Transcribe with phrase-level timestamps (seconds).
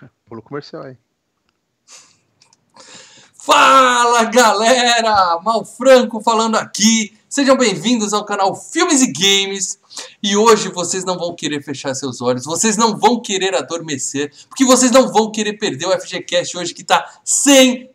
[0.26, 0.96] Pula comercial aí.
[3.34, 5.40] Fala galera!
[5.42, 7.16] Mal Franco falando aqui.
[7.28, 9.78] Sejam bem-vindos ao canal Filmes e Games.
[10.22, 14.64] E hoje vocês não vão querer fechar seus olhos, vocês não vão querer adormecer, porque
[14.64, 17.94] vocês não vão querer perder o FGCast hoje que tá sensacional.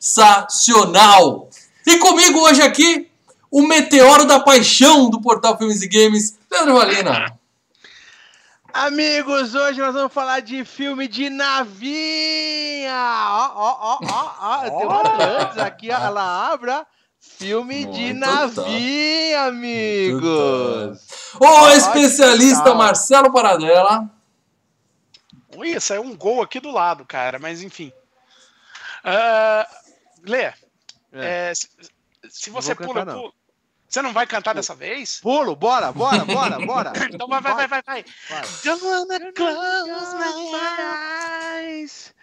[1.85, 3.09] E comigo hoje aqui,
[3.51, 7.34] o meteoro da paixão do portal Filmes e Games, Leandro Valina.
[8.75, 12.93] Amigos, hoje nós vamos falar de filme de navinha.
[13.29, 14.59] Ó, ó, ó, ó, ó.
[14.63, 15.97] Tem um Atlantis aqui, ó.
[15.97, 16.85] Ela abra.
[17.17, 21.07] Filme de Muito navinha, amigos.
[21.39, 22.75] O Ó, especialista tal.
[22.75, 24.09] Marcelo Paradela.
[25.55, 27.93] Ui, saiu um gol aqui do lado, cara, mas enfim.
[29.05, 29.65] Ah,
[30.21, 30.51] Lê,
[31.13, 31.69] é, se,
[32.29, 33.33] se Não você pula, cantar, pulo.
[33.95, 35.21] Você não vai cantar dessa vez?
[35.21, 36.91] Pulo, bora, bora, bora, bora.
[37.09, 38.03] Então vai, vai, vai, vai, vai.
[38.61, 40.33] Don't wanna close my
[41.63, 42.13] eyes.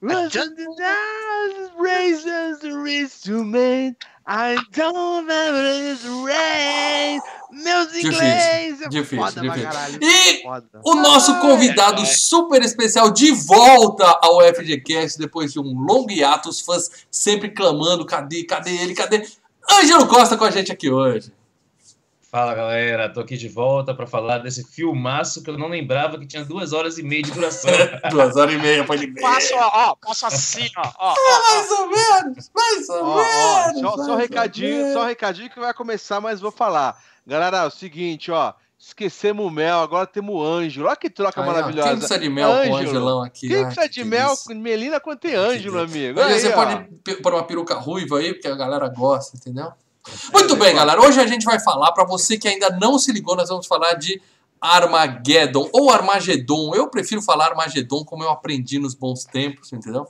[0.00, 4.04] To that, raises the instrument.
[4.26, 6.02] I don't have this.
[7.52, 9.70] Meus Difícil, inglês é difícil, foda pra difícil.
[9.70, 9.98] caralho.
[10.02, 10.80] E Foda.
[10.84, 12.06] o nosso convidado ai.
[12.06, 18.06] super especial de volta ao FGCast depois de um longo hiato, os fãs sempre clamando,
[18.06, 19.24] cadê, cadê ele, cadê?
[19.70, 21.32] Ângelo Costa com a gente aqui hoje.
[22.30, 26.26] Fala galera, tô aqui de volta pra falar desse filmaço que eu não lembrava que
[26.26, 27.70] tinha duas horas e meia de duração.
[28.10, 29.20] Duas horas e meia, pode ver.
[29.20, 33.80] Passo, ó, ó, passo assim, ó, ó, ó, Mais ou menos, mais ou menos.
[33.82, 35.08] só, só um mais recadinho, ou só um menos.
[35.08, 36.98] recadinho que vai começar, mas vou falar.
[37.26, 38.54] Galera, é o seguinte, ó.
[38.84, 40.88] Esquecemos o mel, agora temos o Ângelo.
[40.88, 41.90] Olha que troca maravilhosa.
[41.90, 42.78] Quem precisa de mel com o Ângelo.
[42.78, 43.46] Angelão aqui?
[43.46, 46.20] Quem precisa que de mel com Melina quanto tem Ângelo, amigo?
[46.20, 46.52] Aí você ó.
[46.52, 46.84] pode
[47.22, 49.70] pôr uma peruca ruiva aí, porque a galera gosta, entendeu?
[50.32, 51.00] Muito bem, galera.
[51.00, 53.94] Hoje a gente vai falar, pra você que ainda não se ligou, nós vamos falar
[53.94, 54.20] de
[54.60, 56.74] Armageddon ou Armagedon.
[56.74, 60.08] Eu prefiro falar Armagedon como eu aprendi nos bons tempos, entendeu?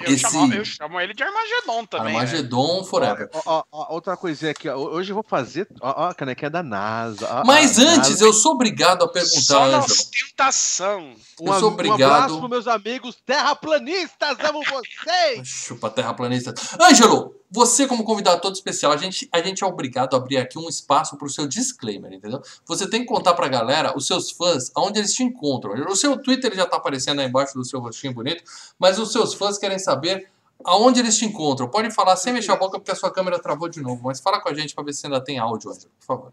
[0.00, 2.12] Eu, Esse- chamo, eu chamo ele de Armagedon também.
[2.14, 2.20] né?
[2.20, 3.28] Armagedon forever.
[3.34, 4.76] Ó, ó, ó, outra coisinha aqui, ó.
[4.76, 5.66] Hoje eu vou fazer.
[5.80, 7.26] Ó, ó, a canequinha da NASA.
[7.40, 8.24] Ó, Mas a antes, NASA.
[8.24, 11.14] eu sou obrigado a perguntar, Só na ostentação.
[11.40, 15.46] Um, eu sou obrigado- Um abraço pros meus amigos terraplanistas, amo vocês!
[15.48, 16.54] Chupa terraplanista.
[16.80, 20.58] Ângelo, você como convidado todo especial, a gente, a gente é obrigado a abrir aqui
[20.58, 22.40] um espaço pro seu disclaimer, entendeu?
[22.66, 25.74] Você tem que contar pra galera, os seus fãs, aonde eles te encontram.
[25.86, 28.42] O seu Twitter já tá aparecendo aí embaixo do seu rostinho bonito,
[28.78, 30.28] mas os seus fãs querem saber
[30.64, 31.68] aonde eles te encontram.
[31.68, 34.40] Pode falar sem mexer a boca porque a sua câmera travou de novo, mas fala
[34.40, 36.32] com a gente pra ver se ainda tem áudio, Ângelo, por favor.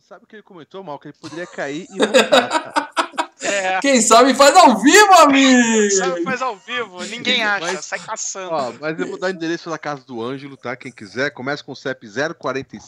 [0.00, 2.85] Sabe que ele comentou mal, que ele poderia cair e voltar.
[3.42, 5.90] É, Quem sabe faz ao vivo, amigo!
[5.90, 8.50] sabe, faz ao vivo, ninguém acha, Mas- sai caçando.
[8.50, 10.74] Ó, mas eu vou dar o endereço da casa do Ângelo, tá?
[10.74, 12.06] Quem quiser, começa com o CEP
[12.38, 12.86] 045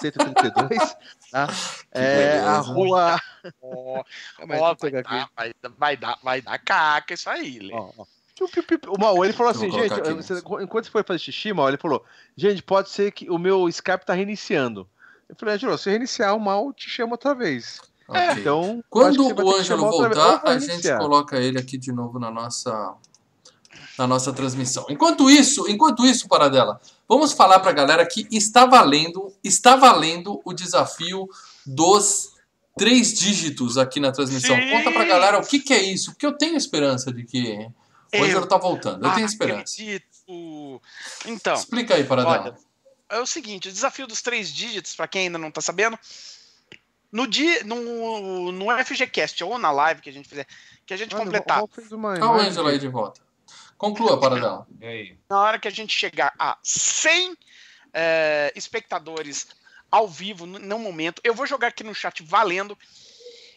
[0.00, 0.96] 132,
[1.30, 1.48] tá?
[1.92, 2.46] É beleza.
[2.50, 3.20] a rua.
[3.62, 4.02] Ó, ó,
[4.40, 4.58] eu vai,
[5.02, 7.72] dar, vai, dar- vai, dar, vai dar caca isso aí, Lê.
[7.74, 8.04] Ó, ó.
[8.88, 12.02] O Mau, ele falou assim, gente, você- enquanto você foi fazer xixi, Mau, ele falou,
[12.34, 14.88] gente, pode ser que o meu Skype tá reiniciando.
[15.28, 17.80] Eu falei, Ângelo, se reiniciar, o Mal te chama outra vez.
[18.10, 18.40] Ok.
[18.40, 22.94] Então, Quando o Ângelo voltar, a gente coloca ele aqui de novo na nossa
[23.96, 24.86] na nossa transmissão.
[24.88, 30.54] Enquanto isso, enquanto isso, Paradela, vamos falar pra galera que está valendo, está valendo o
[30.54, 31.28] desafio
[31.66, 32.30] dos
[32.78, 34.56] três dígitos aqui na transmissão.
[34.56, 34.70] Sim.
[34.70, 37.70] Conta pra galera o que, que é isso, porque eu tenho esperança de que
[38.14, 39.06] o Ângelo tá voltando.
[39.06, 39.74] Eu tenho esperança.
[39.74, 40.80] Acredito.
[41.26, 42.56] Então, Explica aí, Paradela.
[43.10, 45.98] é o seguinte, o desafio dos três dígitos, pra quem ainda não tá sabendo,
[47.12, 50.46] no dia, no, no FGCast ou na live que a gente fizer,
[50.86, 52.24] que a gente Mano, completar, Olha o imagem.
[52.24, 53.20] Ângelo aí de volta.
[53.76, 54.66] Conclua, Paradela.
[54.80, 55.18] E aí?
[55.28, 57.36] na hora que a gente chegar a 100
[57.92, 59.48] é, espectadores
[59.90, 62.76] ao vivo, no, no momento, eu vou jogar aqui no chat valendo.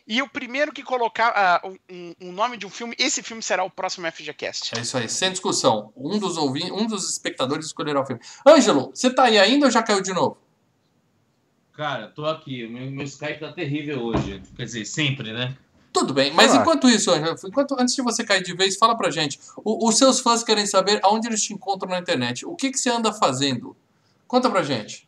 [0.05, 3.63] E o primeiro que colocar ah, um, um nome de um filme, esse filme será
[3.63, 4.77] o próximo FGCast.
[4.77, 5.93] É isso aí, sem discussão.
[5.95, 8.21] Um dos ouvintes, um dos espectadores escolherá o filme.
[8.45, 10.37] Ângelo, você tá aí ainda ou já caiu de novo?
[11.75, 12.67] Cara, tô aqui.
[12.67, 14.41] Meu, meu Skype tá terrível hoje.
[14.55, 15.55] Quer dizer, sempre, né?
[15.91, 17.11] Tudo bem, mas enquanto isso,
[17.47, 19.39] enquanto, antes de você cair de vez, fala pra gente.
[19.63, 22.45] O- os seus fãs querem saber aonde eles te encontram na internet.
[22.47, 23.75] O que, que você anda fazendo?
[24.27, 25.07] Conta pra gente.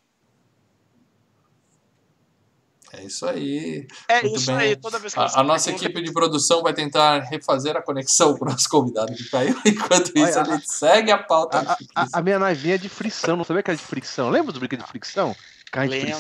[2.94, 3.88] É isso aí.
[4.08, 4.56] É Muito isso bem.
[4.58, 7.76] aí, toda vez que você A, a nossa pergunta- equipe de produção vai tentar refazer
[7.76, 9.56] a conexão com o nosso convidado que caiu.
[9.66, 11.60] Enquanto isso, Olha, a gente segue a pauta.
[11.96, 14.30] A, a- a minha navinha é de frição, não sabia que era de fricção?
[14.30, 15.36] Lembra dos brinquedos de fricção?
[15.72, 16.20] Carne de Lembro.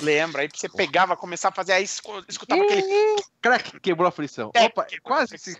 [0.00, 3.22] Lembra, aí você pegava, começava a fazer, aí escu- escutava aquele.
[3.42, 4.50] Crack, quebrou a frição.
[4.54, 5.28] É, Opa, quase.
[5.28, 5.54] frição.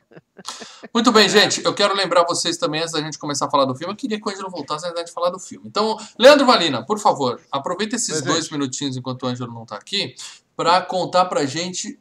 [0.93, 1.63] Muito bem, gente.
[1.65, 4.19] Eu quero lembrar vocês também, antes da gente começar a falar do filme, eu queria
[4.21, 5.69] que o Ângelo voltasse antes da gente falar do filme.
[5.69, 8.27] Então, Leandro Valina, por favor, aproveita esses Presente.
[8.29, 10.15] dois minutinhos enquanto o Ângelo não tá aqui,
[10.57, 11.99] para contar pra gente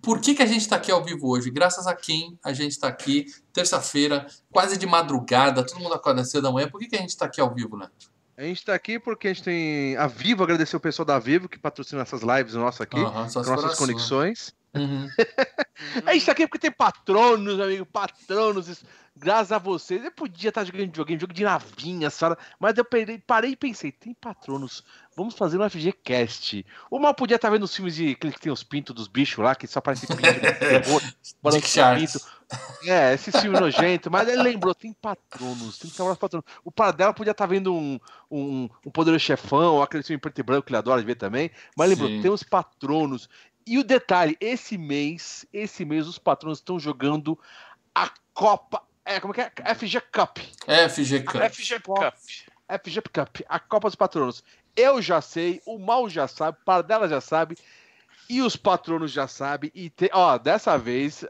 [0.00, 1.50] por que, que a gente está aqui ao vivo hoje?
[1.50, 3.24] Graças a quem a gente está aqui,
[3.54, 6.68] terça-feira, quase de madrugada, todo mundo acorda cedo da manhã.
[6.68, 7.88] Por que, que a gente está aqui ao vivo, né?
[8.36, 11.48] A gente está aqui porque a gente tem a Vivo, agradecer o pessoal da Vivo
[11.48, 13.76] que patrocina essas lives nossas aqui, for nossas sua.
[13.76, 14.52] conexões.
[14.74, 15.08] Uhum.
[16.04, 18.84] A gente tá aqui porque tem patronos, amigo, patronos.
[19.16, 20.04] Graças a vocês.
[20.04, 23.92] Eu podia estar jogando videogame, jogo de navinha, só, mas eu parei, parei e pensei,
[23.92, 24.84] tem patronos,
[25.16, 26.66] vamos fazer um FGCast.
[26.90, 29.54] O mal podia estar vendo os filmes de que tem os pintos dos bichos lá,
[29.54, 30.22] que só parece pinto,
[31.96, 32.34] pinto.
[32.84, 36.46] É, esse filme nojento, mas ele lembrou, tem patronos, tem que trabalhar os patronos.
[36.64, 37.98] O Paradela podia estar vendo um,
[38.30, 41.14] um, um Poderoso Chefão, ou aquele filme preto e branco que ele adora de ver
[41.14, 42.20] também, mas lembrou, Sim.
[42.20, 43.28] tem os patronos.
[43.66, 47.38] E o detalhe, esse mês, esse mês os patronos estão jogando
[47.94, 49.74] a Copa, é, como é que é?
[49.74, 50.38] FG Cup.
[50.88, 51.42] FG Cup.
[51.50, 52.14] FG Cup.
[52.82, 54.42] FG Cup, a Copa dos Patronos.
[54.76, 57.56] Eu já sei, o Mal já sabe, o Pardela já sabe,
[58.28, 59.70] e os patronos já sabem.
[59.74, 61.24] E te- ó, dessa vez,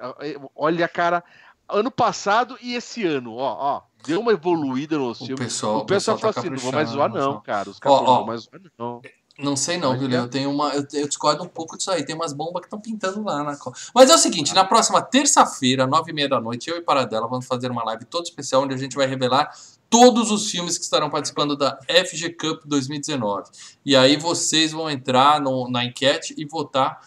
[0.55, 1.23] olha, cara,
[1.69, 5.35] ano passado e esse ano, ó, ó, deu uma evoluída no O filme.
[5.35, 7.69] pessoal, O pessoal tá falou assim, não vou mais zoar não, cara.
[7.69, 9.03] Os caras não vou mais zoar não.
[9.37, 10.23] Não sei não, viu, Leo?
[10.23, 10.73] Eu tenho uma.
[10.75, 12.05] Eu, eu discordo um pouco disso aí.
[12.05, 13.59] Tem umas bombas que estão pintando lá na.
[13.93, 17.27] Mas é o seguinte, na próxima terça-feira, nove e meia da noite, eu e Paradela
[17.27, 19.51] vamos fazer uma live toda especial onde a gente vai revelar
[19.91, 23.51] todos os filmes que estarão participando da FG Cup 2019.
[23.85, 27.01] E aí vocês vão entrar no- na enquete e votar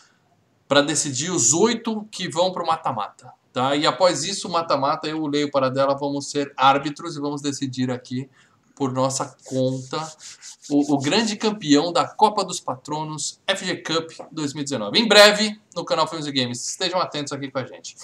[0.68, 3.32] para decidir os oito que vão para o mata-mata.
[3.54, 3.76] Tá?
[3.76, 7.90] E após isso, o mata-mata, eu, o Leio Paradela, vamos ser árbitros e vamos decidir
[7.90, 8.30] aqui
[8.78, 9.98] por nossa conta
[10.70, 15.00] o, o grande campeão da Copa dos Patronos FG Cup 2019.
[15.00, 16.66] Em breve, no canal Filmes e Games.
[16.70, 17.96] Estejam atentos aqui com a gente.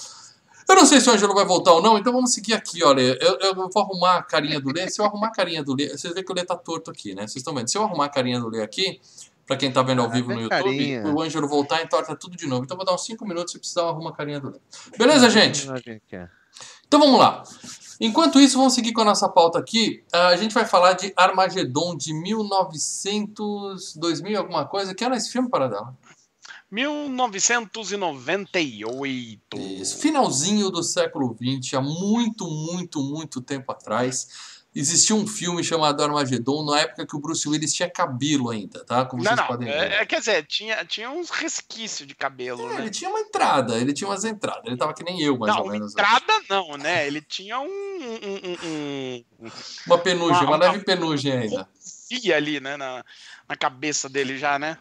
[0.68, 3.02] Eu não sei se o Angelo vai voltar ou não, então vamos seguir aqui, olha.
[3.02, 4.90] Eu, eu vou arrumar a carinha do Lê.
[4.90, 7.14] Se eu arrumar a carinha do Lê, vocês veem que o Lê tá torto aqui,
[7.14, 7.24] né?
[7.24, 7.68] Vocês estão vendo?
[7.70, 9.00] Se eu arrumar a carinha do Lê aqui,
[9.46, 11.14] pra quem tá vendo ao Ah, vivo no YouTube, carinha.
[11.14, 12.64] o Ângelo voltar e entorta tudo de novo.
[12.64, 14.60] Então eu vou dar uns 5 minutos se precisar eu arrumo a carinha do Lê.
[14.98, 15.68] Beleza, gente?
[16.94, 17.42] Então vamos lá.
[18.00, 20.04] Enquanto isso, vamos seguir com a nossa pauta aqui.
[20.14, 24.94] Ah, a gente vai falar de Armagedon de 1900, 2000 e alguma coisa.
[24.94, 25.98] Que era esse filme, Paradela?
[26.70, 29.58] 1998.
[29.58, 29.98] Isso.
[29.98, 34.53] Finalzinho do século XX, há muito, muito, muito tempo atrás.
[34.76, 39.06] Existia um filme chamado Armagedon na época que o Bruce Willis tinha cabelo ainda, tá?
[39.06, 39.48] Como Não, vocês não.
[39.48, 39.92] podem ver.
[39.92, 42.82] É, é, quer dizer, tinha, tinha uns resquícios de cabelo, É, né?
[42.82, 44.64] ele tinha uma entrada, ele tinha umas entradas.
[44.66, 45.92] Ele tava que nem eu, mais não, ou menos.
[45.92, 47.06] entrada não, né?
[47.06, 47.66] Ele tinha um.
[47.68, 49.52] um, um, um
[49.88, 51.70] Uma penugem, uma, uma- leve penugem ainda.
[52.10, 52.76] fia ali, né?
[52.76, 53.06] Na,
[53.48, 54.78] na cabeça dele já, né?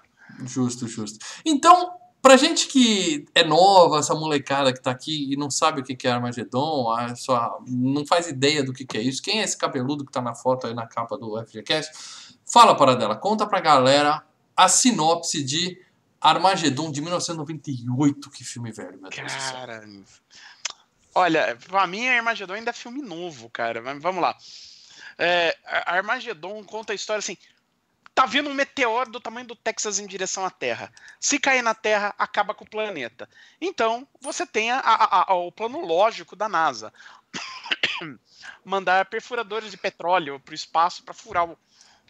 [0.47, 1.19] Justo, justo.
[1.45, 1.91] Então,
[2.23, 6.07] pra gente que é nova, essa molecada que tá aqui e não sabe o que
[6.07, 6.87] é Armagedon,
[7.17, 10.35] sua, não faz ideia do que é isso, quem é esse cabeludo que tá na
[10.35, 11.93] foto aí na capa do FGCast?
[12.51, 14.25] Fala para dela, conta pra galera
[14.57, 15.79] a sinopse de
[16.23, 18.31] Armagedon de 1998.
[18.31, 19.33] Que filme velho, meu Deus.
[19.51, 19.85] Cara.
[21.15, 23.83] Olha, pra mim, Armagedon ainda é filme novo, cara.
[23.83, 24.37] Mas vamos lá.
[25.19, 27.37] É, Armagedon conta a história assim.
[28.15, 30.93] Tá vindo um meteoro do tamanho do Texas em direção à Terra.
[31.19, 33.29] Se cair na Terra, acaba com o planeta.
[33.61, 36.93] Então, você tem a- a- a- o plano lógico da NASA.
[38.65, 41.57] Mandar perfuradores de petróleo para o espaço para furar o,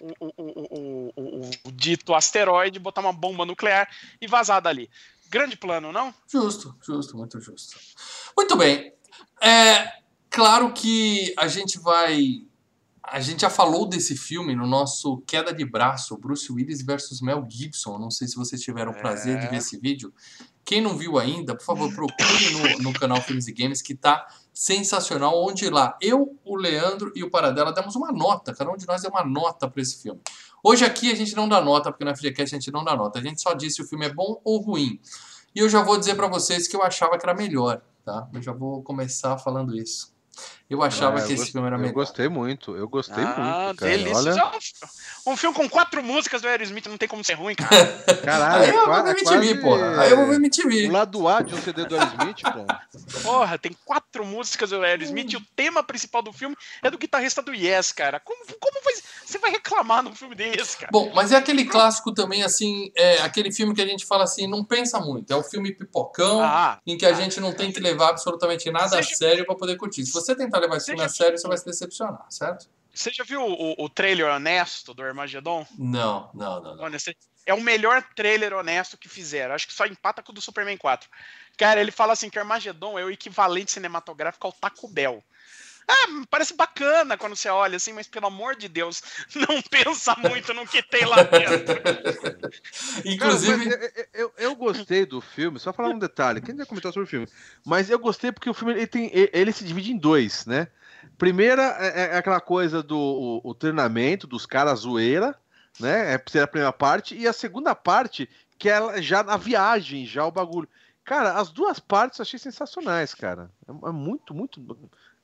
[0.01, 3.89] o- o- o- dito asteroide, botar uma bomba nuclear
[4.21, 4.91] e vazar dali.
[5.29, 6.13] Grande plano, não?
[6.29, 7.79] Justo, justo, muito justo.
[8.37, 8.93] Muito bem.
[9.41, 12.45] É claro que a gente vai.
[13.05, 17.45] A gente já falou desse filme no nosso Queda de Braço, Bruce Willis versus Mel
[17.51, 17.99] Gibson.
[17.99, 19.51] Não sei se vocês tiveram o prazer de É.
[19.51, 20.15] ver esse vídeo.
[20.65, 24.25] Quem não viu ainda, por favor, procure no, no canal Filmes e Games, que tá
[24.55, 25.35] sensacional.
[25.45, 28.55] Onde lá eu, o Leandro e o Paradela demos uma nota.
[28.55, 30.21] Cada um de nós deu uma nota para esse filme.
[30.63, 33.19] Hoje aqui a gente não dá nota, porque na FGCast a gente não dá nota.
[33.19, 35.01] A gente só disse se o filme é bom ou ruim.
[35.53, 38.29] E eu já vou dizer para vocês que eu achava que era melhor, tá?
[38.33, 40.12] Eu já vou começar falando isso.
[40.69, 41.95] Eu achava que eu esse gos- filme era Eu melhor.
[41.95, 43.35] gostei muito, eu gostei Ah,
[43.67, 43.93] muito, cara.
[43.93, 44.17] delícia.
[44.17, 44.53] Olha,
[45.25, 47.87] Um filme com quatro músicas do Aerosmith não tem como ser ruim, cara.
[48.25, 50.01] caralho, Aí é eu qua- vou é me quase porra.
[50.03, 50.89] Aí eu vou ver MTV.
[50.89, 53.21] O lado A de um CD do Aerosmith, pô.
[53.23, 57.41] Porra, tem quatro músicas do Aerosmith e o tema principal do filme é do guitarrista
[57.41, 58.19] do Yes, cara.
[58.19, 60.89] Como, como vai- você vai reclamar num filme desse, cara?
[60.93, 64.49] Bom, mas é aquele clássico também, assim, é aquele filme que a gente fala assim,
[64.49, 65.33] não pensa muito.
[65.33, 68.99] É o filme pipocão, Ah, em que a gente não tem que levar absolutamente nada
[68.99, 70.05] a Seja- sério para poder curtir.
[70.05, 72.67] Se você tentar levar esse filme a sério, você vai se decepcionar, certo?
[72.93, 75.67] Você já viu o, o trailer honesto do Armagedon?
[75.79, 76.77] Não, não, não.
[76.77, 76.85] não.
[76.85, 76.99] Olha,
[77.47, 79.55] É o melhor trailer honesto que fizeram.
[79.55, 81.09] Acho que só empata com o do Superman 4.
[81.57, 85.25] Cara, ele fala assim que Armagedon é o equivalente cinematográfico ao Taco Bell.
[85.89, 89.03] Ah, parece bacana quando você olha assim, mas pelo amor de Deus,
[89.35, 91.83] não pensa muito no que tem lá dentro.
[93.05, 93.71] Inclusive.
[93.71, 97.07] Cara, eu, eu, eu, gostei do filme, só falar um detalhe, quem já comentou sobre
[97.07, 97.29] o filme,
[97.65, 100.69] mas eu gostei porque o filme ele, tem, ele se divide em dois, né?
[101.19, 105.35] Primeira é, é aquela coisa do o, o treinamento dos caras zoeira,
[105.79, 106.13] né?
[106.13, 108.29] É a primeira parte, e a segunda parte,
[108.59, 110.69] que é já na viagem, já o bagulho.
[111.05, 113.51] Cara, as duas partes eu achei sensacionais, cara.
[113.67, 114.61] É, é muito, muito.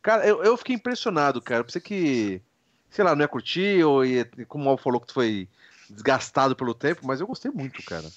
[0.02, 1.64] Cara, eu, eu fiquei impressionado, cara.
[1.64, 2.42] Pensei que,
[2.90, 5.48] sei lá, não ia curtir, ou ia, como o Mal falou que foi
[5.88, 8.08] desgastado pelo tempo, mas eu gostei muito, cara.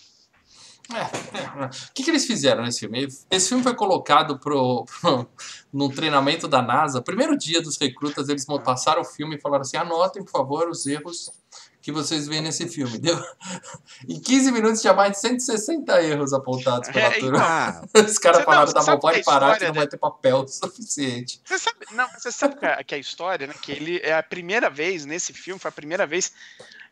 [0.90, 1.00] É,
[1.38, 1.66] é.
[1.66, 3.08] O que, que eles fizeram nesse filme?
[3.30, 5.28] Esse filme foi colocado pro, pro,
[5.72, 7.02] num treinamento da NASA.
[7.02, 10.86] Primeiro dia dos recrutas, eles passaram o filme e falaram assim: anotem, por favor, os
[10.86, 11.32] erros
[11.82, 12.98] que vocês veem nesse filme.
[13.00, 13.20] Deu?
[14.08, 17.40] Em 15 minutos tinha mais de 160 erros apontados pela é, turma.
[17.42, 21.42] Ah, Os caras falaram, tá bom, pode parar que não vai ter papel suficiente.
[21.44, 23.56] Você sabe, não, você sabe que a, história, né?
[23.60, 26.32] Que ele é a primeira vez nesse filme, foi a primeira vez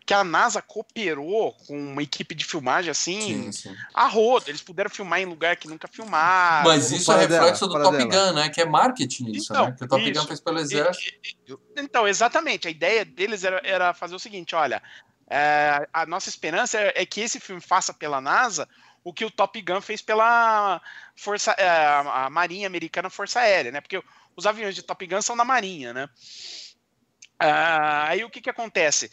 [0.10, 3.76] que a NASA cooperou com uma equipe de filmagem assim, sim, sim.
[3.94, 4.50] a roda.
[4.50, 6.68] Eles puderam filmar em lugar que nunca filmaram.
[6.68, 8.32] Mas isso é reflexo do Top dela.
[8.32, 8.50] Gun, né?
[8.50, 9.76] Que é marketing isso, então, né?
[9.78, 10.20] Que o Top isso.
[10.20, 11.62] Gun fez pelo exército.
[11.78, 12.68] Então, exatamente.
[12.68, 14.82] A ideia deles era, era fazer o seguinte: olha,
[15.30, 18.68] é, a nossa esperança é, é, que esse filme faça pela NASA
[19.04, 20.82] o que o Top Gun fez pela
[21.16, 23.80] Força, é, a Marinha Americana Força Aérea, né?
[23.80, 24.02] Porque
[24.36, 26.10] os aviões de Top Gun são da Marinha, né?
[27.38, 29.12] Ah, aí o que, que acontece?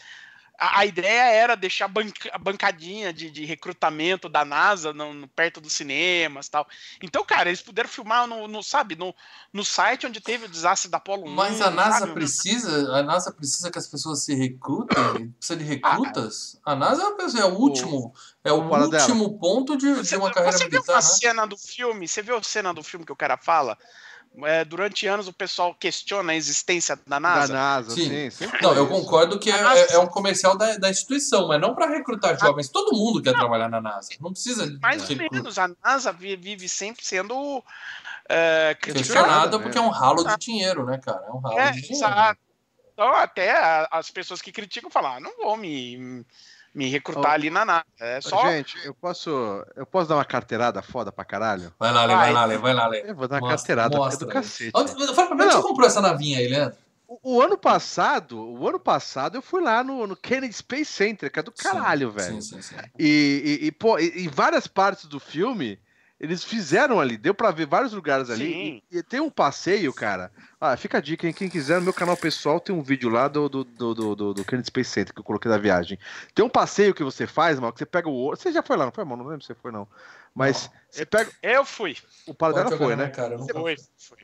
[0.58, 5.28] A, a, ideia era deixar banca, a bancadinha de, de, recrutamento da NASA no, no,
[5.28, 6.66] perto dos cinemas tal.
[7.02, 9.14] Então, cara, eles puderam filmar no, no, sabe, no,
[9.52, 11.34] no site onde teve o desastre da Apollo 1.
[11.34, 12.12] Mas a NASA sabe?
[12.12, 16.58] precisa, a NASA precisa que as pessoas se recrutem, precisa de recrutas.
[16.64, 17.02] Ah, a NASA
[17.38, 20.82] é o último, é o último ponto de, você, de uma carreira você militar.
[20.82, 21.02] Você viu a né?
[21.02, 22.08] cena do filme?
[22.08, 23.76] Você viu a cena do filme que o cara fala?
[24.44, 27.52] É, durante anos o pessoal questiona a existência da NASA.
[27.52, 28.30] Da NASA, sim.
[28.30, 29.94] sim não, eu concordo que é, NASA...
[29.94, 32.68] é, um comercial da, da instituição, mas não para recrutar jovens.
[32.68, 33.40] Todo mundo quer não.
[33.40, 34.10] trabalhar na NASA.
[34.20, 34.78] Não precisa.
[34.80, 35.58] Mais ou menos.
[35.58, 37.62] A NASA vive sempre sendo
[38.28, 41.24] é, questionada porque é um ralo de dinheiro, né, cara?
[41.26, 42.06] É um ralo é, de dinheiro.
[42.06, 42.40] Exato.
[42.92, 46.24] Então, até as pessoas que criticam falam: ah, não vou me
[46.76, 47.34] me recrutar oh.
[47.34, 47.86] ali na nada.
[47.98, 48.50] É só...
[48.50, 49.30] Gente, eu posso,
[49.74, 51.72] eu posso dar uma carteirada foda pra caralho?
[51.78, 53.10] Vai lá, Lê, vai, lá, Lê, vai lá, Lê.
[53.10, 54.72] Eu vou dar uma mostra, carteirada mostra, do cacete.
[54.74, 56.76] Onde, fala pra mim, onde você comprou essa navinha aí, Leandro?
[57.08, 61.32] O, o, ano passado, o ano passado eu fui lá no, no Kennedy Space Center,
[61.32, 62.42] que é do caralho, sim, velho.
[62.42, 62.76] Sim, sim, sim.
[62.98, 65.78] E, e, e, pô, em várias partes do filme,
[66.18, 68.82] eles fizeram ali, deu para ver vários lugares ali.
[68.90, 70.32] E, e, tem um passeio, cara.
[70.58, 71.32] Ah, fica a dica, hein?
[71.32, 74.44] Quem quiser, no meu canal pessoal tem um vídeo lá do, do, do, do, do
[74.44, 75.98] Kennedy Space Center que eu coloquei da viagem.
[76.34, 78.30] Tem um passeio que você faz, mal, que você pega o.
[78.30, 79.22] Você já foi lá, não foi, mano?
[79.22, 79.86] Não lembro se você foi, não.
[80.34, 80.72] Mas não.
[80.90, 81.30] você pega.
[81.42, 81.96] Eu fui.
[82.26, 83.08] O Paradela foi, né?
[83.08, 84.18] Cara, você foi, foi.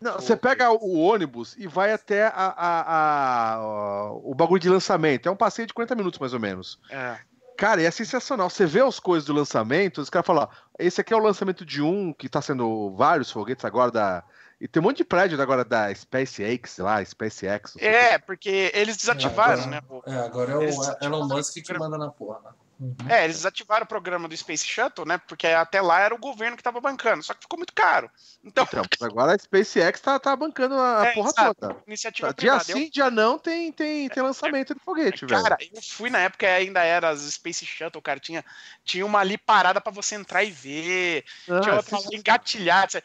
[0.00, 4.68] Não, você pega o ônibus e vai até a, a, a, a, o bagulho de
[4.68, 5.28] lançamento.
[5.28, 6.78] É um passeio de 40 minutos, mais ou menos.
[6.90, 7.18] É.
[7.62, 8.50] Cara, e é sensacional.
[8.50, 11.64] Você vê as coisas do lançamento, os caras falam, ó, esse aqui é o lançamento
[11.64, 14.24] de um, que tá sendo vários foguetes agora da.
[14.60, 17.76] E tem um monte de prédio agora da SpaceX lá, SpaceX.
[17.78, 20.16] É, porque eles desativaram, é, agora, né?
[20.18, 22.50] É, agora é o Elon Musk que manda na porra, né?
[22.82, 23.08] Uhum.
[23.08, 25.16] É, eles desativaram o programa do Space Shuttle, né?
[25.28, 28.10] Porque até lá era o governo que estava bancando, só que ficou muito caro.
[28.44, 31.60] Então, então agora a SpaceX tá, tá bancando a é, porra exato.
[31.60, 31.76] toda.
[31.86, 32.64] Iniciativa dia privada.
[32.64, 32.90] sim, eu...
[32.90, 35.42] dia não, tem, tem, tem lançamento de foguete, velho.
[35.44, 38.44] Cara, eu fui na época ainda era as Space Shuttle, cara, tinha,
[38.84, 43.00] tinha uma ali parada para você entrar e ver, ah, tinha outra engatilhada.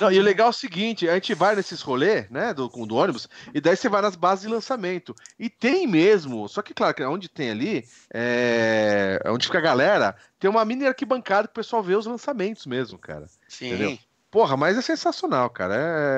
[0.00, 2.96] Não, e o legal é o seguinte, a gente vai nesses rolês, né, do, do
[2.96, 5.14] ônibus, e daí você vai nas bases de lançamento.
[5.38, 10.16] E tem mesmo, só que claro, que onde tem ali, é, onde fica a galera,
[10.40, 13.26] tem uma mini arquibancada que o pessoal vê os lançamentos mesmo, cara.
[13.46, 13.68] Sim.
[13.68, 13.98] Entendeu?
[14.30, 15.74] Porra, mas é sensacional, cara.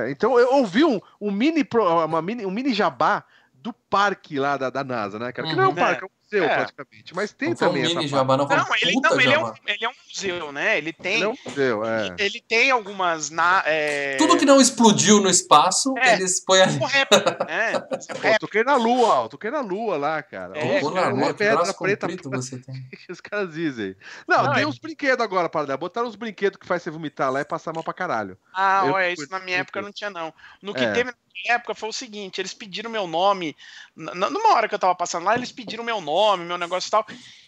[0.06, 0.10] É...
[0.10, 1.66] Então eu ouvi um, um, mini,
[2.06, 5.48] uma mini, um mini jabá do parque lá da, da NASA, né, cara?
[5.48, 5.74] Que uhum, não é um uhum.
[5.74, 6.54] parque, é, é um museu, é.
[6.54, 7.14] praticamente.
[7.14, 7.84] Mas tem não também.
[7.84, 10.78] Um mini jabá, não, não, ele, não ele, é um, ele é um museu, né?
[10.78, 11.14] Ele tem.
[11.14, 12.14] Ele é um museu, é.
[12.18, 13.30] Ele tem algumas.
[13.30, 14.16] Na, é...
[14.16, 16.78] Tudo que não explodiu no espaço, é, eles põem ali.
[17.48, 19.28] é, Pô, toquei na lua, ó.
[19.28, 20.58] Toquei na lua lá, cara.
[20.58, 22.08] É, Pô, na lua, pedra preta.
[22.30, 22.88] Você tem.
[23.08, 23.96] Os caras dizem.
[24.26, 24.66] Não, não tem é...
[24.66, 27.84] uns brinquedos agora, para Botaram uns brinquedos que faz você vomitar lá e passar mal
[27.84, 28.38] pra caralho.
[28.52, 30.32] Ah, olha, isso na minha época não tinha, não.
[30.62, 31.12] No que teve
[31.46, 33.56] época foi o seguinte: eles pediram meu nome.
[33.94, 36.13] Numa hora que eu tava passando lá, eles pediram meu nome,
[36.46, 37.06] meu negócio e tal.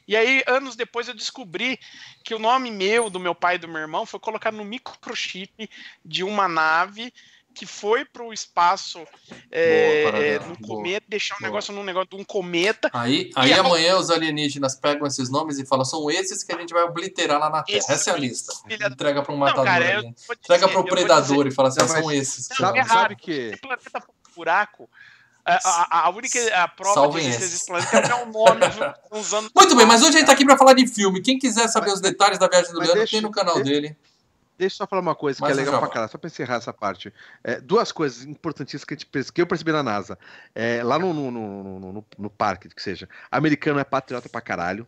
[0.08, 1.78] E aí, anos depois, eu descobri
[2.25, 5.68] que o nome meu, do meu pai e do meu irmão, foi colocado no microchip
[6.04, 7.12] de uma nave
[7.52, 8.99] que foi pro espaço
[9.50, 11.49] é, Boa, Paradela, no boa, cometa, deixar um boa.
[11.49, 12.90] negócio num negócio de um cometa.
[12.92, 16.58] Aí, aí a- amanhã os alienígenas pegam esses nomes e falam: são esses que a
[16.58, 17.78] gente vai obliterar lá na Terra.
[17.78, 18.52] Esse Essa é a lista.
[18.78, 19.64] da- Entrega para um Não, matador.
[19.64, 20.02] cara, ali.
[20.02, 22.49] vou Entrega dizer, eu vou predador e fala assim: Não, são esses.
[22.50, 22.88] Não, Sabe, errado.
[22.90, 23.32] sabe dizer, que.
[23.54, 24.90] esse planeta um buraco.
[25.46, 28.60] A, a- a única a prova Salvem de existência desse planeta é o nome.
[29.54, 31.22] Muito bem, mas hoje a gente tá aqui para falar de filme.
[31.22, 33.70] Quem quiser saber os detalhes da viagem do mas Leandro, deixa- tem no canal deixa-
[33.70, 33.96] dele.
[34.58, 36.54] Deixa eu só falar uma coisa Mais que é legal pra caralho, só pra encerrar
[36.56, 37.12] essa parte.
[37.44, 40.18] É, duas coisas importantíssimas que, gente, que eu percebi na NASA.
[40.54, 44.40] É, lá no, no, no, no- no- no parque, que seja, americano é patriota pra
[44.40, 44.86] caralho.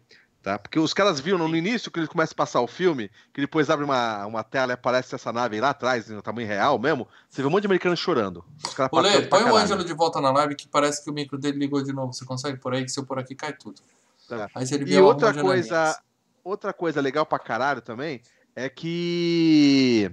[0.48, 0.58] Tá?
[0.58, 3.68] Porque os caras viram no início que eles começam a passar o filme, que depois
[3.68, 7.06] abre uma, uma tela e aparece essa nave lá atrás, no tamanho real mesmo.
[7.28, 8.42] Você vê um monte de americano chorando.
[8.64, 9.56] Os caras Ô, Lê, patriotas pra põe o.
[9.56, 12.14] Ângelo de volta na live que parece que o micro dele ligou de novo.
[12.14, 12.82] Você consegue por aí?
[12.82, 13.82] Que se eu por aqui cai tudo.
[14.26, 14.48] Tá.
[14.56, 16.00] Ele E outra coisa,
[16.42, 18.22] outra coisa legal pra caralho também
[18.56, 20.10] é que.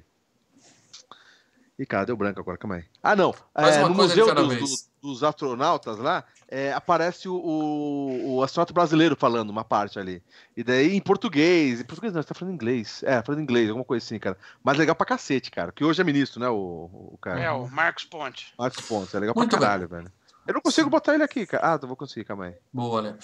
[1.79, 2.83] Ih, cara, deu branco agora, calma aí.
[3.01, 3.33] Ah, não.
[3.55, 4.89] É, no Museu dos.
[5.05, 10.21] Dos- Astronautas lá, é, aparece o, o, o astronauta brasileiro falando uma parte ali.
[10.55, 11.81] E daí em português.
[11.81, 13.01] Em português não, você tá falando inglês.
[13.03, 14.37] É, falando inglês, alguma coisa assim, cara.
[14.63, 15.71] Mas legal pra cacete, cara.
[15.71, 17.39] Que hoje é ministro, né, o, o cara.
[17.39, 18.53] É, o Marcos Ponte.
[18.57, 19.13] Marcos Pontes.
[19.15, 19.67] É legal Muito pra bem.
[19.67, 20.11] caralho, velho.
[20.47, 21.73] Eu não consigo botar ele aqui, cara.
[21.73, 22.53] Ah, eu vou conseguir, calma aí.
[22.71, 23.15] Boa, né?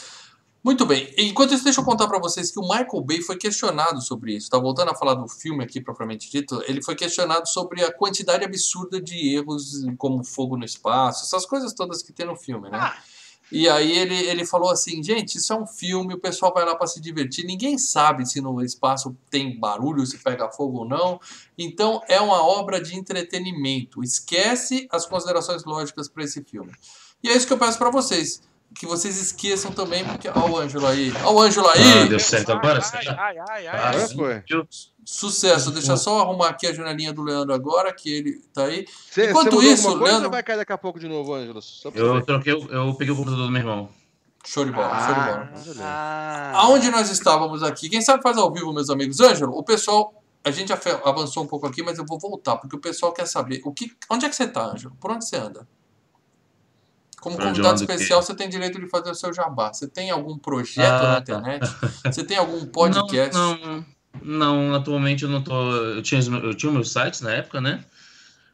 [0.64, 1.12] Muito bem.
[1.18, 4.48] Enquanto isso, deixa eu contar pra vocês que o Michael Bay foi questionado sobre isso.
[4.48, 6.62] Tá voltando a falar do filme aqui propriamente dito.
[6.68, 11.74] Ele foi questionado sobre a quantidade absurda de erros, como fogo no espaço, essas coisas
[11.74, 12.78] todas que tem no filme, né?
[12.80, 12.96] Ah,
[13.52, 16.76] E aí ele, ele falou assim, gente, isso é um filme, o pessoal vai lá
[16.76, 21.20] para se divertir, ninguém sabe se no espaço tem barulho, se pega fogo ou não.
[21.58, 24.04] Então é uma obra de entretenimento.
[24.04, 26.72] Esquece as considerações lógicas para esse filme.
[27.24, 28.42] E é isso que eu peço para vocês,
[28.76, 32.10] que vocês esqueçam também, porque ó o Ângelo aí, ó o Ângelo Ah, aí.
[32.10, 32.82] deu certo agora?
[32.94, 34.08] Ai, ai, ai, ai, Ah, ai.
[34.16, 34.44] Foi.
[35.04, 35.72] Sucesso.
[35.72, 38.86] Deixa eu só arrumar aqui a janelinha do Leandro agora, que ele tá aí.
[39.10, 41.60] Você, Enquanto mudou isso, coisa Leandro- vai cair daqui a pouco de novo, Ângelo?
[41.96, 43.90] Eu troquei, eu peguei o computador do meu irmão.
[44.46, 45.24] Show de bola, show de Ah.
[45.26, 45.46] bola.
[45.54, 45.84] beleza.
[45.84, 46.52] Ah.
[46.56, 47.90] Aonde nós estávamos aqui?
[47.90, 49.20] Quem sabe faz ao vivo, meus amigos.
[49.20, 50.14] Ângelo, o pessoal.
[50.44, 53.62] A gente avançou um pouco aqui, mas eu vou voltar, porque o pessoal quer saber.
[53.64, 54.96] O que, onde é que você está, Ângelo?
[55.00, 55.68] Por onde você anda?
[57.22, 59.72] Como onde convidado especial, você tem direito de fazer o seu jabá.
[59.72, 61.36] Você tem algum projeto Ah, na tá.
[61.36, 61.70] internet?
[62.12, 63.34] Você tem algum podcast?
[63.34, 63.86] Não, não,
[64.24, 65.72] não, atualmente eu não tô.
[65.72, 67.86] Eu tinha, eu tinha meus sites na época, né?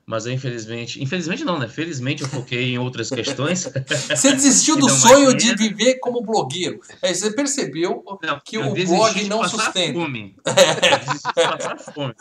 [0.10, 1.04] Mas eu, infelizmente.
[1.04, 1.67] Infelizmente não, né?
[1.67, 3.70] Felizmente eu foquei em outras questões.
[4.08, 6.80] Você desistiu do sonho de viver como blogueiro.
[7.02, 10.00] Aí você percebeu Não, que o blog de não passar sustenta.
[10.00, 10.36] Fome.
[10.46, 10.54] Eu
[11.06, 12.15] desisti de passar fome.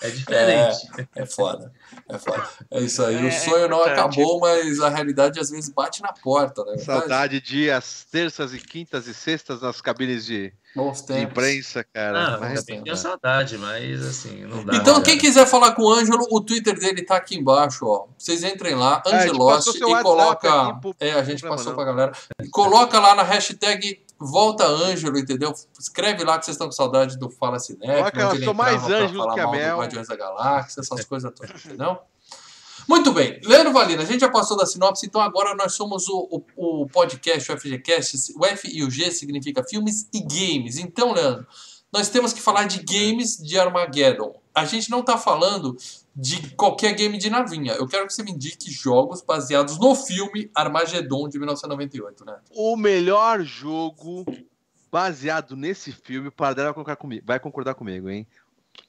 [0.00, 0.76] É diferente.
[1.16, 1.72] É foda.
[2.08, 2.48] É foda.
[2.70, 3.16] É isso aí.
[3.16, 6.78] É, o é sonho não acabou, mas a realidade às vezes bate na porta, né?
[6.78, 11.22] Saudade de às terças e quintas e sextas nas cabines de, Bons de tempos.
[11.24, 12.18] imprensa, cara.
[12.34, 14.76] Ah, Mas- eu também tenho saudade, mas assim, não dá.
[14.76, 15.04] Então, cara.
[15.06, 18.06] quem quiser falar com o Ângelo, o Twitter dele tá aqui embaixo, ó.
[18.16, 20.62] Vocês entrem lá, É, a gente Angelotti, passou seu e coloca.
[20.68, 21.74] aqui É, a gente passou não.
[21.74, 22.12] pra galera.
[22.42, 25.52] E coloca lá na hashtag Volta Ângelo, entendeu?
[25.78, 27.86] Escreve lá que vocês estão com saudade do Fala Cinec.
[28.12, 29.78] Coloca ele sou mais Ângelo que a mal do Mel.
[29.78, 31.98] Guardiões da Galáxia, essas coisas todas, entendeu?
[32.88, 36.42] Muito bem, Leandro Valina, a gente já passou da sinopse, então agora nós somos o,
[36.56, 38.32] o, o podcast, o FGCast.
[38.34, 40.78] O F e o G significa filmes e games.
[40.78, 41.46] Então, Leandro,
[41.92, 44.40] nós temos que falar de games de Armageddon.
[44.54, 45.76] A gente não está falando
[46.16, 47.74] de qualquer game de navinha.
[47.74, 52.38] Eu quero que você me indique jogos baseados no filme Armageddon de 1998, né?
[52.56, 54.24] O melhor jogo
[54.90, 58.26] baseado nesse filme, o Paradela vai concordar comigo, vai concordar comigo, hein?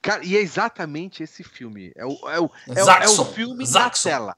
[0.02, 1.92] Cara, e é exatamente esse filme.
[1.96, 4.08] É o, é o, é o, é o filme Zaxxon.
[4.08, 4.36] na tela.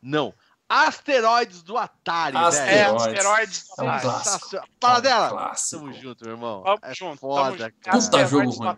[0.00, 0.34] Não.
[0.68, 2.58] Asteroides do Atari, Asteroides.
[2.58, 2.96] É, velho.
[2.96, 3.64] asteroides.
[3.78, 4.30] É um Ah, clássico.
[4.30, 4.68] Sensacional.
[4.80, 5.28] Paradela!
[5.28, 5.80] Clássico.
[5.82, 6.62] Tamo junto, meu irmão.
[6.62, 7.98] Tamo é junto, foda, cara.
[7.98, 8.76] Puta jogo ruim.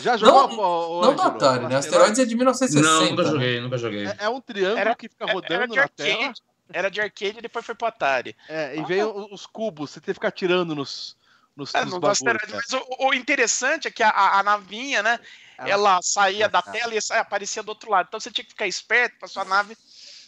[0.00, 1.22] Já jogou Não- ô, Não do?
[1.22, 1.76] Atari, né?
[1.76, 2.86] Asteroides é de 1960.
[2.86, 3.30] Não, nunca né?
[3.30, 4.06] joguei, nunca joguei.
[4.06, 6.32] É, é um triângulo Era- que fica Era rodando de na tela.
[6.72, 8.36] Era de arcade e depois foi pro Atari.
[8.48, 11.16] É, e vem o- os cubos, você tem que ficar tirando nos,
[11.56, 12.38] nos, É, nos do bagulho, cara.
[12.52, 15.18] Mas o, o interessante é que a, a, a navinha, né?
[15.68, 18.06] Ela saía da tela e aparecia do outro lado.
[18.08, 19.76] Então você tinha que ficar esperto pra sua nave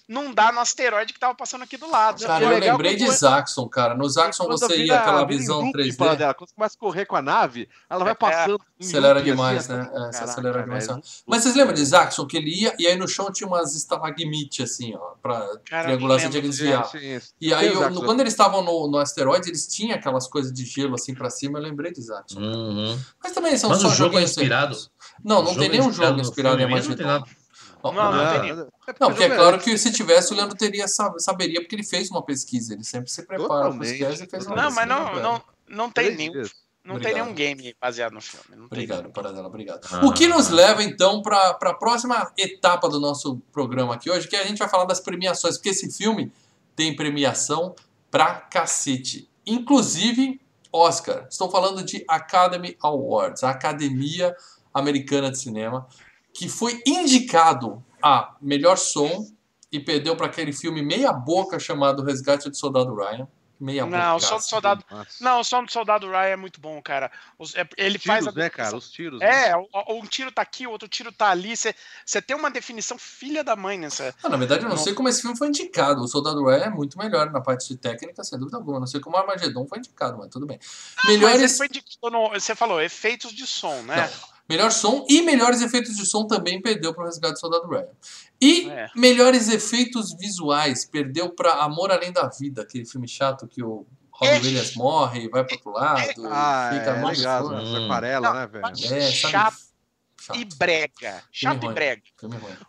[0.09, 2.23] não dar no asteroide que tava passando aqui do lado.
[2.27, 3.95] Cara, É eu legal lembrei de Zaxxon, cara.
[3.95, 5.97] No Zaxxon você vira- ia aquela visão loop, 3D.
[5.97, 8.61] fala dela, Quando você começa a correr com a nave, ela vai É, passando.
[8.81, 9.81] em Acelera loop, demais, assim, né?
[9.81, 10.87] É, você Caraca, acelera demais.
[10.89, 11.03] velho.
[11.25, 12.27] Mas vocês lembram de Zaxxon?
[12.27, 15.15] Que ele ia e aí no chão tinha umas estalagmites, assim, ó.
[15.23, 16.91] Pra Cara, triangular, você tinha que desviar.
[17.41, 20.97] E aí, eu- quando eles estavam no, no asteroide, eles tinham aquelas coisas de gelo
[20.97, 22.41] assim pra cima, eu lembrei de Zaxxon.
[22.41, 23.01] Uhum.
[23.23, 24.75] Mas também são Mas só o jogo é joguinhos inspirado?
[24.75, 24.93] simples.
[25.25, 26.91] Não, não tem é nenhum jogo inspirado em filme mesmo?
[26.91, 27.07] Não tem.
[27.07, 28.61] Não, Não, não, não é- tem nenhum.
[28.61, 31.75] é porque Não, porque é claro que se tivesse, o Leandro teria, sab- saberia, porque
[31.75, 32.75] ele fez uma pesquisa.
[32.75, 35.91] Ele sempre se prepara para pesquisa e fez uma Não, mas pesquisa, não, não, não
[35.91, 36.43] tem nenhum.
[36.85, 37.15] Não Obrigado.
[37.15, 38.45] tem nenhum game baseado no filme.
[38.51, 39.13] Não tem Obrigado, nenhum.
[39.13, 39.87] Paradela, obrigado.
[39.93, 40.05] Ah.
[40.05, 44.35] O que nos leva, então, para a próxima etapa do nosso programa aqui hoje, que
[44.35, 46.33] a gente vai falar das premiações, porque esse filme
[46.75, 47.77] tem premiação
[48.11, 49.31] pra cacete.
[49.47, 50.41] Inclusive,
[50.73, 51.27] Oscar.
[51.31, 54.35] Estou falando de Academy Awards, a Academia
[54.73, 55.87] Americana de Cinema,
[56.35, 59.27] que foi indicado a melhor som
[59.71, 63.27] e perdeu para aquele filme meia boca chamado Resgate do Soldado Ryan.
[63.61, 64.27] Meia Não, o boca.
[64.27, 64.85] som do soldado.
[64.91, 65.11] Nossa.
[65.21, 67.13] Não, o som do soldado Ryan é muito bom, cara.
[67.39, 68.77] Os- é- ele Os faz tiros, a né, cara?
[68.77, 69.21] Os tiros.
[69.21, 69.51] né?
[69.51, 71.55] É, o- o- um tiro tá aqui, o outro tiro tá ali.
[71.57, 74.13] Você tem uma definição filha da mãe nessa.
[74.21, 74.83] Ah, na verdade, eu não Não.
[74.83, 76.03] sei como esse filme foi indicado.
[76.03, 78.81] O Soldado Ryan é muito melhor na parte de técnica, sem dúvida alguma.
[78.81, 80.59] Não sei como o Armagedon foi indicado, mas tudo bem.
[80.97, 84.11] Mas ele Melhores, foi indicado no- Você falou, efeitos de som, né?
[84.49, 87.89] Melhor som e melhores efeitos de som também perdeu para o Resgate do Soldado Ryan.
[88.41, 88.89] E É.
[88.95, 94.35] melhores efeitos visuais perdeu para Amor Além da Vida, aquele filme chato que o Robin
[94.35, 94.39] É.
[94.41, 97.47] Williams morre, vai para outro lado, Ah, fica é muito legal.
[97.47, 97.63] fora.
[97.63, 97.85] Essa Hum.
[97.85, 98.67] aquarela, né, velho?
[98.67, 99.13] É, sabe?
[99.13, 99.73] Chato
[100.21, 100.39] Chato.
[100.39, 101.21] E brega.
[101.33, 102.03] Chato e brega.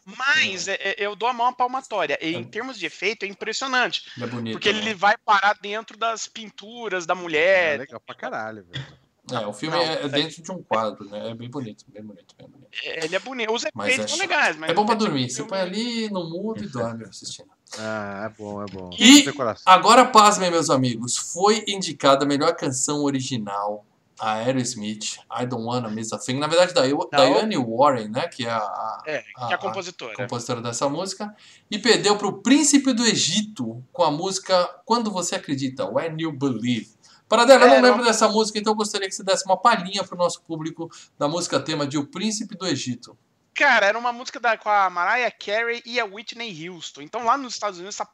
[0.03, 2.17] Mas é, é, eu dou a mão à palmatória.
[2.19, 4.09] E em termos de efeito, é impressionante.
[4.19, 4.53] É bonito.
[4.53, 4.79] Porque né?
[4.79, 7.79] ele vai parar dentro das pinturas da É mulher.
[7.81, 8.83] legal pra caralho, velho.
[9.31, 11.29] É, o filme Não, é, é é- dentro de um quadro, né?
[11.29, 12.67] É bem bonito, bem bonito, bem bonito.
[12.83, 13.53] Ele é bonito.
[13.53, 14.57] Os Mas efeitos é são legais.
[14.57, 15.29] Mas É bom pra o dormir.
[15.29, 17.47] Você põe ali no mudo e dorme assistindo.
[17.79, 18.89] Ah, é bom, é bom.
[18.99, 19.23] E-.
[19.65, 21.15] Agora, pasmem, meus amigos.
[21.17, 23.85] Foi indicada a melhor canção original,
[24.19, 26.37] a Aerosmith, I Don't Wanna Miss a Thing.
[26.37, 28.27] Na verdade, da Diane Warren, né?
[28.27, 30.15] Que é a, a É, que é a- a compositora.
[30.17, 31.33] compositora dessa música.
[31.71, 36.92] E perdeu pro Príncipe do Egito com a música Quando Você Acredita, When You Believe.
[37.35, 40.03] Paradela, eu não É, lembro dessa música, então eu gostaria que você desse uma palhinha
[40.03, 43.17] pro nosso público da música tema de O Príncipe do Egito.
[43.55, 47.01] Cara, era uma música da, com a Mariah Carey e a Whitney Houston.
[47.01, 48.07] Então lá nos Estados Unidos essa,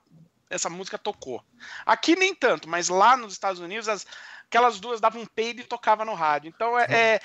[0.50, 1.44] essa música tocou.
[1.86, 4.06] Aqui nem tanto, mas lá nos Estados Unidos as,
[4.46, 6.52] aquelas duas davam um peido e tocava no rádio.
[6.56, 7.22] Então é, é-.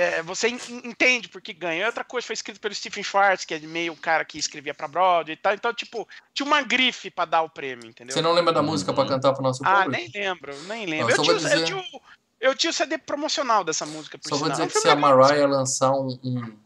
[0.00, 1.86] É, você en- entende porque ganha.
[1.86, 4.86] Outra coisa foi escrito pelo Stephen Schwartz, que é meio o cara que escrevia pra
[4.86, 5.52] Broadway e tal.
[5.54, 8.14] Então, tipo, tinha uma grife pra dar o prêmio, entendeu?
[8.14, 9.90] Você não lembra da música pra cantar pro nosso Ah, público?
[9.90, 11.16] nem lembro, nem Eu lembro.
[11.16, 12.00] só Eu tinha, eu, dizer- tinha o,
[12.40, 14.94] eu tinha o CD promocional dessa música, Só vou dizer É que se a.
[14.94, 16.56] Mariah lançar um, um,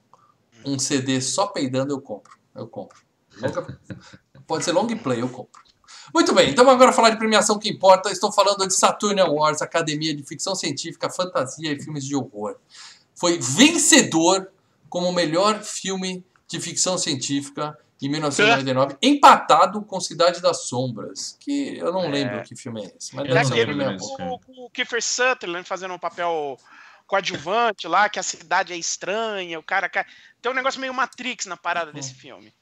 [0.75, 2.37] um CD só peidando, eu compro.
[2.55, 2.99] Eu compro.
[3.40, 3.79] Longa-
[4.47, 5.62] Pode ser long play, eu compro.
[6.12, 8.11] Muito bem, então agora falar de premiação que importa.
[8.11, 12.57] Estou falando de Saturn Awards, Academia de Ficção Científica, Fantasia e Filmes de Horror.
[13.23, 14.51] Foi vencedor
[14.91, 21.79] como o melhor filme de ficção científica em 1999, empatado com Cidade das Sombras, que
[21.79, 22.09] eu não É.
[22.09, 23.15] lembro que filme é esse.
[23.15, 26.59] Mas deve não ser um o, o Kiefer Sutherland fazendo um papel
[27.07, 29.89] coadjuvante lá, que a cidade é estranha, o cara.
[29.89, 30.05] ca-
[30.41, 31.95] Tem um negócio meio Matrix na parada Uhum.
[31.95, 32.53] desse filme.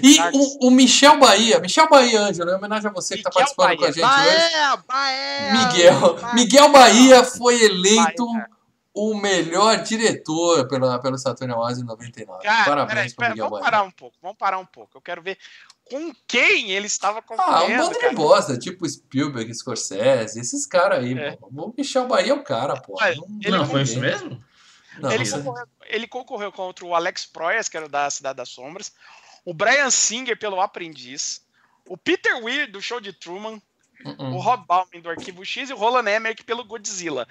[0.00, 3.30] E Dark- o, o Michel Bahia, Michel Bahia, Ângelo, em homenagem a você que está
[3.30, 3.92] Miguel participando com a Bahia.
[3.92, 4.52] gente hoje.
[4.52, 5.52] Baé, Baé!
[5.52, 8.55] Miguel, Miguel Bahia foi eleito Bahia.
[8.98, 12.42] O melhor diretor pela, pelo Saturn Awards em 99.
[12.42, 13.70] Cara, Parabéns pera, Miguel vamos Bahia.
[13.70, 14.96] parar um pouco, vamos parar um pouco.
[14.96, 15.36] Eu quero ver
[15.84, 21.00] com quem ele estava Ah, um concorrendo, bando de bosta, tipo Spielberg, Scorsese, esses caras
[21.04, 21.36] aí, É.
[21.36, 21.46] pô.
[21.52, 22.94] O Michel Bahia é o cara, pô.
[22.98, 24.42] Não- ele Não, foi isso mesmo?
[24.98, 28.48] Não, ele, concorreu, ele concorreu contra o Alex Proyas, que era o da Cidade das
[28.48, 28.92] Sombras,
[29.44, 31.44] o Brian Singer pelo Aprendiz,
[31.86, 33.60] o Peter Weir do Show de Truman,
[34.04, 34.34] Uh-uh.
[34.34, 37.28] o Rob Bauman do Arquivo X e o Roland Emmerich pelo Godzilla.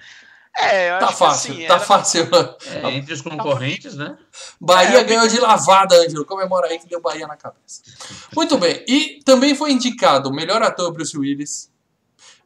[0.58, 2.28] É, eu Tá acho que, fácil, assim, tá era- fácil.
[2.66, 4.16] É, entre os concorrentes, né?
[4.60, 6.24] Bahia É, ganhou de lavada, Ângelo.
[6.24, 7.82] Comemora aí que deu Bahia na cabeça.
[8.34, 8.82] Muito bem.
[8.88, 11.70] E também foi indicado melhor ator Bruce Willis,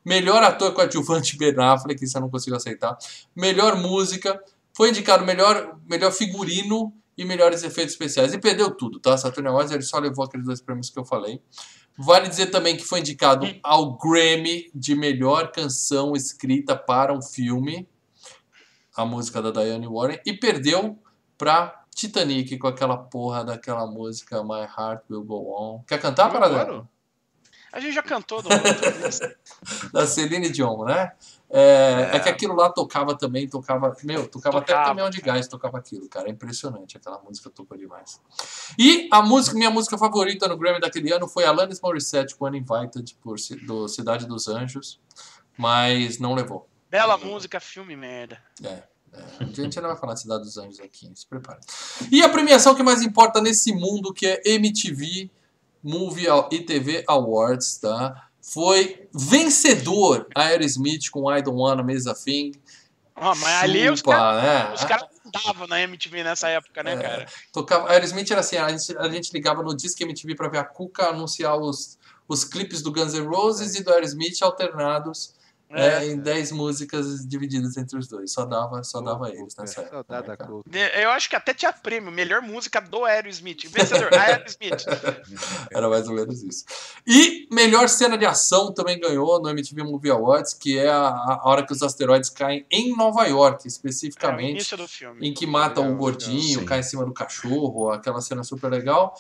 [0.05, 2.97] melhor ator coadjuvante Ben Affleck, isso eu não consigo aceitar,
[3.37, 4.43] melhor música,
[4.77, 8.33] foi indicado melhor, melhor figurino e melhores efeitos especiais.
[8.33, 9.17] E perdeu tudo, tá?
[9.17, 11.41] Saturn Awards ele só levou aqueles dois prêmios que eu falei.
[11.99, 17.87] Vale dizer também que foi indicado ao Grammy de melhor canção escrita para um filme,
[19.01, 20.99] a música da Diane Warren, e perdeu
[21.37, 25.83] pra Titanic com aquela porra daquela música My Heart Will Go On.
[25.87, 26.89] Quer cantar, adoro.
[27.73, 29.37] A gente já cantou do outro.
[29.93, 31.13] Da Celine Dion, né?
[31.49, 32.17] É, É.
[32.17, 33.95] é que aquilo lá tocava também, tocava.
[34.03, 36.29] Meu, tocava, até Tocava, caminhão de gás, tocava aquilo, cara.
[36.29, 36.97] É impressionante.
[36.97, 38.21] Aquela música tocou demais.
[38.79, 43.17] E a música, minha música favorita no Grammy daquele ano foi Alanis Morissette com Uninvited,
[43.23, 43.37] por,
[43.67, 45.01] do Cidade dos Anjos,
[45.57, 46.69] mas não levou.
[46.89, 48.43] Bela música, filme merda.
[48.65, 51.61] É, é, a gente ainda vai falar de Cidade dos Anjos aqui, se prepare.
[52.11, 55.31] E a premiação que mais importa nesse mundo, que é MTV
[55.83, 58.29] Movie e TV Awards, tá?
[58.43, 62.53] Foi vencedor a Aerosmith com I Don't Wanna Miss a Thing.
[63.15, 64.75] Ah, mas ali os Chupa, caras né?
[64.75, 66.97] os andavam na MTV nessa época, né, É.
[66.97, 67.27] cara?
[67.53, 70.65] Tocava, Aerosmith era assim, a gente, a gente ligava no Disque MTV pra ver a
[70.65, 75.35] Cuca anunciar os, os clipes do Guns N' Roses e do Aerosmith alternados
[75.73, 78.33] É, em 10 músicas divididas entre os dois.
[78.33, 80.05] Só dava, só dava eles nessa época.
[80.09, 80.91] Saudade né.
[80.95, 83.69] É, Eu acho que até tinha prêmio, melhor música do Aerosmith.
[83.69, 84.85] Vencedor, Aerosmith.
[85.71, 86.65] Era mais ou menos isso.
[87.07, 91.41] E melhor cena de ação também ganhou no MTV Movie Awards, que é a, a
[91.45, 94.51] hora que os asteroides caem em Nova York, É, especificamente.
[94.51, 95.29] início do filme.
[95.29, 99.15] em que mata Legal, o gordinho, cai em cima do cachorro, aquela cena super legal.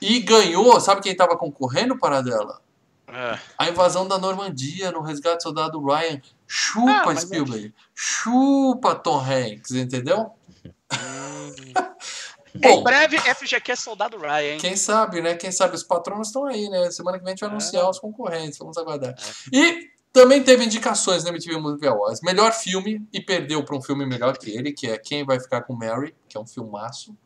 [0.00, 2.60] E ganhou, sabe quem tava concorrendo para dela?
[3.08, 3.38] É.
[3.56, 6.20] A invasão da Normandia no Resgate do Soldado Ryan.
[6.46, 7.74] Chupa, Ah, mas Spielberg.
[7.94, 10.30] Chupa, Tom Hanks, entendeu?
[12.54, 14.58] Em Bom, breve, FGQ Soldado Ryan, hein?
[14.58, 15.34] quem sabe, né?
[15.36, 16.90] Quem sabe os patronos estão aí, né?
[16.90, 19.14] Semana que vem a gente vai anunciar os concorrentes, vamos aguardar.
[19.52, 22.20] E também teve indicações na MTV Movie Awards.
[22.22, 25.62] Melhor filme e perdeu para um filme melhor que ele, que é Quem Vai Ficar
[25.62, 27.16] com Mary, que é um filmaço.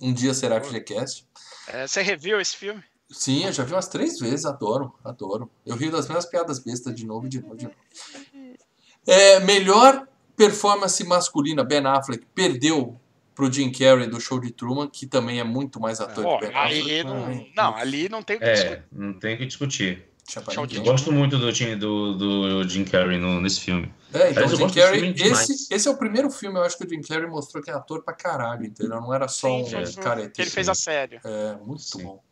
[0.00, 1.26] Um dia será FGCast.
[1.66, 2.82] É, você reviu esse filme?
[3.10, 5.50] Sim, eu já vi umas três vezes, adoro, adoro.
[5.64, 7.76] Eu rio das mesmas piadas bestas de novo, de novo, de novo.
[9.06, 13.00] É, melhor performance masculina, Ben Affleck perdeu
[13.34, 16.46] pro Jim Carrey do Show de Truman, que também é muito mais ator Pô, que
[16.46, 17.04] Ben Affleck.
[17.04, 18.72] não, Ai, não, ali não tem o que discutir.
[18.72, 20.08] É, não tem o que discutir.
[20.74, 23.90] Eu gosto muito do, Jim- do, do Jim Carrey no- nesse filme.
[24.12, 27.00] É, então Jim Carrey, esse, esse é o primeiro filme, eu acho que o Jim
[27.00, 29.00] Carrey mostrou que é ator pra caralho, entendeu?
[29.00, 30.28] Não era só Sim, um foi- careta.
[30.30, 31.18] que ele fez a série.
[31.24, 32.02] É, muito Sim.
[32.02, 32.22] bom.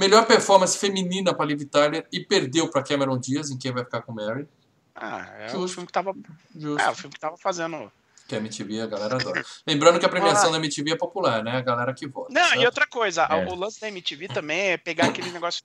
[0.00, 4.00] Melhor performance feminina pra Liv Tyler e perdeu pra Cameron Diaz, em Quem Vai Ficar
[4.02, 4.48] com Mary.
[4.94, 5.64] Ah, é Justo.
[5.64, 6.14] o filme que tava.
[6.56, 6.80] Justo.
[6.80, 7.92] É, o filme que tava fazendo.
[8.26, 9.44] Que a MTV a galera adora.
[9.66, 10.52] Lembrando que a premiação Ah.
[10.52, 11.58] da MTV é popular, né?
[11.58, 12.32] A galera que vota.
[12.32, 12.62] Não, certo?
[12.62, 13.44] e outra coisa, É.
[13.46, 15.62] o lance da MTV também é pegar aquele negócio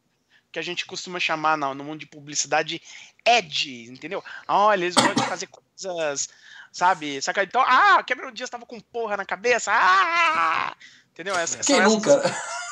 [0.52, 2.82] que a gente costuma chamar no, no mundo de publicidade
[3.26, 4.24] edge, entendeu?
[4.48, 6.30] Olha, eles de fazer coisas,
[6.72, 7.22] sabe?
[7.22, 7.44] Saca?
[7.44, 9.72] Então, ah, Cameron Dias tava com porra na cabeça.
[9.74, 10.76] Ah!
[11.14, 11.36] Entendeu?
[11.38, 12.12] Essa, Quem nunca?
[12.12, 12.65] essas-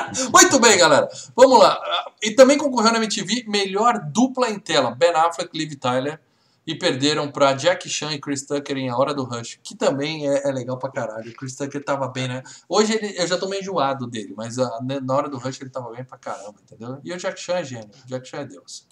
[0.32, 1.08] Muito bem, galera.
[1.34, 1.78] Vamos lá.
[2.22, 4.94] E também concorreu na MTV melhor dupla em tela.
[4.94, 6.20] Ben Affleck Liv Tyler.
[6.66, 10.28] E perderam pra Jack Chan e Chris Tucker em A Hora do Rush, que também
[10.28, 11.30] é, é legal pra caralho.
[11.30, 12.42] O Chris Tucker tava bem, né?
[12.68, 15.60] Hoje ele, eu já tô meio enjoado dele, mas ah, né, na Hora do Rush
[15.60, 16.98] ele tava bem pra caramba, entendeu?
[17.04, 17.90] E o Jack Chan é gênio.
[18.06, 18.84] Jack Chan é Deus.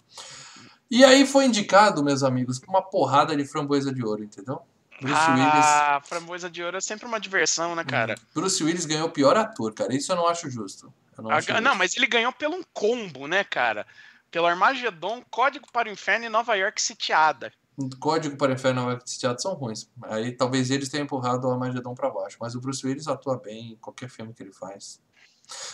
[0.89, 4.63] E aí foi indicado, meus amigos, uma porrada de framboesa de ouro, entendeu?
[5.01, 5.67] Bruce Willis.
[5.67, 8.15] Ah, framboesa de ouro é sempre uma diversão, né, cara?
[8.35, 9.95] Bruce Willis ganhou o pior ator, cara.
[9.95, 10.93] Isso eu não acho justo.
[11.19, 11.75] Não, Ah, acho justo.
[11.77, 13.87] mas ele ganhou pelo um combo, né, cara?
[14.31, 17.53] Pelo Armagedon, Código para o Inferno e Nova York sitiada.
[18.01, 19.89] Código para o Inferno e Nova York Teatro são ruins.
[20.05, 22.37] Aí talvez eles tenham empurrado o Armagedon pra baixo.
[22.41, 25.01] Mas o Bruce Willis atua bem em qualquer filme que ele faz.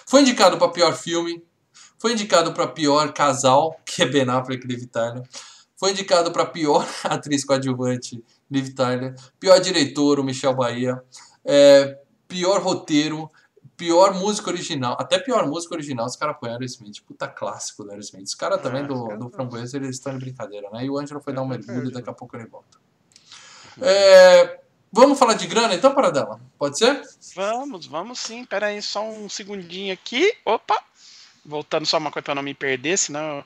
[0.07, 1.43] Foi indicado para pior filme.
[1.99, 5.23] Foi indicado para pior casal, que é Ben Affleck e Liv Tyler.
[5.77, 9.15] Foi indicado para pior atriz coadjuvante, Liv Tyler.
[9.39, 11.03] Pior diretor, o Michel Bahia.
[11.45, 13.31] É, pior roteiro.
[13.77, 14.95] Pior música original.
[15.01, 17.01] Até pior música original, os caras põem Aerosmith.
[17.07, 18.25] Puta clássico do Aerosmith.
[18.27, 20.85] Os caras também Ah, do, do Framboesa, eles estão de brincadeira, né?
[20.85, 22.79] E o Ângelo foi dar um mergulho e daqui a pouco ele volta.
[23.81, 24.61] É,
[24.93, 26.39] vamos falar de grana então, Paradela?
[26.59, 27.01] Pode ser?
[27.35, 28.45] Vamos, vamos sim.
[28.45, 30.35] Pera aí, só um segundinho aqui.
[30.45, 30.83] Opa!
[31.45, 33.43] Voltando só uma coisa pra não me perder, senão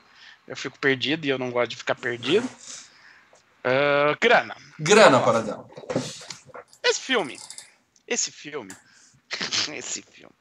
[0.49, 2.49] eu fico perdido e eu não gosto de ficar perdido.
[3.64, 4.57] Ah, grana.
[4.79, 5.66] Grana, Paradela.
[6.83, 7.40] Esse filme.
[8.07, 8.74] Esse filme.
[9.72, 10.35] esse filme.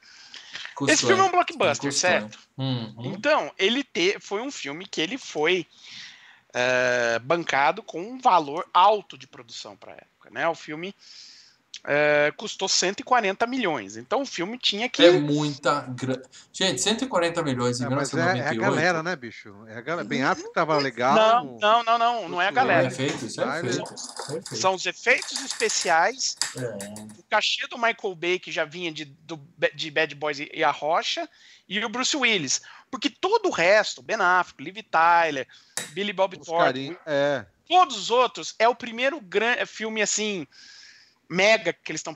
[0.74, 2.38] Custou, Esse filme é um blockbuster, Custou, certo?
[2.58, 3.12] Uhum.
[3.14, 5.66] Então, ele te, foi um filme que ele foi
[6.52, 10.48] eh, bancado com um valor alto de produção para época, né?
[10.48, 10.94] O filme
[11.84, 13.96] eh, custou 140 milhões.
[13.96, 16.22] Então o filme tinha que É muita grana.
[16.52, 18.60] Gente, 140 milhões em É, mas é, é a 1998.
[18.60, 19.54] galera, né, bicho?
[19.66, 20.06] É a galera.
[20.08, 21.14] Bem África tava legal.
[21.14, 22.88] Não, não, não, não, não é a é galera.
[22.88, 23.72] isso é Tyler.
[23.74, 23.94] feito.
[23.94, 24.56] É feito.
[24.56, 26.60] São os efeitos especiais, É.
[27.18, 29.40] o cachê do Michael Bay, que já vinha de, do,
[29.74, 31.28] de Bad Boys e a Rocha,
[31.68, 32.60] e o Bruce Willis.
[32.90, 35.46] Porque todo o resto, Ben Affleck, Liv Tyler,
[35.92, 36.94] Billy Bob Thornton.
[37.06, 37.44] É.
[37.68, 39.20] todos os outros é o primeiro
[39.66, 40.46] filme assim
[41.28, 42.14] mega que eles estão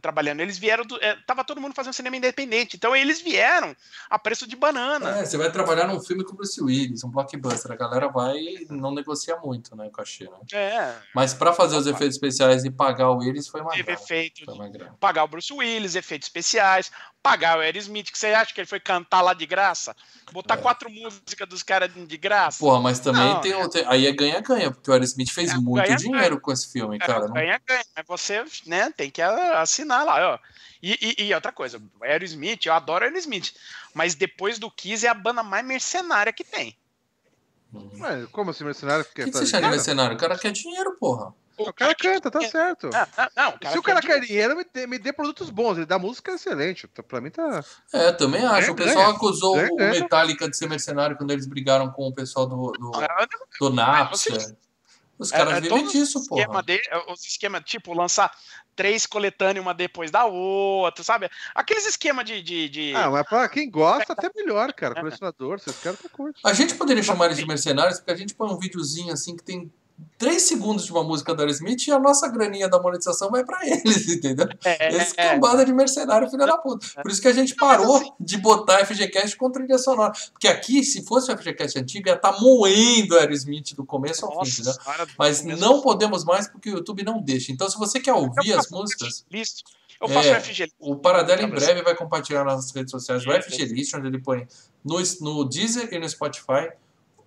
[0.00, 0.40] trabalhando.
[0.40, 3.74] Eles vieram do, é, tava todo mundo fazendo cinema independente, então eles vieram
[4.10, 5.18] a preço de banana.
[5.20, 7.72] É, você vai trabalhar num filme com o Bruce Willis, um blockbuster.
[7.72, 10.36] A galera vai e não negocia muito, né, com a China.
[10.52, 14.00] É, Mas pra fazer os efeitos especiais e pagar o Willis foi uma teve grana.
[14.00, 14.96] efeito Foi uma grana.
[15.00, 16.90] pagar o Bruce Willis, efeitos especiais,
[17.22, 19.94] pagar o Aerosmith, que você acha que ele foi cantar lá de graça?
[20.32, 20.56] Botar É.
[20.58, 22.58] quatro músicas dos caras de graça?
[22.58, 23.68] Porra, mas também Não, tem, é.
[23.86, 25.96] Aí é ganha-ganha, porque o Aerosmith fez É, muito ganha-ganha.
[25.98, 27.26] dinheiro com esse filme, É, cara.
[27.26, 27.84] Não- ganha, ganha.
[27.96, 30.38] Mas você, né, tem que ah, assinar lá, ó.
[30.82, 33.52] E, e- e outra coisa, Aerosmith, eu adoro Aerosmith,
[33.92, 36.76] mas depois do Kiss é a banda mais mercenária que tem.
[37.74, 37.90] Hum.
[38.00, 39.02] Ué, como assim, mercenário?
[39.02, 40.16] O que, que você chama de mercenário?
[40.16, 41.34] O cara quer dinheiro, porra.
[41.58, 42.88] O cara canta, tá certo.
[42.88, 43.00] Não,
[43.36, 45.76] não, o cara Se o cara quer quer dinheiro, me dê, me dê produtos bons.
[45.76, 46.86] Ele dá música excelente.
[46.86, 47.64] Tá- Pra mim tá.
[47.92, 48.70] É, também acho.
[48.70, 49.16] O pessoal ganha.
[49.16, 50.00] acusou Ganha, o ganha.
[50.02, 53.28] Metallica de ser mercenário quando eles brigaram com o pessoal do, do, dinheiro.
[53.60, 54.56] do Napster.
[55.18, 56.62] Vocês- Os caras É, é, vivem disso, porra.
[56.62, 58.30] de, os esquema tipo lançar
[58.76, 61.28] três coletâneas uma depois da outra, sabe?
[61.54, 64.94] Aqueles esquema de, de, de- Ah, mas pra quem gosta, até melhor, cara.
[64.94, 66.38] Colecionador, esses caras tá curto.
[66.44, 69.42] A gente poderia chamar eles de mercenários porque a gente põe um videozinho assim que
[69.42, 69.72] tem
[70.18, 73.64] 3 segundos de uma música do Aerosmith e a nossa graninha da monetização vai pra
[73.64, 74.48] eles, entendeu?
[74.64, 76.86] é, Esse é, cambada de mercenário, filha da puta.
[77.02, 80.12] Por isso que a gente parou de botar FGCast com trilha sonora.
[80.32, 84.44] Porque aqui, se fosse o FGCast antigo, ia estar moendo o Aerosmith do começo ao
[84.44, 84.74] fim, entendeu?
[85.16, 87.52] Mas não podemos mais porque o YouTube não deixa.
[87.52, 89.24] Então, se você quer ouvir as músicas.
[90.00, 90.72] Eu faço É, FG.
[90.78, 91.66] o Paradela em você.
[91.66, 93.32] breve vai compartilhar nas redes sociais o.
[93.32, 94.46] FG List, onde ele põe
[94.84, 96.70] no, no Deezer e no Spotify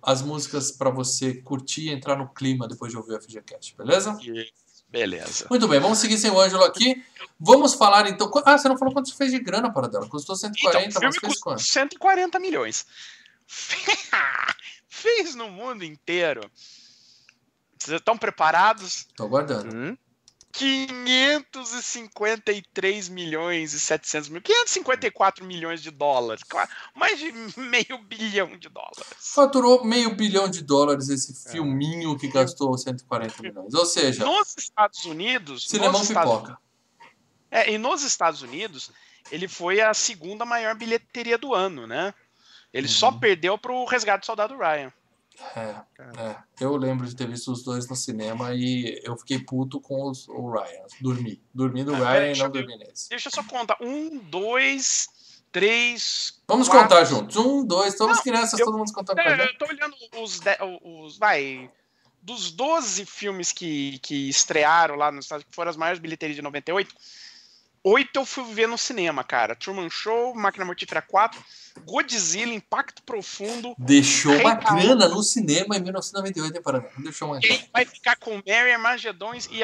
[0.02, 4.18] as músicas pra você curtir e entrar no clima depois de ouvir o FGCast, beleza?
[4.88, 5.46] Beleza.
[5.48, 7.02] Muito bem, vamos seguir sem o Ângelo aqui.
[7.40, 8.30] Vamos falar então.
[8.44, 10.06] Ah, você não falou quanto você fez de grana, Paradela?
[10.06, 11.62] Custou 140, Então, mas fez quanto?
[11.62, 12.86] 140 milhões.
[14.88, 16.48] Fez no mundo inteiro.
[17.78, 19.08] Vocês estão preparados?
[19.16, 19.74] Tô aguardando.
[19.74, 19.96] Hum?
[20.52, 24.42] 553 milhões e 700 mil.
[24.42, 26.42] 554 milhões de dólares.
[26.44, 29.02] Claro, mais de meio bilhão de dólares.
[29.18, 33.74] Faturou meio bilhão de dólares esse filminho que gastou 140 milhões.
[33.74, 35.68] Ou seja, Nos Estados Unidos.
[35.68, 36.58] cinemão Estados- pipoca.
[37.50, 38.90] É, e nos Estados Unidos,
[39.30, 42.14] ele foi a segunda maior bilheteria do ano, né?
[42.72, 43.20] Ele só Uhum.
[43.20, 44.90] perdeu pro Resgate do Soldado Ryan.
[45.56, 45.60] É,
[46.22, 46.36] é.
[46.60, 50.28] Eu lembro de ter visto os dois no cinema e eu fiquei puto com os,
[50.28, 50.86] o Ryan.
[51.00, 51.42] Dormi.
[51.54, 53.08] Dormi no Ah, Ryan e não eu dormi nesse.
[53.08, 53.76] Deixa eu só contar.
[53.80, 55.08] Um, dois,
[55.50, 56.40] três.
[56.46, 57.36] Vamos quatro- contar juntos.
[57.36, 59.52] Um, dois, todas Não, crianças, eu- todo mundo contando É, pra gente.
[59.52, 61.18] eu tô olhando os, de- os.
[61.18, 61.70] Vai.
[62.20, 66.36] Dos 12 filmes que, que estrearam lá nos Estados Unidos, que foram as maiores bilheterias
[66.36, 66.94] de 98,
[67.84, 69.54] oito eu fui ver no cinema, cara.
[69.56, 71.40] Truman Show, Máquina Mortífera 4,
[71.84, 73.74] Godzilla, Impacto Profundo.
[73.78, 76.88] Deixou uma Rei grana no cinema em 1998, hein, Paraná?
[76.98, 79.60] Deixou uma Quem vai ficar com Mary, Armagedões e,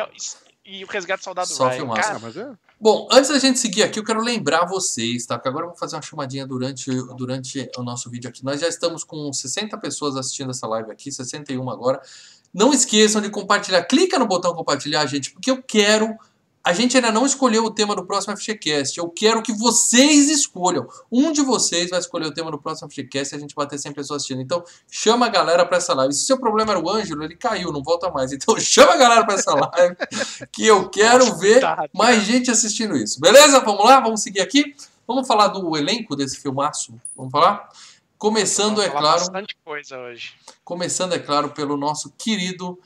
[0.64, 1.76] e o Resgate do Soldado Só Ryan.
[1.78, 2.02] filmaço.
[2.02, 2.48] Cara, Ah, mas é.
[2.81, 5.37] Bom, antes da gente seguir aqui, eu quero lembrar vocês, tá?
[5.37, 8.44] Porque agora eu vou fazer uma chamadinha durante, durante o nosso vídeo aqui.
[8.44, 12.00] Nós já estamos com 60 pessoas assistindo essa live aqui, 61 agora.
[12.54, 13.83] Não esqueçam de compartilhar.
[13.83, 16.16] Clica no botão compartilhar, gente, porque eu quero.
[16.68, 18.98] A gente ainda não escolheu o tema do próximo FGCast.
[18.98, 20.87] Eu quero que vocês escolham.
[21.11, 23.78] Um de vocês vai escolher o tema do próximo FGCast e a gente vai ter
[23.78, 24.42] 100 pessoas assistindo.
[24.42, 26.12] Então, chama a galera pra essa live.
[26.12, 28.35] Se seu problema era o Ângelo, ele caiu, não volta mais.
[28.35, 29.96] Então, chama a galera pra essa live,
[30.52, 33.18] que eu quero ver tá, mais gente assistindo isso.
[33.18, 33.61] Beleza?
[33.61, 33.98] Vamos lá?
[34.00, 34.76] Vamos seguir aqui?
[35.07, 36.92] Vamos falar do elenco desse filmaço?
[37.16, 37.66] Vamos falar?
[38.18, 40.35] Começando, é claro, bastante coisa hoje.
[40.62, 42.78] começando, é claro, pelo nosso querido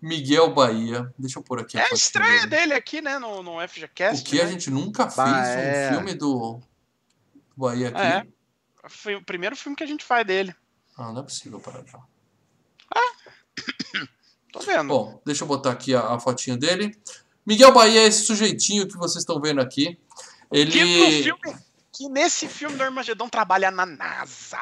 [0.00, 1.12] Miguel Bahia.
[1.18, 2.48] Deixa eu pôr aqui É a estreia dele.
[2.48, 4.24] dele aqui, né, no, no O FGCast.
[4.24, 4.52] que a né?
[4.52, 5.90] gente nunca fez Bah, um é.
[5.92, 6.60] filme do
[7.56, 8.00] Bahia aqui.
[8.00, 8.26] É.
[8.88, 10.54] Foi o primeiro filme que a gente faz dele.
[10.96, 11.98] Ah, não é possível parar já.
[14.52, 14.88] Tô vendo.
[14.88, 16.96] Bom, deixa eu botar aqui a, a fotinho dele.
[17.46, 19.98] Miguel Bahia é esse sujeitinho que vocês estão vendo aqui.
[20.50, 20.70] Ele.
[20.72, 21.58] Que, filme,
[21.92, 24.58] que nesse filme do Armagedon trabalha na NASA.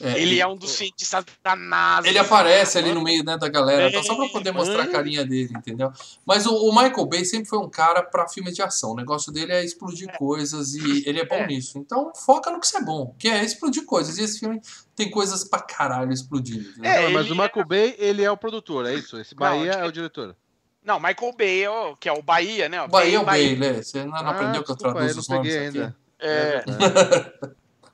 [0.00, 2.08] É, ele é um dos cientistas da NASA.
[2.08, 4.02] Ele aparece ali no meio né, da galera, É, tá?
[4.02, 4.88] só pra poder mostrar a é.
[4.88, 5.92] carinha dele, entendeu?
[6.24, 8.92] Mas o, o Michael Bay sempre foi um cara pra filmes de ação.
[8.92, 11.46] O negócio dele é explodir coisas e ele é bom É.
[11.46, 11.78] nisso.
[11.78, 14.18] Então foca no que você é bom, que é explodir coisas.
[14.18, 14.60] E esse filme
[14.96, 16.68] tem coisas pra caralho explodindo.
[16.82, 19.18] É, Não, mas o Michael Bay, ele é o produtor, é isso?
[19.18, 20.36] Esse Não, Bahia tipo- é o diretor.
[20.82, 21.64] Não, Michael Bay,
[22.00, 22.82] que é o Bahia, né?
[22.82, 23.48] O Bahia é o Bahia.
[23.54, 23.82] Bay, né?
[23.82, 25.78] Você não, não aprendeu que eu Ah, desculpa, traduzo não os nomes peguei aqui?
[25.78, 25.96] ainda.
[26.18, 26.64] É.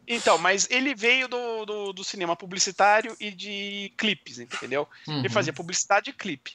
[0.08, 1.36] Então, mas ele veio do,
[1.96, 4.86] do, cinema publicitário e de clipes, entendeu?
[5.08, 5.18] Uhum.
[5.20, 6.52] Ele fazia publicidade e clipe.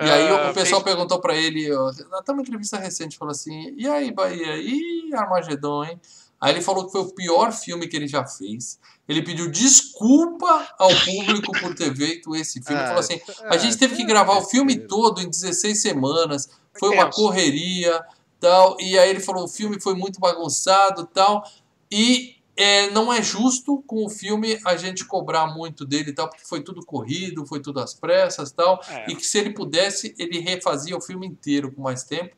[0.00, 3.32] E aí Ah, o pessoal fez- perguntou pra ele, ó, até uma entrevista recente, falou
[3.32, 6.00] assim, e aí Bahia, e Armagedon, hein?
[6.40, 8.78] Aí ele falou que foi o pior filme que ele já fez.
[9.06, 12.80] Ele pediu desculpa ao público por ter feito esse filme.
[12.80, 15.28] Ah, falou assim, isso- a gente ah, teve que é gravar o filme todo em
[15.28, 18.02] 16 semanas, foi uma correria,
[18.40, 18.78] tal.
[18.80, 21.44] E aí ele falou, o filme foi muito bagunçado, tal.
[21.90, 26.44] E é, não é justo com o filme a gente cobrar muito dele, tal, porque
[26.44, 28.80] foi tudo corrido, foi tudo às pressas, tal.
[28.88, 29.10] É.
[29.10, 32.36] E que se ele pudesse, ele refazia o filme inteiro com mais tempo,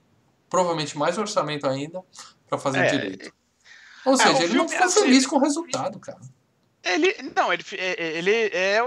[0.48, 2.00] provavelmente mais orçamento ainda,
[2.48, 3.32] pra fazer É, direito.
[4.04, 6.20] Ou é, seja, ele não ficou assim, feliz com o resultado, cara.
[6.84, 8.78] Ele, não, ele, é- ele, é,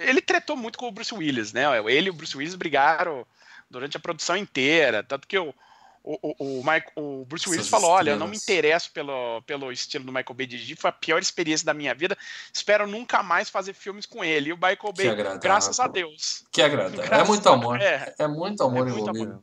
[0.00, 1.64] ele tretou muito com o Bruce Willis, né?
[1.90, 3.26] Ele e o Bruce Willis brigaram
[3.70, 5.54] durante a produção inteira, tanto que o,
[6.04, 8.58] o, o, o, Mike, o Bruce Willis Essas falou: Olha, eu não me estrelas.
[8.60, 12.16] interesso pelo, pelo estilo do Michael Bay dirigir, foi a pior experiência da minha vida.
[12.52, 14.50] Espero nunca mais fazer filmes com ele.
[14.50, 15.40] E o Michael Bay, agradável.
[15.40, 16.44] graças a Deus.
[16.52, 17.02] Que agradável.
[17.12, 17.80] É muito amor.
[17.80, 19.30] É, É muito amor É muito envolvido.
[19.32, 19.42] amor.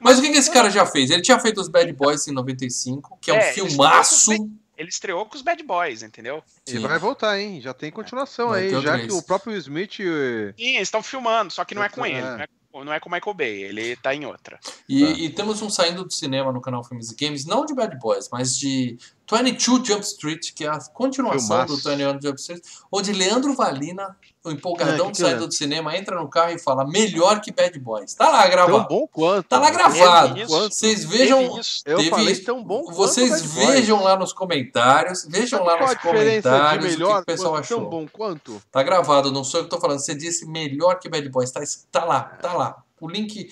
[0.00, 1.10] Mas o que, que esse cara já fez?
[1.10, 4.32] Ele tinha feito os Bad Boys em 95, que é um É, ele filmaço.
[4.78, 6.42] ele estreou com os Bad Boys, entendeu?
[6.66, 6.78] E Sim.
[6.80, 7.60] vai voltar, hein?
[7.60, 9.98] Já tem continuação Vai aí, já que o próprio Smith.
[10.00, 12.10] eh, Sim, eles estão filmando, só que não é com É.
[12.10, 12.20] ele.
[12.20, 12.46] Não é,
[12.84, 14.58] não é com o Michael Bay, ele tá em outra.
[14.88, 15.10] E, Tá.
[15.12, 18.28] e temos um saindo do cinema no canal Filmes e Games, não de Bad Boys,
[18.30, 18.96] mas de
[19.30, 21.82] 22 Jump Street, que é a continuação Filmaço.
[21.82, 22.62] do 21 Jump Street,
[22.92, 25.46] onde Leandro Valina, o empolgadão É, que saindo é?
[25.48, 28.14] do cinema, entra no carro e fala melhor que Bad Boys.
[28.14, 28.88] Tá lá Tão gravado.
[28.88, 29.46] bom quanto.
[29.48, 30.34] Tá lá gravado.
[30.34, 30.72] Teve Quanto?
[30.74, 31.38] Vocês vejam.
[31.48, 31.82] Teve isso.
[31.84, 36.94] Eu teve- falei tão bom quanto Vocês vejam lá nos comentários, vejam lá nos comentários
[36.94, 37.80] o que o pessoal achou.
[37.80, 38.62] tão bom quanto?
[38.70, 39.98] Tá gravado, não sou eu que tô falando.
[39.98, 41.50] Você disse melhor que Bad Boys.
[41.50, 41.60] Tá,
[41.90, 42.76] tá lá, tá lá.
[43.00, 43.48] O link.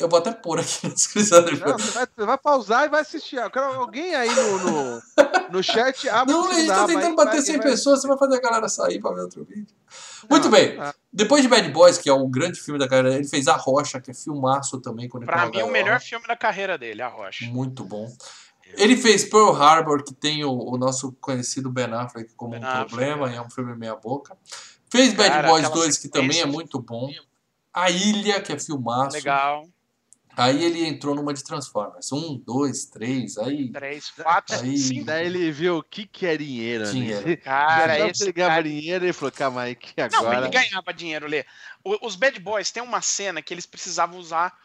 [0.00, 1.48] Eu vou até pôr aqui na descrição Não,
[1.78, 3.36] você, vai, você vai pausar e vai assistir.
[3.36, 5.02] Eu quero alguém aí no, no,
[5.50, 6.08] no chat.
[6.08, 8.40] abre Não, a gente tá tentando bater vai- 100 vai- pessoas, você vai fazer a
[8.40, 9.74] galera sair pra ver outro vídeo.
[10.28, 10.76] Muito Não, bem.
[10.80, 13.54] ah, Depois de Bad Boys, que é o grande filme da carreira, ele fez A
[13.56, 17.00] Rocha, que é filmaço também com o Pra mim, o melhor filme da carreira dele,
[17.02, 17.44] A Rocha.
[17.46, 18.10] Muito bom.
[18.74, 22.66] Ele fez Pearl Harbor, que tem o, o nosso conhecido Ben Affleck como Ben um
[22.66, 24.36] Affleck, problema, e é um filme meia boca.
[24.90, 27.08] Fez Bad Cara, Boys aquela 2, que também é muito bom.
[27.82, 29.16] A Ilha, que é filmaço.
[29.16, 29.68] Legal.
[30.36, 32.12] Aí ele entrou numa de Transformers.
[32.12, 33.72] Um, dois, três, aí...
[33.72, 35.04] Três, quatro, Aí- cinco.
[35.06, 36.84] Daí ele viu o que, que é dinheiro.
[36.84, 36.90] né?
[36.92, 37.36] Dinheiro.
[37.42, 38.62] Cara, sabe que esse ele ganhava cara...
[38.62, 40.38] dinheiro e ele falou, calma aí, que Não, agora...
[40.38, 41.44] ele ganhava dinheiro, Lê.
[42.02, 44.56] Os Bad Boys tem uma cena que eles precisavam usar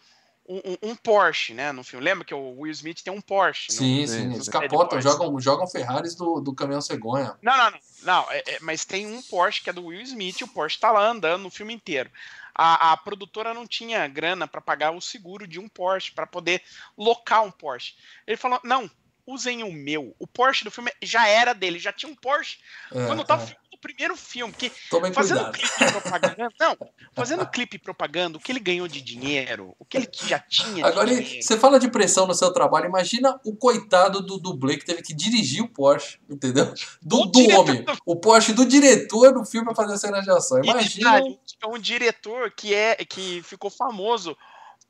[0.48, 2.06] um, um- um Porsche, né, no filme.
[2.06, 3.72] Lembra que o Will Smith tem um Porsche?
[3.72, 4.34] no- Sim, Sim, sim.
[4.36, 7.36] Eles capotam, jogam, jogam Ferraris do, do caminhão cegonha.
[7.42, 7.80] Não, não, não.
[8.04, 10.80] não é- é- mas tem um Porsche que é do Will Smith e o Porsche
[10.80, 12.12] tá lá andando no filme inteiro.
[12.56, 16.62] A, a produtora não tinha grana para pagar o seguro de um Porsche, para poder
[16.98, 17.96] locar um Porsche.
[18.28, 18.90] Ele falou: não,
[19.26, 20.16] usem o meu.
[20.20, 22.60] O Porsche do filme já era dele, já tinha um Porsche
[22.92, 23.63] É, quando tava é.
[23.84, 24.54] Primeiro filme.
[24.54, 25.58] Que Tomem fazendo cuidado.
[25.58, 26.50] clipe e propaganda.
[26.60, 26.78] Não,
[27.14, 30.86] fazendo clipe e propaganda, o que ele ganhou de dinheiro, o que ele já tinha
[30.86, 31.44] Agora, dinheiro.
[31.44, 35.14] você fala de pressão no seu trabalho, imagina o coitado do dublê que teve que
[35.14, 36.74] dirigir o Porsche, entendeu?
[37.02, 37.86] Do, do homem.
[38.06, 40.64] O Porsche do diretor do filme pra fazer a cena de ação.
[40.64, 41.12] E Imagina.
[41.20, 44.38] detalhe, é um diretor que é que ficou famoso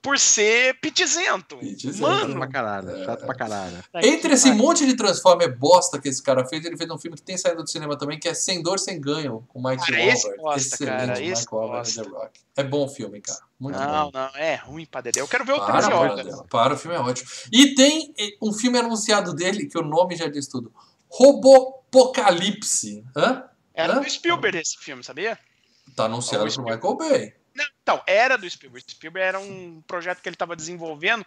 [0.04, 1.58] por ser pitizento.
[2.00, 3.82] Mano, pra caralho, chato pra caralho.
[4.04, 7.24] Entre esse monte de Transformer bosta que esse cara fez, ele fez um filme que
[7.24, 10.04] tem saído do cinema também, que é Sem Dor, Sem Ganho, com o Mike Cara,
[10.04, 12.04] esse gosta, Excelente, cara, Mike esse Wahlberg e gosta.
[12.04, 12.40] The Rock.
[12.58, 13.40] É bom o filme, cara.
[13.58, 14.12] Muito Não, bom.
[14.14, 15.22] não, é ruim pra Dedé.
[15.22, 17.30] Eu quero ver o Para, 13 para, para, o filme é ótimo.
[17.52, 20.70] E tem eh, um filme anunciado dele, que o nome já diz tudo.
[21.10, 23.06] Robopocalipse.
[23.16, 23.44] Hã?
[23.74, 24.02] Era Hã?
[24.02, 25.40] do Spielberg esse filme, sabia?
[25.96, 26.64] Tá anunciado O pro.
[26.64, 27.34] Michael Bay.
[27.56, 28.90] Não, então, era do Spielberg.
[28.90, 31.26] Spielberg era um projeto que ele estava desenvolvendo.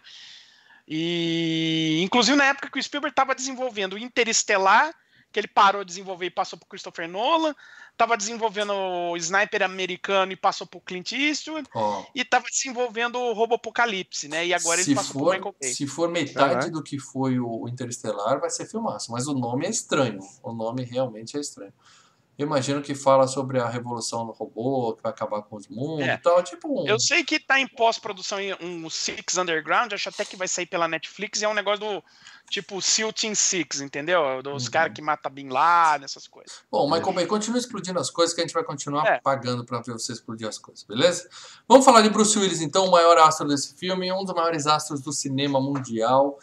[0.87, 4.93] E, inclusive, na época que o Spielberg estava desenvolvendo o Interestelar,
[5.31, 7.53] que ele parou de desenvolver e passou para Christopher Nolan,
[7.91, 13.33] estava desenvolvendo o Sniper americano e passou para Clint Eastwood, Ó, e estava desenvolvendo o
[13.33, 14.47] Robopocalipse, né?
[14.47, 15.73] E agora se ele passou for, Michael Bay.
[15.73, 16.71] se for metade Caraca.
[16.71, 19.11] do que foi o Interestelar, vai ser filmaço.
[19.11, 20.19] Mas o nome é estranho.
[20.41, 21.73] O nome realmente é estranho.
[22.37, 26.07] Eu imagino que fala sobre a revolução do robô, que vai acabar com os mundos
[26.07, 26.13] É.
[26.13, 26.43] e tal.
[26.43, 26.87] Tipo um...
[26.87, 30.87] Eu sei que tá em pós-produção um Six Underground, acho até que vai sair pela
[30.87, 32.03] Netflix, e é um negócio do
[32.49, 34.43] tipo SEAL Team Six, entendeu?
[34.43, 34.71] Dos Uhum.
[34.71, 36.59] caras que matam Bin Laden, essas coisas.
[36.71, 39.19] Bom, Michael Bay, continua explodindo as coisas que a gente vai continuar É.
[39.19, 41.27] pagando pra ver você explodir as coisas, beleza?
[41.67, 45.01] Vamos falar de Bruce Willis, então, o maior astro desse filme, um dos maiores astros
[45.01, 46.37] do cinema mundial.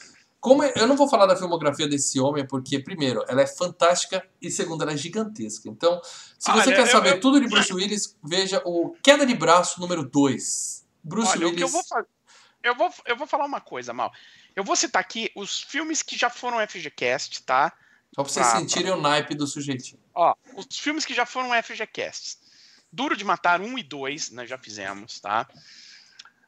[0.45, 4.23] Como é- eu não vou falar da filmografia desse homem, porque, primeiro, ela é fantástica
[4.43, 5.71] e, segundo, ela é gigantesca.
[5.71, 5.99] Então,
[6.39, 9.35] se você Olha, quer eu- saber eu- tudo de Bruce Willis, veja o Queda de
[9.35, 10.85] Braço número 2.
[11.03, 11.63] Bruce Olha, Willis.
[11.63, 11.83] eu vou.
[12.63, 14.13] Eu vou, eu vou falar uma coisa, Mal.
[14.55, 17.73] Eu vou citar aqui os filmes que já foram FGCast, tá?
[18.15, 19.99] Só pra vocês Ah, sentirem o naipe do sujeitinho.
[20.15, 22.39] Ó, os filmes que já foram FGCasts.
[22.93, 25.49] Duro de Matar 1 e 2, nós já fizemos, tá?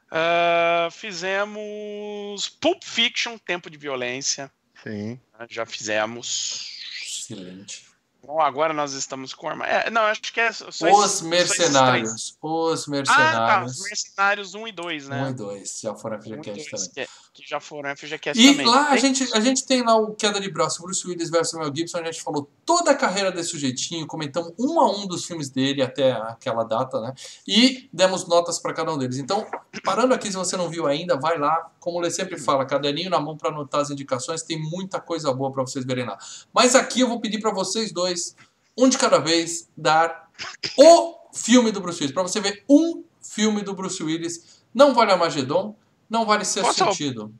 [0.09, 4.51] Ah, fizemos Pulp Fiction, Tempo de Violência,
[4.83, 5.19] Sim.
[5.39, 5.45] né?
[5.49, 6.77] já fizemos.
[7.03, 7.85] Excelente.
[8.25, 9.65] Bom, agora nós estamos com arma.
[9.65, 12.37] É, não, acho que é só esses- só Os esses Mercenários.
[12.41, 13.09] Os três.
[13.09, 13.21] Ah, tá.
[13.21, 13.71] Mercenários.
[13.79, 15.23] Os Mercenários 1 e 2, né?
[15.23, 17.05] 1 e 2 já foram Um e FGCast dois, também.
[17.07, 17.11] que,
[17.41, 18.65] que já foram FGCast E também.
[18.65, 21.73] lá a gente, a gente tem lá o Queda de Braço, Bruce Willis versus Mel
[21.73, 25.49] Gibson, a gente falou toda a carreira desse sujeitinho, comentamos um a um dos filmes
[25.49, 27.13] dele até aquela data, né?
[27.47, 29.17] E demos notas para cada um deles.
[29.17, 29.45] Então,
[29.83, 33.19] parando aqui, se você não viu ainda, vai lá, como ele sempre fala, caderninho na
[33.19, 36.17] mão para anotar as indicações, tem muita coisa boa para vocês verem lá.
[36.53, 38.35] Mas aqui eu vou pedir para vocês dois,
[38.77, 40.29] um de cada vez, dar
[40.77, 44.61] o filme do Bruce Willis, para você ver um filme do Bruce Willis.
[44.73, 45.75] Não vale Armagedon,
[46.09, 47.33] não vale Sexto Posso- Sentido.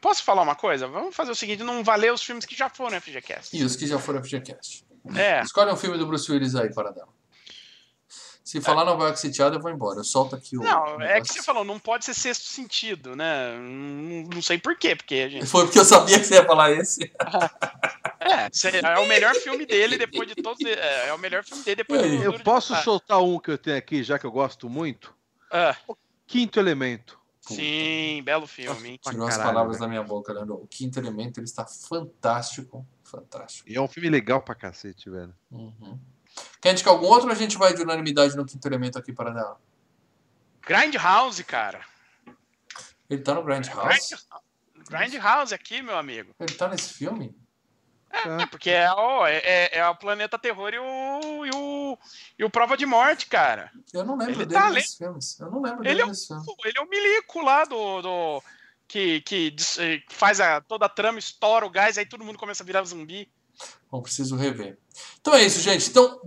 [0.00, 0.86] posso falar uma coisa?
[0.86, 3.56] Vamos fazer o seguinte: não valer os filmes que já foram FGCast.
[3.56, 4.84] E os que já foram FGCast.
[5.16, 5.42] É.
[5.42, 7.08] Escolhe um filme do Bruce Willis aí, Paradão.
[8.44, 10.00] Se falar Nova York Sitiado, eu vou embora.
[10.00, 10.62] Eu solto aqui o.
[10.62, 13.56] Não, o é que você falou, não pode ser sexto sentido, né?
[13.56, 15.46] Não, não sei por quê, porque a gente.
[15.46, 17.10] Foi porque eu sabia que você ia falar esse.
[18.24, 18.48] É,
[18.94, 20.64] é o melhor filme dele depois de todos.
[20.64, 22.14] É, é o melhor filme dele depois E do.
[22.14, 22.84] Eu Duro de posso Matar.
[22.84, 25.12] soltar um que eu tenho aqui, já que eu gosto muito?
[25.50, 25.76] Ah,
[26.26, 27.18] Quinto Elemento.
[27.42, 29.00] Sim, belo filme, hein?
[29.02, 29.80] Tirou as palavras velho.
[29.80, 30.54] da minha boca, Leandro.
[30.54, 32.86] O Quinto Elemento, ele está fantástico.
[33.04, 33.68] Fantástico.
[33.68, 35.34] E é um filme legal pra cacete, velho.
[35.50, 35.98] Uhum.
[36.60, 39.56] Quer indicar algum outro ou a gente vai de unanimidade no Quinto Elemento aqui, Paradão?
[40.62, 41.84] Grindhouse, cara.
[43.10, 44.10] Ele tá no Grand House?
[44.88, 46.34] Grind- Grindhouse aqui, meu amigo.
[46.40, 47.36] Ele tá nesse filme?
[48.12, 51.98] É, porque é o, é, é- é o Planeta Terror e o, e o,
[52.38, 53.72] e o Prova de Morte, cara.
[53.92, 55.40] Eu não lembro Ele dele tá nesses filmes.
[55.40, 58.02] Eu não lembro Ele dele é um- Ele é o milico lá do.
[58.02, 58.42] do
[58.86, 62.62] que, que eh, faz a, toda a trama, estoura o gás, aí todo mundo começa
[62.62, 63.26] a virar zumbi.
[63.90, 64.78] Bom, preciso rever.
[65.18, 65.88] Então é isso, gente.
[65.88, 66.20] Então,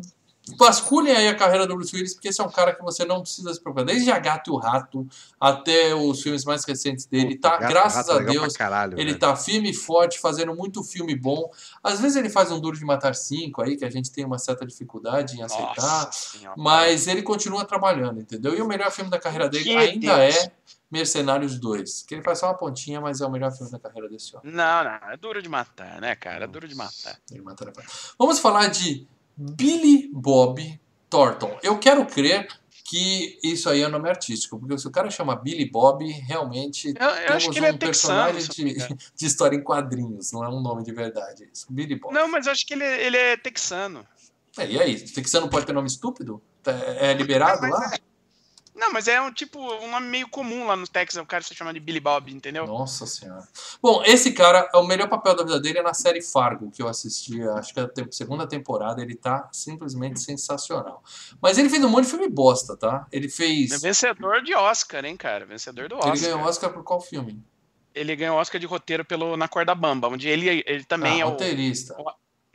[0.57, 3.21] vasculhem aí a carreira do Bruce Willis, porque esse é um cara que você não
[3.21, 3.85] precisa se preocupar.
[3.85, 5.07] Desde A Gato e o Rato
[5.39, 7.37] até os filmes mais recentes dele.
[7.37, 9.19] Tá, Gato, graças Rato, a Deus, caralho, ele velho.
[9.19, 11.49] tá firme e forte, fazendo muito filme bom.
[11.83, 14.37] Às vezes ele faz um Duro de Matar 5 aí, que a gente tem uma
[14.37, 15.75] certa dificuldade em aceitar.
[15.77, 16.53] Nossa.
[16.55, 18.55] Mas ele continua trabalhando, entendeu?
[18.55, 20.35] E o melhor filme da carreira dele Que ainda Deus.
[20.35, 20.51] é
[20.91, 22.03] Mercenários 2.
[22.03, 24.53] Que ele faz só uma pontinha, mas é o melhor filme da carreira desse homem.
[24.53, 26.45] Não, não, é duro de matar, né, cara?
[26.45, 27.17] É duro de matar.
[27.31, 27.87] Ele mata na cara.
[28.17, 30.79] Vamos falar de Billy Bob
[31.09, 31.57] Thornton.
[31.61, 32.47] Eu quero crer
[32.85, 37.07] que isso aí é nome artístico, porque se o cara chama Billy Bob, realmente Eu,
[37.07, 38.23] eu acho temos que ele é um texano.
[38.23, 41.65] personagem me de, de história em quadrinhos, não é um nome de verdade isso.
[41.69, 42.13] Billy Bob.
[42.13, 44.05] Não, mas eu acho que ele, ele é texano.
[44.57, 46.41] É, e aí, texano pode ter nome estúpido?
[46.65, 47.91] É é liberado lá?
[48.75, 51.55] Não, mas é um tipo, um nome meio comum lá no Texas, o cara se
[51.55, 52.67] chama de Billy Bob, entendeu?
[52.67, 53.47] Nossa senhora.
[53.81, 56.87] Bom, esse cara, o melhor papel da vida dele é na série Fargo, que eu
[56.87, 61.01] assisti, acho que é a te- segunda temporada, ele tá simplesmente sensacional.
[61.41, 63.07] Mas ele fez um monte de filme bosta, tá?
[63.11, 63.71] Ele fez.
[63.71, 65.45] É vencedor de Oscar, hein, cara?
[65.45, 66.13] Vencedor do Oscar.
[66.13, 67.41] Ele ganhou Oscar por qual filme?
[67.93, 71.25] Ele ganhou Oscar de roteiro pelo Na Corda Bamba, onde ele, ele também ah, é
[71.25, 71.29] o.
[71.29, 71.95] roteirista.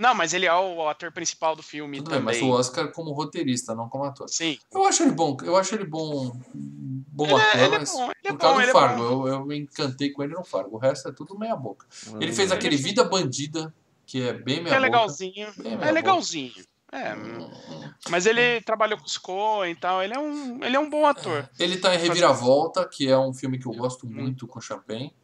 [0.01, 2.40] Não, mas ele é o ator principal do filme Tudo bem, também.
[2.40, 4.26] mas o Oscar como roteirista, não como ator.
[4.30, 4.57] Sim.
[4.72, 7.92] Eu acho ele bom, eu acho ele bom, bom Ele é- ator, ele é mas
[7.92, 9.28] bom, ele é por causa bom, do ele é Fargo, bom.
[9.28, 10.76] eu, eu me encantei com ele no Fargo.
[10.76, 11.86] O resto é tudo meia boca.
[12.18, 12.34] Ele Hum.
[12.34, 13.74] fez aquele Vida Bandida,
[14.07, 14.86] que é bem meia É boca.
[14.90, 15.53] legalzinho.
[15.59, 16.64] Bem meia É legalzinho.
[16.92, 17.48] É, Hum,
[18.09, 20.03] mas ele trabalhou com os Coen e tal.
[20.03, 21.48] Ele é um, ele é um bom ator.
[21.59, 25.14] Ele tá em Reviravolta, que é um filme que eu gosto muito com Champagne.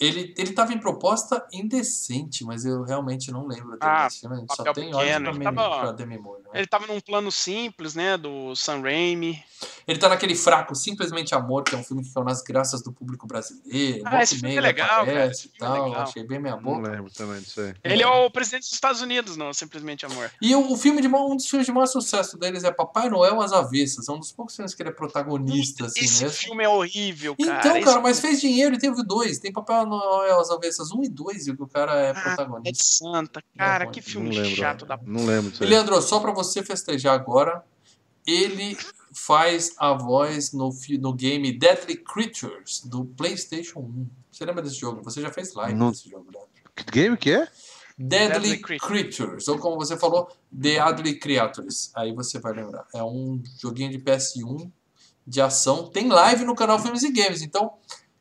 [0.00, 4.44] Ele, ele tava em proposta indecente, mas eu realmente não lembro dele Ah, filme.
[4.50, 4.98] Só papel tem pequeno,
[5.28, 6.42] ódio ele pra, tava- pra Demi Moore.
[6.42, 6.48] né?
[6.54, 8.16] Ele tava num plano simples, né?
[8.16, 9.42] Do Sam Raimi.
[9.86, 12.92] Ele tá naquele fraco Simplesmente Amor, que é um filme que caiu nas graças do
[12.92, 14.02] público brasileiro.
[14.06, 15.84] Ah, esse filme meia é legal, aparece esse é tal.
[15.88, 16.02] legal.
[16.02, 16.88] Achei bem meia Não boca.
[16.90, 17.74] lembro também disso aí.
[17.84, 20.30] Ele é o presidente dos Estados Unidos, não, simplesmente amor.
[20.40, 23.40] E o, o filme de um dos filmes de maior sucesso deles é Papai Noel
[23.42, 24.08] às Avessas.
[24.08, 26.38] É um dos poucos filmes que ele é protagonista, assim Esse mesmo.
[26.38, 27.58] filme é horrível, cara.
[27.58, 29.38] Então, Esse cara, mas filme fez dinheiro e teve dois.
[29.38, 32.84] Tem Papai Noel às Avessas 1 e 2 e o cara é é de protagonista.
[32.84, 33.42] santa.
[33.56, 34.56] Cara, que Não filme lembro.
[34.56, 35.64] chato da Não lembro disso.
[35.64, 37.64] Leandro, só pra você festejar agora,
[38.26, 38.76] ele
[39.12, 44.06] faz a voz no, no game Deadly Creatures do PlayStation 1.
[44.30, 45.02] Você lembra desse jogo?
[45.02, 45.90] Você já fez live Não.
[45.90, 46.48] desse jogo, Leandro.
[46.76, 47.48] Que game que é?
[47.98, 48.88] Deadly, Deadly Creatures.
[49.16, 49.48] Creatures.
[49.48, 51.90] ou como você falou, Deadly Creatures.
[51.94, 52.86] Aí você vai lembrar.
[52.94, 54.70] É um joguinho de PS1
[55.26, 55.88] de ação.
[55.88, 57.74] Tem live no canal Filmes e Games, então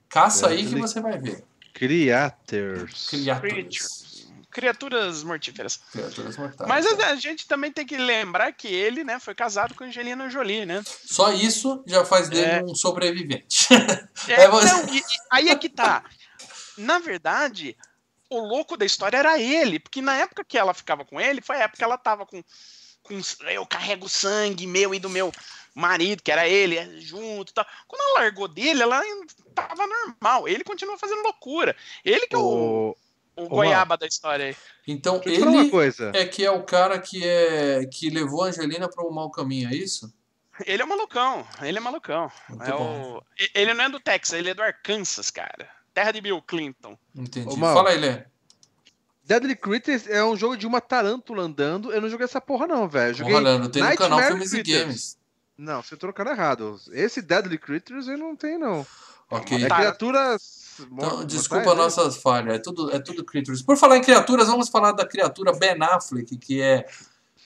[0.10, 1.43] caça aí que você vai ver.
[1.74, 3.07] Creators.
[3.10, 3.39] Creatures.
[3.39, 4.10] Creatures.
[4.51, 5.80] Criaturas mortíferas.
[5.91, 6.68] Criaturas mortais.
[6.68, 7.03] Mas é.
[7.03, 10.66] a, a gente também tem que lembrar que ele, né, foi casado com Angelina Jolie,
[10.66, 10.82] né?
[10.86, 12.64] Só isso já faz dele É.
[12.64, 13.68] um sobrevivente.
[14.28, 16.03] É, É, você- não, e- e aí é que tá.
[16.78, 17.78] Na verdade,
[18.30, 21.57] o louco da história era ele, porque na época que ela ficava com ele, foi
[21.57, 22.43] a época que ela tava com,
[23.03, 25.32] com eu carrego sangue meu e do meu
[25.80, 27.66] marido, que era ele, é, junto e tal.
[27.88, 29.26] Quando ela largou dele, ela ainda
[29.56, 30.48] tava normal.
[30.48, 31.76] Ele continua fazendo loucura.
[32.04, 32.96] Ele que é o,
[33.36, 34.56] o goiaba da história aí.
[34.88, 36.12] Então ele coisa.
[36.14, 39.70] é que é o cara que é que levou a Angelina para o mau caminho,
[39.70, 40.14] é isso?
[40.66, 42.30] Ele é malucão, ele é malucão.
[42.66, 43.24] É o...
[43.56, 45.70] Ele não é do Texas, ele é do Arkansas, cara.
[45.94, 46.98] Terra de Bill Clinton.
[47.16, 47.48] Entendi.
[47.48, 47.74] Ô, Mal.
[47.74, 48.24] Fala aí, Lê.
[49.24, 51.94] Deadly Creatures é um jogo de uma tarântula andando.
[51.94, 53.12] Eu não joguei essa porra, não, velho.
[53.12, 53.34] Eu Joguei...
[53.36, 54.84] Rolando, tem no Nightmare canal Filmes e Creatures.
[54.84, 55.19] Games.
[55.60, 56.80] Não, você trocando errado.
[56.93, 58.88] Esse Deadly Creatures eu não tenho, não.
[59.30, 59.62] Ok.
[59.64, 60.78] É criaturas.
[60.91, 63.62] Então, desculpa mortais, nossas falhas, é tudo, é tudo Creatures.
[63.62, 66.86] Por falar em criaturas, vamos falar da criatura Ben Affleck, que é.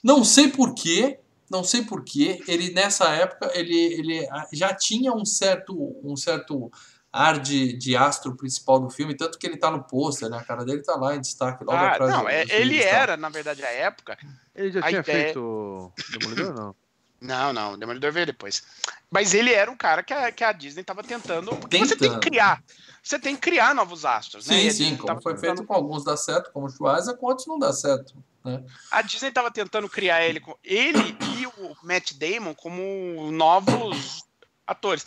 [0.03, 5.25] Não sei porquê, não sei porquê, ele nessa época ele, ele ah, já tinha um
[5.25, 6.71] certo, um certo
[7.11, 10.37] ar de, de astro principal do filme, tanto que ele tá no pôster, né?
[10.37, 12.11] A cara dele tá lá em destaque, logo Ah, atrás.
[12.11, 14.17] não, do- é- dos ele era, na verdade, a época.
[14.55, 16.75] Ele já tinha ideia- feito Demolidor, não?
[17.23, 18.61] Não, não, o Demolidor veio depois.
[19.09, 21.55] Mas ele era um cara que a, que a Disney tava tentando.
[21.55, 22.19] Porque você tem Tentando.
[22.19, 22.61] que criar.
[23.01, 24.59] Você tem que criar novos astros, né?
[24.59, 27.25] Sim, a sim, como foi tentando- feito com alguns dá certo, como o Schwarza, com
[27.27, 28.13] outros não dá certo.
[28.43, 28.61] Né?
[28.91, 34.23] A Disney tava tentando criar ele, com- ele e o Matt Damon como novos
[34.67, 35.05] atores.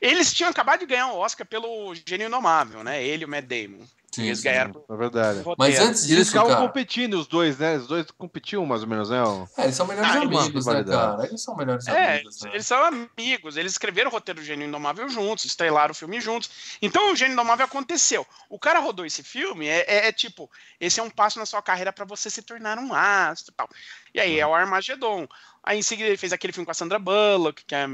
[0.00, 3.02] Eles tinham acabado de ganhar o Oscar pelo Gênio Inomável, né?
[3.02, 3.84] Ele e o Matt Damon.
[4.14, 4.44] Sim, Eles sim.
[4.44, 5.42] ganharam É verdade.
[5.58, 6.66] Mas antes E eles disso, ficavam cara.
[6.66, 7.76] competindo, os dois, né?
[7.76, 9.18] Os dois competiam mais ou menos, né?
[9.58, 11.26] É, eles são melhores Ah, amigos, eles- né, cara?
[11.26, 12.40] Eles são melhores É, amigos.
[12.42, 12.50] né?
[12.52, 16.78] eles são amigos, eles escreveram o roteiro do Gênio Indomável juntos, estrelaram o filme juntos.
[16.80, 18.26] Então o Gênio Indomável aconteceu.
[18.48, 20.50] O cara rodou esse filme, é, é- é tipo,
[20.80, 23.68] esse é um passo na sua carreira pra você se tornar um astro e tal.
[24.14, 25.26] E aí é o Armagedon.
[25.66, 27.86] Aí em seguida ele fez aquele filme com a Sandra Bullock, que é,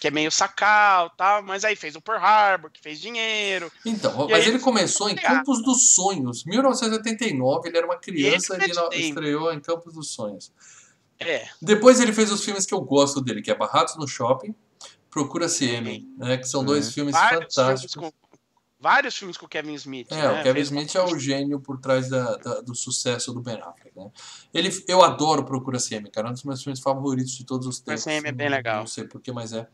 [0.00, 3.70] que é meio sacal tal, mas aí fez o Pearl Harbor, que fez dinheiro.
[3.84, 5.36] Então, mas ele eles começou em criaram.
[5.38, 6.44] Campos dos Sonhos.
[6.44, 9.04] 1989, ele era uma criança Ele e ele Matt Damon.
[9.04, 10.50] estreou em Campos dos Sonhos.
[11.18, 14.54] É, Depois ele fez os filmes que eu gosto dele, que é Barrados no Shopping,
[15.10, 16.92] Procura CM, né, que são dois Sim.
[16.92, 17.94] filmes vários filmes, fantásticos.
[17.96, 18.12] com,
[18.80, 20.10] vários filmes com o Kevin Smith.
[20.10, 20.28] É, né?
[20.40, 23.60] o Kevin Fez- Smith é o gênio por trás da- da- do sucesso do Ben
[23.60, 24.10] Affleck, né?
[24.54, 27.78] Ele, eu adoro Procura CM, cara, é um dos meus filmes favoritos de todos os
[27.80, 28.04] tempos.
[28.04, 28.80] CM é bem legal.
[28.80, 29.66] Não sei porquê, mas é.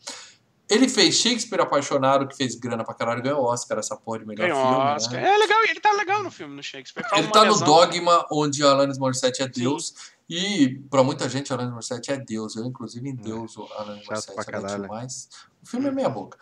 [0.68, 4.48] Ele fez Shakespeare Apaixonado, que fez grana pra caralho, ganhou Oscar, essa porra de melhor
[4.48, 5.20] Ganhou filme, Oscar.
[5.20, 5.34] né?
[5.34, 7.04] É legal, ele tá legal no filme, no Shakespeare.
[7.08, 7.66] Fala Ele uma tá no lesão.
[7.68, 9.52] Dogma, onde Alanis Morissette é Sim.
[9.60, 9.94] Deus.
[10.28, 12.56] E pra muita gente, Alanis Morissette é Deus.
[12.56, 15.28] Eu, inclusive, em Deus, o Alanis Morissette é demais.
[15.62, 16.36] O filme é meia boca.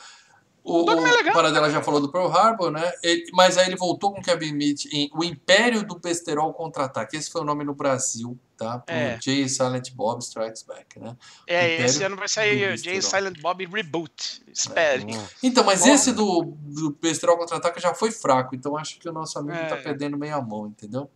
[0.65, 2.91] O, O é o Paradela já falou do Pearl Harbor, né?
[3.03, 7.17] Ele- mas aí ele voltou com Kevin Smith em O Império do Besterol Contra-Ataque.
[7.17, 8.79] Esse foi o nome no Brasil, tá?
[8.79, 9.19] Pro É.
[9.23, 11.17] Jay Silent Bob Strikes Back, né?
[11.47, 12.77] É, Império esse ano vai sair.
[12.79, 14.43] Jay Silent Bob Reboot.
[14.53, 15.05] Espere.
[15.05, 15.27] Hum.
[15.43, 19.39] Então, mas esse do, do Besterol Contra-Ataque já foi fraco, então acho que o nosso
[19.39, 19.67] amigo É.
[19.67, 21.11] tá perdendo meio a mão, entendeu?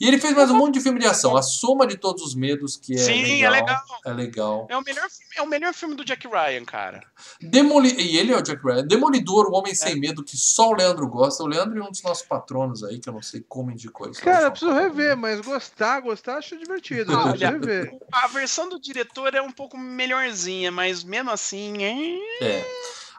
[0.00, 1.36] E ele fez mais um monte de filme de ação.
[1.36, 3.54] A Soma de Todos os Medos, que é Sim, legal.
[3.54, 3.82] é legal.
[4.06, 4.66] É legal.
[4.70, 7.00] É o, melhor, filme- é o melhor filme do Jack Ryan, cara.
[7.40, 7.94] Demoli...
[8.00, 8.86] E ele é o Jack Ryan.
[8.86, 9.74] Demolidor, o Homem É.
[9.74, 11.42] Sem Medo, que só o Leandro gosta.
[11.42, 14.20] O Leandro é um dos nossos patronos aí, que eu não sei como indicou isso.
[14.20, 16.79] Cara, eu preciso rever, mas gostar, gostar, acho divertido.
[16.88, 17.90] Preciso Olha, rever.
[18.12, 21.82] A versão do diretor é um pouco melhorzinha, mas mesmo assim.
[21.84, 22.44] É...
[22.44, 22.66] É.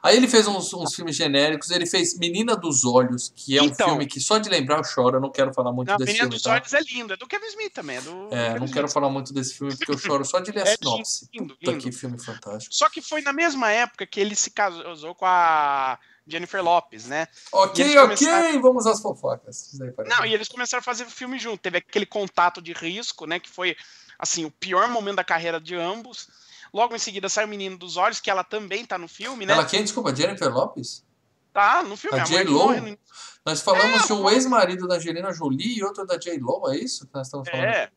[0.03, 1.69] Aí ele fez uns, uns filmes genéricos.
[1.69, 3.89] Ele fez Menina dos Olhos, que é um Então.
[3.89, 5.17] filme que só de lembrar eu choro.
[5.17, 6.53] Eu não quero falar muito Não, desse Menina filme, dos tá?
[6.53, 7.13] Olhos é lindo.
[7.13, 7.97] É do Kevin Smith também.
[7.97, 8.73] É do É, Kevin não Smith.
[8.73, 11.29] quero falar muito desse filme porque eu choro só de ler a É sinopse.
[11.31, 11.83] lindo, Puta lindo.
[11.83, 12.73] que filme fantástico.
[12.73, 17.27] Só que foi na mesma época que ele se casou com a Jennifer Lopes, né?
[17.51, 19.71] Ok, eles ok, começaram- vamos às fofocas.
[20.07, 21.59] Não, e eles começaram a fazer o filme junto.
[21.61, 23.39] Teve aquele contato de risco, né?
[23.39, 23.75] Que foi,
[24.19, 26.27] assim, o pior momento da carreira de ambos.
[26.73, 29.53] Logo em seguida sai o Menino dos Olhos, que ela também tá no filme, né?
[29.53, 29.83] Ela quem?
[29.83, 31.03] Desculpa, Jennifer Lopes?
[31.53, 32.17] Tá no filme.
[32.17, 32.53] A A J.Lo?
[32.53, 32.97] morre no-
[33.45, 37.05] Nós falamos É, de um ex-marido da Angelina Jolie e outro da J-Lo, é isso
[37.07, 37.65] que nós estamos falando?
[37.65, 37.89] É,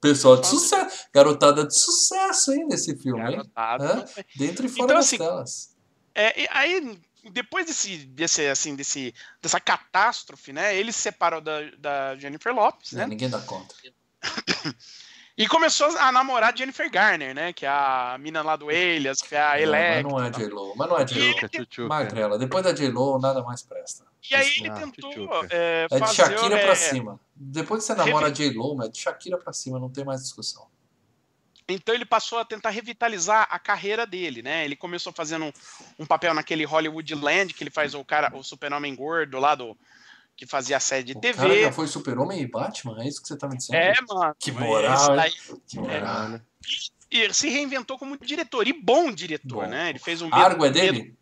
[0.00, 3.36] Pessoal de sucesso, garotada de sucesso aí nesse filme, hein?
[3.36, 4.04] garotada.
[4.36, 5.76] Dentro e fora Então, das assim, telas.
[6.14, 6.98] É, e aí,
[7.30, 10.76] depois desse, desse, assim, desse, dessa catástrofe, né?
[10.76, 13.06] Ele se separou da, da Jennifer Lopes, É, né?
[13.06, 13.74] ninguém dá conta.
[15.38, 17.52] E começou a namorar Jennifer Garner, né?
[17.52, 20.02] Que é a mina lá do Elias, que é a Não, mas Electra.
[20.10, 21.88] não é J-Lo, mas não é J-Lo.
[21.90, 22.38] Magrela.
[22.38, 24.06] Depois da J-Lo, nada mais presta.
[24.30, 25.12] E aí ele Ah, tentou
[25.50, 26.14] é, É de fazer...
[26.14, 27.20] Shakira é, pra cima.
[27.34, 30.22] Depois que você namora a Revi- J-Lo, é de Shakira pra cima, não tem mais
[30.22, 30.66] discussão.
[31.68, 34.64] Então ele passou a tentar revitalizar a carreira dele, né?
[34.64, 35.52] Ele começou fazendo um,
[36.00, 39.76] um papel naquele Hollywood Land, que ele faz o cara, o super-homem gordo lá do...
[40.36, 41.38] Que fazia a série de O TV.
[41.38, 43.02] cara já foi Super-Homem e Batman?
[43.02, 43.74] É isso que você tá me dizendo?
[43.76, 44.36] É, mano.
[44.38, 45.32] Que esse moral, daí-
[45.66, 46.00] Que moral.
[46.02, 46.42] Caralho.
[47.10, 49.70] E ele se reinventou como diretor, e bom diretor, Bom.
[49.70, 49.88] né?
[49.88, 51.16] Ele fez um Argo é dele?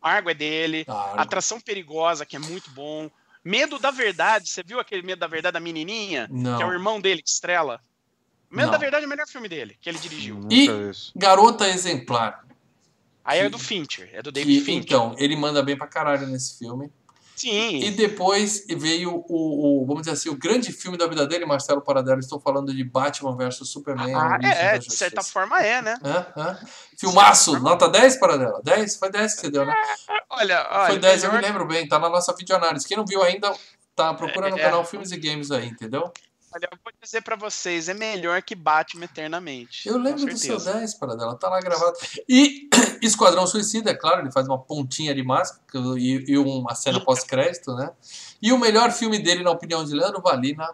[0.00, 0.84] Argo é dele.
[0.86, 3.10] Ah, Atração Perigosa, que é muito bom.
[3.44, 6.28] Medo da Verdade, você viu aquele Medo da Verdade da menininha?
[6.30, 6.56] não.
[6.58, 7.80] Que é o irmão dele que estrela.
[8.52, 8.70] Não.
[8.70, 10.40] da Verdade é o melhor filme dele, que ele dirigiu.
[10.50, 10.68] E-.
[11.16, 12.44] Garota Exemplar.
[13.24, 14.82] Aí é que- do Fincher, é do Que, David Fincher.
[14.82, 16.90] então, ele manda bem pra caralho nesse filme.
[17.36, 17.78] Sim.
[17.82, 21.80] E depois veio o, o- vamos dizer assim, o grande filme da vida dele, Marcelo
[21.80, 22.20] Paradelo.
[22.20, 24.14] Estou falando de Batman vs Superman.
[24.14, 25.96] Ah, é, da de certa forma é, né?
[26.04, 26.26] Hã?
[26.36, 26.58] Hã?
[26.98, 28.60] Filmaço, nota 10 Paradela?
[28.62, 28.96] 10?
[28.96, 29.74] Foi 10 que você deu, né?
[30.30, 31.88] Olha, olha Foi 10, eu melhor- me lembro bem.
[31.88, 32.86] Tá na nossa videoanálise.
[32.86, 33.52] Quem não viu ainda,
[33.96, 34.62] tá procura no É.
[34.62, 36.12] canal Filmes e Games aí, entendeu?
[36.54, 39.88] Olha, eu vou dizer pra vocês, é melhor que Batman Eternamente.
[39.88, 40.78] Eu lembro do seu certeza.
[40.80, 41.96] 10, Paradela, tá lá gravado.
[42.28, 42.68] E
[43.02, 45.62] Esquadrão Suicida, é claro, ele faz uma pontinha de máscara
[45.98, 47.90] e, e uma cena pós-crédito, né?
[48.40, 50.70] E o melhor filme dele, na opinião de Leandro Valina,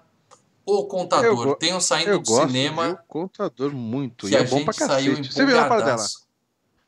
[0.67, 1.35] O Eu Contador.
[1.47, 4.27] go- Tenham saindo Eu do gosto cinema do contador muito.
[4.27, 5.33] que E é a bom pra gente saiu cacete.
[5.33, 5.81] Você viu na para dela?
[5.83, 6.27] empolgadaço.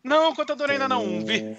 [0.02, 1.56] Não, o contador ainda não vi.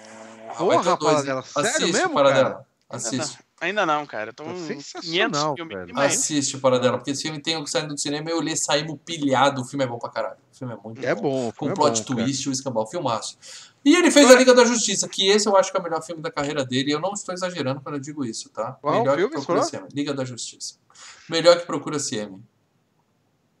[0.58, 2.66] Porra, o dois, Paradela, sério Assiste, mesmo, Paradela.
[2.90, 3.38] Ainda Assiste.
[3.62, 4.30] Ainda não, cara.
[4.30, 5.98] Eu tô Tá sensacional, 500 filmes velho.
[5.98, 8.98] Assiste, Paradela, porque esse filme tem o que saindo do cinema e eu li saímos
[9.04, 9.62] pilhado.
[9.62, 10.36] O filme é bom pra caralho.
[10.52, 11.22] O filme é muito É bom.
[11.22, 11.48] bom.
[11.48, 12.22] o Com é plot bom, cara.
[12.24, 13.38] twist, o escambau, filmaço.
[13.84, 16.02] E ele fez a Liga da Justiça, que esse eu acho que é o melhor
[16.02, 18.72] filme da carreira dele, e eu não estou exagerando quando eu digo isso, tá?
[18.80, 19.66] Qual melhor filme que Procura?
[19.68, 19.88] CM.
[19.92, 20.76] Liga da Justiça.
[21.28, 22.40] Melhor que Procura CM.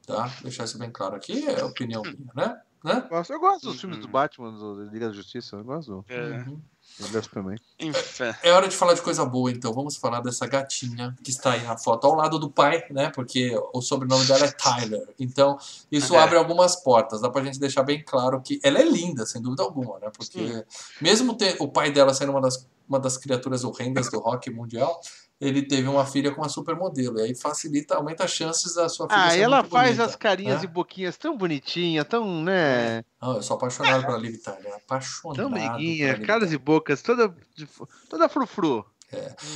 [0.06, 0.30] Tá?
[0.42, 2.60] Deixar isso bem claro aqui, é opinião minha, né?
[2.84, 3.08] né?
[3.30, 4.02] Eu gosto dos filmes Uhum.
[4.02, 5.56] do Batman, do Liga da Justiça.
[5.56, 6.60] Eu gosto É, Uhum.
[7.80, 8.24] Enfim.
[8.42, 9.72] É hora de falar de coisa boa, então.
[9.72, 13.10] Vamos falar dessa gatinha que está aí na foto ao lado do pai, né?
[13.14, 15.08] Porque o sobrenome dela é Tyler.
[15.18, 15.58] Então,
[15.90, 16.18] isso É.
[16.18, 17.20] abre algumas portas.
[17.20, 20.10] Dá pra gente deixar bem claro que ela é linda, sem dúvida alguma, né?
[20.16, 20.64] Porque
[21.00, 25.00] mesmo ter o pai dela sendo uma das, uma das criaturas horrendas do rock mundial,
[25.42, 27.18] ele teve uma filha com uma supermodelo.
[27.18, 30.58] E aí facilita, aumenta as chances da sua filha Ah, ela faz bonita, as carinhas
[30.58, 30.64] né?
[30.64, 33.02] e boquinhas tão bonitinhas, tão, né?
[33.20, 34.72] Não, eu sou apaixonado pela Liv Tyler.
[34.74, 35.36] Apaixonado.
[35.36, 37.34] Tão meiguinha, caras e bocas, toda,
[38.08, 38.84] toda frufru.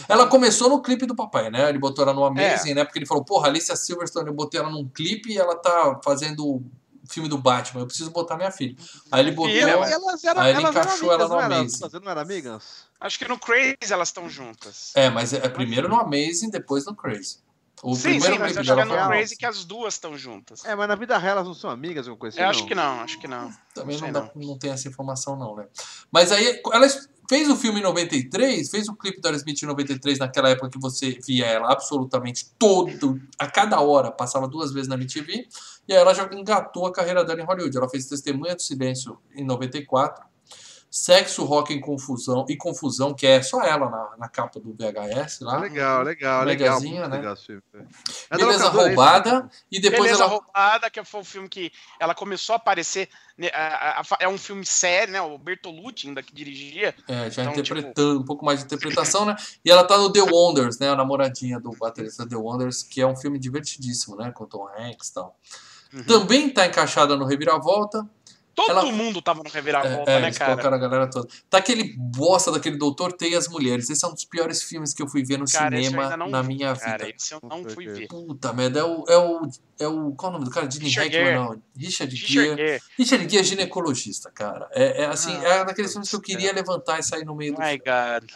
[0.09, 1.68] Ela começou no clipe do papai, né?
[1.68, 2.51] Ele botou ela no É.
[2.51, 2.84] Amazing, né?
[2.84, 6.45] Porque ele falou, porra, Alicia Silverstone, eu botei ela num clipe e ela tá fazendo
[6.47, 6.62] o
[7.09, 8.74] filme do Batman, eu preciso botar minha filha.
[9.12, 9.55] Aí ele botou.
[9.55, 11.57] E ela- elas eram, Aí ele elas encaixou ela amigas, no não eram?
[11.61, 12.01] Amazing.
[12.03, 12.86] Não eram amigas?
[13.01, 14.92] Acho que no Crazy elas estão juntas.
[14.94, 17.38] É, mas é primeiro no Amazing, depois no Crazy.
[17.82, 20.16] O sim, primeiro sim, mas acho que é no no Crazy que as duas estão
[20.16, 20.64] juntas.
[20.64, 22.42] É, mas na vida real elas não são amigas, alguma coisa assim?
[22.42, 23.51] Eu acho que não, acho que não.
[23.74, 25.66] Também não, Sei dá, não tem essa informação, não, né?
[26.11, 26.86] Mas aí ela
[27.28, 30.78] fez o filme em 93, fez o clipe da Aerosmith em 93, naquela época que
[30.78, 35.47] você via ela absolutamente todo, a cada hora, passava duas vezes na MTV,
[35.88, 37.76] e aí ela já engatou a carreira dela em Hollywood.
[37.76, 40.24] Ela fez Testemunha do Silêncio em 94,
[40.91, 45.41] Sexo, Rock em Confusão e Confusão, que é só ela na, na capa do VHS
[45.41, 45.59] lá.
[45.59, 46.80] Legal, legal, legal.
[46.80, 47.16] Mediazinha, muito né?
[47.18, 47.62] legal filme.
[48.30, 48.68] É Beleza é?
[48.68, 50.32] Roubada, e depois Beleza ela...
[50.32, 53.09] Roubada, que foi o filme que ela começou a aparecer.
[53.37, 53.49] né,
[54.20, 55.20] é um filme sério, né?
[55.20, 56.95] O Bertolucci ainda que dirigia.
[57.09, 59.37] É, já Então, interpretando, um pouco mais de interpretação, né?
[59.64, 60.91] E ela tá no The Wonders, né?
[60.91, 64.30] A namoradinha do baterista The Wonders, que é um filme divertidíssimo, né?
[64.30, 65.39] Com Tom Hanks e tal.
[65.93, 66.05] Uhum.
[66.05, 68.07] Também tá encaixada no Reviravolta.
[68.57, 70.52] Todo Ela- mundo tava no É, Reviravolta, é, né, eles cara?
[70.52, 71.28] colocaram a galera toda.
[71.50, 73.90] Tá aquele bosta daquele Doutor Tem as Mulheres.
[73.90, 76.48] Esse é um dos piores filmes que eu fui ver no Cara, cinema na vi,
[76.48, 77.04] minha cara.
[77.04, 77.14] vida.
[77.16, 78.07] Esse eu não Puta fui ver.
[78.09, 79.50] Puta merda, é o, é o.
[79.78, 80.12] É o.
[80.12, 80.66] Qual é o nome do cara?
[80.72, 81.62] Richard Hackman, não.
[81.76, 82.57] Richard Gere.
[82.57, 82.82] Gere.
[82.96, 84.66] Richard Gere é ginecologista, cara.
[84.72, 87.54] É, é assim, Ah, é daqueles filmes que eu queria levantar e sair no meio
[87.54, 88.30] do My God.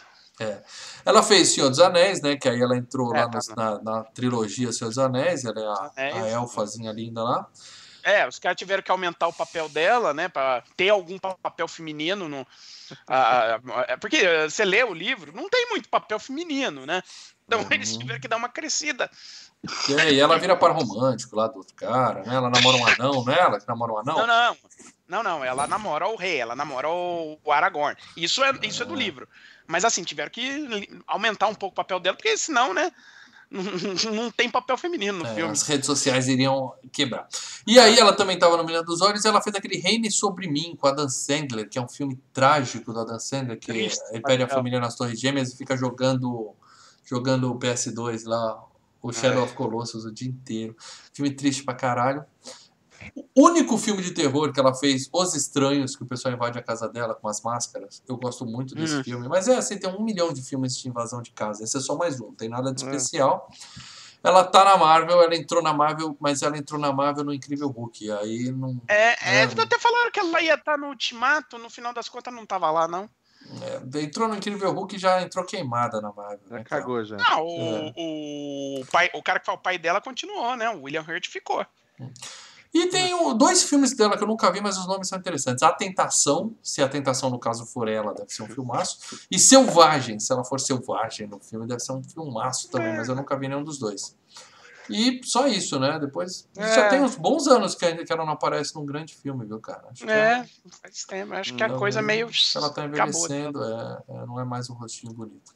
[1.03, 2.35] Ela fez Senhor dos Anéis, né?
[2.35, 5.45] Que aí ela entrou É, lá tá nos- na, na trilogia Senhor dos Anéis.
[5.45, 6.23] Ela é a, Anéis.
[6.23, 7.47] a elfazinha linda lá.
[8.03, 10.27] É, os caras tiveram que aumentar o papel dela, né?
[10.27, 12.45] Pra ter algum pa- papel feminino no.
[13.07, 13.15] a-
[13.55, 17.01] a- a- porque você lê o livro, não tem muito papel feminino, né?
[17.45, 17.67] Então Uhum.
[17.71, 19.09] eles tiveram que dar uma crescida.
[20.09, 22.35] E ela vira par romântico lá do outro cara, né?
[22.35, 24.17] Ela namora um anão, não é ela que namora um anão?
[24.17, 24.57] Não, não.
[25.07, 25.45] Não, não.
[25.45, 27.95] Ela namora o rei, ela namora o, Aragorn.
[28.15, 28.97] Isso é, isso é do Ah.
[28.97, 29.27] livro.
[29.67, 32.91] Mas assim, tiveram que aumentar um pouco o papel dela, porque senão, né?
[34.13, 35.51] Não, tem papel feminino no É, filme.
[35.51, 37.27] as redes sociais iriam quebrar.
[37.67, 40.47] E aí ela também estava no Menina dos Olhos e ela fez aquele Reine Sobre
[40.49, 44.01] Mim com a Dan Sandler, que é um filme trágico da Dan Sandler, que Triste,
[44.11, 46.53] ele perde a família nas Torres Gêmeas e fica jogando
[47.03, 48.57] jogando o PS2 lá,
[49.01, 49.43] o Shadow Ai.
[49.45, 50.73] of Colossus o dia inteiro.
[51.13, 52.23] Filme triste pra caralho.
[53.35, 56.61] O único filme de terror que ela fez, Os Estranhos, que o pessoal invade a
[56.63, 58.03] casa dela com as máscaras.
[58.07, 59.03] Eu gosto muito desse Hum.
[59.03, 59.27] filme.
[59.27, 61.63] Mas é assim, tem um milhão de filmes de invasão de casa.
[61.63, 62.87] Esse é só mais um, não tem nada de É.
[62.87, 63.49] especial.
[64.23, 67.67] Ela tá na Marvel, ela entrou na Marvel, mas ela entrou na Marvel no Incrível
[67.69, 68.11] Hulk.
[68.11, 68.79] Aí não.
[68.87, 69.43] É, é, É.
[69.43, 72.87] até falaram que ela ia estar no Ultimato, no final das contas não tava lá,
[72.87, 73.09] não.
[73.63, 76.39] é, entrou no Incrível Hulk e já entrou queimada na Marvel.
[76.47, 76.81] Já né, cara?
[76.81, 77.17] cagou já.
[77.17, 80.69] Não, o, o, pai, o cara que foi o pai dela continuou, né?
[80.69, 81.65] O William Hurt ficou.
[82.73, 85.61] E tem o- dois filmes dela que eu nunca vi, mas os nomes são interessantes.
[85.61, 88.97] A Tentação, se a Tentação no caso for ela, deve ser um filmaço.
[89.29, 93.15] E Selvagem, se ela for selvagem no filme, deve ser um filmaço também, mas eu
[93.15, 94.15] nunca vi nenhum dos dois.
[94.89, 95.99] E só isso, né?
[95.99, 96.47] Depois.
[96.57, 96.75] É.
[96.75, 99.59] Já tem uns bons anos que, ainda que ela não aparece num grande filme, viu,
[99.59, 99.83] cara?
[99.91, 100.45] Acho que É,
[100.81, 101.33] faz tempo.
[101.33, 102.29] Acho que a Não, coisa meio.
[102.55, 103.07] ela tá acabou.
[103.25, 105.51] envelhecendo, é, é, não é mais um rostinho bonito.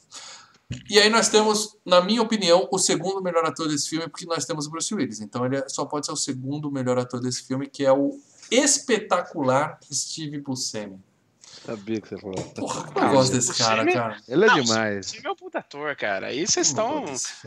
[0.90, 4.46] E aí nós temos, na minha opinião, o segundo melhor ator desse filme, porque nós
[4.46, 5.22] temos o Bruce Willis.
[5.22, 8.20] Então ele é- só pode ser o segundo melhor ator desse filme, que é o
[8.50, 11.00] espetacular Steve Buscemi.
[11.66, 12.36] Sabia que você falou.
[12.56, 14.18] Porra, eu gosto desse cara, cara.
[14.28, 15.08] Ele é Não, demais.
[15.08, 16.28] Esse é meu puta ator, cara.
[16.28, 17.06] Aí vocês eu estão.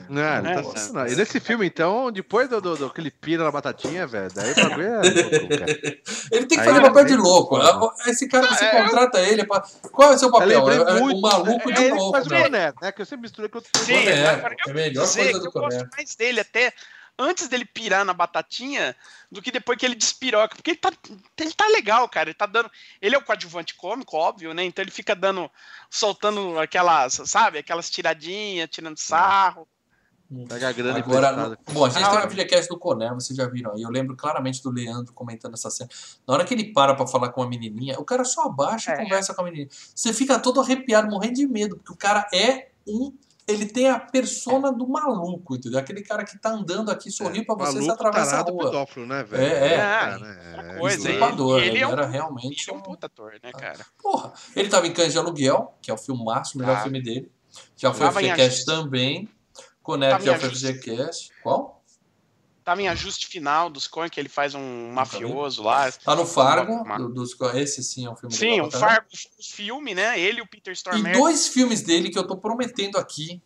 [0.08, 0.64] Não, ele É, tá é.
[0.64, 1.06] sensacional.
[1.06, 4.52] E nesse filme, então, depois do, do, do que ele pira na batatinha, velho, daí
[4.52, 5.70] o bagulho é louco, cara.
[6.32, 7.56] Ele tem que Aí fazer papel é de louco.
[7.60, 7.94] foda.
[8.10, 9.44] Esse cara, você É, eu- contrata ele.
[9.46, 9.62] Pra...
[9.92, 10.64] Qual é o seu Eu papel?
[10.64, 11.18] lembrei É, é muito.
[11.18, 12.12] o maluco é, de que louco.
[12.12, 12.72] faz o né?
[12.82, 12.92] Né?
[12.92, 14.24] Que eu sempre misturei com outro Sim, é
[14.66, 16.72] eu a melhor dizer coisa que do eu gosto mais dele até
[17.18, 18.94] antes dele pirar na batatinha
[19.30, 20.54] do que depois que ele despiroca.
[20.54, 20.92] Porque ele tá,
[21.38, 22.28] ele tá legal, cara.
[22.30, 22.70] Ele tá dando.
[23.02, 24.64] Ele é o coadjuvante cômico, óbvio, né?
[24.64, 25.50] Então ele fica dando.
[25.90, 27.58] soltando aquelas, sabe?
[27.58, 29.66] Aquelas tiradinhas, tirando sarro.
[30.46, 33.34] Pega a grana Agora, no- bom, a gente Ah, tem uma videocast do Coné, vocês
[33.34, 33.80] já viram aí.
[33.80, 35.88] Eu lembro claramente do Leandro comentando essa cena.
[36.26, 38.94] Na hora que ele para pra falar com uma menininha, o cara só abaixa e
[38.94, 38.96] É.
[39.04, 39.70] conversa com a menininha.
[39.94, 43.16] Você fica todo arrepiado, morrendo de medo, porque o cara é um.
[43.49, 45.78] Ele tem a persona do maluco, entendeu?
[45.80, 48.64] Aquele cara que tá andando aqui, sorriu pra você, você atravessa a tarado, rua.
[48.66, 49.42] pedófilo, né, velho?
[49.42, 49.76] É, é.
[49.78, 50.28] Cara, outra
[50.74, 52.82] é, coisa, ele- ele ele, é um- era Ele realmente é um um.
[52.82, 53.86] puta ator, né, cara?
[54.03, 56.82] Porra, ele tava em Cães de Aluguel, que é o filmaço, o melhor Ah.
[56.82, 57.32] filme dele.
[57.74, 59.28] Já foi em FGCast também.
[59.82, 60.66] Conect Ajuste.
[60.66, 61.30] FGCast.
[61.42, 61.78] Qual?
[62.68, 65.90] Tava em ajuste final dos Coen, que ele faz um mafioso lá.
[65.90, 66.70] Tá no Fargo.
[66.74, 68.70] Uma- do- dos, esse sim é um filme Sim, legal o.
[68.70, 70.20] Fargo, o filme, né?
[70.20, 71.16] Ele e o Peter E Stormare.
[71.16, 73.40] dois filmes dele que eu tô prometendo aqui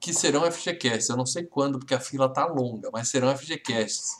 [0.00, 1.10] que serão FGCasts.
[1.10, 4.12] Eu não sei quando, porque a fila tá longa, mas serão FGCasts.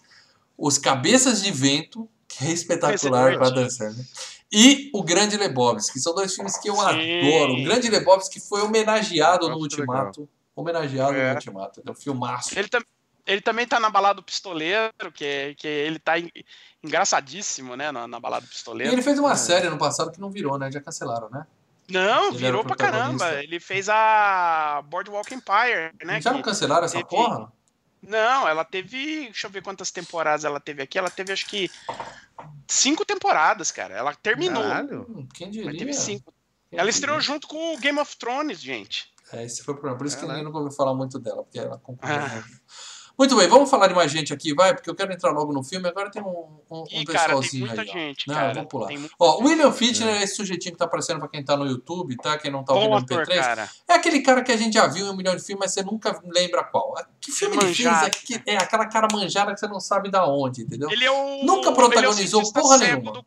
[0.58, 4.04] Os Cabeças de Vento, que é espetacular para dançar, né?
[4.52, 6.82] E o Grande Lebowski, que são dois filmes que eu Sim.
[6.82, 7.54] adoro.
[7.54, 10.28] O Grande Lebowski foi homenageado no Ultimato.
[10.54, 11.28] Homenageado É.
[11.30, 11.82] no Ultimato.
[11.86, 12.58] É um filmaço.
[12.58, 12.82] Ele, tam-
[13.28, 16.30] ele também tá na balada do pistoleiro, que, que ele tá en-
[16.82, 17.92] engraçadíssimo, né?
[17.92, 18.92] Na, na balada do E pistoleiro.
[18.92, 20.70] ele fez uma série no passado que não virou, né?
[20.72, 21.46] Já cancelaram, né?
[21.88, 23.42] Não, Ele virou pra caramba.
[23.42, 26.20] Ele fez a Boardwalk Empire, né?
[26.20, 27.52] Já não cancelaram essa teve- porra?
[28.02, 29.24] Não, ela teve.
[29.24, 30.98] Deixa eu ver quantas temporadas ela teve aqui.
[30.98, 31.70] Ela teve, acho que.
[32.66, 33.94] Cinco temporadas, cara.
[33.94, 34.62] Ela terminou.
[34.62, 35.06] Caralho.
[35.08, 35.78] Hum, quem Mas diria?
[35.78, 36.32] teve cinco.
[36.70, 36.90] Quem Ela diria?
[36.96, 39.10] estreou junto com o Game of Thrones, gente.
[39.32, 39.98] É, esse foi o problema.
[39.98, 42.16] Por isso que ninguém nunca ouviu falar muito dela, porque ela concorreu.
[42.16, 42.44] Ah.
[43.18, 45.64] Muito bem, vamos falar de mais gente aqui, vai, porque eu quero entrar logo no
[45.64, 45.88] filme.
[45.88, 46.28] Agora tem um,
[46.70, 47.88] um, um Ih, cara, tem pessoalzinho muita aí.
[47.88, 47.92] ó.
[47.92, 48.54] gente, Não, cara.
[48.54, 48.86] vamos pular.
[48.86, 51.66] Tem Ó, o William Fichtner é esse sujeitinho que tá aparecendo pra quem tá no
[51.66, 52.38] YouTube, tá?
[52.38, 53.40] Quem não tá ouvindo no ator, MP3.
[53.40, 53.68] cara.
[53.88, 55.82] É aquele cara que a gente já viu em um milhão de filmes, mas você
[55.82, 56.94] nunca lembra qual.
[57.20, 57.88] Que filme ele fez?
[58.46, 60.88] É, é aquela cara manjada que você não sabe da onde, entendeu?
[60.88, 61.44] Ele é o.
[61.44, 62.12] Nunca protagonizou ele é o
[62.46, 63.12] cientista porra cego nenhuma.
[63.12, 63.26] do-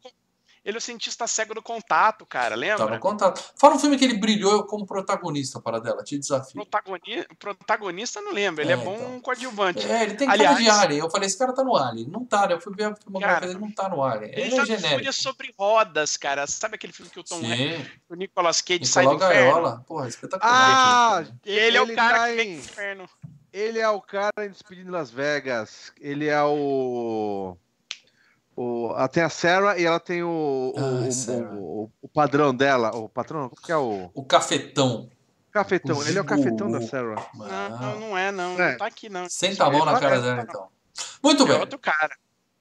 [0.64, 2.56] ele é o cientista cego do contato, cara.
[2.56, 2.86] Lembra?
[2.86, 3.44] Tá no contato.
[3.58, 6.54] Fala um filme que ele brilhou como protagonista para dela, te desafio.
[6.66, 8.62] Protagoni- Protagonista, não lembro.
[8.64, 9.20] Ele É, é, bom então.
[9.22, 9.90] coadjuvante.
[9.92, 11.00] É, ele tem Aliás- cara de Alien.
[11.00, 12.08] Eu falei, esse cara tá no Alien.
[12.10, 12.54] Não tá, né?
[12.54, 14.32] Eu fui ver a filmografia dele, não tá no Alien.
[14.32, 15.14] Ele, Ele, é genérico.
[15.14, 16.46] Sobre rodas, cara.
[16.48, 19.52] Sabe aquele filme que o Tom Hanks, o Nicolas Cage sai do Nicolau inferno?
[19.54, 19.84] Gaiola.
[19.88, 20.52] Porra, espetacular.
[20.54, 21.40] Ah, filme.
[21.46, 23.10] Ele, é o cara tá que vem em- do inferno.
[23.54, 25.92] Ele é o cara em Despedindo em Las Vegas.
[26.00, 27.58] Ele é o.
[28.56, 32.54] o ela tem a Sarah e ela tem o, o, Ah, o- o- o padrão
[32.54, 32.96] dela.
[32.96, 33.50] O patrão?
[33.50, 34.10] Como que é o.
[34.14, 35.10] O Cafetão.
[35.52, 35.98] Cafetão.
[35.98, 36.82] O Ele é o cafetão da.
[36.82, 37.16] Sarah.
[37.36, 38.60] Não, Ah, não é, não.
[38.60, 38.72] É.
[38.72, 39.28] Não tá aqui, não.
[39.30, 40.68] Senta a mão na cara parece, dela, tá, então.
[41.24, 41.60] Muito É bem.
[41.60, 42.16] outro cara.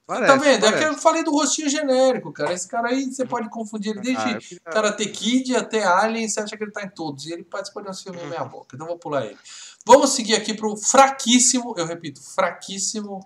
[0.06, 0.66] Parece, tá vendo?
[0.66, 0.84] É que parece.
[0.84, 2.52] eu falei do rostinho genérico, cara.
[2.52, 6.40] Esse cara aí, você pode confundir ele desde Ah, queria- Karate Kid até Alien, você
[6.40, 7.26] acha que ele tá em todos.
[7.26, 8.74] E ele participou de um filme meia boca.
[8.74, 9.38] Então vou pular ele.
[9.86, 13.20] Vamos seguir aqui pro fraquíssimo, eu repito, fraquíssimo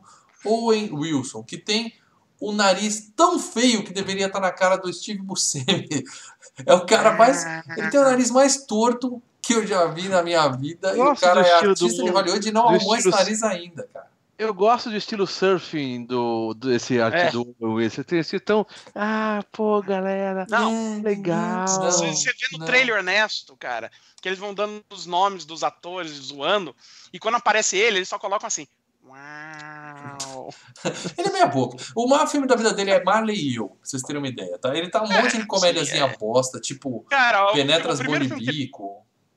[0.45, 1.95] Owen Wilson, que tem
[2.41, 5.89] o nariz tão feio que deveria estar na cara do Steve Buscemi.
[6.65, 7.45] É o cara mais.
[7.77, 10.97] Ele tem o nariz mais torto que eu já vi na minha vida.
[10.97, 13.17] e o cara do é artista do- de Hollywood e não do arrumou esse estilo-
[13.25, 14.07] nariz ainda, cara.
[14.39, 17.31] Eu gosto do estilo surfing do, desse arte É.
[17.33, 17.55] do.
[17.59, 18.65] Você tem esse tão.
[18.95, 20.47] Ah, pô, galera.
[20.49, 21.65] Não, legal.
[21.67, 22.67] Não, Você, você vê no não.
[22.67, 23.91] trailer honesto, cara,
[24.23, 26.75] que eles vão dando os nomes dos atores, zoando,
[27.13, 28.67] e quando aparece ele, eles só colocam assim.
[29.15, 30.51] Uau!
[31.17, 31.77] Ele é meia boca.
[31.95, 34.59] O maior filme da vida dele é Marley e eu, pra vocês terem uma ideia,
[34.59, 34.77] tá?
[34.77, 38.05] Ele tá um monte de comédiazinha sim, bosta, tipo Cara, Penetras o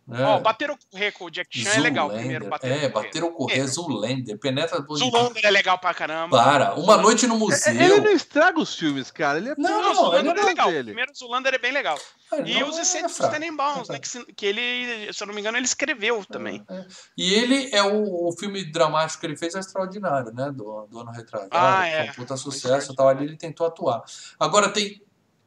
[0.08, 0.24] Né?
[0.24, 2.10] Ó, bater o correr com o Jack Chan é legal.
[2.10, 2.50] Primeiro, Zoolander.
[2.50, 5.18] bater É, o bater o correr, Zoolander, Penetras Bolibico.
[5.18, 6.38] Zoolander é legal pra caramba.
[6.42, 7.74] Para, Uma Noite no É, Museu.
[7.74, 9.38] Ele não estraga os filmes, cara.
[9.38, 10.72] Ele é Não, Não, Zoolander ele é legal.
[10.72, 10.84] Dele.
[10.86, 12.00] primeiro Zoolander é bem legal.
[12.32, 13.34] Ah, E os é Incêndios fraco.
[13.34, 14.00] Tenenbaums, né?
[14.00, 16.64] Que, que ele, se eu não me engano, ele escreveu também.
[16.70, 16.86] É.
[17.18, 20.52] E ele é o, o filme dramático que ele fez é extraordinário, né?
[20.54, 21.50] Do, do ano retrasado.
[21.52, 22.12] Ah, é.
[22.12, 23.10] um puta sucesso e tal.
[23.10, 24.04] Ali ele tentou atuar.
[24.40, 25.02] Agora tem.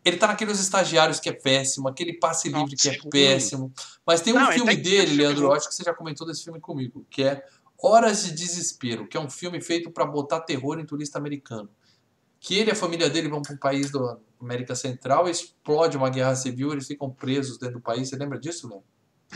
[0.05, 3.73] Ele tá naqueles estagiários que é péssimo, aquele passe livre que é péssimo.
[4.07, 6.45] Mas tem um Não, filme tá dele, Leandro, eu acho que você já comentou desse
[6.45, 7.45] filme comigo, que é
[7.83, 11.69] Horas de Desespero, que é um filme feito pra botar terror em turista americano.
[12.39, 16.09] Que ele e a família dele vão para um país da América Central, explode uma
[16.09, 18.09] guerra civil, eles ficam presos dentro do país.
[18.09, 18.83] Você lembra disso, Léo?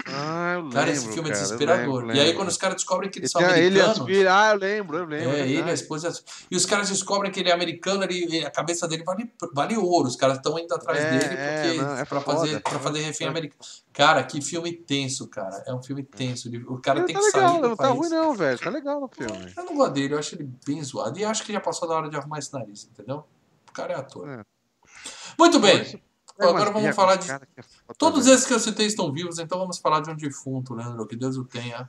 [0.09, 2.01] Ah, eu Cara, esse lembro, filme é cara, eu desesperador.
[2.01, 2.37] lembro, E aí, lembro.
[2.41, 4.07] quando os caras descobrem que eles são ele e as americanos.
[4.09, 4.33] filhas.
[4.33, 5.31] Ah, eu lembro, eu lembro.
[5.37, 6.13] É, ele, a esposa.
[6.51, 9.77] E os caras descobrem que ele é americano, ele, ele- a cabeça dele vale, vale
[9.77, 10.09] ouro.
[10.09, 12.79] Os caras estão indo atrás É, dele é, porque, não, é pra, foda, fazer, pra
[12.81, 13.31] fazer refém foda.
[13.39, 13.61] americano.
[13.93, 15.63] Cara, que filme tenso, cara.
[15.67, 16.49] É um filme tenso.
[16.49, 18.59] Ele- O cara Não, tem tá que sair legal, do não tá ruim não, velho.
[18.59, 19.53] Tá legal no filme.
[19.57, 21.17] Eu não gosto dele, eu acho ele bem zoado.
[21.19, 23.25] E acho que já passou da hora de arrumar esse nariz, entendeu?
[23.69, 24.29] O cara é ator.
[24.29, 24.43] É.
[25.39, 26.03] Muito bem.
[26.39, 29.39] Agora vamos falar de- cara que é foda, Todos esses que eu citei estão vivos,
[29.39, 31.07] então vamos falar de um defunto, Leandro.
[31.07, 31.89] Que Deus o tenha.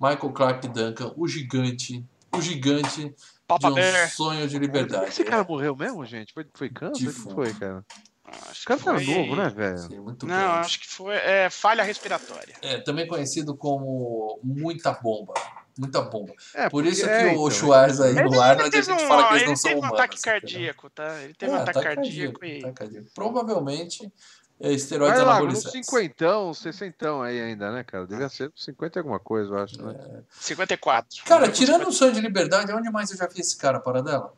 [0.00, 2.04] Michael Clark Duncan, o gigante,
[2.34, 3.14] o gigante
[3.46, 4.10] Papa de um Bear.
[4.10, 5.06] sonho de liberdade.
[5.08, 6.32] esse cara morreu mesmo, gente?
[6.34, 6.94] Foi, foi câncer?
[6.94, 7.34] O que Defunto.
[7.34, 7.84] foi, cara?
[8.24, 9.78] Acho Esse que cara tá foi- novo, né, velho?
[9.78, 10.58] Sim, muito Não, grande.
[10.66, 12.56] acho que foi é, falha respiratória.
[12.60, 15.32] É, também conhecido como muita bomba.
[15.78, 16.32] Muita bomba.
[16.54, 19.24] É, Por isso que é, o então, Schwarz aí no Arnold, a gente um, fala
[19.28, 19.98] que eles ele não são teve um humanos.
[20.00, 20.40] ataque entendeu?
[20.40, 21.22] cardíaco, tá?
[21.22, 22.58] Ele teve É, um ataque cardíaco e...
[22.58, 23.06] ataque cardíaco.
[23.14, 24.12] Provavelmente
[24.58, 25.72] é esteroides Vai lá, uns anabolizantes.
[25.86, 28.06] cinquentão, sessentão aí ainda, né, cara?
[28.06, 30.22] Devia ser 50 e alguma coisa, eu acho, né?
[30.30, 31.24] 54.
[31.26, 34.32] Cara, tirando o sonho de liberdade, onde mais eu já vi esse cara, para dela?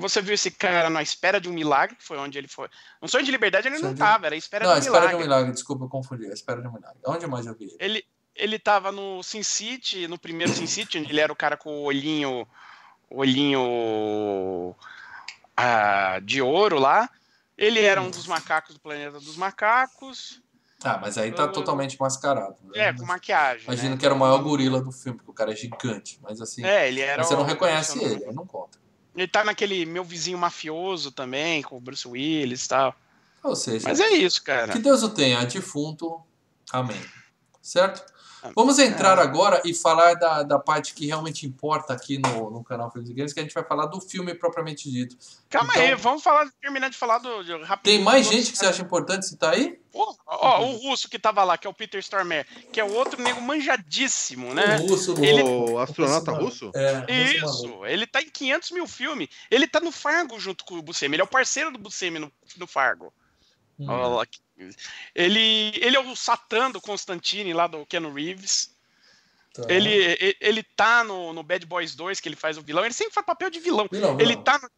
[0.00, 2.68] Você viu esse cara na espera de um milagre, que foi onde ele foi.
[3.00, 4.80] No sonho de liberdade ele Sonho não de- tava, era a espera Não, de um
[4.80, 5.16] Espera milagre.
[5.16, 6.26] de um Milagre, desculpa, eu confundi.
[6.26, 6.98] A Espera de um Milagre.
[7.06, 7.76] Onde mais eu vi ele?
[7.78, 8.04] Ele,
[8.38, 11.70] ele tava no Sin City, no primeiro Sin City, onde ele era o cara com
[11.70, 12.46] o olhinho.
[13.10, 14.74] olhinho.
[15.56, 17.08] ah, de ouro lá.
[17.56, 20.40] Ele era um dos macacos do planeta dos macacos.
[20.84, 22.56] Ah, mas aí tá Eu- totalmente mascarado.
[22.62, 22.88] né?
[22.88, 23.64] É, com maquiagem.
[23.64, 23.96] Imagino né?
[23.96, 26.20] que era o maior gorila do filme, porque o cara é gigante.
[26.22, 27.24] Mas assim, É, ele era.
[27.24, 28.78] você não reconhece ele, aí não conta.
[29.16, 32.94] Ele tá naquele meu vizinho mafioso também, com o Bruce Willis e tal.
[33.42, 34.72] Ou seja, Mas é isso, cara.
[34.72, 36.22] que Deus o tenha, defunto.
[36.70, 37.00] Amém.
[37.60, 38.04] Certo?
[38.42, 38.52] Amém.
[38.56, 38.84] Vamos É.
[38.84, 43.10] entrar agora e falar da, da parte que realmente importa aqui no, no canal Filmes
[43.10, 45.16] e Games, que a gente vai falar do filme propriamente dito.
[45.50, 47.42] Calma Então- aí, vamos falar, terminar de falar do.
[47.42, 49.78] de- rapidinho Tem mais gente outros que você acha importante citar aí?
[49.90, 52.92] Pô, ó, o russo que tava lá, que é o Peter Stormare, que é o
[52.92, 54.78] outro nego manjadíssimo, né?
[54.80, 56.70] O russo, Ele- O astronauta Russo?
[56.74, 57.04] É.
[57.34, 59.28] Isso, ele tá em 500 mil filmes.
[59.50, 61.14] Ele tá no Fargo junto com o Buscemi.
[61.16, 63.12] Ele é o parceiro do Buscemi no, no Fargo.
[63.78, 63.86] Hum.
[63.86, 64.40] Lá que-
[65.14, 68.70] Ele, ele é o Satã do Constantine, lá do Keanu Reeves.
[69.54, 69.62] Tá.
[69.68, 72.84] Ele, ele, ele tá no, no Bad Boys 2, que ele faz o vilão.
[72.84, 73.88] Ele sempre faz papel de vilão.
[73.90, 74.42] Vilão, Ele vilão.
[74.42, 74.68] tá no,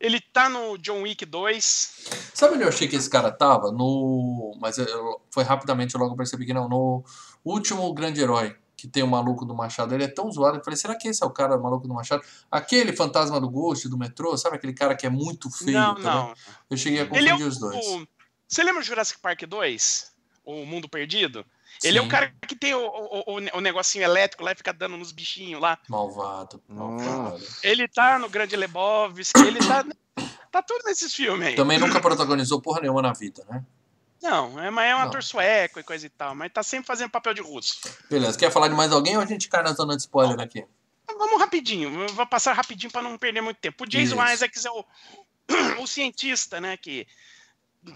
[0.00, 2.06] ele tá no John Wick 2.
[2.32, 3.72] Sabe onde eu achei que esse cara tava?
[3.72, 4.56] No.
[4.60, 6.68] Mas eu- foi rapidamente, eu logo percebi que não.
[6.68, 7.04] No
[7.44, 9.92] último grande herói, que tem o maluco do Machado.
[9.94, 10.58] Ele é tão zoado.
[10.58, 12.22] Eu falei, será que esse é o cara o maluco do Machado?
[12.48, 15.72] Aquele fantasma do Ghost, do metrô, sabe aquele cara que é muito feio?
[15.78, 16.34] não, tá não.
[16.70, 17.76] Eu cheguei a é confundir o, os dois.
[17.86, 18.06] o-
[18.48, 20.12] Você lembra o Jurassic Park 2?
[20.44, 21.44] O Mundo Perdido?
[21.84, 24.56] Ele é o Sim, cara que tem o, o, o- o negocinho elétrico lá e
[24.56, 25.78] fica dando nos bichinhos lá.
[25.88, 26.60] Malvado.
[26.66, 27.46] malvado.
[27.62, 29.84] Ele tá no Grande Lebowski, ele tá.
[30.50, 31.54] Tá tudo nesses filmes aí.
[31.54, 33.62] Também nunca protagonizou porra nenhuma na vida, né?
[34.22, 35.06] Não, é, mas é um Não.
[35.08, 37.78] ator sueco e coisa e tal, mas tá sempre fazendo papel de russo.
[38.08, 40.64] Beleza, quer falar de mais alguém ou a gente cai na zona de spoiler aqui?
[41.06, 43.84] Vamos rapidinho, eu vou passar rapidinho pra não perder muito tempo.
[43.84, 44.32] O Jason Isso.
[44.32, 44.84] Isaacs é o,
[45.82, 47.06] o cientista, né, que,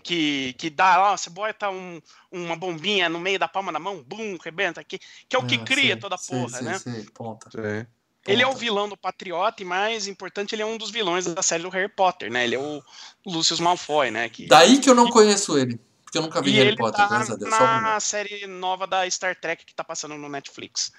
[0.03, 4.03] que, que dá, ó, você bota um, uma bombinha no meio da palma da mão,
[4.03, 6.79] bum, rebenta aqui, que é o que Ah, cria sei, toda a porra, sei, né?
[6.79, 7.51] sei, ponta.
[7.51, 7.87] Sim.
[8.25, 8.61] Ele é o ponta.
[8.61, 11.89] vilão do Patriota e, mais importante, ele é um dos vilões da série do Harry
[11.89, 12.45] Potter, né?
[12.45, 12.81] Ele é o
[13.27, 14.29] Lucius Malfoy, né?
[14.29, 14.47] Que...
[14.47, 15.81] Daí que eu não conheço ele.
[16.05, 17.51] Porque eu nunca vi E Harry ele Potter, tá graças a Deus.
[17.51, 20.93] Na série nova da Star Trek que tá passando no Netflix.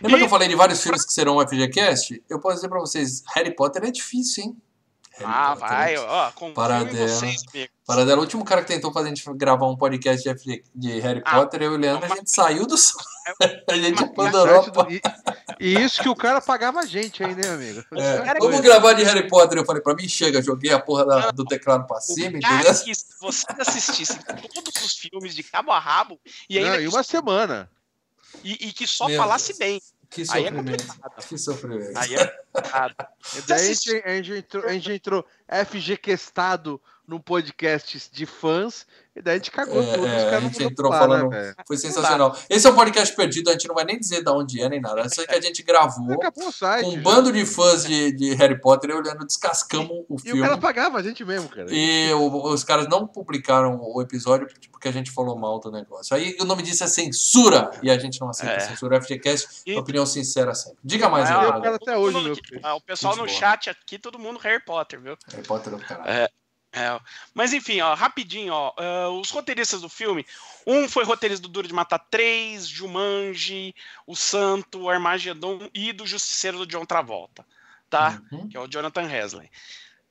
[0.00, 2.22] Lembra E- que eu falei de vários filmes que serão o FGCast?
[2.28, 4.56] Eu posso dizer pra vocês, Harry Potter é difícil, hein?
[5.18, 6.90] Harry ah, Potter vai, é ó, confio Paradela.
[6.98, 7.72] em vocês, amigo.
[7.86, 11.22] Paradela, o último cara que tentou fazer a gente gravar um podcast de, de Harry
[11.24, 12.98] Ah, Potter, eu e o Leandro, a gente saiu do som.
[13.68, 15.00] A gente uma- abandorou a Certo do- E,
[15.58, 17.82] e isso que o cara pagava a gente aí, né, amigo?
[17.96, 19.58] É, cara Vamos que- gravar de Harry Potter.
[19.58, 22.72] Eu falei, pra mim chega, joguei a porra da- do teclado pra cima, entendeu?
[22.84, 26.86] que se vocês assistissem todos os filmes de cabo a rabo e ainda Não, e
[26.86, 27.68] uma semana.
[28.44, 29.58] e, e que só Meu falasse Deus.
[29.58, 29.82] bem.
[30.10, 30.84] Que Aí é sofrimento.
[31.28, 31.96] que sofrimento.
[31.96, 32.94] Aí é complicado.
[33.46, 35.26] Daí a gente, a gente entrou, a gente entrou
[35.66, 38.86] FG Questado num podcast de fãs,
[39.16, 40.06] e daí a gente cagou É, tudo.
[40.06, 41.54] é, a gente entrou falar, falando- né?
[41.66, 42.36] Foi sensacional.
[42.50, 44.80] Esse é um podcast perdido, a gente não vai nem dizer de onde é nem
[44.80, 45.08] nada.
[45.08, 46.16] Sei que a gente gravou
[46.52, 46.84] site.
[46.84, 47.00] com um já.
[47.00, 50.40] bando de fãs de, de Harry Potter, olhando, descascamos o E filme.
[50.40, 51.66] o cara pagava a gente mesmo, cara.
[51.70, 56.14] E o- os caras não publicaram o episódio porque a gente falou mal do negócio.
[56.14, 57.70] Aí o nome disso é censura.
[57.82, 58.60] E a gente não aceita É.
[58.60, 58.96] censura.
[59.00, 60.78] FGCast, E- opinião sincera sempre.
[60.84, 61.62] Diga mais, aí, eu Raga.
[61.62, 63.38] quero até hoje, ah, o pessoal Gente no boa.
[63.38, 65.16] chat aqui, todo mundo Harry Potter, viu?
[65.30, 66.08] Harry Potter é o caralho.
[66.10, 66.28] É.
[66.76, 67.00] É,
[67.32, 70.26] mas enfim, ó, rapidinho, ó, ah, os roteiristas do filme,
[70.66, 73.74] um foi roteirista do Duro de Matar 3, Jumanji,
[74.06, 77.46] O Santo, o Armagedon e do Justiceiro do John Travolta,
[77.88, 78.20] tá?
[78.30, 78.50] Uhum.
[78.50, 79.50] Que é o Jonathan Hesley.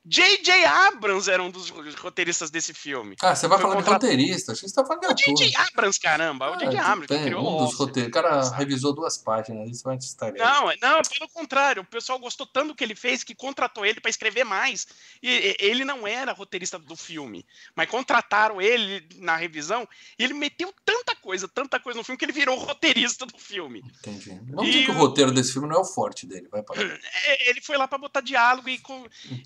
[0.08, 0.64] J.J.
[0.64, 3.16] Abrams era um dos roteiristas desse filme.
[3.20, 4.52] Ah, você vai Foi falar de roteirista.
[4.52, 5.56] Acho que você tá falando de O J.J.
[5.56, 6.78] Abrams, caramba, o J.J.
[6.78, 8.08] Ah, Abrams que criou um dos o- roteiros.
[8.08, 9.68] O cara revisou duas páginas.
[9.68, 10.32] Isso vai te estar.
[10.32, 13.84] Não, é- não, pelo contrário, o pessoal gostou tanto do que ele fez que contratou
[13.84, 14.86] ele para escrever mais.
[15.22, 17.44] E ele não era roteirista do filme,
[17.74, 19.88] mas contrataram ele na revisão
[20.18, 23.82] e ele meteu tanta coisa, tanta coisa no filme que ele virou roteirista do filme.
[23.98, 24.38] Entendi.
[24.50, 26.46] Vamos E dizer que o roteiro desse filme não é o forte dele.
[26.50, 28.80] Vai para É, Ele foi lá para botar diálogo e,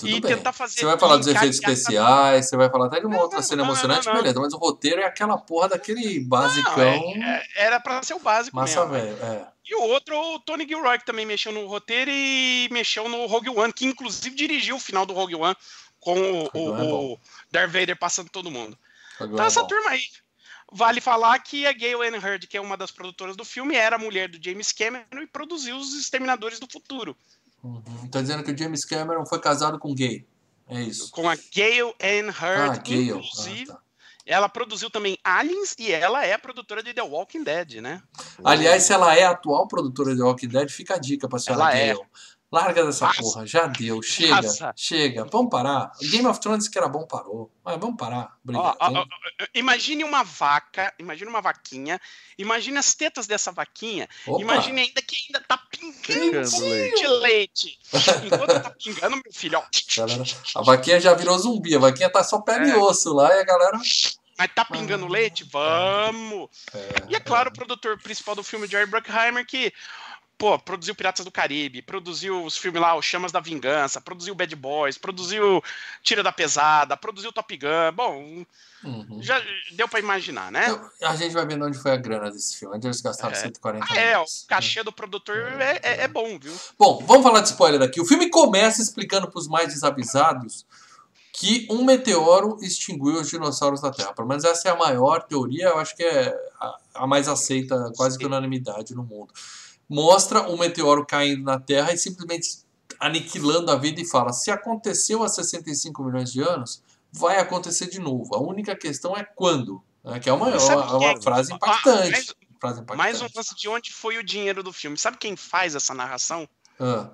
[0.04, 0.80] e tentar tentar fazer.
[0.80, 3.62] Você vai falar dos efeitos especiais, você vai falar até de uma Não, outra cena
[3.62, 4.40] não, emocionante, não, beleza.
[4.40, 6.82] Mas o roteiro é aquela porra daquele basicão.
[6.82, 7.20] É-
[7.56, 9.16] é- era pra ser o básico Massa mesmo.
[9.16, 9.24] velho.
[9.24, 9.46] É.
[9.66, 13.50] E o outro, o Tony Gilroy, que também mexeu no roteiro e mexeu no Rogue
[13.50, 15.56] One, que inclusive dirigiu o final do Rogue One
[16.00, 16.50] com o, é
[16.82, 17.18] o- o
[17.50, 18.76] Darth Vader passando todo mundo.
[19.20, 20.02] Então é essa turma aí.
[20.72, 23.96] Vale falar que a Gail Ann Hurd, que é uma das produtoras do filme, era
[23.96, 27.16] a mulher do James Cameron e produziu os Exterminadores do Futuro.
[27.62, 28.08] Uhum.
[28.10, 30.24] Tá dizendo que o James Cameron foi casado com gay.
[30.70, 31.10] É isso.
[31.10, 33.08] Com a Gail Ann Ah, Hurd, gay.
[33.10, 33.70] inclusive.
[33.70, 33.80] Ah, tá.
[34.26, 38.00] Ela produziu também Aliens e ela é a produtora de The Walking Dead, né?
[38.44, 41.64] Aliás, se ela é a atual produtora de Walking Dead, fica a dica pra senhora
[41.64, 41.96] Ela é.
[42.52, 45.92] Larga dessa porra, já deu, chega, chega, vamos parar.
[46.10, 48.36] Game of Thrones que era bom parou, mas vamos parar.
[48.42, 48.76] Obrigado.
[48.80, 48.96] ó, hein?
[48.96, 52.00] ó, ó, imagine uma vaca, imagine uma vaquinha,
[52.36, 57.78] imagine as tetas dessa vaquinha, Opa, imagine ainda que ainda tá pingando de leite.
[58.24, 59.62] Enquanto tá pingando, meu filho, ó,
[59.96, 60.24] galera,
[60.56, 62.76] a vaquinha já virou zumbi, a vaquinha tá só pele e É.
[62.76, 63.78] osso lá e a galera.
[64.36, 65.44] mas tá pingando leite?
[65.44, 66.48] Vamos!
[67.08, 69.72] E é claro, o produtor principal do filme, Jerry Bruckheimer, que,
[70.40, 74.56] pô, produziu Piratas do Caribe, produziu os filmes lá, Os Chamas da Vingança, produziu Bad
[74.56, 75.62] Boys, produziu
[76.02, 77.92] Tira da Pesada, produziu Top Gun.
[77.94, 78.44] Bom,
[78.82, 79.18] Uhum.
[79.22, 79.38] já
[79.72, 80.64] deu pra imaginar, né?
[80.70, 83.36] Então, a gente vai vendo onde foi a grana desse filme, onde eles gastaram É.
[83.36, 86.58] 140 Ah, é, o cachê do produtor é, é- é bom, viu?
[86.78, 88.00] Bom, vamos falar de spoiler aqui.
[88.00, 90.64] O filme começa explicando para os mais desavisados
[91.34, 94.14] que um meteoro extinguiu os dinossauros da Terra.
[94.14, 97.92] Pelo menos essa é a maior teoria, eu acho que é a, a mais aceita,
[97.94, 99.32] quase que unanimidade no mundo.
[99.90, 102.60] Mostra um meteoro caindo na Terra e simplesmente
[103.00, 106.80] aniquilando a vida e fala: se aconteceu há 65 milhões de anos,
[107.12, 108.32] vai acontecer de novo.
[108.34, 109.82] A única questão é quando.
[110.04, 110.20] né?
[110.20, 112.10] Que é uma, é uma, quem é- frase Ah, impactante.
[112.12, 112.96] mais- frase impactante.
[112.98, 114.96] Mais um lance de onde foi o dinheiro do filme.
[114.96, 116.48] Sabe quem faz essa narração?
[116.78, 117.10] Ah,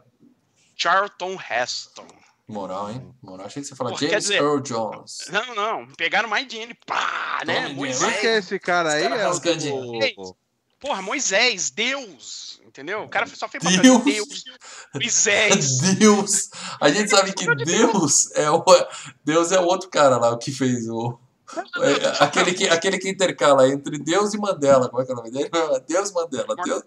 [0.76, 2.06] Charlton Heston.
[2.46, 3.14] moral, hein?
[3.22, 3.46] Moral.
[3.46, 5.18] Achei que você fala Porra, James dizer- Earl Jones.
[5.30, 5.86] Não, não.
[5.96, 7.62] Pegaram mais dinheiro e pá, né?
[7.62, 8.12] Tome Moisés.
[8.12, 9.02] Quem que é esse cara aí?
[9.30, 10.36] Os caras É o.
[10.78, 12.60] Porra, Moisés, Deus.
[12.66, 13.04] Entendeu?
[13.04, 13.76] O cara só fez Deus.
[13.76, 14.44] papel de Deus.
[14.94, 15.78] Moisés.
[15.98, 16.50] Deus!
[16.80, 18.62] A gente sabe que Deus é o
[19.24, 21.18] Deus é o outro cara lá, o que fez o
[22.20, 24.88] aquele que aquele que intercala entre Deus e Mandela.
[24.88, 25.50] Como é que é o nome dele?
[25.86, 26.56] Deus Mandela.
[26.64, 26.84] Deus.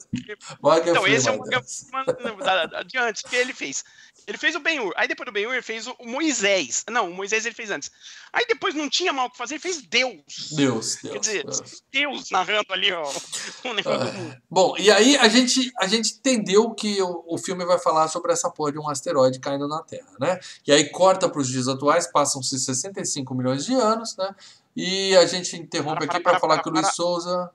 [0.61, 2.37] Morgan Então, esse é Freeman, o.
[2.37, 3.23] Morgan antes.
[3.23, 3.83] O que ele fez?
[4.27, 4.93] Ele fez o Ben-Hur.
[4.95, 6.85] Aí depois do Ben-Hur ele fez o Moisés.
[6.89, 7.91] Não, o Moisés ele fez antes.
[8.31, 10.51] Aí depois não tinha mal o que fazer, ele fez Deus.
[10.51, 11.83] Deus, Deus, Quer dizer, Deus.
[11.91, 13.03] Deus narrando ali, ó.
[13.63, 14.41] Do É.
[14.49, 18.31] Bom, e aí a gente, a gente entendeu que o, o filme vai falar sobre
[18.31, 20.39] essa porra de um asteroide caindo na Terra, né?
[20.65, 24.35] E aí corta para os dias atuais, passam-se 65 milhões de anos, né?
[24.79, 26.93] E a gente interrompe Para, aqui para, para falar para, que o Luiz para.
[26.93, 27.51] Souza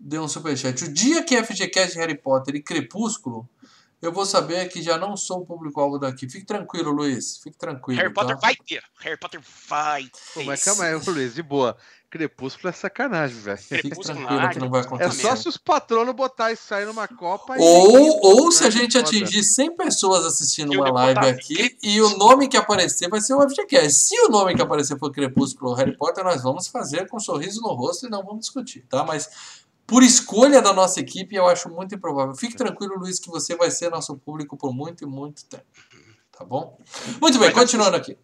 [0.00, 0.84] deu um superchat.
[0.84, 3.48] O dia que FGCast de Harry Potter e Crepúsculo,
[4.02, 6.28] eu vou saber que já não sou o público-alvo daqui.
[6.28, 7.38] Fique tranquilo, Luiz.
[7.38, 8.00] Fique tranquilo.
[8.00, 8.40] Harry Potter tá?
[8.40, 8.82] vai ter.
[8.98, 10.10] Harry Potter vai ter.
[10.34, 11.76] Pô, mas calma aí, Luiz, de boa.
[12.16, 13.58] Crepúsculo é sacanagem, velho.
[13.58, 15.22] Fique Crepúsculo tranquilo que não vai É acontecer.
[15.22, 17.60] só se os patronos botar isso aí numa copa e.
[17.60, 22.16] Ou, ou se a É gente atingir 100 pessoas assistindo uma live aqui e o
[22.16, 23.92] nome que aparecer vai ser o FGCast.
[23.92, 27.20] Se o nome que aparecer for Crepúsculo ou Harry Potter, nós vamos fazer com um
[27.20, 29.04] sorriso no rosto e não vamos discutir, tá?
[29.04, 29.28] Mas
[29.86, 32.34] por escolha da nossa equipe, eu acho muito improvável.
[32.34, 35.64] Fique tranquilo, Luiz, que você vai ser nosso público por muito e muito tempo.
[36.36, 36.76] Tá bom?
[37.20, 38.18] Muito bem, continuando aqui.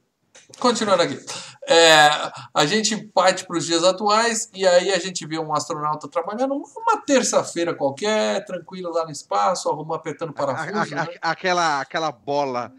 [0.58, 1.18] Continuando aqui.
[1.66, 2.08] É,
[2.52, 6.54] a gente parte para os dias atuais e aí a gente vê um astronauta trabalhando
[6.54, 10.94] uma terça-feira qualquer, tranquilo lá no espaço, arrumando, apertando A- parafuso.
[10.94, 11.08] a- né?
[11.20, 12.72] a- aquela, aquela bola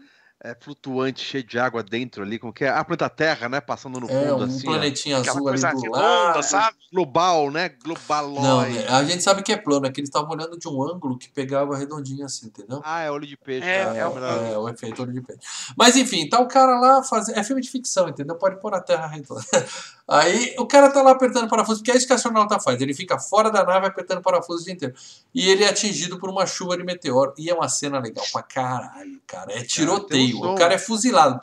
[0.44, 2.68] é, flutuante cheia de água dentro ali, como que é?
[2.68, 3.60] A planeta Terra, né?
[3.62, 4.68] Passando no É, fundo um assim.
[4.68, 4.72] ó.
[4.72, 6.42] planetinha Aquela azul ali do redonda, lado.
[6.42, 6.76] sabe?
[6.92, 7.70] Global, né?
[7.82, 8.42] Globalóide.
[8.46, 10.82] Não, né, a gente sabe que é plano, é que eles estavam olhando de um
[10.82, 12.80] ângulo que pegava redondinho assim, entendeu?
[12.84, 13.66] Ah, é olho de peixe.
[13.66, 14.52] É, tá, É, é verdade.
[14.52, 15.40] é, o efeito olho de peixe.
[15.76, 17.38] Mas enfim, tá o cara lá fazendo.
[17.38, 18.36] É filme de ficção, entendeu?
[18.36, 19.42] Pode pôr a terra redonda.
[20.06, 22.78] Aí o cara tá lá apertando parafuso, porque é isso que a astronauta faz.
[22.78, 24.94] Ele fica fora da nave apertando parafuso o dia inteiro.
[25.34, 27.32] E ele é atingido por uma chuva de meteoro.
[27.38, 29.50] E é uma cena legal pra caralho, cara.
[29.50, 30.33] É tiroteio.
[30.34, 31.40] O cara é fuzilado.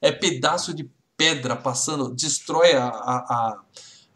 [0.00, 0.12] É.
[0.12, 2.86] pedaço de pedra passando, destrói a.
[2.86, 3.58] a, a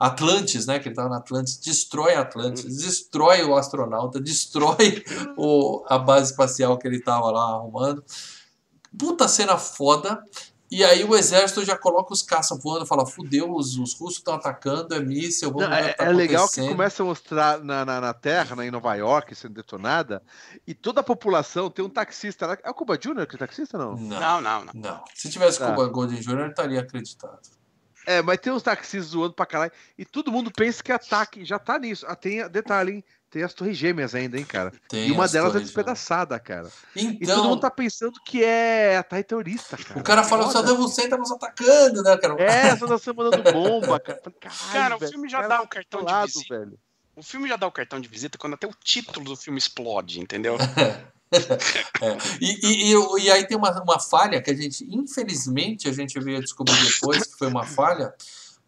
[0.03, 0.81] Atlantis, né?
[0.81, 5.05] Que ele tava na Atlantis, destrói a Atlantis, destrói o astronauta, destrói
[5.39, 8.03] o, a base espacial que ele tava lá arrumando.
[8.99, 10.21] Puta cena foda.
[10.73, 14.33] E aí o exército já coloca os caças voando, fala, fudeu, os, os russos estão
[14.33, 18.01] atacando, é míssil, vamos Não, é, tá é legal que começa a mostrar na, na,
[18.01, 20.23] na Terra, né, em Nova York, sendo detonada,
[20.67, 22.57] e toda a população tem um taxista lá.
[22.65, 23.27] É o Cuba Jr.
[23.27, 23.97] que é taxista, não?
[23.97, 24.73] Não, Não, não, não.
[24.73, 25.05] não.
[25.15, 25.69] Se tivesse Tá.
[25.71, 27.39] Cuba Golden Jr., ele estaria acreditado.
[28.07, 29.73] É, mas tem uns taxistas zoando pra caralho.
[29.99, 32.07] E todo mundo pensa que ataque já tá nisso.
[32.09, 33.05] Ah, tem detalhe, hein?
[33.33, 34.71] Tem as torres gêmeas ainda, hein, cara?
[34.91, 36.65] Tem e uma as delas é despedaçada, cara.
[36.65, 36.71] né?
[36.95, 39.99] E todo mundo Então, tá pensando que é ataque terrorista, cara.
[39.99, 40.51] o cara fala, o.
[40.53, 42.35] Saddam Hussein tá nos atacando, né, cara?
[42.43, 44.21] É, só nós estamos mandando bomba, cara.
[44.39, 46.59] Caralho, Cara, o velho, filme já cara dá o cartão de lado, visita.
[46.59, 46.79] velho.
[47.17, 50.21] O filme já dá o cartão de visita quando até o título do filme explode,
[50.21, 50.57] entendeu?
[51.33, 52.17] É.
[52.43, 55.93] E, e, e, o- e aí tem uma, uma falha que a gente, infelizmente, a
[55.93, 58.13] gente veio descobrir depois que foi uma falha,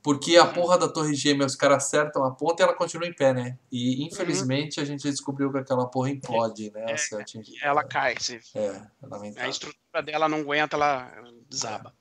[0.05, 3.13] porque a porra da Torre Gêmea, os caras acertam a ponta e ela continua em
[3.15, 3.59] pé, né?
[3.73, 6.95] E infelizmente a gente descobriu que aquela porra implode, né?
[6.99, 7.57] ser atingida.
[7.63, 8.15] Ela cai.
[8.21, 9.51] se- É, é A lamentável.
[9.51, 11.11] estrutura dela não aguenta, ela
[11.49, 11.95] desaba.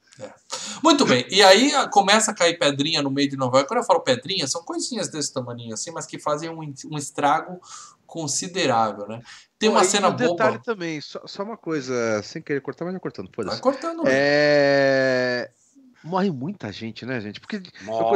[0.84, 3.67] Muito bem, e aí ah, começa a cair pedrinha no meio de Nova York.
[3.67, 7.59] Quando eu falo pedrinha, são coisinhas desse tamanho assim, mas que fazem um, um estrago
[8.05, 9.21] considerável, né?
[9.57, 10.63] Tem uma e cena um detalhe boba.
[10.63, 13.61] também, só, só uma coisa, sem querer cortar, mas já cortando, Vai foda-se.
[13.61, 14.03] cortando.
[14.03, 14.11] né?
[14.13, 15.51] É...
[16.03, 17.39] Morre muita gente, né, gente?
[17.39, 17.59] Porque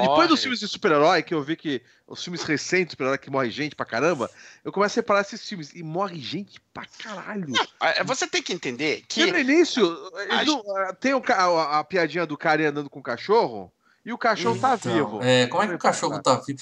[0.02, 3.30] depois dos filmes de super-herói, que eu vi que os filmes recentes de super-herói que
[3.30, 4.30] morre gente pra caramba,
[4.64, 7.54] eu começo a separar esses filmes e morre gente pra caralho.
[7.80, 9.22] Ah, Você tem que entender que.
[9.22, 9.86] Porque no início,
[10.30, 10.64] a não-
[11.00, 13.72] tem o a, a piadinha do cara andando com o cachorro
[14.08, 15.20] e o cachorro tá Então, vivo.
[15.22, 16.58] É, como é que o cachorro tá vivo?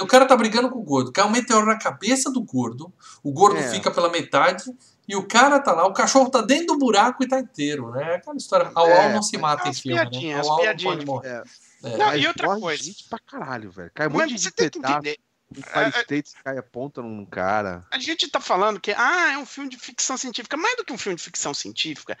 [0.00, 1.12] O cara tá brigando com o gordo.
[1.12, 2.92] Cai um meteoro na cabeça do gordo.
[3.22, 3.68] O gordo É.
[3.68, 4.64] fica pela metade.
[5.06, 8.14] E o cara tá lá, o cachorro tá dentro do buraco e tá inteiro, né?
[8.14, 8.70] Aquela história.
[8.74, 10.08] Ao É, não se mata em as filme, né?
[10.08, 10.94] piadinhas, Ao não piadinhas.
[10.94, 11.28] pode morrer.
[11.28, 11.42] É.
[11.90, 11.96] É.
[11.98, 12.82] Não, e outra coisa.
[12.82, 13.90] gente pra caralho, velho.
[13.94, 15.18] Cai um Mas monte você de tem que entender.
[15.50, 17.86] Empire É, é- States cai a ponta num cara.
[17.90, 20.56] A gente tá falando que ah, é um filme de ficção científica.
[20.56, 22.18] Mais do que um filme de ficção científica,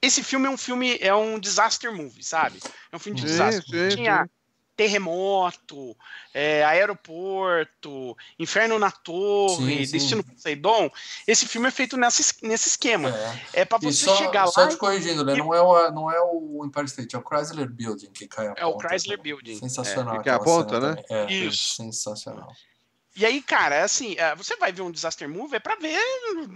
[0.00, 2.62] esse filme é um filme, é um disaster movie, sabe?
[2.92, 3.66] É um filme de Sim, desastre.
[3.66, 4.26] sim, Tinha
[4.76, 5.96] terremoto,
[6.34, 9.92] é, aeroporto, inferno na torre, Sim, sim.
[9.92, 10.90] destino Poseidon.
[11.26, 13.08] Esse filme é feito nessa, es- nesse esquema.
[13.54, 13.60] É.
[13.60, 14.68] É pra E você só, chegar só lá.
[14.68, 15.34] te corrigindo, né?
[15.34, 18.54] Não é, o, não é o Empire State, é o Chrysler Building que cai a
[18.56, 19.22] É o ponta, Chrysler né?
[19.22, 19.58] Building.
[19.58, 20.18] Sensacional.
[20.18, 21.02] Que cai a ponta, né?
[21.02, 21.04] também.
[21.10, 21.74] É, Isso.
[21.76, 22.52] Sensacional.
[23.16, 25.98] E aí, cara, assim, é, você vai ver um disaster movie é pra ver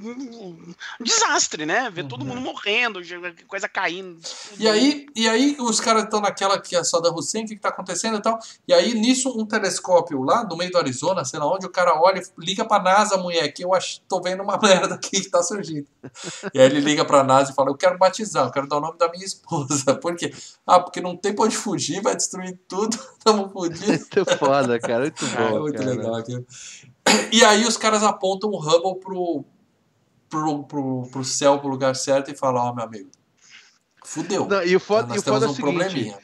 [0.05, 1.89] um, desastre, né?
[1.91, 2.29] Ver todo Uhum.
[2.29, 3.01] mundo morrendo,
[3.49, 4.21] coisa caindo.
[4.59, 7.63] E aí, e aí os caras estão naquela que é Saddam Hussein, o que, que
[7.63, 8.39] tá acontecendo e tal.
[8.69, 11.99] E aí, nisso, um telescópio lá no meio do Arizona, sei lá onde, o cara
[11.99, 15.31] olha e liga pra NASA, mulher, que eu acho, tô vendo uma merda aqui que
[15.31, 15.87] tá surgindo.
[16.53, 18.81] E aí ele liga pra NASA e fala, eu quero batizar, eu quero dar o
[18.81, 19.95] nome da minha esposa.
[19.99, 20.31] Por quê?
[20.67, 23.89] Ah, porque não tem pra onde fugir, vai destruir tudo, tamo fodidos.
[23.89, 25.01] Muito foda, cara.
[25.05, 25.61] Muito É bom.
[25.61, 25.91] muito cara.
[25.91, 26.47] legal aquilo.
[27.33, 29.45] E aí os caras apontam o Hubble pro,
[30.29, 33.11] pro, pro, pro céu, pro lugar certo e falam, ó, meu amigo,
[34.05, 34.47] fudeu.
[34.47, 36.19] Não, e o foda, Nós e o foda é o temos um seguinte: probleminha.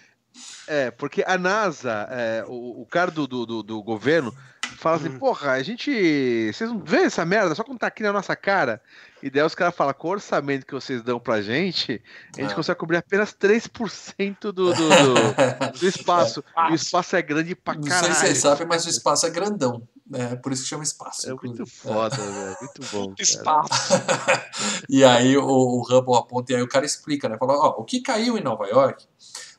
[0.69, 4.35] é, porque a NASA, é, o, o cara do, do, do- do governo,
[4.79, 5.19] fala assim: Hum.
[5.19, 6.53] porra, a gente.
[6.53, 7.55] Vocês não vêem essa merda?
[7.55, 8.81] Só quando tá aqui na nossa cara.
[9.23, 12.03] E daí os caras falam: com o orçamento que vocês dão pra gente,
[12.37, 12.55] a gente É.
[12.55, 14.75] consegue cobrir apenas 3% do, do, do,
[15.81, 16.45] do espaço.
[16.69, 18.15] E o espaço é grande pra Não sei caralho.
[18.15, 19.83] se vocês sabem, mas o espaço é grandão.
[20.13, 21.27] É por isso que chama espaço.
[21.27, 21.71] É muito inclusive.
[21.77, 22.57] foda, velho.
[22.61, 23.15] Muito bom.
[23.19, 23.93] Espaço.
[24.89, 27.37] e aí o, o Hubble aponta e aí o cara explica, né?
[27.39, 29.05] Fala, ó, o que caiu em Nova York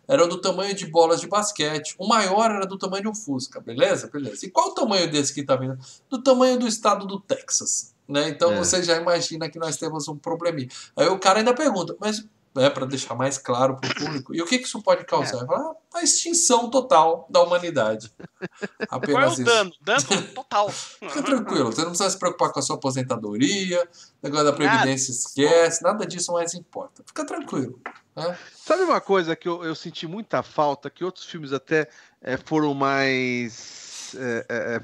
[0.07, 1.95] era do tamanho de bolas de basquete.
[1.97, 4.07] O maior era do tamanho de um Fusca, beleza?
[4.07, 4.45] Beleza.
[4.45, 5.77] E qual o tamanho desse que tá vindo?
[6.09, 7.93] Do tamanho do estado do Texas.
[8.07, 8.29] Né?
[8.29, 8.57] Então É.
[8.57, 10.69] você já imagina que nós temos um probleminha.
[10.95, 12.25] Aí o cara ainda pergunta, mas
[12.59, 14.35] é para deixar mais claro para o público.
[14.35, 15.45] E o que, que isso pode causar?
[15.49, 18.11] Ah, a extinção total da humanidade.
[18.87, 19.43] Qual é Apenas o isso.
[19.43, 19.71] dano?
[19.81, 20.01] Dano
[20.33, 20.69] total.
[20.69, 23.87] Fica tranquilo, você não precisa se preocupar com a sua aposentadoria,
[24.21, 27.03] negócio da Previdência esquece, nada disso mais importa.
[27.05, 27.79] Fica tranquilo.
[28.15, 28.37] Né?
[28.55, 31.87] Sabe uma coisa que eu, eu senti muita falta, que outros filmes até
[32.21, 34.15] eh, foram mais.
[34.17, 34.81] É, é, é,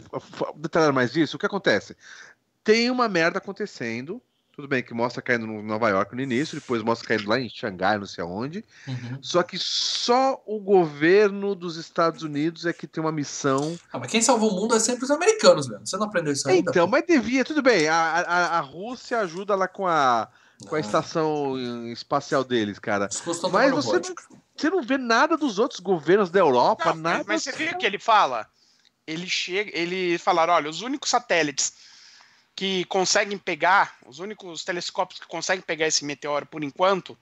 [0.56, 1.36] detalharam mais isso?
[1.36, 1.96] O que acontece?
[2.64, 4.22] Tem uma merda acontecendo.
[4.56, 7.50] Tudo bem que mostra caindo no Nova York no início, depois mostra caindo lá em
[7.50, 8.64] Xangai, não sei aonde.
[8.88, 9.18] Uhum.
[9.20, 13.76] Só que só o governo dos Estados Unidos é que tem uma missão.
[13.92, 15.82] Ah, mas quem salva o mundo é sempre os americanos, velho.
[15.84, 16.70] Você não aprendeu isso ainda?
[16.70, 17.88] Então, mas devia, tudo bem.
[17.88, 20.30] A, a, a Rússia ajuda lá com a,
[20.68, 21.58] com a estação
[21.92, 23.10] espacial deles, cara.
[23.52, 24.16] Mas você não,
[24.56, 27.24] você não vê nada dos outros governos da Europa, Não, nada.
[27.28, 28.46] mas você viu que ele fala?
[29.08, 31.74] Ele chega, ele falaram, olha, os únicos satélites
[32.56, 37.18] que conseguem pegar, os únicos telescópios que conseguem pegar esse meteoro por enquanto,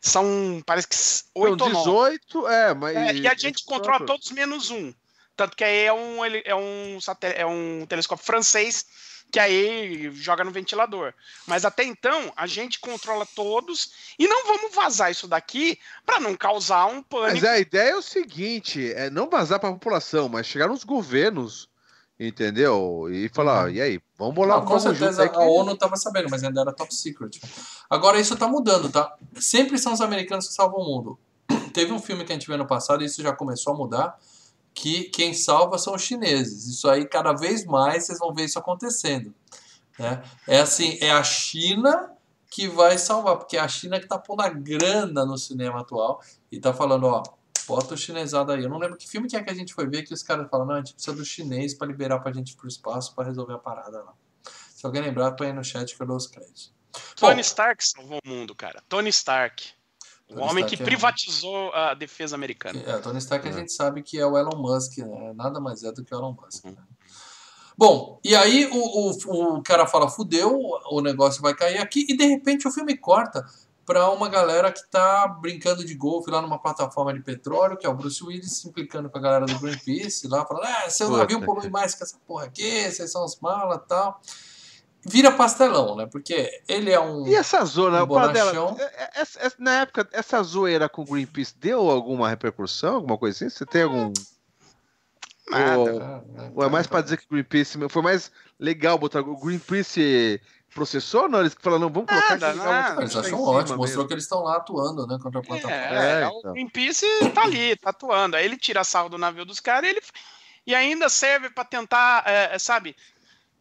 [0.00, 0.96] são, parece que
[1.34, 2.18] oito ou nove.
[2.18, 2.96] 18, é, mas.
[2.96, 4.92] É, e a gente controla todos menos um.
[5.36, 6.98] Tanto que aí é um, ele- é um,
[7.34, 8.86] é um telescópio francês
[9.32, 11.12] que aí joga no ventilador.
[11.44, 15.76] Mas até então, a gente controla todos e não vamos vazar isso daqui
[16.06, 17.46] para não causar um Mas pânico.
[17.48, 21.68] a ideia é o seguinte: é não vazar para a população, mas chegar nos governos,
[22.18, 23.08] entendeu?
[23.10, 23.70] E falar, Uhum.
[23.74, 26.94] e aí, vamos bolar Não, com certeza a ONU estava sabendo, mas ainda era top
[26.94, 27.40] secret.
[27.88, 29.14] Agora isso tá mudando, tá?
[29.34, 31.18] Sempre são os americanos que salvam o mundo.
[31.74, 34.18] teve um filme que a gente viu ano passado, e isso já começou a mudar,
[34.72, 36.66] que quem salva são os chineses.
[36.66, 39.34] Isso aí, cada vez mais, vocês vão ver isso acontecendo.
[39.98, 40.22] Né?
[40.48, 42.10] É assim, é a China
[42.50, 46.20] que vai salvar, porque é a China que tá pondo a grana no cinema atual
[46.50, 47.22] e tá falando, ó,
[47.66, 48.62] bota o chinesado aí.
[48.62, 50.48] Eu não lembro que filme que é que a gente foi ver que os caras
[50.50, 53.24] falam, não, a gente precisa do chinês para liberar pra gente ir pro espaço para
[53.26, 54.12] resolver a parada lá.
[54.74, 56.72] Se alguém lembrar, põe aí no chat que eu dou os créditos.
[57.16, 58.82] Tony Bom, Stark salvou o mundo, cara.
[58.88, 59.70] Tony Stark.
[60.28, 62.80] O Tony homem Stark que é- privatizou a defesa americana.
[62.86, 63.54] É, Tony Stark a É.
[63.54, 65.32] gente sabe que é o Elon Musk, né?
[65.34, 66.64] Nada mais é do que o Elon Musk.
[66.64, 66.72] Uhum.
[66.72, 66.82] né?
[67.76, 70.56] Bom, e aí o, o, o cara fala, fudeu,
[70.90, 73.44] o negócio vai cair aqui, e de repente o filme corta
[73.86, 77.88] pra uma galera que tá brincando de golfe lá numa plataforma de petróleo, que é
[77.88, 81.18] o Bruce Willis se implicando com a galera do Greenpeace lá, falando, é, seu Puta,
[81.18, 84.20] navio polui mais que essa porra aqui, vocês são os malas e tal.
[85.06, 86.06] Vira pastelão, né?
[86.10, 87.26] Porque ele é um...
[87.26, 91.04] E essa zona, Um dela, é- é- essa- essa- na época, essa zoeira com o
[91.04, 93.54] Greenpeace deu alguma repercussão, alguma coisa assim?
[93.54, 94.10] Você tem algum.
[95.50, 95.78] Nada.
[95.78, 96.22] Ou, Ah,
[96.54, 97.78] ou é mais pra dizer que o Greenpeace.
[97.90, 99.20] Foi mais legal botar.
[99.20, 100.40] O Greenpeace
[100.74, 101.40] processou, não?
[101.40, 104.08] Eles falaram, não, vamos colocar Nada, vamos Eles acham ótimo, mostrou mesmo.
[104.08, 105.74] que eles estão lá atuando, né, contra a plataforma.
[105.74, 106.52] É, É, o então.
[106.52, 108.36] Greenpeace tá ali, tá atuando.
[108.36, 110.00] Aí ele tira sarro do navio dos caras e ele
[110.66, 112.96] e ainda serve pra tentar, é, é, sabe?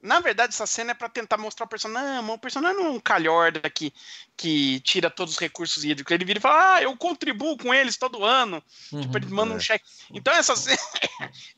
[0.02, 2.22] Na verdade, essa cena é pra tentar mostrar o personagem.
[2.22, 3.94] Não, o personagem não é um calhorda que,
[4.35, 6.11] que tira todos os recursos hídricos.
[6.11, 8.61] Ele vira e fala: Ah, eu contribuo com eles todo ano.
[8.90, 9.61] Tipo, ele manda um é.
[9.61, 9.85] cheque.
[10.11, 10.77] Então, essa cena,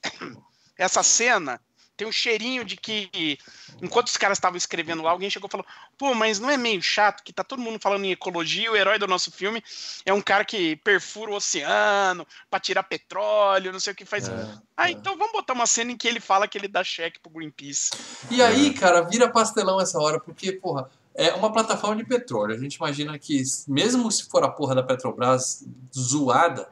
[0.78, 1.60] essa cena
[1.96, 3.38] tem um cheirinho de que,
[3.82, 5.66] enquanto os caras estavam escrevendo lá, alguém chegou e falou:
[5.98, 8.72] pô, mas não é meio chato que tá todo mundo falando em ecologia?
[8.72, 9.64] O herói do nosso filme
[10.06, 14.28] é um cara que perfura o oceano pra tirar petróleo, não sei o que faz.
[14.28, 14.92] É, ah, é.
[14.92, 17.92] então vamos botar uma cena em que ele fala que ele dá cheque pro Greenpeace.
[18.30, 22.54] E aí, cara, vira pastelão essa hora, porque, porra, é uma plataforma de petróleo.
[22.54, 25.64] A gente imagina que, mesmo se for a porra da Petrobras
[25.98, 26.68] zoada,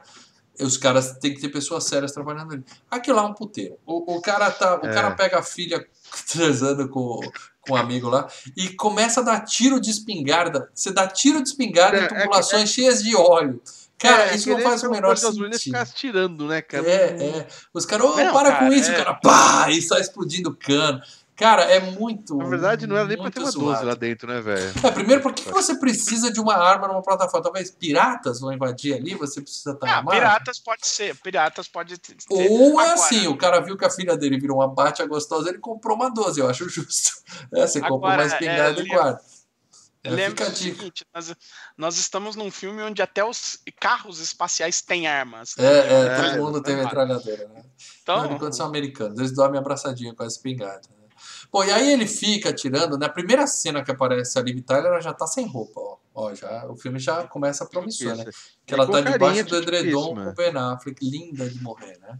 [0.60, 2.64] os caras têm que ter pessoas sérias trabalhando ali.
[2.90, 3.76] Aqui lá é um puteiro.
[3.84, 4.80] O, o cara tá.
[4.80, 4.92] O É.
[4.92, 5.84] cara pega a filha
[6.30, 7.20] transando com,
[7.60, 10.70] com um amigo lá e começa a dar tiro de espingarda.
[10.74, 13.60] Você dá tiro de espingarda É, em é que- tubulações cheias de óleo.
[13.98, 15.58] Cara, É, isso não faz o menor e sentido.
[15.58, 16.86] ficar atirando, né, cara?
[16.86, 17.46] É, é.
[17.72, 18.94] Os caras, Não, para cara, com isso, é.
[18.94, 21.00] o cara, pá, e sai explodindo cano.
[21.36, 22.36] Cara, é muito.
[22.36, 23.70] Na verdade, não era nem pra ter uma zoado.
[23.72, 24.72] 12 lá dentro, né, velho?
[24.86, 27.42] É, primeiro, por que você precisa de uma arma numa plataforma?
[27.42, 30.16] Talvez piratas vão invadir ali, você precisa estar Ah, armado.
[30.16, 32.16] piratas pode ser, piratas pode ter.
[32.30, 35.48] Ou é Agora- assim, o cara viu que a filha dele virou uma bate gostosa,
[35.48, 37.10] ele comprou uma 12, eu acho justo.
[37.52, 39.20] É, você compra Agora, uma espingarda é, e guarda.
[40.04, 41.34] É, Lembra o seguinte, nós,
[41.76, 45.54] nós estamos num filme onde até os carros espaciais têm armas.
[45.58, 47.62] É, é, É, todo mundo tem metralhadora, né?
[48.02, 50.82] Então, Não, enquanto são americanos, eles dormem abraçadinho com a espingarda.
[51.54, 51.60] Né?
[51.60, 55.00] Pô, e aí ele fica atirando, na primeira cena que aparece a Liv Tyler, ela
[55.00, 55.96] já tá sem roupa, ó.
[56.16, 58.24] Ó, já, o filme já começa promissor, né?
[58.64, 62.18] Que ela tá debaixo de do edredom com o Ben Affleck, linda de morrer, né?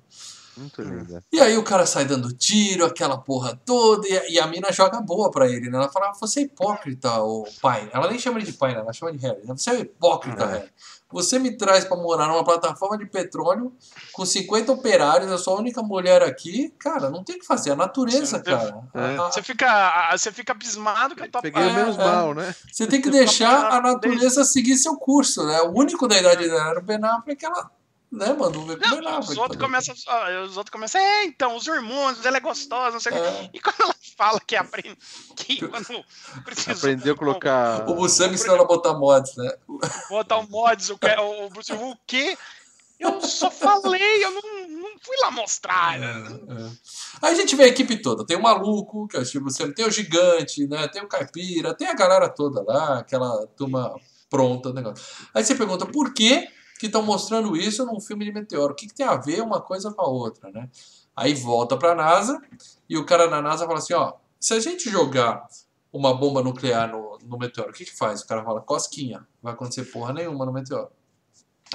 [0.56, 1.22] Muito linda.
[1.32, 4.72] E aí o cara sai dando tiro, aquela porra toda, e a, e a mina
[4.72, 5.78] joga boa pra ele, né?
[5.78, 7.88] Ela fala, ah, você é hipócrita, o pai.
[7.92, 8.80] Ela nem chama ele de pai, né?
[8.80, 9.44] Ela chama de Harry.
[9.44, 9.54] Né?
[9.56, 10.46] Você é hipócrita, É.
[10.46, 10.70] Harry.
[11.14, 13.72] Você me traz pra morar numa plataforma de petróleo
[14.12, 16.74] com 50 operários, eu sou a única mulher aqui.
[16.76, 18.42] Cara, não tem o que fazer, é a natureza, Sim.
[18.42, 18.82] cara.
[18.92, 19.16] É.
[19.18, 22.04] Você fica, você fica abismado com a tua Peguei É, o menos é.
[22.04, 22.52] mal, né?
[22.68, 25.60] Você tem que Você deixar a natureza seguir seu curso, né?
[25.62, 27.70] O único da idade dela era o Ben Affleck, ela
[28.10, 29.40] né, mandou ver com o Ben Não, os Affleck.
[29.40, 29.94] outros começam,
[30.44, 33.20] os outros começam, é, então, os hormônios, ela é gostosa, não sei o quê.
[33.20, 33.50] É.
[33.52, 34.96] E quando ela fala que aprende,
[35.36, 36.04] que quando
[36.44, 37.88] precisou Aprendeu a colocar.
[37.88, 39.52] O Bussam ensinou ela a botar mods, né?
[40.08, 42.36] botar o mods, o, que- o Bruce o quê?
[42.98, 46.00] Eu só falei, eu não, não fui lá mostrar.
[46.00, 46.70] É.
[47.20, 48.24] Aí a gente vê a equipe toda.
[48.24, 50.86] Tem o maluco, que é o Steve Buscemi, tem o gigante, né?
[50.88, 53.94] Tem o caipira, tem a galera toda lá, aquela turma
[54.30, 55.04] pronta, negócio.
[55.34, 58.72] Aí você pergunta por que que estão mostrando isso num filme de meteoro?
[58.72, 60.68] O que, que tem a ver uma coisa com a outra, né?
[61.16, 62.40] Aí volta pra NASA
[62.88, 65.46] e o cara na NASA fala assim, ó, se a gente jogar
[65.92, 68.20] uma bomba nuclear no, no meteoro, o que que faz?
[68.20, 70.90] O cara fala, cosquinha, não vai acontecer porra nenhuma no meteoro.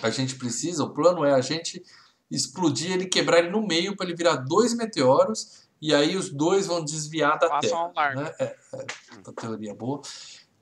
[0.02, 1.82] A gente precisa, o plano é a gente
[2.30, 6.68] explodir ele, quebrar ele no meio para ele virar dois meteoros e aí os dois
[6.68, 8.12] vão desviar da Façam Terra.
[8.12, 8.16] um.
[8.16, 8.36] Né?
[8.40, 10.02] É, é, teoria boa.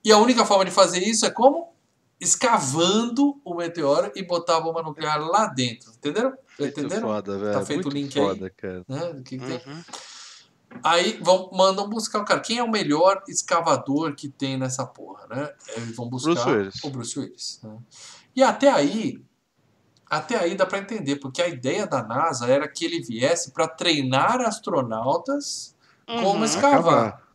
[0.04, 1.74] E a única forma de fazer isso é como?
[2.20, 5.92] Escavando o meteoro e botar a bomba nuclear lá dentro.
[5.92, 6.34] Entenderam?
[6.60, 7.08] Muito Entenderam?
[7.08, 7.66] foda, velho.
[7.66, 8.26] feito Muito o link aí?
[8.26, 8.84] foda, cara.
[8.88, 9.22] Né?
[9.26, 9.62] Que que tem?
[9.74, 9.84] Uhum.
[10.84, 12.40] Aí vão, mandam buscar o cara.
[12.40, 15.50] Quem é o melhor escavador que tem nessa porra, né?
[15.76, 16.84] Eles vão buscar Bruce Willis.
[16.84, 17.60] o Bruce Willis.
[17.64, 17.78] né?
[18.36, 19.22] E até aí,
[20.10, 23.68] até aí dá pra entender, porque a ideia da NASA era que ele viesse para
[23.68, 25.76] treinar astronautas
[26.06, 26.44] como Uhum.
[26.46, 27.08] escavar.
[27.24, 27.27] É,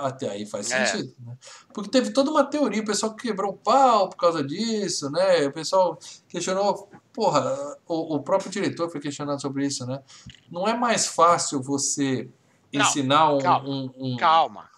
[0.00, 0.86] até aí faz É.
[0.86, 1.36] sentido, né?
[1.74, 5.46] Porque teve toda uma teoria, o pessoal quebrou o pau por causa disso, né?
[5.46, 5.98] O pessoal
[6.28, 10.02] questionou, porra, o, o próprio diretor foi questionado sobre isso, né?
[10.50, 12.28] Não é mais fácil você
[12.72, 14.70] Não, ensinar um, calma, um- um- Calma.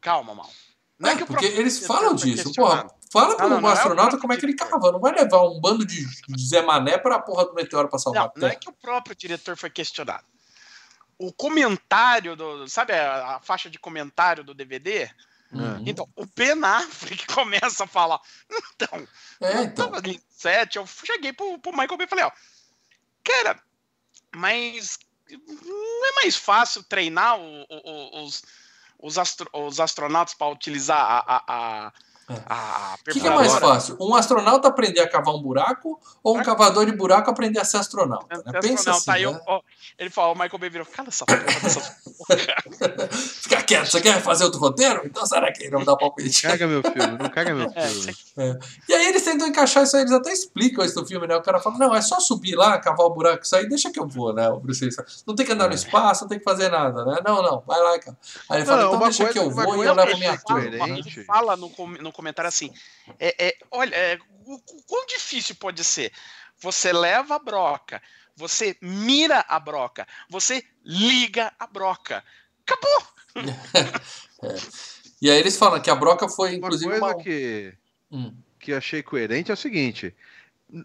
[0.00, 0.50] Calma, mal.
[0.98, 2.86] Não É, é que porque eles falam disso, porra.
[3.10, 5.58] Fala não, não é astronauta próprio como é que ele cava, não vai levar um
[5.58, 6.04] bando de
[6.38, 9.16] Zé Mané pra porra do meteoro pra salvar Não, a não é que o próprio
[9.16, 10.24] diretor foi questionado.
[11.18, 12.68] O comentário do.
[12.68, 15.10] Sabe a, a faixa de comentário do DVD?
[15.50, 15.82] Uhum.
[15.86, 18.20] Então, o Ben Affleck começa a falar.
[18.74, 19.08] Então,
[19.40, 19.86] É, eu então.
[19.86, 22.30] tava ali no set, eu cheguei pro, pro Michael Bay e falei, ó,
[23.24, 23.60] cara,
[24.36, 24.98] mas
[25.30, 28.42] não é mais fácil treinar o- o- o- os,
[28.98, 31.92] os, astro- os astronautas para utilizar a, a, a,
[32.30, 32.34] É.
[32.46, 33.96] a O que, que é mais fácil?
[34.00, 36.44] Um astronauta aprender a cavar um buraco ou um Ah.
[36.44, 38.26] cavador de buraco aprender a ser astronauta?
[38.28, 38.34] Né?
[38.36, 39.40] Astronauta, Pensa assim, aí eu- né?
[39.46, 39.60] ó,
[39.98, 42.38] ele falou, o Michael Bay virou, cala essa porra dessas porra.
[43.42, 45.02] Fica quieto, você quer fazer outro roteiro?
[45.04, 46.42] Então será que não dá palpite?
[46.42, 48.58] Caga meu filme, não caga meu É, filme.
[48.88, 51.36] E aí eles tentam encaixar isso aí, eles até explicam isso no filme, né?
[51.36, 53.98] O cara fala, não, é só subir lá, cavar o buraco, isso aí, deixa que
[53.98, 54.48] eu vou, né?
[54.48, 57.04] O Bruce Willis fala, Não tem que andar no espaço, não tem que fazer nada,
[57.04, 57.18] né?
[57.24, 58.16] Não, não, vai lá, cara.
[58.50, 60.28] Aí ele fala, Não, então uma deixa coisa- que eu vou e eu levo minha
[60.30, 60.78] ele fala, turma.
[60.78, 60.98] fala, né?
[60.98, 62.72] ele fala no, no comentário assim,
[63.18, 66.12] é, é, olha, é, o, o quão difícil pode ser?
[66.60, 68.02] Você leva a broca,
[68.34, 72.24] você mira a broca, você liga a broca.
[72.66, 73.08] Acabou!
[75.20, 77.22] E aí eles falam que a broca foi, Uma inclusive, coisa uma...
[77.22, 77.74] que,
[78.10, 78.32] Hum.
[78.60, 80.14] que achei coerente é o seguinte: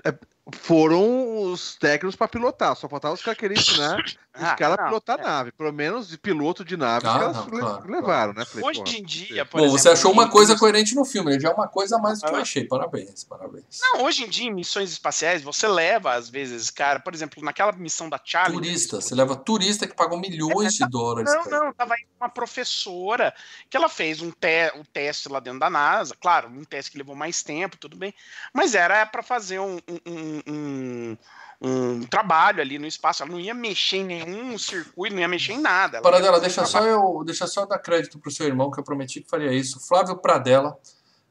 [0.03, 0.11] é,
[0.51, 4.03] foram os técnicos para pilotar, só faltava os caras quererem ensinar
[4.35, 5.23] os Ah, caras a não, pilotar é.
[5.23, 8.43] nave, pelo menos de piloto de nave Ah, que elas não, claro, levaram, né?
[8.45, 11.49] Falei, Hoje em dia, por Bom, exemplo, você achou uma coisa coerente no filme, já
[11.49, 12.41] é uma coisa a mais do que eu Ah.
[12.41, 12.68] achei.
[12.68, 13.80] Parabéns, parabéns.
[13.81, 17.72] Não, hoje em dia, em missões espaciais, você leva, às vezes, cara, por exemplo, naquela
[17.73, 18.60] missão da Charlie.
[18.60, 21.31] Turista, você leva turista que pagou milhões de dólares.
[21.31, 23.34] Não, não, tava aí uma professora
[23.69, 26.97] que ela fez um, te um teste lá dentro da NASA, claro, um teste que
[26.97, 28.14] levou mais tempo, tudo bem,
[28.53, 29.77] mas era para fazer um,
[30.07, 31.18] um, um-
[31.64, 35.53] um trabalho ali no espaço, ela não ia mexer em nenhum circuito, não ia mexer
[35.53, 35.98] em nada.
[35.98, 38.84] ela Paradela, deixa só eu, deixa só eu dar crédito pro seu irmão, que eu
[38.84, 39.80] prometi que faria isso.
[39.80, 40.77] Flávio Pradella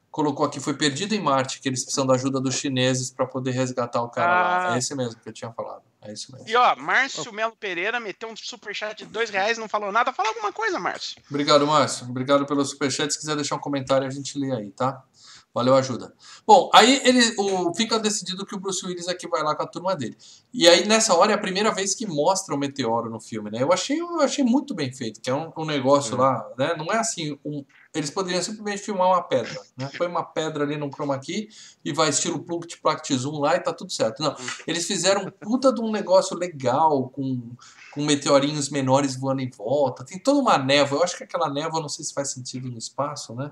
[0.09, 3.51] colocou aqui, foi perdido em Marte, que eles precisam da ajuda dos chineses para poder
[3.51, 4.69] resgatar o cara lá.
[4.71, 4.75] Ah.
[4.75, 5.83] É esse mesmo que eu tinha falado.
[6.01, 6.47] É isso mesmo.
[6.47, 10.11] E ó, Márcio Melo Pereira meteu um superchat de dois reais, não falou nada.
[10.11, 11.21] Fala alguma coisa, Márcio.
[11.29, 12.07] Obrigado, Márcio.
[12.07, 13.11] Obrigado pelo superchat.
[13.11, 15.03] Se quiser deixar um comentário, a gente lê aí, tá?
[15.53, 16.11] Valeu, ajuda.
[16.47, 19.67] Bom, aí ele o, fica decidido que o Bruce Willis aqui vai lá com a
[19.67, 20.17] turma dele.
[20.51, 23.61] E aí, nessa hora, é a primeira vez que mostra o meteoro no filme, né?
[23.61, 26.17] Eu achei, eu achei muito bem feito, que é um, um negócio É.
[26.17, 26.75] lá, né?
[26.75, 27.63] Não é assim, um-
[27.93, 29.91] eles poderiam simplesmente filmar uma pedra, né?
[29.95, 31.47] Põe uma pedra ali no chroma key
[31.85, 34.23] e vai estilo plunct plact zoom lá e tá tudo certo.
[34.23, 34.35] Não,
[34.65, 37.51] eles fizeram um puta de um negócio legal, com,
[37.93, 40.03] com meteorinhos menores voando em volta.
[40.03, 40.97] Tem toda uma névoa.
[40.97, 43.51] Eu acho que aquela névoa, não sei se faz sentido no espaço, né?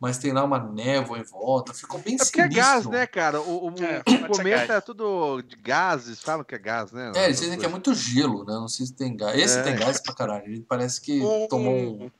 [0.00, 1.74] Mas tem lá uma névoa em volta.
[1.74, 2.62] Ficou bem É porque é sinistro.
[2.62, 3.40] gás, né, cara?
[3.40, 7.12] O, o, É, o cometa é tudo de gases, falam que é gás, né?
[7.16, 8.52] É, eles dizem que é muito gelo, né?
[8.52, 9.36] Não sei se tem gás.
[9.36, 9.62] Esse É.
[9.62, 10.44] tem gás pra caralho.
[10.46, 12.10] Ele parece que O- tomou um.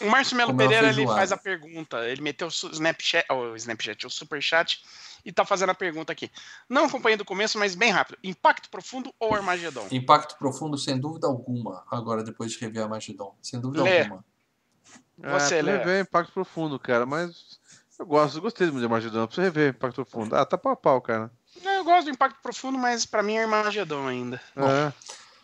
[0.00, 2.06] O Márcio Melo Pereira ele faz a pergunta.
[2.08, 4.84] Ele meteu o Snapchat, o Snapchat, o Superchat,
[5.24, 6.30] e tá fazendo a pergunta aqui.
[6.68, 8.16] Não acompanhei do começo, mas bem rápido.
[8.22, 9.88] Impacto profundo ou Armagedon?
[9.90, 11.84] Impacto profundo, sem dúvida alguma.
[11.90, 13.34] Agora, depois de rever a Magidon.
[13.42, 14.02] Sem dúvida Lê.
[14.02, 14.24] alguma.
[15.18, 17.58] Você, é, rever é Impacto Profundo, cara, mas
[17.98, 20.34] eu gosto, gostei muito de Armagedon, preciso rever Impacto Profundo.
[20.36, 21.30] Ah, tá pau a pau, cara.
[21.64, 24.40] Eu gosto do Impacto Profundo, mas pra mim é Armagedon ainda.
[24.56, 24.92] É.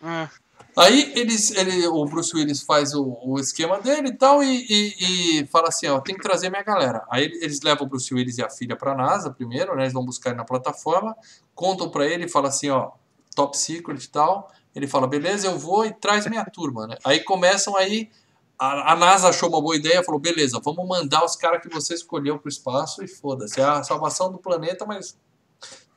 [0.02, 0.28] Ah,
[0.76, 5.40] Aí eles, ele, o Bruce Willis faz o, o esquema dele e tal e, e-
[5.43, 7.05] e fala assim, ó, tem que trazer minha galera.
[7.10, 9.82] Aí ele- eles levam o Bruce Willis e a filha pra NASA primeiro, né?
[9.82, 11.16] Eles vão buscar ele na plataforma,
[11.55, 12.90] contam pra ele e fala assim, ó,
[13.36, 14.51] top secret e tal.
[14.74, 16.97] Ele fala, beleza, eu vou e traz minha turma, né?
[17.05, 18.10] Aí começam aí,
[18.59, 21.94] a, a NASA achou uma boa ideia, falou, beleza, vamos mandar os caras que você
[21.94, 25.16] escolheu pro espaço e foda-se, é a salvação do planeta, mas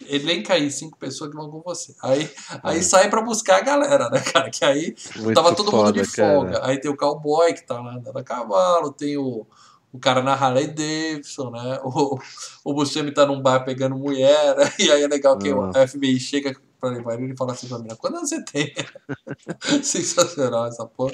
[0.07, 1.95] elenca aí cinco pessoas que vão com você.
[2.03, 2.29] Aí,
[2.63, 4.49] aí sai pra buscar a galera, né, cara?
[4.49, 6.33] Que aí Muito tava todo mundo de foda, cara.
[6.33, 6.65] folga.
[6.65, 9.45] Aí tem o cowboy que tá lá andando a cavalo, tem o,
[9.91, 11.79] o cara na Harley Davidson, né?
[11.83, 12.19] O,
[12.63, 14.71] o Buscemi tá num bar pegando mulher, né?
[14.79, 15.87] e aí é legal que o Ah.
[15.87, 18.73] FBI chega pra levar ele e fala assim pra mim, quando você tem?
[19.83, 21.13] Sensacional essa porra.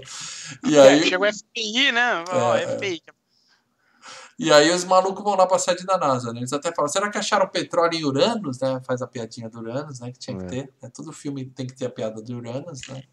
[0.67, 2.23] E é, aí, chegou o FBI, né?
[2.29, 2.67] Ó, É, é.
[2.77, 3.01] FBI.
[4.39, 6.39] e aí os malucos vão lá pra sede da NASA, né?
[6.39, 8.81] Eles até falam, será que acharam petróleo em Uranus, né?
[8.85, 10.11] Faz a piadinha do Uranus, né?
[10.11, 10.47] Que tinha que É.
[10.47, 10.73] ter.
[10.81, 10.89] Né?
[10.93, 13.03] Todo filme tem que ter a piada do Uranus, né?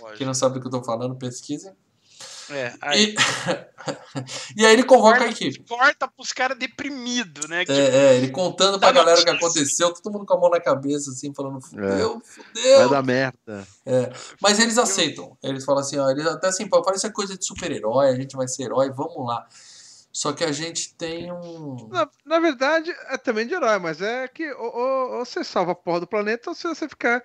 [0.00, 0.16] Lógico.
[0.18, 1.72] Quem não sabe do que eu tô falando, pesquisem.
[2.50, 3.16] É, aí E,
[4.62, 5.64] e aí ele convoca a equipe.
[5.68, 7.64] corta pros caras deprimidos, né?
[7.64, 7.76] Que, É,
[8.12, 10.60] é, ele contando pra Dá galera o que aconteceu, todo mundo com a mão na
[10.60, 12.88] cabeça, assim, falando, fudeu, Vai fudeu.
[12.88, 13.66] dar merda.
[14.40, 15.36] Mas eles aceitam.
[15.42, 18.64] Eles falam assim, ó, eles até assim, parece coisa de super-herói, a gente vai ser
[18.64, 19.46] herói, vamos lá.
[20.12, 21.88] Só que a gente tem um.
[21.90, 25.72] Na, na verdade, é também de herói, mas é que ou, ou- ou você salva
[25.72, 27.22] a porra do planeta ou se você ficar.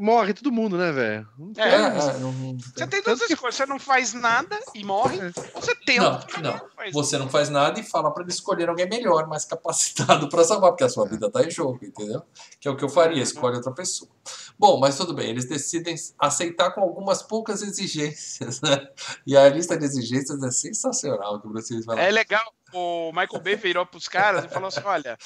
[0.00, 1.28] Morre todo mundo, né, velho?
[1.56, 3.56] É, É, é, Você tem- duas Tanto que- escolhas.
[3.56, 5.18] Você não faz nada e morre,
[5.54, 6.24] ou você tenta.
[6.36, 6.68] Não, não.
[6.76, 10.44] Faz- Você não faz nada e fala pra ele escolher alguém melhor, mais capacitado pra
[10.44, 12.22] salvar, porque a sua vida tá em jogo, entendeu?
[12.60, 14.08] Que é o que eu faria, escolhe outra pessoa.
[14.56, 18.86] Bom, mas tudo bem, eles decidem aceitar com algumas poucas exigências, né?
[19.26, 21.48] E a lista de exigências é sensacional que
[21.84, 22.02] vai lá.
[22.02, 22.54] É legal.
[22.72, 25.18] O Michael Bay virou pros caras e falou assim: olha.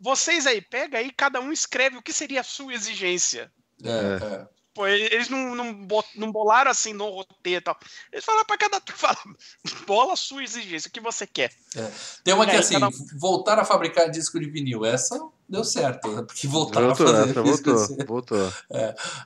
[0.00, 3.50] Vocês aí, pega aí, cada um escreve o que seria a sua exigência.
[3.84, 4.48] É, é.
[4.74, 7.76] Pô, eles não, não, não bolaram assim no roteiro e tal.
[8.12, 9.18] Eles falaram pra cada fala,
[9.86, 11.52] bola a sua exigência, o que você quer.
[12.22, 14.84] Tem uma que É, assim, cada- voltar a fabricar disco de vinil.
[14.84, 15.18] Essa
[15.48, 16.22] deu certo, né?
[16.22, 18.04] Porque voltaram Voltou, a fazer essa disco voltou, assim.
[18.04, 18.52] voltou.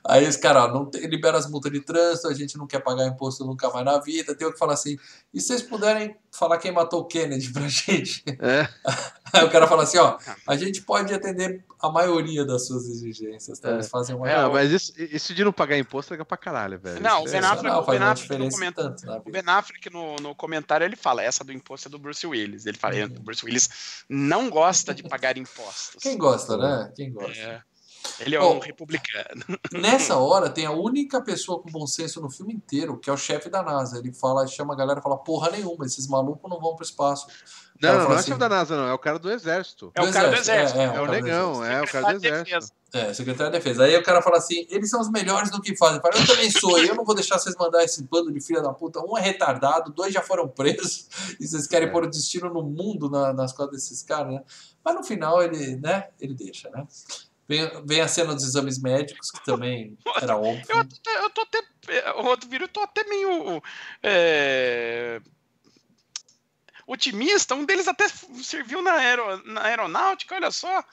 [0.05, 2.79] Aí os caras, ó, não tem- libera as multas de trânsito, a gente não quer
[2.79, 4.35] pagar imposto nunca mais na vida.
[4.35, 4.97] Tem o que falar assim,
[5.33, 8.23] e se vocês puderem falar quem matou o Kennedy pra gente?
[8.39, 8.67] É,
[9.33, 10.17] Aí o cara fala assim, ó,
[10.47, 13.71] a gente pode atender a maioria das suas exigências, tá?
[13.71, 13.73] É.
[13.73, 14.29] Eles fazem uma...
[14.29, 17.01] É, não, mas isso, isso de não pagar imposto é pra caralho, velho.
[17.01, 19.31] Não, Isso o é- Ben Affleck- Sensacional, o Ben Affleck diferença comenta- tanto O.
[19.31, 22.65] Ben Affleck no, no comentário ele fala: essa do imposto é do Bruce Willis.
[22.67, 23.69] Ele fala: o Bruce Willis
[24.07, 26.01] não gosta de pagar impostos.
[26.01, 26.91] Quem gosta, né?
[26.95, 27.31] Quem gosta.
[27.39, 27.61] É.
[28.19, 29.43] Ele é Bom, um republicano.
[29.71, 33.17] Nessa hora tem a única pessoa com bom senso no filme inteiro, que é o
[33.17, 33.97] chefe da NASA.
[33.97, 37.25] Ele fala, chama a galera e fala, porra nenhuma, esses malucos não vão pro espaço.
[37.27, 37.29] O
[37.81, 38.87] Não, não, não é assim, chefe da NASA, não.
[38.87, 39.91] É o cara do exército.
[39.95, 40.79] É o cara do exército.
[40.79, 41.65] É, É, o cara do negão, exército.
[41.65, 42.43] é o cara do Secretário de exército.
[42.53, 42.73] Defesa.
[42.95, 43.83] É, secretário da defesa.
[43.85, 45.99] Aí o cara fala assim, eles são os melhores no que fazem.
[45.99, 48.61] Fala, eu também sou, e eu não vou deixar vocês mandar esse bando de filha
[48.61, 48.99] da puta.
[48.99, 51.07] Um é retardado, dois já foram presos,
[51.39, 51.91] e vocês querem É.
[51.91, 54.43] pôr o destino no mundo na- nas costas desses caras, né?
[54.83, 56.85] Mas no final ele, né, ele deixa, né?
[57.47, 60.65] Vem, vem a cena dos exames médicos, que também era óbvio.
[60.69, 61.61] Eu, tô- eu tô até.
[62.15, 63.61] O outro vírus, eu tô até meio.
[64.01, 65.21] é,
[66.87, 67.55] otimista.
[67.55, 70.79] Um deles até serviu na, aero, na aeronáutica, olha só.
[70.79, 70.83] É.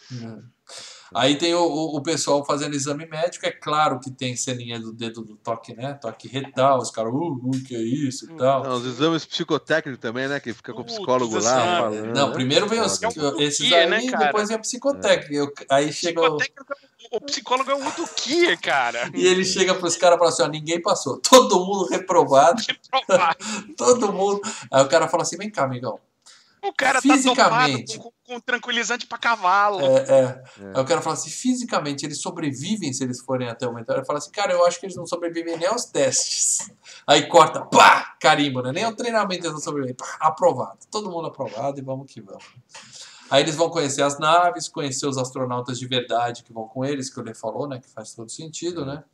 [1.15, 4.93] Aí tem o, o, o pessoal fazendo exame médico, é claro que tem ceninha do
[4.93, 5.95] dedo do toque, né?
[5.95, 8.63] Toque retal, os caras, uh, uh, que é isso e tal.
[8.65, 10.39] Não, os exames psicotécnicos também, né?
[10.39, 12.15] Que fica com o psicólogo esse lá é- falando.
[12.15, 15.35] Não, primeiro vem os, É um esses aí, né, depois vem a psicotécnica.
[15.35, 16.75] Eu- Aí chega o, Psicotécnico,
[17.13, 19.11] o psicólogo é o Uduquia, cara.
[19.15, 22.63] e ele chega pros caras e fala assim: ó, ninguém passou, todo mundo reprovado,
[23.77, 24.41] todo mundo.
[24.71, 25.99] Aí o cara fala assim: vem cá, amigão.
[26.63, 29.81] O cara tá dopado com, com tranquilizante pra cavalo.
[29.81, 30.23] É, é.
[30.23, 30.43] É.
[30.75, 33.97] Aí o cara fala assim: fisicamente eles sobrevivem se eles forem até o mentor.
[33.97, 36.71] Ele fala assim: cara, eu acho que eles não sobrevivem nem aos testes.
[37.07, 38.73] Aí corta, pá, carimbo, né?
[38.73, 39.97] Nem ao treinamento eles não sobrevivem.
[39.97, 40.79] Pá, aprovado.
[40.91, 42.45] Todo mundo aprovado e vamos que vamos.
[43.31, 47.09] Aí eles vão conhecer as naves, conhecer os astronautas de verdade que vão com eles,
[47.09, 47.79] que o Lê falou, né?
[47.79, 49.05] Que faz todo sentido, né?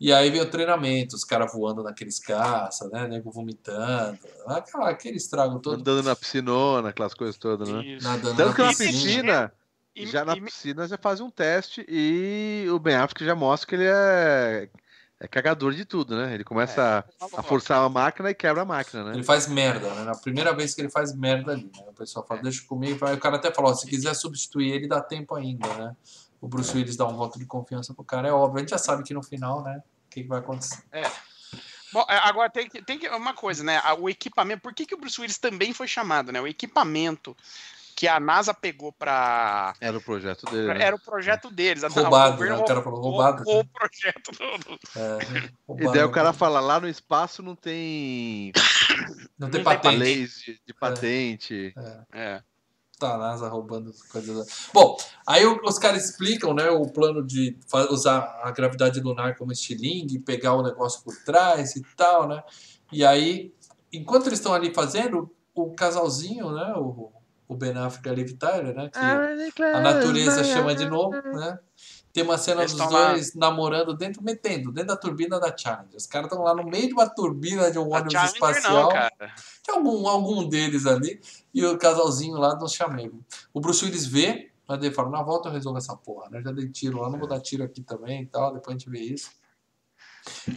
[0.00, 3.08] E aí vem o treinamento, os caras voando naqueles caça, né?
[3.08, 5.80] Nego vomitando, aquela, aquele estrago todo.
[5.80, 7.84] Andando na piscinona, aquelas coisas todas, né?
[7.84, 8.06] Isso.
[8.06, 8.92] Nadando Tanto que na piscina.
[8.92, 9.52] piscina,
[9.96, 13.68] E- já na e- piscina já faz um teste e o Ben Affleck já mostra
[13.68, 14.68] que ele é,
[15.18, 16.32] é cagador de tudo, né?
[16.32, 19.14] Ele começa a, a forçar a máquina e quebra a máquina, né?
[19.14, 20.04] Ele faz merda, né?
[20.04, 21.84] Na primeira vez que ele faz merda ali, né?
[21.88, 23.04] O pessoal fala, deixa comigo.
[23.04, 25.96] Aí o cara até falou, ó, se quiser substituir ele, dá tempo ainda, né?
[26.40, 28.58] O Bruce Willis dá um voto de confiança pro cara, é óbvio.
[28.58, 29.82] A gente já sabe que no final, né?
[30.06, 30.82] O que, que vai acontecer.
[31.92, 33.80] Bom, é, agora tem que, tem que uma coisa, né?
[33.98, 34.60] O equipamento.
[34.62, 36.40] Por que, que o Bruce Willis também foi chamado, né?
[36.40, 37.36] O equipamento
[37.96, 39.74] que a NASA pegou pra.
[39.80, 40.74] Era o projeto dele.
[40.74, 40.84] Né?
[40.84, 41.82] Era o projeto deles.
[41.82, 42.62] Roubado, o governo né?
[42.62, 43.42] O cara falou roubado.
[43.42, 45.92] roubou o projeto do- É, E roubado.
[45.92, 49.96] daí o cara fala, lá no espaço não tem Não tem não tem patente.
[49.96, 51.74] leis de, de patente.
[52.12, 52.38] É.
[52.38, 52.44] Tá,
[53.06, 54.68] NASA roubando coisas.
[54.72, 54.96] Bom,
[55.26, 57.56] aí os caras explicam, né, o plano de
[57.90, 62.42] usar a gravidade lunar como estilingue, pegar o negócio por trás e tal, né?
[62.90, 63.52] E aí,
[63.92, 67.12] enquanto eles estão ali fazendo, o casalzinho, né, o,
[67.46, 68.98] o Ben Affleck e a Liv Tyler, né, que
[69.76, 71.58] a natureza chama de novo, né?
[72.18, 73.10] Tem uma cena Eles dos estão lá.
[73.12, 75.94] dois namorando dentro, metendo, dentro da turbina da Challenger.
[75.96, 78.82] Os caras estão lá no meio de uma turbina de um ônibus espacial.
[78.84, 79.34] não, cara.
[79.64, 81.20] Tem algum, algum deles ali
[81.54, 83.24] e o casalzinho lá no chamego.
[83.54, 86.42] O Bruce Willis vê, mas ele fala, na volta eu resolvo essa porra, né?
[86.42, 88.90] Já dei tiro lá, não vou dar tiro aqui também e tal, depois a gente
[88.90, 89.30] vê isso.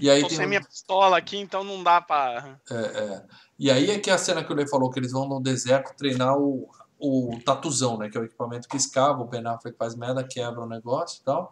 [0.01, 2.59] E aí Tô tem sem um- minha pistola aqui, então não dá pra.
[2.69, 3.23] é, é.
[3.57, 5.95] E aí é que a cena que o Lei falou, que eles vão no deserto
[5.95, 6.69] treinar o,
[7.01, 8.09] o tatuzão, né?
[8.09, 11.23] Que é o equipamento que escava, o Ben Affleck faz merda, quebra o negócio e
[11.23, 11.51] tal.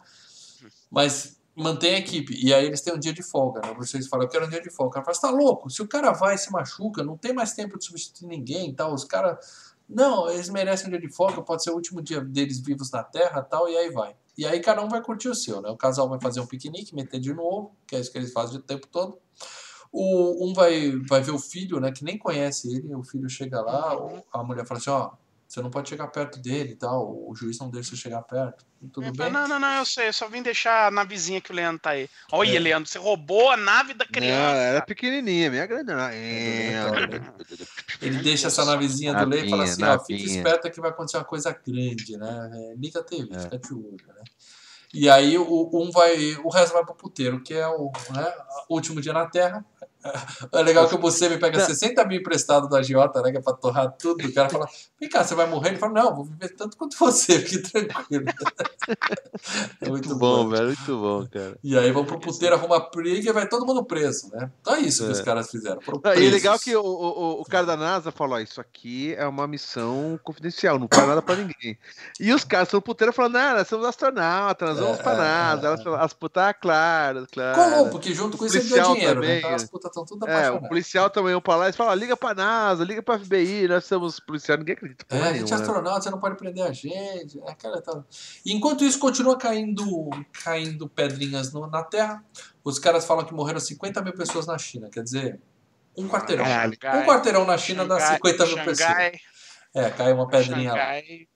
[0.90, 2.34] Mas mantém a equipe.
[2.42, 3.74] E aí eles têm um dia de folga, né?
[3.76, 4.90] Vocês falam, eu quero um dia de folga.
[4.90, 5.68] O cara fala, você tá louco?
[5.68, 8.94] Se o cara vai se machuca, não tem mais tempo de substituir ninguém e tal.
[8.94, 9.70] Os caras.
[9.88, 13.02] Não, eles merecem um dia de folga, pode ser o último dia deles vivos na
[13.02, 14.14] Terra tal, e aí vai.
[14.38, 15.68] E aí cada um vai curtir o seu, né?
[15.68, 18.56] O casal vai fazer um piquenique, meter de novo, que é isso que eles fazem
[18.56, 19.18] o tempo todo.
[19.90, 21.90] O, um vai, vai ver o filho, né?
[21.90, 23.96] Que nem conhece ele, o filho chega lá,
[24.32, 25.10] a mulher fala assim, ó,
[25.52, 28.64] você não pode chegar perto dele e tal, o juiz não deixa você chegar perto.
[28.92, 29.30] Tudo Ele bem?
[29.32, 31.90] Não, não, não, eu sei, eu só vim deixar a navezinha que o Leandro tá
[31.90, 32.08] aí.
[32.30, 32.60] Olha, É.
[32.60, 34.56] Leandro, você roubou a nave da Não, criança.
[34.56, 35.92] era pequenininha, minha grande.
[35.92, 35.98] não.
[36.00, 36.72] É,
[38.00, 40.36] Ele deixa essa navezinha do Lei e fala assim, ó, fica navinha.
[40.36, 42.50] esperto que vai acontecer uma coisa grande, né?
[42.54, 43.40] É, liga a TV, É.
[43.40, 44.22] fica de olho, né?
[44.94, 48.32] E aí o, um vai, o resto vai pro puteiro, que é o né,
[48.68, 49.64] último dia na Terra.
[50.52, 53.30] É legal que você me pega 60 mil emprestado da Giota, né?
[53.30, 54.26] Que é pra torrar tudo.
[54.26, 54.66] O cara fala,
[54.98, 55.70] vem cá, você vai morrer?
[55.70, 58.24] Ele fala, não, vou viver tanto quanto você, fique tranquilo.
[59.80, 61.56] É Muito bom, velho, muito bom, cara.
[61.62, 64.50] E aí vão pro puteiro, arruma briga e vai todo mundo preso, né?
[64.60, 65.12] Então é isso que É.
[65.12, 65.80] os caras fizeram.
[66.04, 69.14] Ah, E é legal que o, o, o cara da NASA falou: ó, isso aqui
[69.14, 71.78] é uma missão confidencial, não fala nada pra ninguém.
[72.18, 75.62] E os caras estão puteiro falando: não, nós somos astronautas, nós vamos pra É, NASA.
[75.62, 77.54] é, Elas falam, as putas, ah, claro, claro.
[77.62, 79.26] Colou, porque junto com isso ele policial dinheiro, né?
[79.26, 79.68] também, Então as né?
[79.70, 82.34] putas estão tudo É, o policial também iam pra lá e falam: ó, liga pra
[82.34, 85.04] NASA, liga pra FBI, nós somos policiais, ninguém acredita.
[85.10, 85.62] É, a gente é né?
[85.62, 87.38] astronauta, você não pode prender a gente.
[87.46, 88.04] É aquela tal.
[88.44, 90.08] E enquanto isso, continua caindo,
[90.44, 92.24] caindo pedrinhas no- na Terra.
[92.64, 94.88] Os caras falam que morreram 50 mil pessoas na China.
[94.90, 95.40] Quer dizer,
[95.96, 96.44] um quarteirão.
[96.44, 97.04] Caralho, um cara.
[97.06, 98.78] quarteirão na China dá Xangai- 50 mil pessoas.
[98.88, 99.12] Xangai,
[99.74, 100.78] É, cai uma pedrinha lá.
[100.78, 101.28] Xangai.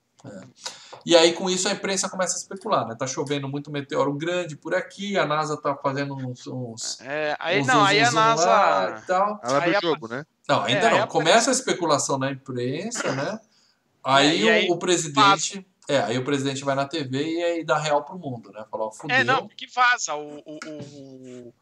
[1.05, 2.95] E aí, com isso, a imprensa começa a especular, né?
[2.97, 6.47] Tá chovendo muito meteoro grande por aqui, a NASA tá fazendo uns.
[6.47, 9.03] uns É, aí uns não, aí a lá NASA.
[9.05, 9.39] tal.
[9.43, 10.25] Ela abre Aí o a- jogo, né?
[10.49, 11.07] Não, ainda É, aí não.
[11.07, 13.39] Começa a especulação na imprensa, né?
[14.03, 15.65] Aí, É, e aí o, o presidente.
[15.87, 18.65] É, aí o presidente vai na TV e aí dá real pro mundo, né?
[18.71, 19.15] Fala, ó, fudeu.
[19.15, 20.15] É, não, porque vaza.
[20.15, 21.53] O, o, o,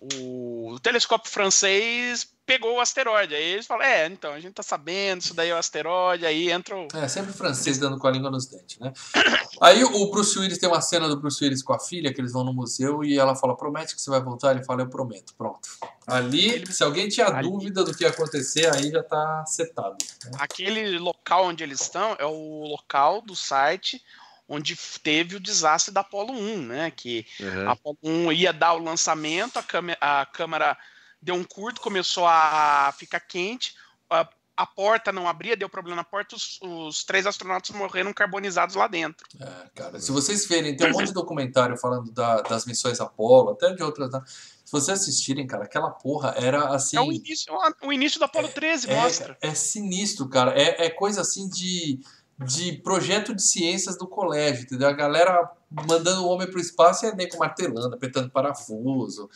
[0.00, 3.34] o, o telescópio francês pegou o asteroide.
[3.34, 6.24] Aí eles falam: é, então, a gente tá sabendo, isso daí é o asteroide.
[6.24, 6.88] Aí entra o.
[6.94, 8.92] É, sempre francês dando com a língua nos dentes, né?
[9.60, 12.32] Aí o Bruce Willis tem uma cena do Bruce Willis com a filha, que eles
[12.32, 14.52] vão no museu, e ela fala, promete que você vai voltar?
[14.52, 15.34] Ele fala, eu prometo.
[15.36, 15.68] Pronto.
[16.06, 19.96] Ali, se alguém tinha Ali- dúvida do que ia acontecer, aí já tá setado.
[20.24, 20.30] né?
[20.38, 24.02] Aquele local onde eles estão é o local do site
[24.48, 26.90] onde teve o desastre da Apollo 1, né?
[26.90, 27.68] Que Uhum.
[27.68, 30.78] a Apollo 1 ia dar o lançamento, a, câmera, a câmera
[31.20, 33.74] deu um curto, começou a ficar quente,
[34.10, 38.74] a, a porta não abria, deu problema na porta, os, os três astronautas morreram carbonizados
[38.74, 39.26] lá dentro.
[39.40, 43.50] É, cara, se vocês verem, tem um monte de documentário falando da- das missões Apollo,
[43.50, 44.10] até de outras.
[44.10, 44.20] né?
[44.64, 46.96] Se vocês assistirem, cara, aquela porra era assim.
[46.96, 49.38] É o início, o início do Apollo 13, É, mostra.
[49.40, 50.50] é sinistro, cara.
[50.60, 52.00] É, é coisa assim de,
[52.38, 54.88] de projeto de ciências do colégio, entendeu?
[54.88, 59.28] A galera mandando o homem pro espaço e a nego martelando, apertando parafuso.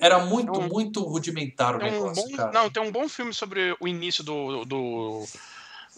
[0.00, 2.52] Era muito, Então, muito rudimentar o Tem um negócio, bom, cara.
[2.52, 5.24] não, tem um bom filme sobre o início do, do,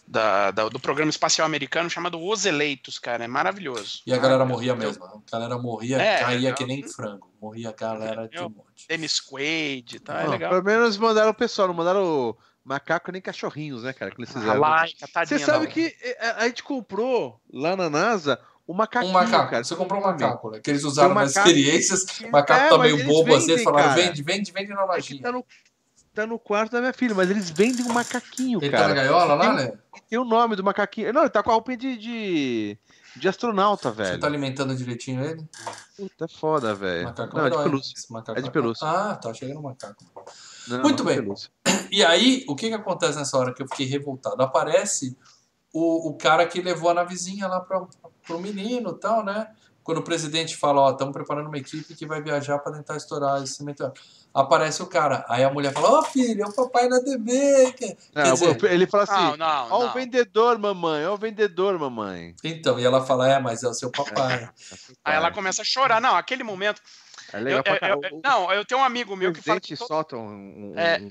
[0.06, 3.24] da- da- do programa espacial americano chamado Os Eleitos, cara.
[3.24, 4.02] É maravilhoso.
[4.06, 4.68] E a galera Maravilhoso.
[4.68, 5.04] morria o mesmo.
[5.04, 7.28] A galera morria, É, caía eu- que nem frango.
[7.42, 8.86] Morria a galera de eu- um monte.
[8.88, 10.20] Dennis Quaid, tá?
[10.20, 10.50] É Não, legal.
[10.50, 14.10] Pelo menos mandaram o pessoal, não mandaram o macaco nem cachorrinhos, né, cara?
[14.10, 14.60] Que eles A fizeram.
[14.60, 19.14] Laika, Você sabe que é, a, a gente comprou lá na NASA o macaquinho, Um
[19.14, 19.50] macaco.
[19.50, 19.62] cara.
[19.64, 20.60] Você comprou um macaco, né?
[20.60, 22.04] Que eles usaram um nas macaco experiências.
[22.04, 23.34] que- O macaco É, tá meio bobo assim.
[23.34, 24.00] Eles vendem, falaram: cara.
[24.02, 25.22] vende, vende, vende na É lojinha.
[25.22, 25.44] tá no,
[26.14, 28.94] tá no quarto da minha filha, mas eles vendem um macaquinho, Ele tá na cara.
[28.94, 29.72] gaiola lá, Tem- né?
[30.08, 31.12] Tem o nome do macaquinho.
[31.12, 32.78] Não, ele tá com a roupinha de, de,
[33.16, 34.20] de astronauta, Você velho.
[34.20, 35.44] tá alimentando direitinho ele?
[35.96, 37.04] Puta, é foda, velho.
[37.04, 37.94] Macaco Não, é de pelúcia.
[38.36, 38.88] É de pelúcia.
[38.88, 40.02] Ah, tá chegando macaco.
[40.68, 41.16] Não, Muito bem.
[41.16, 41.50] pelúcia.
[41.90, 44.42] E aí, o que que acontece nessa hora que eu fiquei revoltado?
[44.42, 45.16] Aparece
[45.72, 47.84] o, o cara que levou a navezinha lá pra,
[48.26, 49.48] pro menino e tal, né?
[49.82, 53.42] Quando o presidente fala, ó, estamos preparando uma equipe que vai viajar pra tentar estourar
[53.42, 53.92] esse meteoro.
[54.32, 55.26] Aparece o cara.
[55.28, 57.72] Aí a mulher fala, ó filho, é o papai na TV.
[57.76, 62.34] que-" É, dizer- ele fala assim: não, ó o vendedor, mamãe, ó o vendedor, mamãe.
[62.42, 64.48] Então, e ela fala, é, mas é o seu papai.
[65.04, 66.00] Aí ela começa a chorar.
[66.00, 66.80] Não, aquele momento.
[67.34, 68.00] É eu- legal pra eu- caralho.
[68.04, 69.76] eu- O- não, eu tenho um amigo meu que fala que.
[69.76, 71.10] todo- solta um, um, É, um-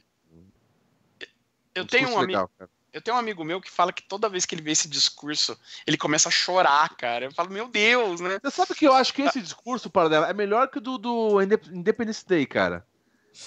[1.75, 2.27] Eu um tenho um amigo.
[2.27, 2.51] legal.
[2.91, 5.57] Eu tenho um amigo meu que fala que toda vez que ele vê esse discurso,
[5.87, 7.25] ele começa a chorar, cara.
[7.25, 8.37] Eu falo, meu Deus, né?
[8.43, 10.99] Você sabe que eu acho que esse discurso para dela é melhor que o do,
[10.99, 12.85] do Indep- Independence Day, cara.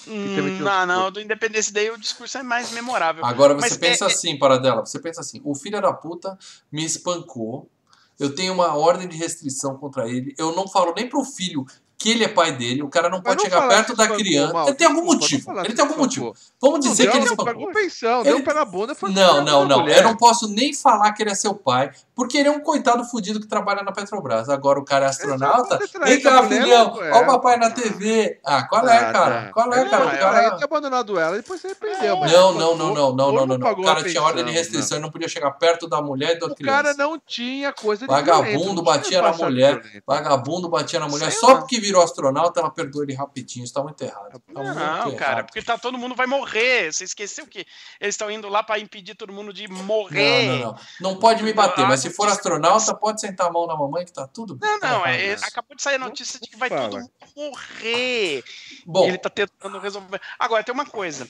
[0.05, 3.23] Hum, um não, não, do Independence Day o discurso é mais memorável.
[3.25, 6.37] Agora você Mas pensa é- assim, para dela, você pensa assim, o filho da puta
[6.69, 7.71] me espancou,
[8.19, 11.65] eu tenho uma ordem de restrição contra ele, eu não falo nem pro filho
[12.07, 14.53] que ele é pai dele, o cara não pode não chegar perto da criança.
[14.53, 15.59] Mal, Ele tem algum não motivo.
[15.59, 16.33] Ele tem algum motivo.
[16.61, 17.53] Vamos Não dizer deu, que ele não espancou.
[17.53, 18.95] pagou pensão, Ele- deu pé na bunda.
[18.95, 19.79] Foi Não, não, não.
[19.81, 19.97] mulher.
[19.97, 23.03] Eu não posso nem falar que ele é seu pai, porque ele é um coitado
[23.05, 24.49] fudido que trabalha na Petrobras.
[24.49, 25.79] Agora o cara é astronauta.
[26.03, 26.93] Vem cá, filhão.
[26.95, 28.39] Olha o papai na TV.
[28.43, 29.41] Ah, qual é, Ah, cara?
[29.43, 29.51] tá.
[29.53, 30.05] Qual é, cara?
[30.07, 32.15] O cara- ter abandonado ela, depois se arrependeu.
[32.21, 33.71] Não, não, não, não, não, não, não, não.
[33.71, 36.47] O cara tinha ordem de restrição, ele não podia chegar perto da mulher e da
[36.47, 36.83] O criança.
[36.83, 39.79] cara não tinha coisa de Vagabundo não batia tinha na mulher.
[40.07, 43.63] Vagabundo batia na mulher só porque virou astronauta, ela perdoou ele rapidinho.
[43.63, 44.41] Isso tá muito errado.
[44.51, 46.91] Não, cara, porque tá todo mundo vai morrer.
[46.91, 47.59] Você esqueceu que
[48.01, 50.47] eles estão indo lá pra impedir todo mundo de Não, morrer.
[50.47, 50.75] não, não.
[51.01, 54.11] Não pode me bater, mas se for astronauta, pode sentar a mão na mamãe que
[54.13, 54.69] tá tudo bem.
[54.69, 56.89] Não, não, é- acabou de sair a notícia de que vai Fala.
[56.89, 58.43] todo mundo morrer.
[58.85, 60.21] Bom, E ele tá tentando resolver.
[60.39, 61.27] Agora, tem uma coisa.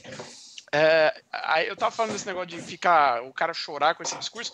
[0.71, 4.53] É, aí eu tava falando desse negócio de ficar o cara chorar com esse discurso.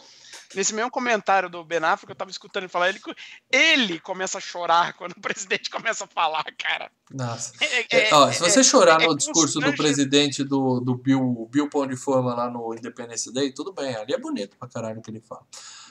[0.54, 3.02] Nesse mesmo comentário do Ben Affleck, eu tava escutando ele falar, ele,
[3.52, 6.92] ele começa a chorar quando o presidente começa a falar, cara.
[7.12, 7.52] nossa.
[7.60, 11.68] É- É, ó, se você chorar é no discurso do presidente do, do Bill, Bill
[11.68, 15.02] Pão de Fama lá no Independence Day, tudo bem, ali é bonito pra caralho o
[15.02, 15.42] que ele fala.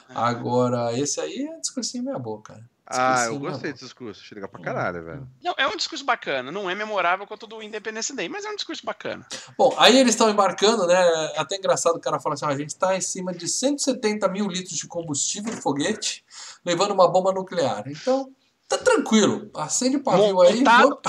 [0.09, 2.53] Agora, esse aí é discursinho meia boca.
[2.53, 2.69] cara.
[2.85, 4.21] Ah, eu gostei desse discurso.
[4.21, 5.27] Achei legal pra caralho, velho.
[5.41, 8.49] Não, é um discurso bacana, não é memorável quanto o do Independence Day, mas é
[8.49, 9.25] um discurso bacana.
[9.57, 10.95] Bom, aí eles estão embarcando, né?
[11.33, 14.27] É Até engraçado o cara fala assim: ó, a gente está em cima de 170
[14.27, 16.23] mil litros de combustível de foguete,
[16.65, 17.83] levando uma bomba nuclear.
[17.87, 18.29] Então,
[18.67, 19.49] tá tranquilo.
[19.55, 20.57] Acende o pavio aí.
[20.57, 20.99] Montado-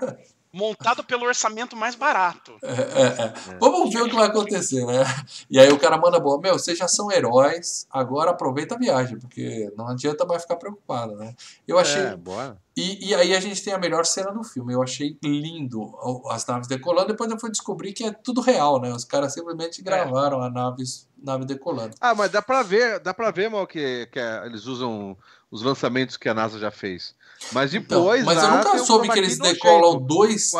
[0.00, 0.16] vamos-
[0.52, 2.52] Montado pelo orçamento mais barato.
[2.62, 3.58] É, é, é.
[3.58, 5.02] Vamos ver o que vai acontecer, né?
[5.48, 9.18] E aí o cara manda boa, meu, vocês já são heróis, agora aproveita a viagem,
[9.18, 11.34] porque não adianta mais ficar preocupado, né?
[11.66, 12.02] Eu achei.
[12.02, 12.58] É, bora.
[12.76, 14.72] E, e aí a gente tem a melhor cena do filme.
[14.72, 15.94] Eu achei lindo
[16.30, 17.08] as naves decolando.
[17.08, 18.90] Depois eu fui descobrir que é tudo real, né?
[18.92, 20.82] Os caras simplesmente gravaram a nave,
[21.22, 21.94] nave decolando.
[22.00, 25.16] Ah, mas dá pra ver, dá pra ver, mal, que, que é- eles usam
[25.50, 27.14] os lançamentos que a NASA já fez.
[27.52, 28.24] Mas Então, depois.
[28.24, 30.52] mas eu nunca um soube que eles decolam dois,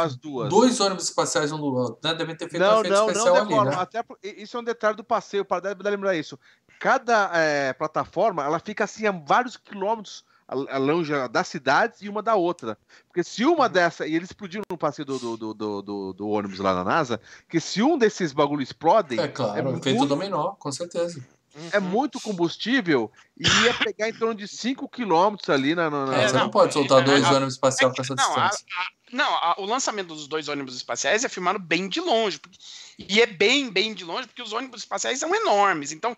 [0.49, 1.99] dois ônibus espaciais um do outro.
[2.03, 2.15] Né?
[2.15, 3.73] Devem ter feito um Não, efeito não, especial não ali, decolam.
[3.73, 3.79] né?
[3.81, 6.39] Até isso é um detalhe do passeio, para lembrar isso.
[6.81, 12.21] Cada é, plataforma, ela fica assim a vários quilômetros a- longe das cidades e uma
[12.23, 12.77] da outra.
[13.07, 13.73] Porque se uma Uhum.
[13.73, 17.21] dessa, e eles explodiram no passeio do, do, do, do, do- ônibus lá na NASA,
[17.49, 21.25] que se um desses bagulho explodem, É claro, é efeito muito- dominó, com certeza.
[21.73, 25.91] É muito combustível e ia pegar em torno de 5 quilômetros ali na.
[25.91, 28.03] na- na- É, É, você não, não pode soltar é, dois a- ônibus espaciais com
[28.03, 28.65] essa não, distância.
[28.79, 32.39] a- não a- o lançamento dos dois ônibus espaciais é filmado bem de longe.
[32.39, 32.59] porque-
[32.99, 35.93] e é bem, bem de longe, porque os ônibus espaciais são enormes.
[35.93, 36.17] Então,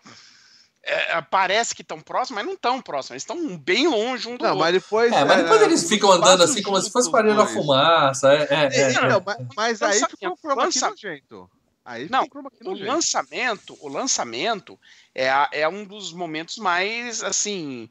[0.82, 3.12] é, parece que estão próximos, mas não estão próximos.
[3.12, 4.65] Eles estão bem longe um do Não, outro.
[4.65, 5.12] mas depois.
[5.12, 8.28] É, mas depois eles os ficam andando assim como se fosse parando a fumaça.
[8.32, 9.09] É, é, é, É, é.
[9.09, 11.51] não, mas, mas aí Lança- ficou um nojento.
[11.85, 12.86] Aí Não, O nojento.
[12.86, 14.81] lançamento, o lançamento
[15.15, 17.90] é, a- é um dos momentos mais assim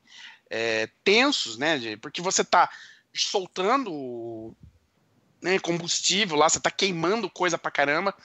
[0.49, 1.77] é, tensos, né?
[1.77, 2.69] de- porque você tá
[3.15, 4.55] soltando
[5.41, 8.15] né, combustível lá, você tá queimando coisa pra caramba.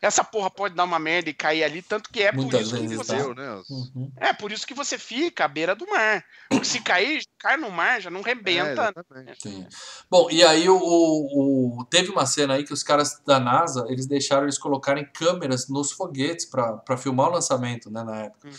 [0.00, 2.76] Essa porra pode dar uma merda e cair ali, tanto que é por Muitas isso
[2.76, 3.62] que você né?
[3.70, 4.12] Uhum.
[4.18, 6.24] é por isso que você fica à beira do mar.
[6.48, 8.90] Porque se cair, cai no mar já não É, rebenta.
[8.90, 9.42] exatamente.
[9.42, 9.66] Sim.
[10.10, 13.86] Bom, e aí o, o- o- teve uma cena aí que os caras da NASA,
[13.88, 18.48] eles deixaram eles colocarem câmeras nos foguetes para filmar o lançamento, né, na época.
[18.48, 18.54] Uhum.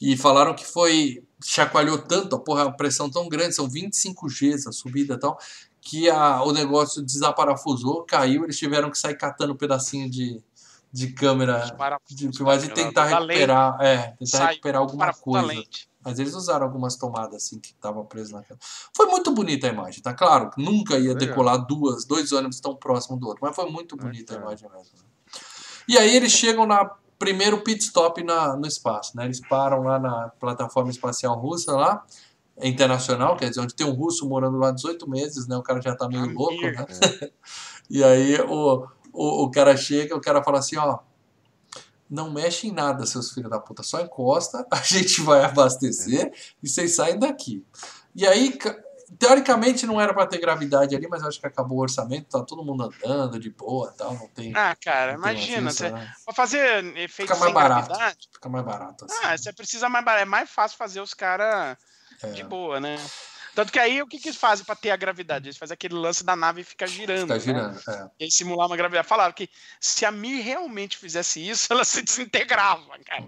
[0.00, 4.68] E falaram que foi chacoalhou tanto, a porra, a pressão tão grande, são 25 Gs
[4.68, 5.38] a subida e tal,
[5.80, 10.40] que a, o negócio desaparafusou, caiu, eles tiveram que sair catando um pedacinho de,
[10.92, 11.74] de câmera
[12.10, 15.62] de filmagem e tentar lente, recuperar, é, tentar sai recuperar alguma coisa.
[16.04, 18.58] Mas eles usaram algumas tomadas assim que estavam presas naquela.
[18.94, 20.50] Foi muito bonita a imagem, tá claro?
[20.58, 21.16] Nunca ia Legal.
[21.16, 24.48] decolar duas, dois ônibus tão próximos do outro, mas foi muito bonita a cara.
[24.48, 24.90] imagem mesmo.
[24.98, 25.04] né?
[25.88, 29.24] E aí eles chegam na primeiro pit stop na, no espaço, né?
[29.24, 32.04] Eles param lá na plataforma espacial russa lá,
[32.60, 35.56] internacional, quer dizer, onde tem um russo morando lá 18 meses, né?
[35.56, 36.36] O cara já tá meio Amir.
[36.36, 36.84] louco, né?
[37.90, 40.98] E aí o, o, o cara chega, o cara fala assim, ó,
[42.08, 46.32] não mexe em nada, seus filhos da puta, só encosta, a gente vai abastecer
[46.62, 47.64] e vocês saem daqui.
[48.14, 48.76] E aí, ca-
[49.18, 52.64] teoricamente não era para ter gravidade ali, mas acho que acabou o orçamento, tá todo
[52.64, 54.52] mundo andando de boa, tal, não tem.
[54.54, 56.12] Ah, cara, imagina, você, né?
[56.24, 57.88] pra fazer efeito Fica mais barato.
[57.88, 59.16] gravidade, Fica mais barato assim.
[59.24, 61.76] ah, você precisa mais barato, é mais fácil fazer os caras
[62.22, 62.30] É.
[62.32, 62.96] de boa, né?
[63.54, 65.48] Tanto que aí o que, que eles fazem pra ter a gravidade?
[65.48, 67.20] Eles fazem aquele lance da nave e fica girando.
[67.20, 67.40] Fica né?
[67.40, 67.80] girando.
[67.88, 68.10] é.
[68.26, 69.06] E simular uma gravidade.
[69.06, 69.48] Falaram que
[69.80, 73.26] se a Mi realmente fizesse isso, ela se desintegrava, cara.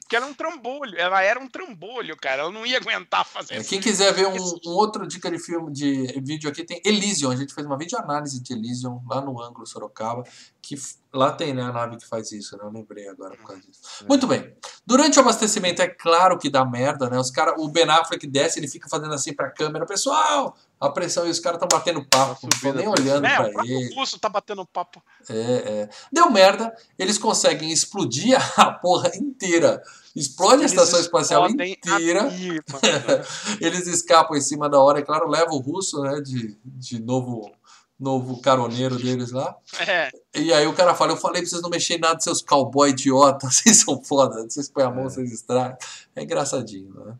[0.00, 0.98] Porque era um trambolho.
[0.98, 2.42] Ela era um trambolho, cara.
[2.42, 3.68] Ela não ia aguentar fazer É, isso.
[3.68, 7.30] Quem quiser ver um, um outro dica de filme de vídeo aqui tem Elysium.
[7.30, 10.24] A gente fez uma videoanálise de Elysium lá no ângulo Sorocaba,
[10.60, 10.76] que
[11.16, 12.64] Lá tem, né, a nave que faz isso, né?
[12.64, 13.80] Eu lembrei agora por causa disso.
[14.08, 14.54] Muito bem.
[14.86, 17.18] Durante o abastecimento, é claro que dá merda, né?
[17.18, 21.26] Os cara, o Ben Affleck desce, ele fica fazendo assim pra câmera, pessoal, a pressão,
[21.26, 23.94] e os caras estão batendo papo, não nem olhando É, pra o ele.
[23.94, 25.02] russo tá batendo papo.
[25.28, 25.88] É, é.
[26.12, 29.82] Deu merda, eles conseguem explodir a porra inteira.
[30.14, 32.22] Explode a Eles estação espacial inteira.
[32.24, 32.62] mano.
[33.60, 37.50] Eles escapam em cima da hora, é claro, leva o russo, né, de, de novo,
[37.98, 39.56] novo caroneiro deles lá.
[39.86, 42.42] É, E aí o cara fala, eu falei pra vocês não mexerem em nada, seus
[42.42, 45.08] cowboy idiota, vocês são foda, vocês põem a mão, É.
[45.08, 45.76] vocês estragam.
[46.14, 47.14] É engraçadinho, né?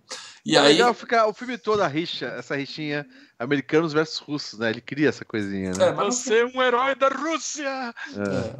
[0.44, 3.04] E É aí, legal ficar o filme todo a rixa, essa rixinha
[3.38, 4.70] americanos versus russos, né?
[4.70, 5.88] Ele cria essa coisinha, né?
[5.88, 7.68] É, mas você é um herói da Rússia.
[8.14, 8.54] É.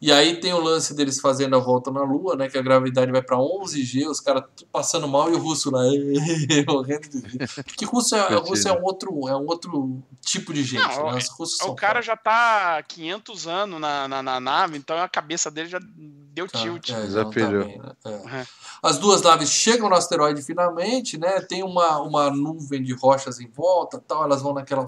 [0.00, 2.48] E aí tem o lance deles fazendo a volta na Lua, né?
[2.48, 5.82] Que a gravidade vai pra 11G, os caras passando mal e o russo lá
[6.68, 7.48] morrendo de rir.
[7.64, 11.12] Porque russo é, o russo é um outro, é um outro tipo de gente, Não,
[11.12, 11.18] né?
[11.18, 15.08] Os russos são O cara já tá 500 anos na, na, na nave, então a
[15.08, 15.80] cabeça dele já
[16.34, 16.90] deu Tá, tilt.
[16.90, 17.78] é, Já não tá né?
[18.04, 18.10] É.
[18.10, 18.46] É.
[18.82, 21.40] As duas naves chegam no asteroide finalmente, né?
[21.40, 24.24] Tem uma, uma nuvem de rochas em volta, tal.
[24.24, 24.86] Elas vão naquela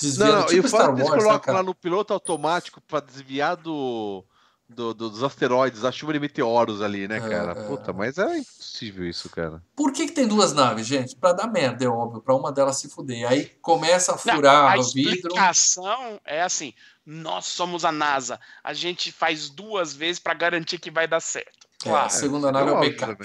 [0.00, 1.74] desviando, Não, não, tipo e o fato Star que eles Wars, né, colocam lá no
[1.74, 4.24] piloto automático pra desviar do,
[4.68, 7.52] do- do- dos asteroides, da chuva de meteoros ali, né, É, cara?
[7.52, 7.66] é.
[7.66, 9.62] Puta, mas é impossível isso, cara.
[9.76, 11.16] Por que, que tem duas naves, gente?
[11.16, 13.28] Pra dar merda, é óbvio, pra uma delas se fuder.
[13.28, 15.12] Aí começa a Não, furar a o vidro.
[15.12, 16.72] explicação é assim:
[17.04, 21.66] nós somos a NASA, a gente faz duas vezes pra garantir que vai dar certo.
[21.84, 22.10] É, a Claro.
[22.10, 23.24] segunda nave é o óbvio backup.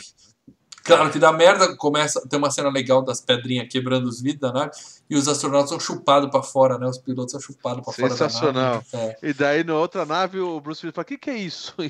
[0.86, 4.54] Claro que dá merda, começa, tem uma cena legal das pedrinhas quebrando os vidros da
[4.58, 4.72] nave
[5.10, 6.88] e os astronautas são chupados pra fora, né?
[6.88, 8.74] Os pilotos são chupados pra fora da Sensacional.
[8.76, 8.86] nave.
[8.94, 9.18] É.
[9.24, 11.74] E daí na outra nave o Bruce Willis fala: o que, que é isso?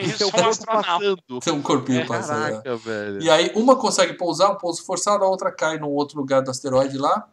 [0.00, 0.86] Isso é é um corpo astronauta.
[0.92, 1.40] passando.
[1.40, 2.38] Tem um corpinho É, passando.
[2.40, 2.50] né?
[2.50, 3.22] Caraca, velho.
[3.22, 6.50] E aí uma consegue pousar, um pouso forçado, a outra cai num outro lugar do
[6.50, 7.26] asteroide lá.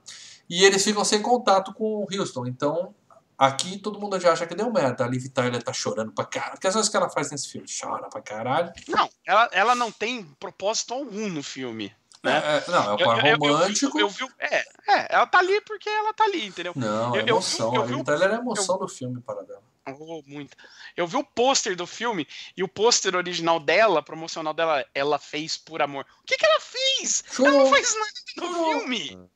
[0.49, 2.45] E eles ficam sem contato com o Houston.
[2.47, 2.93] Então,
[3.37, 5.05] aqui todo mundo já acha que deu merda.
[5.05, 6.53] A Liv Tyler tá chorando pra caralho.
[6.53, 8.71] Porque as coisas que ela faz nesse filme, chora pra caralho.
[8.87, 11.93] Não, ela, ela não tem propósito algum no filme.
[12.23, 12.31] Né?
[12.37, 13.99] É, é, não, é o Eu- par eu- eu- romântico.
[13.99, 14.57] Eu, vi, é,
[14.87, 16.71] é, ela tá ali porque ela tá ali, entendeu?
[16.73, 17.75] Não, é eu- eu- emoção.
[17.75, 19.61] eu a Liv Tyler é a emoção do filme para dela.
[19.85, 20.55] Oh, muito.
[20.95, 25.57] Eu vi o pôster do filme e o pôster original dela, promocional dela, ela fez
[25.57, 26.05] por amor.
[26.21, 27.21] O que, que ela fez?
[27.27, 27.63] Ela Chorou.
[27.65, 28.79] não fez nada no Chorou.
[28.79, 29.29] filme.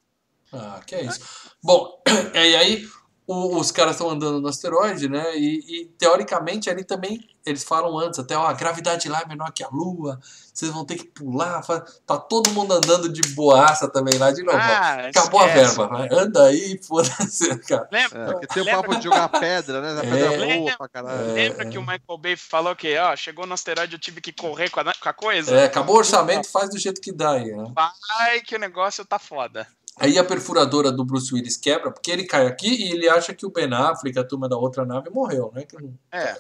[0.54, 1.52] Ah, que é isso.
[1.62, 2.02] Bom,
[2.34, 2.88] e aí
[3.28, 5.36] o- os caras estão andando no asteroide, né?
[5.38, 9.54] E, e, teoricamente ali também eles falam antes, até ó, a gravidade lá é menor
[9.54, 10.20] que a Lua,
[10.54, 11.64] vocês vão ter que pular.
[11.64, 14.58] fa- Tá todo mundo andando de boaça também lá de novo.
[14.58, 15.78] Ah, Acabou a esquece.
[15.78, 16.10] verba, vai.
[16.12, 17.88] anda aí, foda-se, cara.
[17.90, 19.98] Lembra, É, porque tem o lembra- papo de jogar pedra, né?
[19.98, 20.58] A pedra É.
[20.60, 21.34] boa pra caralho.
[21.34, 21.70] lembra é.
[21.70, 24.82] que o Michael Bay falou que ó, chegou no asteroide eu tive que correr com
[24.82, 25.56] a, com a coisa?
[25.56, 27.72] É, acabou o orçamento, faz do jeito que dá aí, né?
[27.74, 29.66] Vai que o negócio tá foda.
[30.00, 33.46] Aí a perfuradora do Bruce Willis quebra, porque ele cai aqui e ele acha que
[33.46, 35.66] o Ben Affleck, a turma da outra nave, morreu, né?
[36.12, 36.38] É.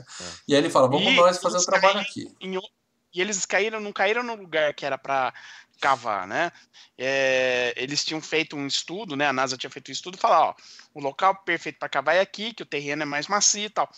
[0.47, 2.31] E aí ele fala, vamos E nós fazer o trabalho aqui.
[2.39, 2.57] em
[3.13, 5.33] e eles caíram, não caíram no lugar que era pra
[5.81, 6.51] cavar, né?
[6.97, 9.25] É, eles tinham feito um estudo, né?
[9.27, 10.55] A NASA tinha feito um estudo e falar, ó,
[10.93, 13.89] o local perfeito para cavar é aqui, que o terreno é mais macio e tal.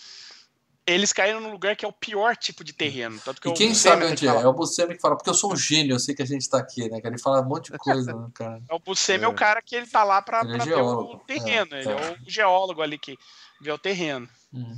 [0.90, 3.20] Eles caíram no lugar que é o pior tipo de terreno.
[3.24, 4.32] Tanto que E quem sabe onde é?
[4.32, 6.50] É o Buscemi que fala, porque eu sou um gênio, eu sei que a gente
[6.50, 7.00] tá aqui, né?
[7.00, 8.62] Que ele fala um monte de coisa, né, cara?
[8.70, 9.28] É O Buscemi é.
[9.28, 9.30] É.
[9.30, 11.14] o cara que ele tá lá para Ele é ver geólogo.
[11.14, 11.76] o terreno.
[11.76, 11.92] É, ele é.
[11.92, 12.12] é.
[12.12, 13.18] o geólogo ali que
[13.62, 14.28] vê o terreno.
[14.54, 14.76] Hum.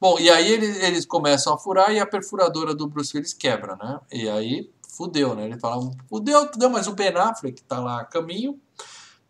[0.00, 3.76] Bom, e aí eles, eles começam a furar e a perfuradora do Bruce Willis quebra,
[3.76, 4.00] né?
[4.12, 5.44] E aí fudeu, né?
[5.44, 8.60] Ele fala, fudeu, fudeu, mas o Ben Affleck tá lá a caminho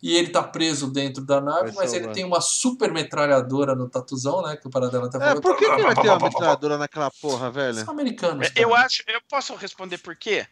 [0.02, 3.88] e ele tá preso dentro da nave, Vai mas ele tem uma super metralhadora no
[3.88, 4.56] tatuzão, né?
[4.56, 5.40] Que o Paradela até É, falou.
[5.42, 7.74] por que, que vai ter uma metralhadora naquela porra, velho?
[7.84, 8.48] São americanos.
[8.54, 8.84] Eu cara.
[8.86, 10.46] acho, eu posso responder por quê?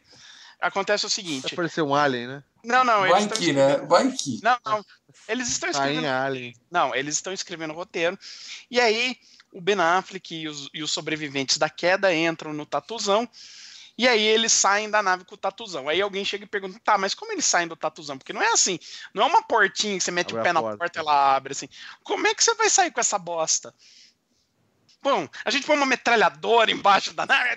[0.61, 1.55] Acontece o Vai seguinte.
[1.55, 2.43] parecer um alien, né?
[2.65, 3.67] Não, não, eles Vai que, né?
[3.73, 4.41] escrevendo- Vai que.
[4.43, 4.85] Não, não.
[5.29, 6.55] Eles estão escrevendo Rainha alien.
[6.71, 8.19] Não, eles estão escrevendo o roteiro.
[8.71, 9.17] E aí,
[9.53, 13.29] o Ben Affleck e os, e os sobreviventes da queda entram no tatuzão.
[13.97, 15.89] E aí eles saem da nave com o tatuzão.
[15.89, 18.19] Aí alguém chega e pergunta: tá, mas como eles saem do tatuzão?
[18.19, 18.79] Porque não é assim,
[19.15, 20.79] não é uma portinha que você mete Abre o pé na porta.
[20.79, 21.69] porta e ela abre assim.
[22.03, 23.73] Como é que você vai sair com essa bosta?
[25.01, 27.51] Bom, a gente põe uma metralhadora embaixo da nave.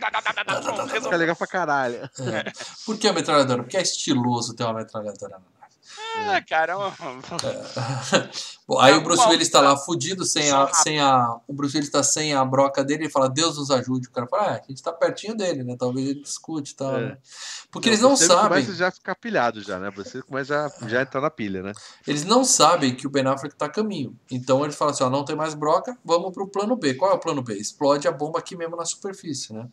[1.01, 2.03] Fica legal pra caralho.
[2.03, 2.51] É.
[2.85, 3.63] Por que a metralhadora?
[3.63, 5.56] Porque é estiloso ter uma metralhadora na nave.
[6.17, 6.91] Ah, cara, ó,
[8.67, 11.39] Bom, aí Tá o Bruce bom, Willis tá lá fudido, sem a, sem a.
[11.47, 14.07] O Bruce Willis tá sem a broca dele e fala, Deus nos ajude.
[14.07, 15.75] O cara fala, ah, a gente tá pertinho dele, né?
[15.79, 16.97] Talvez ele discute e tal.
[16.97, 17.05] É.
[17.09, 17.17] né?
[17.71, 18.49] Porque eles não Você sabem.
[18.49, 19.89] começa já a ficar pilhado já, né?
[19.95, 21.71] Você começa já, já a entrar na pilha, né?
[22.05, 24.17] Eles não sabem que o Ben Affleck tá a caminho.
[24.29, 26.95] Então eles falam assim: ó, não tem mais broca, vamos pro plano B.
[26.95, 27.53] Qual é o plano B?
[27.55, 29.67] Explode a bomba aqui mesmo na superfície, né?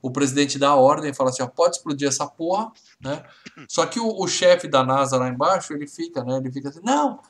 [0.00, 2.70] O presidente dá a ordem e fala assim: ó, pode explodir essa porra,
[3.00, 3.24] né?
[3.68, 6.36] Só que o, o chefe da NASA lá embaixo, ele fica, né?
[6.36, 7.20] Ele fica assim: não,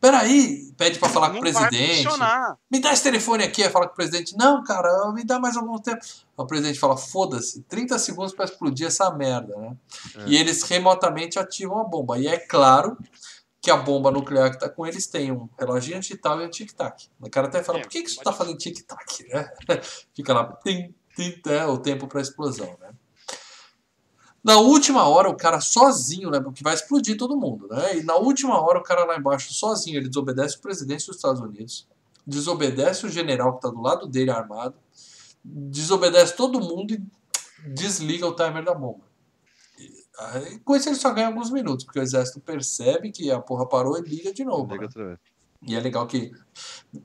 [0.00, 2.04] Peraí, pede pra falar com o Não presidente.
[2.70, 3.68] Me dá esse telefone aqui.
[3.68, 6.00] Fala com o presidente: Não, cara, me dá mais algum tempo.
[6.36, 9.76] O presidente fala: Foda-se, 30 segundos pra explodir essa merda, né?
[10.26, 12.16] E eles remotamente ativam a bomba.
[12.16, 12.96] E é claro
[13.60, 17.08] que a bomba nuclear que tá com eles tem um reloginho digital e um tic-tac.
[17.20, 19.26] O cara até fala: É, Por que, que isso pode- tá fazendo tic-tac?
[19.28, 19.50] né?
[20.14, 20.94] Fica lá, tim,
[21.46, 22.90] é, o tempo pra explosão, né?
[24.42, 26.40] Na última hora, o cara sozinho, né?
[26.40, 27.98] Porque vai explodir todo mundo, né?
[27.98, 31.40] E na última hora, o cara lá embaixo, sozinho, ele desobedece o presidente dos Estados
[31.40, 31.86] Unidos,
[32.26, 34.76] desobedece o general que tá do lado dele armado,
[35.44, 37.02] desobedece todo mundo e
[37.68, 39.04] desliga o timer da bomba.
[39.78, 43.66] E, com isso, ele só ganha alguns minutos, porque o exército percebe que a porra
[43.66, 44.72] parou e liga de novo.
[44.72, 44.86] Liga né?
[44.86, 45.18] outra vez.
[45.62, 46.32] E é legal que,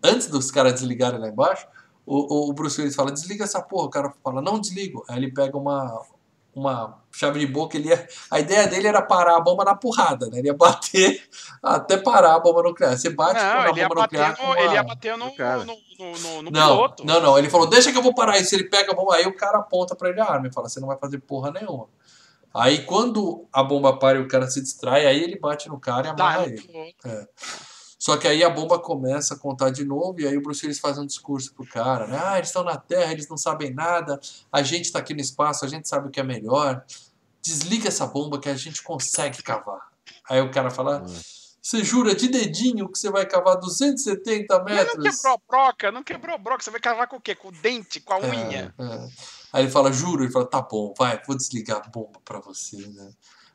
[0.04, 1.68] antes dos caras desligarem lá embaixo,
[2.06, 3.86] o, o- Bruce Willis fala, desliga essa porra.
[3.86, 5.04] O cara fala, não desligo.
[5.10, 6.02] Aí ele pega uma,
[6.56, 7.78] uma chave de boca.
[7.78, 10.40] Ele ia, a ideia dele era parar a bomba na porrada, né?
[10.40, 11.22] Ele ia bater
[11.64, 12.98] até parar a bomba nuclear.
[12.98, 15.64] Você bate Não, ele ia bomba nuclear no, ele ia uma- bater no, no cara.
[15.66, 17.06] no, no, no- no Não, piloto.
[17.06, 17.38] não, não.
[17.40, 18.54] Ele falou, deixa que eu vou parar isso.
[18.54, 20.80] Ele pega a bomba, aí o cara aponta pra ele a arma e fala, você
[20.80, 21.88] não vai fazer porra nenhuma.
[22.54, 26.10] Aí quando a bomba para e o cara se distrai, aí ele bate no cara
[26.10, 26.62] e Dá amarra no ele.
[26.62, 27.28] piloto.
[28.04, 30.78] Só que aí a bomba começa a contar de novo, e aí o Bruce Willis
[30.78, 32.20] faz um discurso pro cara, né?
[32.22, 34.20] Ah, eles estão na Terra, eles não sabem nada,
[34.52, 36.84] a gente tá aqui no espaço, a gente sabe o que é melhor.
[37.42, 39.88] Desliga essa bomba que a gente consegue cavar.
[40.30, 41.06] Aí o cara fala,
[41.62, 45.16] você jura de dedinho que você vai cavar 270 Mas não metros?
[45.16, 46.62] quebrou a broca, não quebrou a broca.
[46.62, 47.36] Você vai cavar com o quê?
[47.36, 48.76] Com o dente, com a unha?
[48.78, 49.08] É, é.
[49.54, 52.86] Aí ele fala, juro, ele fala, tá bom, vai, vou desligar a bomba pra você,
[52.86, 53.14] né?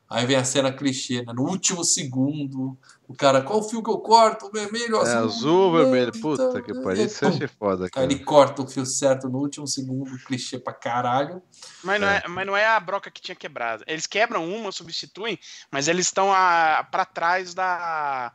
[0.09, 1.31] Aí vem a cena clichê, né?
[1.33, 2.75] No último segundo,
[3.07, 4.49] o cara, qual fio que eu corto?
[4.51, 5.23] Vermelho, É azul?
[5.25, 6.09] azul, vermelho.
[6.15, 7.05] então, Puta que pariu.
[7.05, 8.05] Isso achei foda, Aí cara.
[8.05, 11.43] ele corta o fio certo no último segundo, clichê pra caralho.
[11.83, 13.83] Mas, não é, mas não é a broca que tinha quebrado.
[13.85, 15.37] Eles quebram uma, substituem,
[15.71, 18.33] mas eles estão a- pra trás da,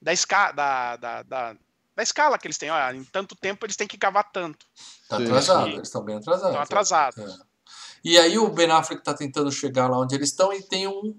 [0.00, 1.56] da, esca, da, da, da,
[1.94, 2.70] da escala que eles têm.
[2.70, 4.66] Olha, em tanto tempo eles têm que cavar tanto.
[5.08, 6.48] Tá atrasado, eles estão bem atrasados.
[6.50, 7.18] Estão atrasados.
[7.18, 7.51] É.
[8.04, 11.14] E aí o Ben Affleck tá tentando chegar lá onde eles estão e tem um,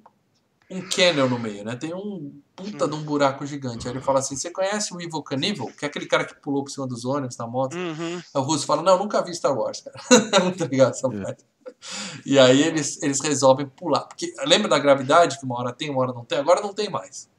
[0.70, 1.76] um canyon no meio, né?
[1.76, 3.88] Tem um puta de um buraco gigante.
[3.88, 5.68] Aí ele fala assim, você conhece o Evil Knievel?
[5.68, 7.76] Que é aquele cara que pulou por cima dos ônibus na moto?
[7.76, 8.22] Uhum.
[8.36, 9.98] O Russo fala, não, nunca vi Star Wars, cara.
[10.34, 11.46] É muito legal essa parte.
[12.26, 14.02] E aí eles, eles resolvem pular.
[14.02, 16.38] Porque lembra da gravidade, que uma hora tem, uma hora não tem?
[16.38, 17.30] Agora não tem mais.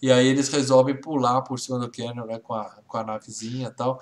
[0.00, 3.68] E aí eles resolvem pular por cima do canyon, né, com a, com a navezinha
[3.68, 4.00] e tal.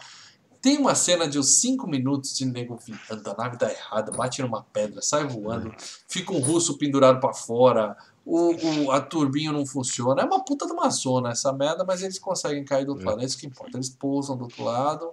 [0.67, 4.43] Tem uma cena de uns 5 minutos de nego vindo, a nave dá errada, bate
[4.43, 5.73] numa pedra, sai voando,
[6.09, 10.23] fica um russo pendurado pra fora, o, o- a turbina não funciona.
[10.23, 13.23] É uma puta de uma zona essa merda, mas eles conseguem cair do outro lado,
[13.23, 13.77] é isso que importa.
[13.77, 15.13] Eles pousam do outro lado.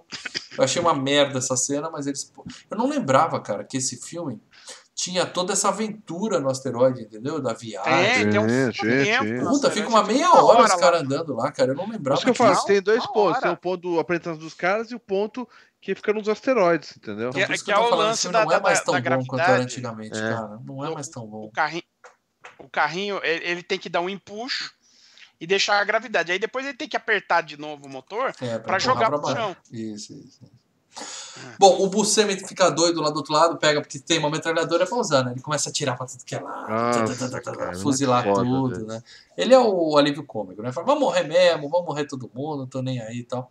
[0.58, 2.32] Eu achei uma merda essa cena, mas eles.
[2.68, 4.42] Eu não lembrava, cara, que esse filme
[4.94, 7.40] tinha toda essa aventura no asteroide, entendeu?
[7.40, 7.92] Da viagem.
[7.92, 9.50] É, tem um tempo.
[9.50, 10.78] Puta, fica uma meia uma hora os lá.
[10.78, 11.72] caras andando lá, cara.
[11.72, 12.16] Eu não lembrava.
[12.18, 13.32] Isso que eu falo, tem dois pontos.
[13.32, 13.40] hora.
[13.40, 15.48] Tem o ponto do apresentação dos caras e o ponto
[15.80, 17.30] que fica nos asteroides, entendeu?
[17.30, 18.62] Então, Que- por isso que eu é o falando, lance filme da- não é da-
[18.62, 20.20] mais da tão bom quanto era antigamente, É.
[20.20, 20.58] cara.
[20.64, 21.44] Não é mais tão bom.
[21.46, 21.82] O carrinho,
[22.58, 24.72] o carrinho ele, ele tem que dar um empuxo
[25.40, 26.30] e deixar a gravidade.
[26.32, 28.28] Aí depois ele tem que apertar de novo o motor.
[28.40, 29.36] É, pra empurrar jogar pro baixo.
[29.36, 29.56] chão.
[29.72, 30.40] Isso, isso.
[31.58, 34.96] Bom, o Buscemi fica doido lá do outro lado, pega, porque tem uma metralhadora pra
[34.98, 35.32] usar, né?
[35.32, 38.24] Ele começa a atirar pra tudo que é tá, tá, tá, tá, tá, cara, fuzilar
[38.24, 38.86] foda, tudo, velho.
[38.86, 39.02] né?
[39.36, 40.72] Ele é o alívio cômico, né?
[40.72, 43.50] Fala, vamos morrer mesmo, vamos morrer todo mundo, não tô nem aí e tal.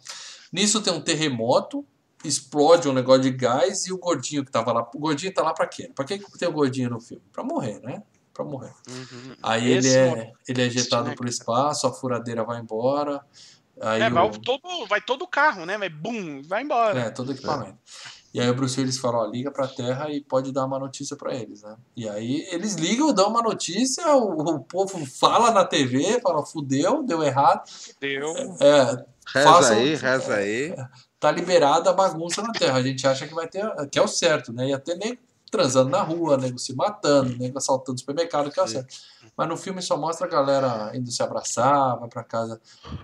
[0.52, 1.86] Nisso tem um terremoto,
[2.24, 4.90] explode um negócio de gás e o gordinho que tava lá.
[4.94, 5.92] O gordinho tá lá pra quê?
[5.94, 7.24] Pra que tem o gordinho no filme?
[7.32, 8.02] Pra morrer, né?
[8.34, 8.74] Pra morrer.
[9.44, 13.24] Aí ele Esse é, ele é ejetado né, pro espaço, a furadeira vai embora.
[13.82, 15.78] Aí É, o- vai, o todo, vai todo o carro, né?
[15.78, 17.00] Vai bum, vai embora.
[17.00, 17.78] é, todo equipamento.
[18.34, 21.16] E aí o Bruce Willis fala, ó, liga pra Terra e pode dar uma notícia
[21.16, 21.76] pra eles, né?
[21.96, 27.04] E aí eles ligam, dão uma notícia, o, o povo fala na TV, fala, fudeu,
[27.04, 27.62] deu errado.
[28.00, 28.34] Deu.
[28.60, 30.76] É, Reza façam- aí, reza aí.
[31.20, 32.80] tá liberada a bagunça na Terra.
[32.80, 34.68] A gente acha que vai ter, que é o certo, né?
[34.70, 35.20] Ia ter nego
[35.54, 38.96] transando na rua, nego se matando, nego assaltando o supermercado, que é o certo.
[39.38, 42.60] Mas no filme só mostra a galera indo se abraçar, vai pra casa.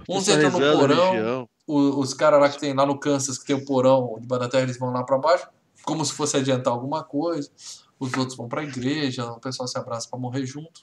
[0.10, 1.50] Uns entram no porão, religião.
[1.68, 4.50] o- os caras lá que tem lá no Kansas, que tem o porão de da
[4.50, 5.48] terra, eles vão lá pra baixo,
[5.84, 7.50] como se fosse adiantar alguma coisa.
[8.00, 10.82] Os outros vão pra igreja, o pessoal se abraça pra morrer junto.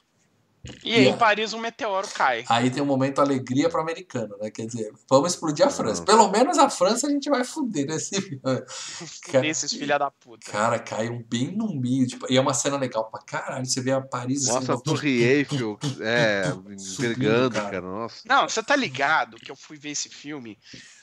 [0.83, 2.45] E aí em Paris um meteoro cai.
[2.49, 4.49] Aí tem um momento alegria pro americano, né?
[4.51, 6.01] Quer dizer, vamos explodir a França.
[6.01, 6.05] Nossa.
[6.05, 8.41] Pelo menos a França a gente vai fuder nesse filme.
[9.31, 10.49] Cara, Desses filha da puta.
[10.51, 12.07] Cara, cai um bem no meio.
[12.07, 13.65] Tipo, e é uma cena legal pra caralho.
[13.65, 17.65] Você vê a Paris assim, Nossa, a uma- Torre Eiffel, é, envergando, cara.
[17.69, 17.81] cara.
[17.81, 18.21] Nossa.
[18.25, 20.57] Não, você tá ligado que eu fui ver esse filme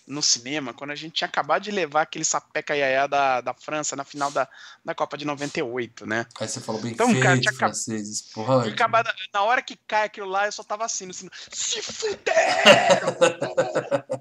[0.07, 3.97] no cinema quando a gente tinha acabado de levar aquele sapeca iaiá da, da França
[3.97, 4.49] na final da,
[4.85, 6.27] da Copa de 98, né?
[6.39, 8.23] Aí você falou bem Então, feito, cara, tinha franceses.
[8.33, 11.81] Porra, acabado- na hora que cai aquilo lá, eu só tava assim, no cinema, se
[11.83, 12.25] fuder!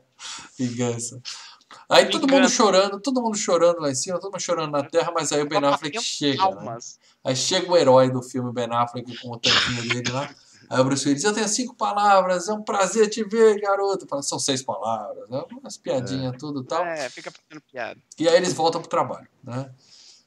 [0.57, 1.22] vingança.
[1.89, 5.11] Aí todo mundo chorando, todo mundo chorando lá em cima, todo mundo chorando na terra,
[5.14, 6.77] mas aí o Ben Affleck chega, né?
[7.26, 10.34] Aí chega o herói do filme, Ben Affleck, com o tanquinho dele lá.
[10.69, 14.07] Aí o Bruce Willis, eu tenho cinco palavras, é um prazer te ver, garoto.
[14.07, 15.44] Fala, São seis palavras, né?
[15.61, 16.84] umas piadinhas, tudo e tal.
[16.85, 17.99] É, fica fazendo piada.
[18.19, 19.69] E aí eles voltam pro trabalho, né?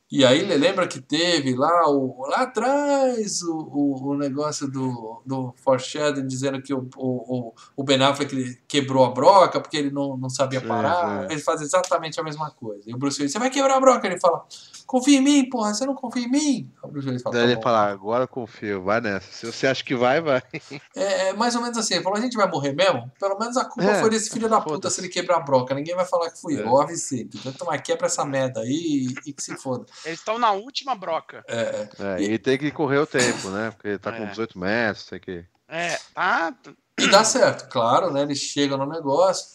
[0.08, 5.20] E aí ele lembra que teve lá, o, lá atrás o, o, o negócio do,
[5.26, 9.90] do foreshadowing dizendo que o, o, o- o Ben Affleck quebrou a broca porque ele
[9.90, 11.26] não, não sabia Sim, parar.
[11.26, 11.32] sim.
[11.32, 12.88] Ele faz exatamente a mesma coisa.
[12.88, 14.06] E o Bruce Willis, você vai quebrar a broca?
[14.06, 14.46] Ele fala,
[14.86, 16.72] confia em mim, porra, você não confia em mim?
[16.82, 17.62] Aí O Bruce Willis fala, Daí tá ele bom.
[17.62, 19.30] fala, agora eu confio, vai nessa.
[19.32, 20.42] Se você acha que vai, vai.
[20.94, 23.10] É, é mais ou menos assim, ele falou, a gente vai morrer mesmo?
[23.18, 25.74] Pelo menos a culpa É, foi desse filho da puta se ele quebrar a broca.
[25.74, 26.62] Ninguém vai falar que fui É.
[26.62, 27.28] eu, avisei.
[27.34, 29.84] Então toma, quebra essa merda aí e, e que se foda.
[30.04, 31.44] Eles estão na última broca.
[31.48, 33.70] É, É, e tem que correr o tempo, né?
[33.72, 34.26] Porque ele tá com É.
[34.26, 35.44] 18 metros, tem que.
[35.68, 36.54] É, tá.
[36.98, 38.22] E dá certo, claro, né?
[38.22, 39.48] Eles chegam no negócio,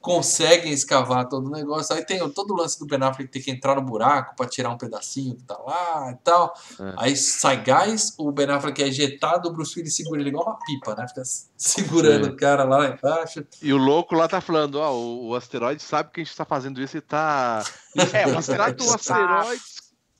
[0.00, 1.94] conseguem escavar todo o negócio.
[1.94, 4.70] Aí tem todo o lance do Ben Affleck ter que entrar no buraco para tirar
[4.70, 6.54] um pedacinho que tá lá e tal.
[6.78, 6.92] É.
[6.96, 10.58] Aí sai gás, o Ben Affleck é ejetado, o Bruce Willis segura ele igual uma
[10.58, 11.06] pipa, né?
[11.08, 11.22] Fica
[11.56, 12.30] segurando Sim.
[12.32, 13.46] o cara lá embaixo.
[13.62, 16.44] E o louco lá tá falando, ó, o, o asteroide sabe que a gente tá
[16.44, 17.64] fazendo isso e tá.
[18.12, 19.62] É, o asteroide está- asteroide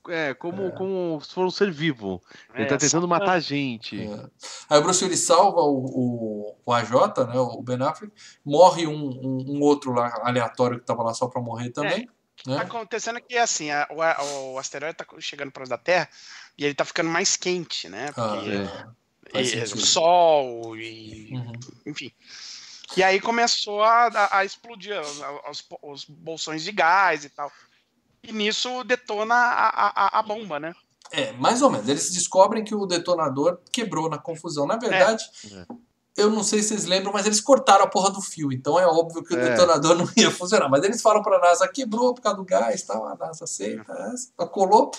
[0.09, 2.23] é, como, como se fosse um ser vivo.
[2.55, 4.01] Ele É, tá tentando matar a gente.
[4.01, 4.27] É.
[4.69, 6.91] Aí o Bruce Willis salva o, o, o AJ,
[7.29, 7.39] né?
[7.39, 8.13] O Ben Affleck.
[8.45, 12.07] Morre um, um, um outro lá aleatório que tava lá só pra morrer também.
[12.45, 12.57] Tá Né?
[12.59, 16.09] acontecendo que assim, a- o, o asteroide tá chegando próximo da Terra
[16.59, 18.11] e ele tá ficando mais quente, né?
[18.17, 19.41] Ah, Porque é.
[19.43, 21.53] E- o sol e Uhum.
[21.87, 22.13] enfim.
[22.97, 25.01] E aí começou a, a- a explodir
[25.49, 27.51] os- os bolsões de gás e tal.
[28.27, 30.73] E nisso detona a, a- a bomba, né?
[31.13, 31.89] É, mais ou menos.
[31.89, 34.67] Eles descobrem que o detonador quebrou na confusão.
[34.67, 35.65] Na verdade, É.
[36.17, 38.51] eu não sei se vocês lembram, mas eles cortaram a porra do fio.
[38.53, 39.51] Então é óbvio que o É.
[39.51, 40.69] detonador não ia funcionar.
[40.69, 43.07] Mas eles falam pra NASA, quebrou por causa do gás e tal.
[43.07, 43.93] A NASA aceita,
[44.41, 44.91] é, colou.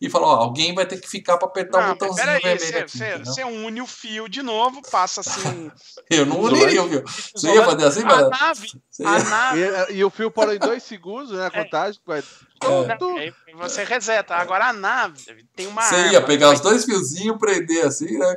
[0.00, 2.42] E falou, ó, alguém vai ter que ficar pra apertar o Não, mas botãozinho peraí,
[2.58, 3.24] vermelho você, aqui.
[3.24, 5.70] você- une o fio de novo, passa assim.
[6.10, 7.04] Eu não uniria o fio.
[7.36, 8.30] Você ia fazer assim, a mano?
[8.30, 8.72] nave,
[9.04, 9.60] a nave.
[9.92, 11.46] E, e o fio parou em dois segundos, né?
[11.46, 12.00] A contagem.
[12.04, 12.20] Vai...
[12.64, 12.96] É.
[12.96, 14.34] Tum, Aí você reseta.
[14.34, 16.12] Agora a nave tem uma Você arma.
[16.12, 18.36] ia pegar vai- os dois fiozinhos, prender assim, né?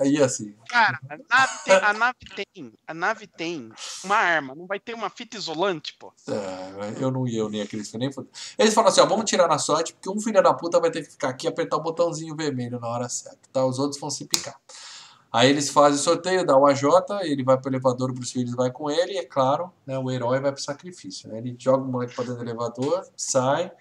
[0.00, 0.54] Aí assim.
[0.68, 2.72] Cara, a nave, tem, a nave tem.
[2.86, 3.72] A nave tem
[4.02, 4.54] uma arma.
[4.54, 6.12] Não vai ter uma fita isolante, pô.
[6.28, 8.10] É, eu não ia unir aqueles fios nem.
[8.58, 11.02] Eles falam assim: ó, vamos tirar na sorte, porque um filho da puta vai ter
[11.02, 13.64] que ficar aqui e apertar o botãozinho vermelho na hora certa, tá?
[13.64, 14.56] Os outros vão se picar.
[15.34, 16.84] Aí eles fazem sorteio, dá o AJ,
[17.22, 20.08] ele vai pro elevador, o Bruce Willis vai com ele, e é claro, né, o
[20.08, 21.28] herói vai pro sacrifício.
[21.28, 21.38] Né?
[21.38, 23.72] Ele joga o moleque pra dentro do elevador, sai,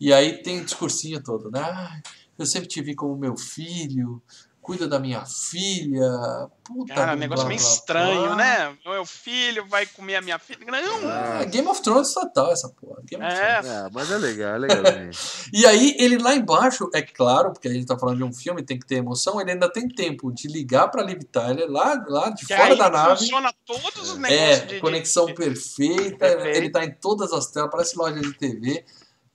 [0.00, 1.60] e aí tem o discursinho todo, né?
[1.60, 2.02] "Ai,
[2.38, 4.22] eu sempre te vi como meu filho,
[4.62, 6.48] cuida da minha filha.
[6.64, 8.76] Puta Cara, um negócio blá, meio blá, estranho, blá." né?
[8.86, 10.60] Meu filho vai comer a minha filha.
[10.66, 11.08] Não!
[11.10, 13.02] Ah, Game of Thrones total essa porra.
[13.04, 13.66] Game of Thrones.
[13.66, 14.92] É, É, mas é legal, é legal.
[14.92, 15.18] gente.
[15.52, 18.62] E aí, ele lá embaixo, é claro, porque a gente tá falando de um filme,
[18.62, 22.30] tem que ter emoção, ele ainda tem tempo de ligar pra Liv Tyler lá, lá
[22.30, 23.18] de que fora aí da nave.
[23.18, 26.56] funciona todos os negócios É, de, de- conexão de- perfeita, Perfeito.
[26.56, 28.84] ele tá em todas as telas, parece loja de TV.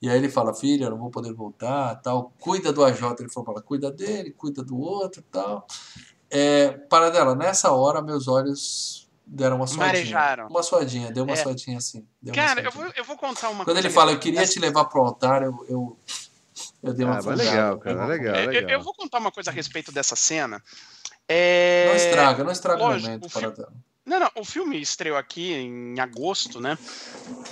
[0.00, 2.32] E aí ele fala, filha, eu não vou poder voltar, tal.
[2.38, 5.66] Cuida do AJ, ele falou, fala, cuida dele, cuida do outro, tal.
[6.30, 9.86] É, para dela, nessa hora, meus olhos deram uma suadinha.
[9.88, 10.46] Marejaram.
[10.48, 11.36] Uma suadinha, deu uma É.
[11.36, 12.06] suadinha assim.
[12.22, 12.84] deu uma Cara, eu suadinha.
[12.84, 13.88] vou, eu vou contar uma Quando coisa.
[13.88, 15.96] ele fala, eu que- queria te levar pro altar, eu, eu,
[16.82, 18.70] eu dei uma Ah, legal, cara, legal, Eu- eu, legal.
[18.70, 20.62] eu vou contar uma coisa a respeito dessa cena.
[21.28, 21.86] É...
[21.88, 23.72] Não estraga, não estraga o lógico, momento o para filme- dela.
[24.08, 26.78] Não, não, o filme estreou aqui em agosto, né?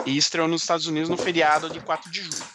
[0.07, 2.47] E estreou nos Estados Unidos no feriado de 4 de julho.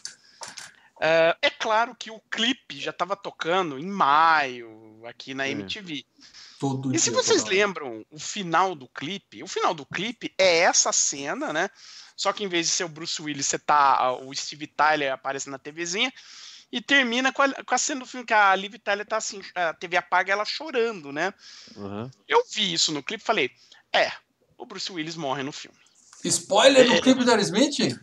[1.00, 5.52] É, é claro que o clipe já estava tocando em maio, aqui na Sim.
[5.52, 6.04] MTV.
[6.60, 7.52] Todo E se vocês hora.
[7.52, 11.70] lembram o final do clipe, o final do clipe é essa cena, né?
[12.16, 15.50] Só que em vez de ser o Bruce Willis, você tá o Steve Tyler aparece
[15.50, 16.12] na TVzinha
[16.72, 19.42] e termina com a, com a cena do filme que a Liv Tyler tá assim,
[19.54, 21.34] a TV apaga ela chorando, né?
[21.76, 22.10] Uhum.
[22.28, 23.52] Eu vi isso no clipe e falei,
[23.94, 24.12] é,
[24.58, 25.78] o Bruce Willis morre no filme.
[26.24, 26.96] Spoiler É.
[26.96, 28.00] do clipe do Aerosmith?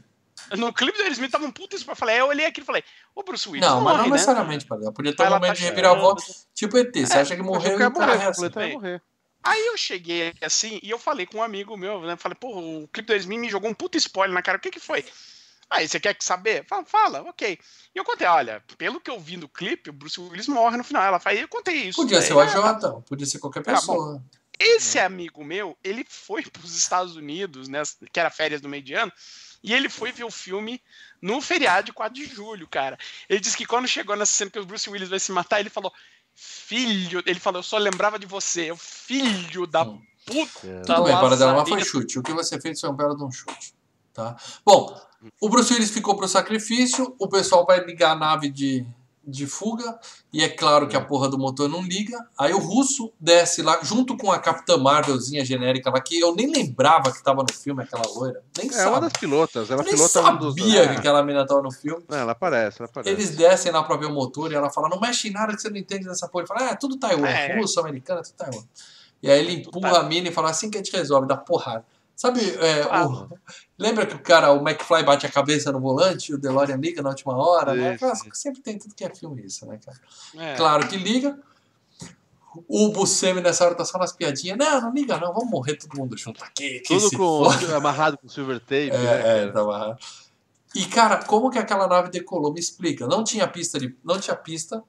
[0.56, 1.92] No clipe do Aerosmith tava um puta spoiler.
[1.92, 2.82] Eu falei, eu olhei aqui e falei,
[3.14, 4.10] o Bruce Willis Não, mas morre, não né?
[4.12, 6.22] necessariamente, para Podia ter um momento tá de reviravolta.
[6.54, 8.72] Tipo ET, você acha que Morreu, e morrer, é assim.
[8.72, 9.02] morrer.
[9.42, 12.16] Aí eu cheguei assim e eu falei com um amigo meu, né?
[12.16, 14.58] Falei, pô, o clipe do Aerosmith me jogou um puta spoiler na cara.
[14.58, 15.04] O que que foi?
[15.70, 16.64] Aí, você quer saber?
[16.66, 17.58] Fala, fala, ok.
[17.94, 20.82] E eu contei, olha, pelo que eu vi no clipe, o Bruce Willis morre no
[20.84, 21.02] final.
[21.02, 22.00] Ela fala, eu contei isso.
[22.00, 22.50] Podia daí, ser o né?
[22.50, 23.78] AJ, podia ser qualquer Tá bom.
[23.78, 24.22] pessoa.
[24.58, 27.82] Esse amigo meu, ele foi para os Estados Unidos, né,
[28.12, 29.12] que era férias do meio de ano,
[29.62, 30.80] e ele foi ver o filme
[31.20, 32.98] no feriado de 4 de julho, cara.
[33.28, 35.70] Ele disse que quando chegou nessa cena que o Bruce Willis vai se matar, ele
[35.70, 35.92] falou:
[36.34, 40.00] Filho, ele falou, eu só lembrava de você, o filho da Hum.
[40.24, 40.82] puta.
[40.86, 41.84] Tudo bem, Paradela, mas foi lazareta.
[41.84, 42.18] chute.
[42.18, 43.74] O que você fez foi um belo de um chute.
[44.14, 44.36] Tá?
[44.64, 45.00] Bom,
[45.40, 48.86] o Bruce Willis ficou pro sacrifício, o pessoal vai ligar a nave de,
[49.28, 49.98] de fuga,
[50.32, 52.18] e é claro que a porra do motor não liga.
[52.38, 56.50] Aí o russo desce lá, junto com a Capitã Marvelzinha genérica lá, que eu nem
[56.50, 58.42] lembrava que tava no filme, aquela loira.
[58.56, 59.00] Nem É uma sabia.
[59.00, 59.70] das pilotas.
[59.70, 60.54] Ela Eu nem pilota um dos.
[60.54, 60.98] sabia que É.
[60.98, 62.02] aquela menina tava no filme.
[62.08, 63.10] Não, ela aparece, ela aparece.
[63.14, 65.60] Eles descem lá pra ver o motor e ela fala: Não mexe em nada que
[65.60, 66.42] você não entende dessa porra.
[66.44, 67.58] Ele fala: Ah, é tudo Taiwan, É.
[67.60, 68.64] russo, americano, tudo Taiwan.
[69.22, 71.84] E aí ele empurra a mina e fala: Assim que a gente resolve, dá porrada.
[72.18, 73.28] Sabe, é, o-
[73.78, 77.00] lembra que o cara, o McFly bate a cabeça no volante e o DeLorean liga
[77.00, 77.74] na última hora?
[77.74, 77.96] Né?
[78.32, 79.98] Sempre tem tudo que é filme isso, né, cara?
[80.36, 80.56] É.
[80.56, 81.38] Claro que liga.
[82.66, 84.58] O Buscemi nessa hora tá só nas piadinhas.
[84.58, 86.80] Não, não liga não, vamos morrer todo mundo junto aqui.
[86.80, 87.44] que Tudo com,
[87.76, 89.52] amarrado com silver tape, né, É, é, cara?
[89.52, 89.98] tava errado.
[90.74, 92.52] E, cara, como que aquela nave decolou?
[92.52, 93.06] Me explica.
[93.06, 93.96] Não tinha pista de.
[94.04, 94.82] Não tinha pista.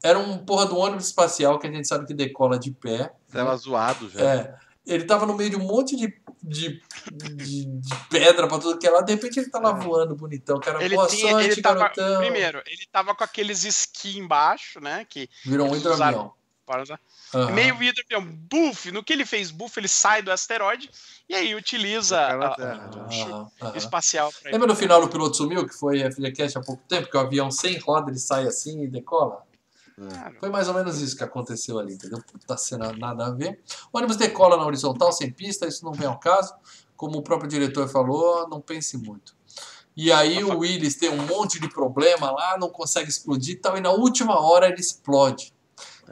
[0.00, 3.12] Era um porra do ônibus espacial que a gente sabe que decola de pé.
[3.32, 4.20] Tava zoado já.
[4.20, 4.54] É.
[4.86, 6.14] Ele tava no meio de um monte de,
[6.46, 6.80] de,
[7.12, 9.00] de, de pedra pra tudo que é lá.
[9.00, 10.60] De repente ele tá lá voando bonitão.
[10.60, 12.18] Cara, Ele boa tinha, sorte, ele tava, garotão.
[12.18, 16.32] primeiro, ele tava com aqueles esqui embaixo, né, que Virou um hidroavião.
[17.34, 17.52] Aham.
[17.52, 20.90] Meio hidroavião, buff, no que ele fez buff, ele sai do asteroide
[21.28, 22.54] e aí utiliza a-
[23.60, 26.82] a- espacial pra Lembra no final do piloto sumiu, que foi a FGCast há pouco
[26.88, 29.45] tempo, que o avião sem roda ele sai assim e decola?
[30.38, 32.18] Foi mais ou menos isso que aconteceu ali, entendeu?
[32.30, 33.60] Puta cena nada a ver.
[33.92, 36.54] O ônibus decola na horizontal, sem pista, isso não vem ao caso.
[36.96, 39.34] Como o próprio diretor falou, não pense muito.
[39.96, 43.78] E aí o Willis tem um monte de problema lá, não consegue explodir e tal,
[43.78, 45.54] e na última hora ele explode.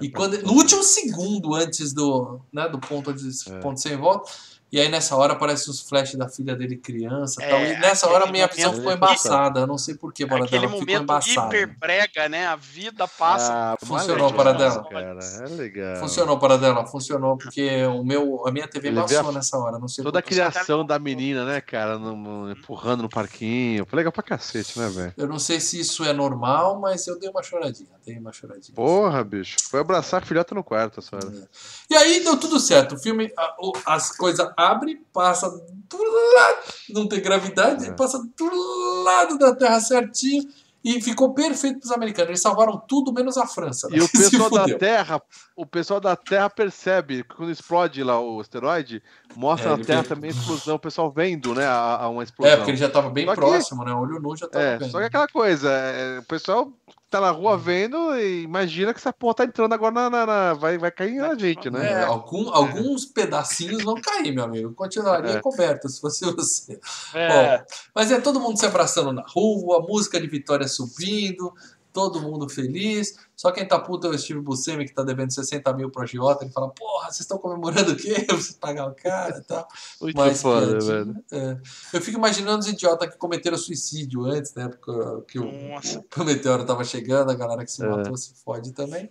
[0.01, 3.61] E quando, no último segundo antes do, né, do ponto, de, É.
[3.61, 4.31] ponto sem volta,
[4.77, 7.61] e aí nessa hora aparecem os flashes da filha dele criança e É, tal.
[7.61, 9.61] E nessa hora a minha visão ficou que- embaçada.
[9.61, 11.47] Eu não sei porquê, para Aquele dela ficou momento embaçada.
[11.57, 12.47] hiper brega, né?
[12.47, 13.53] A vida passa.
[13.53, 15.19] Ah, Funcionou para é legal, dela.
[15.43, 15.97] É legal.
[15.97, 19.79] Funcionou para dela, funcionou, porque o meu, a minha TV Ele embaçou a- nessa hora,
[19.79, 23.87] não sei Toda a criação da menina, né, cara, no- no- empurrando no parquinho.
[23.87, 25.15] Foi legal pra cacete, né, velho?
[25.17, 28.75] Eu não sei se isso é normal, mas eu dei uma choradinha, dei uma choradinha.
[28.75, 29.57] Porra, bicho.
[29.71, 31.49] Foi abraçar a filhota no quarto, essa hora.
[31.91, 32.95] E aí deu tudo certo.
[32.95, 35.99] O filme, a- o- as coisas abrem, passa do
[36.35, 36.59] lado,
[36.91, 37.93] não tem gravidade, É.
[37.93, 40.43] passa do lado da Terra certinho
[40.83, 42.29] e ficou perfeito para os americanos.
[42.31, 43.89] Eles salvaram tudo menos a França.
[43.91, 44.79] E o Se pessoal da.
[44.79, 45.23] Terra,
[45.57, 49.03] o pessoal da Terra percebe que quando explode lá o asteroide,
[49.37, 50.09] mostra É, na Terra vê.
[50.09, 52.53] também a explosão, o pessoal vendo, né, a, a uma explosão.
[52.53, 53.93] É, porque ele já estava bem Só que- próximo, né?
[53.95, 54.91] Olho nu já estava É, vendo.
[54.91, 56.71] só que aquela coisa, é, o pessoal
[57.15, 60.11] tá na rua vendo e imagina que essa porra tá entrando agora na.
[60.11, 61.93] na- na- vai, vai cair na gente, né?
[61.93, 64.73] É, algum- alguns pedacinhos vão cair, meu amigo.
[64.75, 65.41] Continuaria É.
[65.41, 66.79] coberto se fosse você.
[67.15, 67.65] É, Bom,
[67.95, 71.53] mas é todo mundo se abraçando na rua, música de vitória subindo,
[71.95, 73.15] todo mundo feliz.
[73.37, 76.45] Só quem tá puto é o Steve Buscemi, que tá devendo 60 mil pro agiota.
[76.45, 78.15] Ele fala, porra, vocês estão comemorando o quê?
[78.29, 79.67] Eu preciso pagar o cara e tal.
[80.03, 81.17] Muito Mas foda, velho.
[81.33, 81.57] é.
[81.93, 84.69] Eu fico imaginando os idiotas que cometeram suicídio antes, né?
[84.69, 84.93] Porque
[85.33, 86.05] que o, Nossa.
[86.19, 87.89] o meteoro tava chegando, a galera que se É.
[87.89, 89.09] matou se fode também.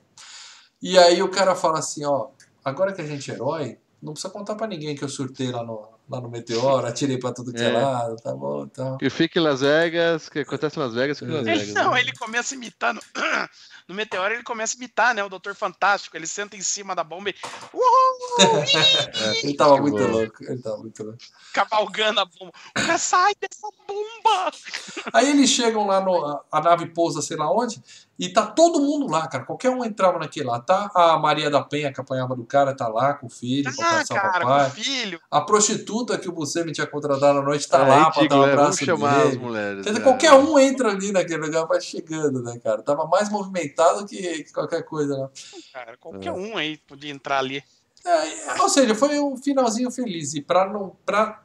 [0.81, 2.27] E aí o cara fala assim, ó,
[2.65, 5.64] agora que a gente é herói, não precisa contar pra ninguém que eu surtei lá
[5.64, 7.71] no, lá no meteoro, atirei pra tudo que é, É.
[7.71, 8.97] lado, tá bom, tá.
[8.97, 11.55] Que fique em Las Vegas, que acontece em Las Vegas, em Las É.
[11.55, 11.73] Vegas.
[11.73, 12.01] Não, né?
[12.01, 13.01] ele começa imitando.
[13.85, 15.21] No Meteoro ele começa a imitar, né?
[15.25, 16.15] O Doutor Fantástico.
[16.15, 17.35] Ele senta em cima da bomba e.
[17.73, 18.63] Uhul!
[19.43, 20.07] Ele tava muito bom.
[20.07, 21.17] louco, ele tava muito louco.
[21.53, 22.53] cavalgando a bomba.
[22.69, 24.51] O cara sai dessa bomba!
[25.13, 27.81] Aí eles chegam lá, no, a, a nave pousa sei lá onde,
[28.19, 29.44] e tá todo mundo lá, cara.
[29.44, 30.60] Qualquer um entrava naquele lá.
[30.60, 33.85] Tá a Maria da Penha, que apanhava do cara, tá lá com o filho, pra
[33.85, 34.65] Ah, passar o cara, papai.
[34.72, 35.19] com o filho.
[35.31, 38.45] A prostituta que o Buscemi tinha contratado à noite tá É, lá pra dar um
[38.45, 38.52] né?
[38.53, 39.38] abraço Vamos chamar as dele.
[39.40, 39.84] mulheres.
[39.84, 40.03] Quer dizer, né?
[40.06, 42.81] qualquer um entra ali naquele lugar, vai chegando, né, cara?
[42.84, 45.30] Tava mais movimentado que, que qualquer coisa lá.
[45.73, 46.31] Cara, qualquer É.
[46.34, 47.64] um aí podia entrar ali.
[48.06, 50.34] É, ou seja, foi um finalzinho feliz.
[50.34, 51.41] E pra não, pra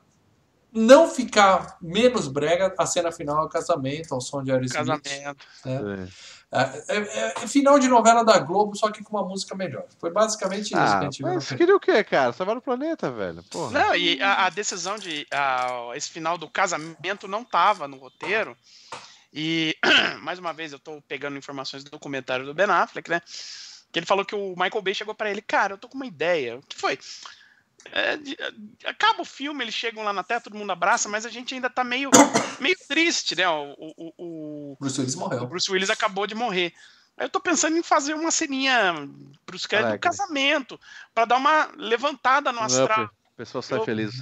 [0.73, 4.75] não ficar menos brega, a cena final é o casamento, ao som de Aerosmith.
[4.77, 5.47] Casamento.
[5.65, 6.09] É.
[6.51, 9.85] É, é- é final de novela da Globo, só que com uma música melhor.
[10.01, 11.35] Foi basicamente isso que a Ah, gente viu.
[11.35, 11.59] mas filme.
[11.59, 12.33] queria o quê, cara?
[12.33, 13.43] Salvar o planeta, velho.
[13.51, 13.71] Porra.
[13.79, 15.27] Não, e a, a decisão de.
[15.31, 18.57] a- esse final do casamento não tava no roteiro.
[19.33, 19.77] E,
[20.23, 23.21] mais uma vez, eu tô pegando informações do documentário do Ben Affleck, né?
[23.93, 26.07] Que ele falou que o Michael Bay chegou pra ele, cara, eu tô com uma
[26.07, 26.57] ideia.
[26.57, 26.99] O que foi?
[27.93, 28.37] É, de-
[28.85, 31.71] acaba o filme, eles chegam lá na Terra, todo mundo abraça, mas a gente ainda
[31.71, 32.11] tá meio,
[32.61, 33.49] meio triste, né?
[33.49, 35.47] O, o, o, Bruce Willis o morreu.
[35.47, 36.73] Bruce Willis acabou de morrer.
[37.17, 38.95] Aí eu tô pensando em fazer uma ceninha
[39.45, 40.81] pros créditos do casamento,
[41.15, 43.11] pra dar uma levantada no astral.
[43.39, 44.21] Pessoal sai Eu- feliz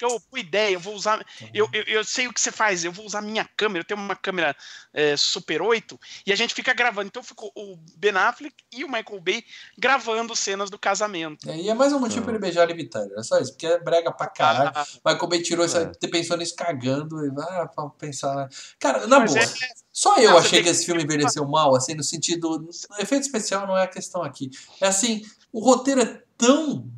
[0.00, 1.26] eu, boa ideia, eu vou usar.
[1.52, 3.80] Eu, eu, eu sei o que você faz, eu vou usar minha câmera.
[3.80, 4.54] Eu tenho uma câmera
[4.92, 7.08] é, Super 8 e a gente fica gravando.
[7.08, 9.42] Então ficou o Ben Affleck e o Michael Bay
[9.76, 11.50] gravando cenas do casamento.
[11.50, 13.66] É, e é mais um motivo pra ele beijar a Tyler, é só isso, porque
[13.66, 14.70] é brega pra caralho.
[14.72, 15.90] Ah, Michael Bay tirou isso, É.
[16.08, 18.48] pensou nisso cagando, e ah, pra pensar, né?
[18.78, 19.48] Cara, na mas boa, é-
[19.90, 22.68] só eu Não, achei que esse filme envelheceu mal, assim, no sentido.
[23.00, 24.48] Efeito especial não é a questão aqui.
[24.80, 25.22] É assim,
[25.52, 26.88] o roteiro é tão.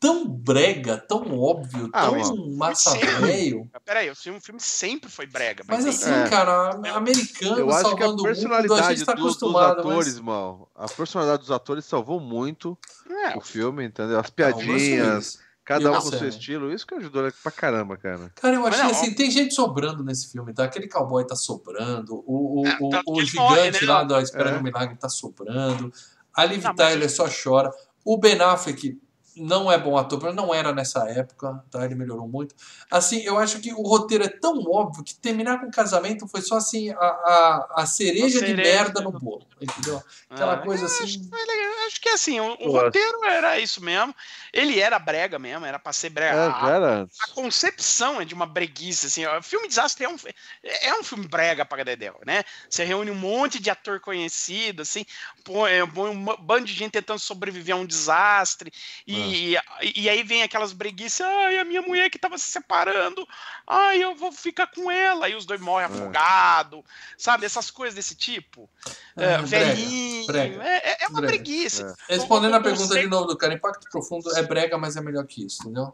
[0.00, 3.00] Tão brega, tão óbvio, Ah, tão massa Sim.
[3.20, 3.70] velho.
[3.84, 5.64] Peraí, o filme, o filme sempre foi brega.
[5.66, 6.28] Mas bem- assim, É.
[6.28, 9.26] cara, americano Eu acho que a salvando o mundo, a personalidade gente tá do- dos
[9.36, 10.24] acostumado, atores, mas...
[10.24, 12.78] mal, a personalidade dos atores salvou muito
[13.10, 14.20] É, o filme, entendeu?
[14.20, 18.30] As piadinhas, cada um com seu estilo, isso que ajudou pra caramba, cara.
[18.36, 20.64] Cara, eu Mas achei não, assim, tem gente sobrando nesse filme, tá?
[20.64, 23.78] Aquele cowboy tá sobrando, o, o, É, o, o gigante morre, né?
[23.86, 24.56] lá da Espera É.
[24.58, 25.92] do Milagre tá sobrando,
[26.34, 27.70] a Liv Não, mas Tyler só chora,
[28.04, 28.96] o Ben Affleck
[29.38, 31.84] não é bom ator, mas não era nessa época, tá?
[31.84, 32.54] Ele melhorou muito.
[32.90, 36.56] Assim, eu acho que o roteiro é tão óbvio que terminar com casamento foi só
[36.56, 40.02] assim, a, a, a cereja A de merda no bolo, entendeu?
[40.30, 41.04] Aquela Ah, coisa assim...
[41.04, 41.86] Acho, é legal.
[41.86, 44.14] Acho que assim, o, o roteiro era isso mesmo.
[44.52, 46.36] Ele era brega mesmo, era pra ser brega.
[46.36, 49.40] É, A- a concepção é de uma breguice, assim, ó.
[49.42, 50.16] Filme Desastre é um,
[50.62, 52.44] é um filme brega para Dedéu, né?
[52.68, 55.04] Você reúne um monte de ator conhecido, assim,
[55.44, 58.70] põe, é, põe um bando de gente tentando sobreviver a um desastre,
[59.06, 59.56] e, e,
[59.96, 63.26] e aí vem aquelas breguices, ai, a minha mulher que tava se separando,
[63.66, 66.82] ai, eu vou ficar com ela, aí os dois morrem afogados,
[67.16, 67.46] sabe?
[67.46, 68.68] Essas coisas desse tipo.
[69.16, 71.42] É, brega, velhinho, brega, é, é uma brega.
[71.42, 71.82] breguice.
[71.82, 71.94] É.
[72.14, 75.00] Respondendo O- a pergunta de conceito- novo do cara, Impacto Profundo é brega, mas é
[75.00, 75.92] melhor que isso, entendeu?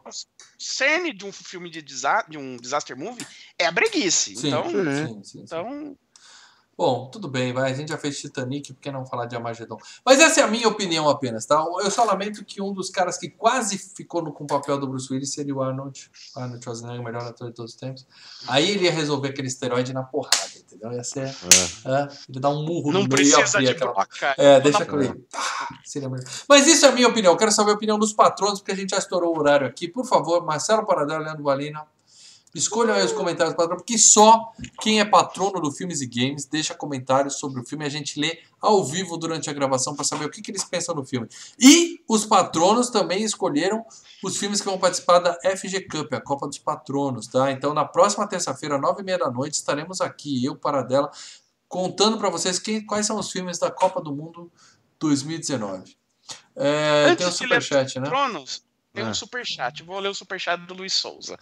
[0.58, 3.26] cerne de um filme de, desa de um disaster movie
[3.58, 4.36] é a breguice.
[4.36, 4.84] Sim, Então, Sim.
[4.84, 5.42] sim, sim, sim.
[5.44, 5.96] então
[6.76, 7.70] Bom, tudo bem, vai.
[7.70, 9.78] A gente já fez Titanic, por que não falar de Armagedon?
[10.04, 11.64] Mas essa é a minha opinião apenas, tá?
[11.82, 14.86] Eu só lamento que um dos caras que quase ficou no, com o papel do
[14.88, 16.10] Bruce Willis seria o Arnold.
[16.36, 18.04] Arnold Schwarzenegger, o melhor ator de todos os tempos.
[18.48, 20.92] Aí ele ia resolver aquele esteroide na porrada, entendeu?
[20.92, 21.28] Ia ser.
[21.28, 24.34] é, ele dá um murro não no meio e precisa abrir de aquela blocar.
[24.36, 25.24] é, deixa Toda- com ele.
[25.34, 26.24] Ah, seria melhor.
[26.48, 27.32] Mas isso é a minha opinião.
[27.32, 29.86] Eu quero saber a opinião dos patronos, porque a gente já estourou o horário aqui.
[29.86, 31.86] Por favor, Marcelo Paradela, Leandro Valina,
[32.54, 36.46] escolham aí os comentários do patrono, porque só quem é patrono do Filmes e Games
[36.46, 40.04] deixa comentários sobre o filme e a gente lê ao vivo durante a gravação para
[40.04, 41.28] saber o que, que eles pensam do filme.
[41.58, 43.84] E os patronos também escolheram
[44.22, 47.50] os filmes que vão participar da FG Cup, a Copa dos Patronos, tá?
[47.50, 51.10] Então, na próxima terça-feira, nove e meia da noite, estaremos aqui, eu, Paradela,
[51.68, 54.50] contando para vocês quem, quais são os filmes da Copa do Mundo
[55.00, 55.96] 2019.
[56.56, 58.08] É, Antes tem ler superchat, né?
[58.08, 58.62] Cronos,
[58.92, 59.08] tem Ah.
[59.08, 59.82] um superchat.
[59.82, 61.38] Vou ler o superchat do Luiz Souza.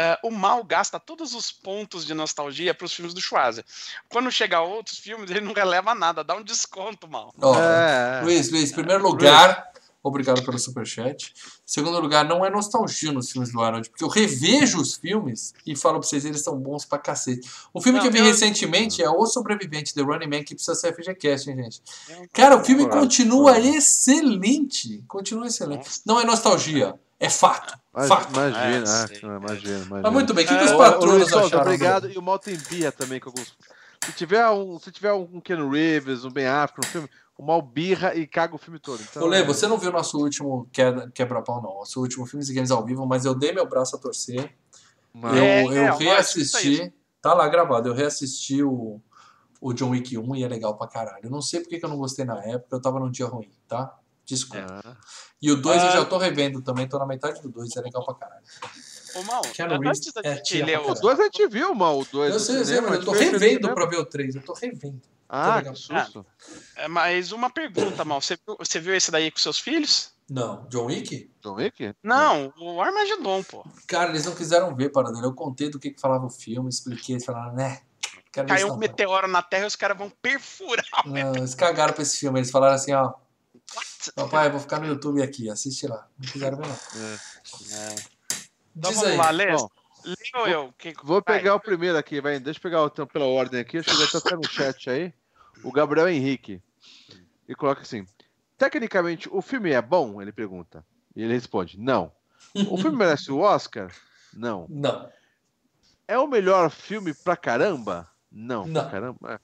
[0.00, 3.64] É, o Mal gasta todos os pontos de nostalgia para os filmes do Schwarzer.
[4.08, 7.34] Quando chega a outros filmes, ele não releva nada, dá um desconto, Mal.
[7.42, 11.34] Ó, É, Luiz, Luiz, primeiro lugar, obrigado pelo superchat.
[11.66, 15.74] Segundo lugar, não é nostalgia nos filmes do Arnold, porque eu revejo os filmes e
[15.74, 17.50] falo pra vocês, eles são bons pra cacete.
[17.74, 20.54] O filme Não, que eu vi eu- recentemente é O Sobrevivente, The Running Man, que
[20.54, 21.82] precisa ser FGCast, hein, gente?
[22.32, 25.02] Cara, o filme continua excelente.
[25.08, 25.88] Continua excelente.
[26.06, 27.78] Não é nostalgia, é fato.
[27.92, 28.30] Mas- Fato.
[28.32, 29.18] Imagina, É, ah, sei.
[29.18, 29.86] imagina, imagina.
[30.02, 31.48] Mas muito bem, o que, que É, os ô, Ô, patronos acharam?
[31.50, 32.10] do- obrigado.
[32.10, 33.54] E o mal tem birra também com alguns.
[34.04, 37.60] Se tiver um, se tiver um Ken Reeves, um Ben Affleck no filme, o mal
[37.60, 39.02] birra e caga o filme todo.
[39.02, 41.74] Então, Ô, Lê, é- você não viu nosso último quebra- quebra-pau, não.
[41.74, 44.54] Nosso último filme de games ao vivo, mas eu dei meu braço a torcer.
[45.12, 46.92] Mas- Eu, É, eu é, reassisti.
[47.20, 47.88] Tá lá gravado.
[47.88, 49.00] Eu reassisti o,
[49.60, 51.24] o John Wick 1 e é legal pra caralho.
[51.24, 52.76] Eu não sei porque que eu não gostei na época.
[52.76, 53.92] Eu tava num dia ruim, tá?
[54.28, 54.66] Desculpa.
[54.84, 54.96] Ah,
[55.40, 55.92] E o 2 eu Ah.
[55.92, 56.86] já tô revendo também.
[56.86, 57.74] Tô na metade do 2.
[57.76, 58.42] É legal pra caralho.
[59.16, 59.42] Ô, Mal,
[59.86, 60.90] antes da é gente tira ler o...
[60.90, 61.98] O 2 a gente viu, mal.
[61.98, 64.34] O 2 Eu sei, eu sei, mas eu tô revendo pra ver o 3.
[64.36, 65.00] Eu tô revendo.
[65.26, 65.72] Ah, legal.
[65.72, 66.26] que susto.
[66.76, 68.20] É, mas uma pergunta, Mal.
[68.20, 70.12] Você viu, você viu esse daí com seus filhos?
[70.28, 71.30] Não, John Wick?
[71.42, 71.94] John Wick?
[72.02, 73.64] Não, o Armagedon, pô.
[73.86, 75.24] Cara, eles não quiseram ver, para dele.
[75.26, 77.14] Eu contei do que, que falava o filme, expliquei.
[77.14, 77.80] Eles falaram, né?
[78.30, 78.76] Caiu um não.
[78.76, 82.38] meteoro na Terra e os caras vão perfurar o Não, eles cagaram pra esse filme.
[82.38, 83.14] Eles falaram assim, ó.
[83.74, 84.12] What?
[84.14, 86.06] Papai, eu vou ficar no YouTube aqui, assiste lá.
[86.18, 86.74] Não quiseram ver, não.
[88.76, 89.16] Então Diz vamos aí.
[89.16, 89.46] lá, lê.
[90.04, 90.74] Lê ou eu?
[90.78, 92.38] Quem- Vou pegar o primeiro aqui, vai.
[92.38, 93.82] Deixa eu pegar o, então, pela ordem aqui.
[93.82, 95.12] Chegou até no chat aí.
[95.62, 96.62] O Gabriel Henrique.
[97.48, 98.06] E coloca assim:
[98.56, 100.22] Tecnicamente, o filme é bom?
[100.22, 100.84] Ele pergunta.
[101.16, 102.12] E ele responde: Não.
[102.68, 103.90] O filme merece o Oscar?
[104.32, 104.66] Não.
[104.68, 105.10] Não.
[106.06, 108.08] É o melhor filme pra caramba?
[108.30, 108.66] Não.
[108.66, 108.82] Não.
[108.82, 109.34] Pra caramba.
[109.34, 109.38] é.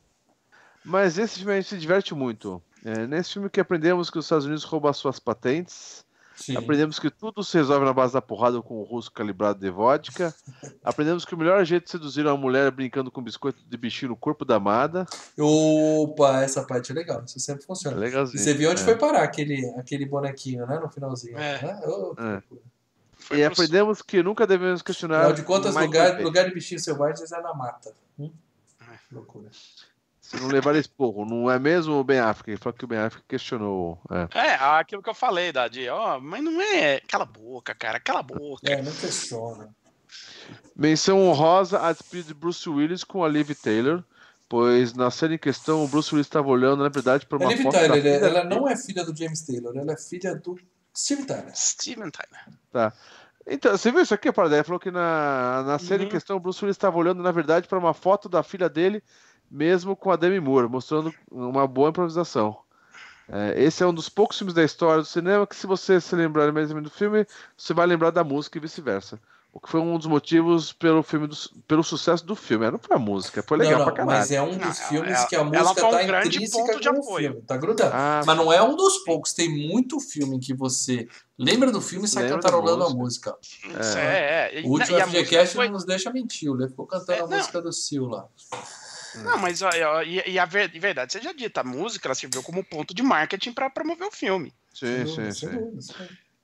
[0.85, 2.63] Mas esse filme a gente se diverte muito.
[2.85, 6.05] É nesse filme que aprendemos que os Estados Unidos roubam as suas patentes,
[6.37, 6.57] Sim.
[6.57, 10.35] Aprendemos que tudo se resolve na base da porrada com o russo calibrado de vodka.
[10.83, 14.09] Aprendemos que o melhor jeito de seduzir uma mulher é brincando com biscoito de bichinho
[14.11, 15.07] no corpo da amada.
[15.39, 17.23] Opa, essa parte é legal.
[17.25, 17.97] Isso sempre É funciona.
[17.97, 18.43] E legalzinho.
[18.43, 18.85] você viu onde É.
[18.85, 20.81] foi parar aquele, aquele bonequinho, né?
[20.81, 21.39] No finalzinho.
[21.39, 21.63] É.
[21.63, 21.81] Né?
[22.19, 22.43] É.
[23.17, 25.19] Foi E pro- aprendemos que nunca devemos questionar.
[25.19, 27.93] Afinal de contas, lugar, lugar de bichinhos selvagens é na mata.
[28.19, 28.33] Hum?
[28.81, 28.99] É.
[29.13, 29.51] Loucura.
[30.27, 32.51] Se não levar esporro, não é mesmo o Ben Affleck?
[32.53, 34.01] Ele falou que o Ben Affleck questionou.
[34.11, 34.39] É.
[34.39, 36.99] É, aquilo que eu falei, Dadi, ó, mas não é.
[37.01, 38.63] Cala a boca, cara, cala a boca.
[38.65, 39.69] É, não questiona.
[40.75, 44.03] Menção honrosa a despedida de Bruce Willis com a Liv Taylor,
[44.49, 47.53] pois na cena em questão o Bruce Willis estava olhando, na verdade, para A uma
[47.53, 49.97] Liv foto Tyler, da ele- filha ela não é filha do James Taylor, ela é
[49.99, 50.59] filha do
[50.97, 51.53] Steve Tyler.
[51.55, 52.93] Steven Tyler.
[53.47, 54.29] Então, você viu isso aqui?
[54.29, 56.11] Ele falou que na, na cena em Uhum.
[56.13, 59.03] questão o Bruce Willis estava olhando, na verdade, para uma foto da filha dele,
[59.51, 62.57] mesmo com a Demi Moore, mostrando uma boa improvisação.
[63.29, 66.15] É, esse é um dos poucos filmes da história do cinema que, se você se
[66.15, 67.27] lembrar mesmo do filme,
[67.57, 69.19] você vai lembrar da música e vice-versa.
[69.51, 71.37] O que foi um dos motivos pelo, filme do-
[71.69, 72.67] pelo sucesso do filme.
[72.67, 74.19] É, Não foi a música, foi legal não, não, pra caralho.
[74.19, 76.03] mas é um Não, dos ela- filmes ela- que a ela música foi um tá
[76.03, 77.29] grande intrínseca ponto de com o apoio.
[77.31, 77.93] filme, tá grudando.
[77.95, 81.07] Ah, Mas não é um dos poucos, tem muito filme que você
[81.39, 83.33] lembra do filme e sai Lembra da cantarolando a música.
[83.39, 83.81] música.
[83.81, 84.61] Isso é, é.
[84.61, 87.13] E, O último a música FGCast foi- não nos deixa mentir, o Lê ficou cantando
[87.13, 87.37] É, a não.
[87.39, 88.27] música do Sil lá.
[89.23, 89.71] Não, mas ó,
[90.03, 93.03] e, e a ver- e verdade seja dita, a música ela serviu como ponto de
[93.03, 94.53] marketing pra promover o filme.
[94.73, 95.49] Sim, sim, sim.
[95.49, 95.81] dúvida.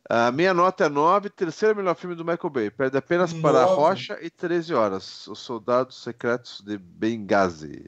[0.09, 2.71] A minha nota é 9, terceiro melhor filme do Michael Bay.
[2.71, 3.75] Perde apenas para Nove.
[3.77, 5.27] Rocha e 13 Horas.
[5.29, 7.85] Os Soldados Secretos de Benghazi.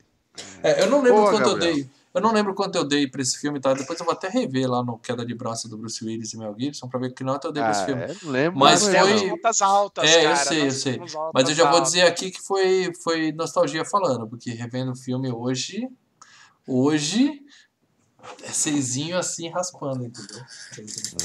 [0.62, 1.68] É, eu não lembro Boa, quanto Gabriel.
[1.70, 1.90] eu dei.
[2.14, 3.72] Eu não lembro quanto eu dei pra esse filme, tá?
[3.72, 6.54] Depois eu vou até rever lá no Queda de Braço do Bruce Willis e Mel
[6.58, 8.02] Gibson pra ver que nota eu dei pra esse Ah, filme.
[8.02, 8.58] é, não lembro.
[8.60, 10.36] Mas não foi- notas altas, É, eu cara.
[10.36, 10.92] sei, eu sei.
[10.94, 14.92] temos altas Mas eu já vou dizer aqui que foi, foi nostalgia falando, porque revendo
[14.92, 15.88] o filme hoje.
[16.66, 17.41] Hoje.
[18.44, 20.44] É seisinho assim raspando, entendeu?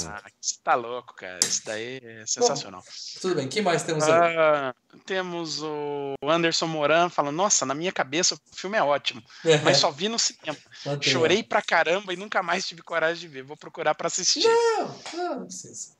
[0.07, 1.37] Ah, você tá louco, cara.
[1.43, 2.83] Isso daí é sensacional.
[3.21, 4.35] Tudo bem, que mais temos aí?
[4.35, 4.73] Ah,
[5.05, 9.77] temos o Anderson Moran falando: Nossa, na minha cabeça o filme é ótimo, É, mas
[9.77, 10.57] só vi no cinema.
[11.01, 13.43] Chorei pra caramba e nunca mais tive coragem de ver.
[13.43, 14.43] Vou procurar pra assistir.
[14.47, 15.95] Não, não, não precisa.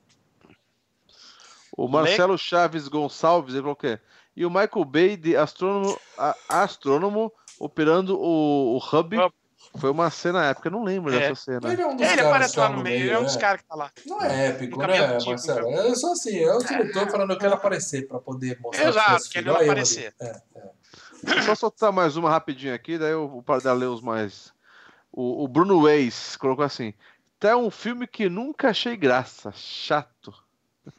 [1.76, 4.00] O Marcelo Chaves Gonçalves, ele falou o quê?
[4.34, 9.16] E o Michael Bay de astrônomo, a- astrônomo operando o, o Hub.
[9.16, 9.34] Hub.
[9.80, 11.18] Foi uma cena épica, eu não lembro É.
[11.28, 11.72] dessa cena.
[11.72, 13.36] Ele é um dos Ele caras aparece que lá no meio, ele é um dos
[13.36, 13.40] é.
[13.40, 13.90] caras que tá lá.
[14.06, 15.70] Não é épico, né, menti, Marcelo?
[15.70, 19.28] nunca- É só assim, é o diretor falando eu quero aparecer pra poder mostrar Exato,
[19.30, 20.14] que ele vai eu aparecer.
[20.20, 20.70] É, é.
[21.36, 24.52] Eu só soltar mais uma rapidinho aqui, daí o, o Paradela lê os mais.
[25.12, 26.94] O, o Bruno Weiss colocou assim:
[27.40, 30.32] Tá um filme que nunca achei graça, chato.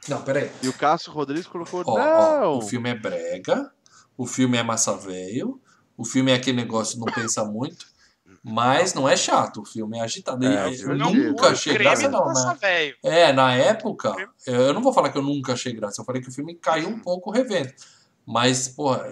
[0.08, 0.52] Não, peraí.
[0.62, 2.54] E o Cássio Rodrigues colocou: Ó, Não!
[2.54, 3.72] ó, o filme é brega,
[4.18, 5.62] o filme é massa velho,
[5.98, 7.86] o filme é aquele negócio não pensa muito,
[8.50, 10.46] mas não é chato, o filme é agitado.
[10.46, 12.58] É, eu nunca achei graça, não, né?
[12.60, 12.96] velho.
[13.04, 14.16] É, na época,
[14.46, 16.90] eu não vou falar que eu nunca achei graça, eu falei que o filme caiu
[16.90, 17.72] um pouco revendo.
[18.26, 19.06] Mas, porra,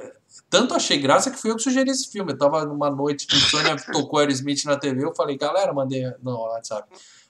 [0.50, 2.32] tanto achei graça que fui eu que sugeri esse filme.
[2.34, 6.38] Eu tava numa noite de Sônia tocou Aerosmith na TV, eu falei, galera, mandei no
[6.40, 6.88] WhatsApp.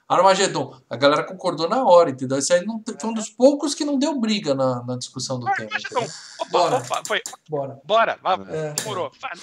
[0.09, 2.37] Armagedon, a galera concordou na hora, entendeu?
[2.37, 5.47] Esse aí não, foi um dos poucos que não deu briga na, na discussão do
[5.49, 5.69] Ah, tema.
[5.99, 6.77] opa, Bora.
[6.77, 7.81] opa, foi, Bora.
[7.83, 9.11] bora, É, demorou.
[9.19, 9.33] Fa-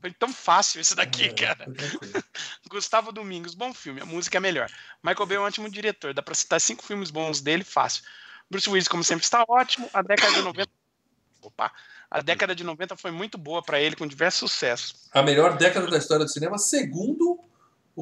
[0.00, 1.66] Foi tão fácil isso daqui, é, cara.
[2.68, 4.70] Gustavo Domingos, bom filme, a música é melhor.
[5.02, 8.02] Michael Bay é um ótimo diretor, dá pra citar cinco filmes bons dele, fácil.
[8.50, 9.88] Bruce Willis, como sempre, está ótimo.
[9.94, 10.70] A década de 90.
[11.42, 11.72] Opa!
[12.10, 15.08] A década de 90 foi muito boa pra ele, com diversos sucessos.
[15.14, 17.38] A melhor década da história do cinema, segundo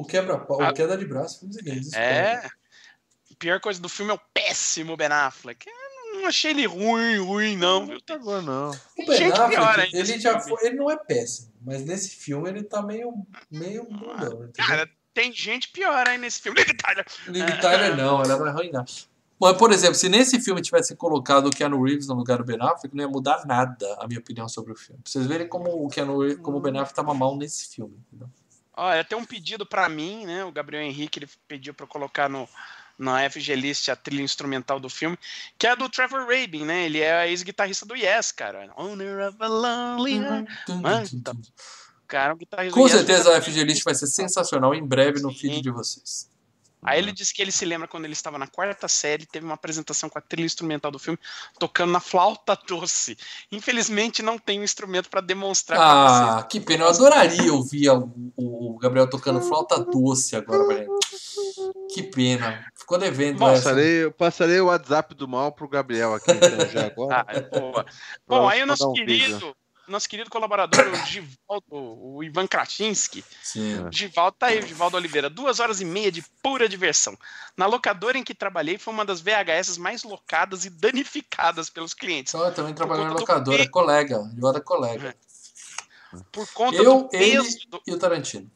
[0.01, 0.73] o quebra o Ah.
[0.73, 1.47] queda de braço.
[1.47, 2.45] Dizer, isso, É.
[2.45, 5.65] A pior coisa do filme é o péssimo Ben Affleck.
[5.67, 7.85] Eu não achei ele ruim, ruim, não.
[7.85, 7.97] viu?
[8.07, 8.71] Não agora não.
[8.71, 12.49] O Ben Affleck, pior ainda ele já foi, ele não é péssimo, mas nesse filme
[12.49, 13.13] ele tá meio
[13.49, 14.51] meio bundão, entendeu?
[14.57, 16.59] Cara, tem gente pior aí nesse filme.
[16.61, 17.05] Liv Tyler.
[17.27, 18.85] Liv Tyler não, ela vai arruinar.
[19.41, 22.57] Mas, por exemplo, se nesse filme tivesse colocado o Keanu Reeves no lugar do Ben
[22.59, 25.01] Affleck, não ia mudar nada a minha opinião sobre o filme.
[25.01, 27.97] Pra vocês verem como o Keanu Reeves, como o Ben Affleck tava mal nesse filme.
[28.07, 28.29] Entendeu?
[28.81, 30.45] Olha, tem um pedido pra mim, né?
[30.45, 32.47] O Gabriel Henrique ele pediu pra eu colocar no
[32.97, 35.17] na FG List a trilha instrumental do filme,
[35.57, 36.85] que é a do Trevor Rabin, né?
[36.85, 38.71] Ele é a ex-guitarrista do Yes, cara.
[38.75, 40.19] Owner of a Lonely.
[42.07, 44.85] Cara, o guitarrista Com do Yes certeza a fez FG List vai ser sensacional em
[44.85, 45.37] breve no Sim.
[45.37, 46.29] feed de vocês.
[46.81, 49.55] Aí ele disse que ele se lembra quando ele estava na quarta série, teve uma
[49.55, 51.19] apresentação com a trilha instrumental do filme,
[51.59, 53.17] tocando na flauta doce.
[53.51, 56.45] Infelizmente não tem um instrumento para demonstrar Ah, vocês.
[56.49, 56.85] que pena.
[56.85, 60.87] Eu adoraria ouvir o, o Gabriel tocando flauta doce agora.
[61.93, 62.65] Que pena.
[62.75, 63.63] Ficou devendo essa.
[63.63, 67.25] Passarei, eu passarei o WhatsApp do mal pro Gabriel aqui, então, já agora.
[67.27, 67.85] Ah, é boa.
[68.27, 69.55] Bom, aí o nosso um querido
[69.89, 73.23] nosso querido colaborador, o Givaldo, o Ivan Krasinski.
[73.43, 73.87] Sim.
[73.87, 75.29] O Givaldo tá aí, o Givaldo Oliveira.
[75.29, 77.17] Duas horas e meia de pura diversão.
[77.57, 82.33] Na locadora em que trabalhei foi uma das VHS mais locadas e danificadas pelos clientes.
[82.33, 84.31] Eu também trabalhei na do locadora, pe- colega.
[84.39, 85.15] Eu era colega.
[86.31, 88.49] Por conta Eu, do ele peso do, e o Tarantino.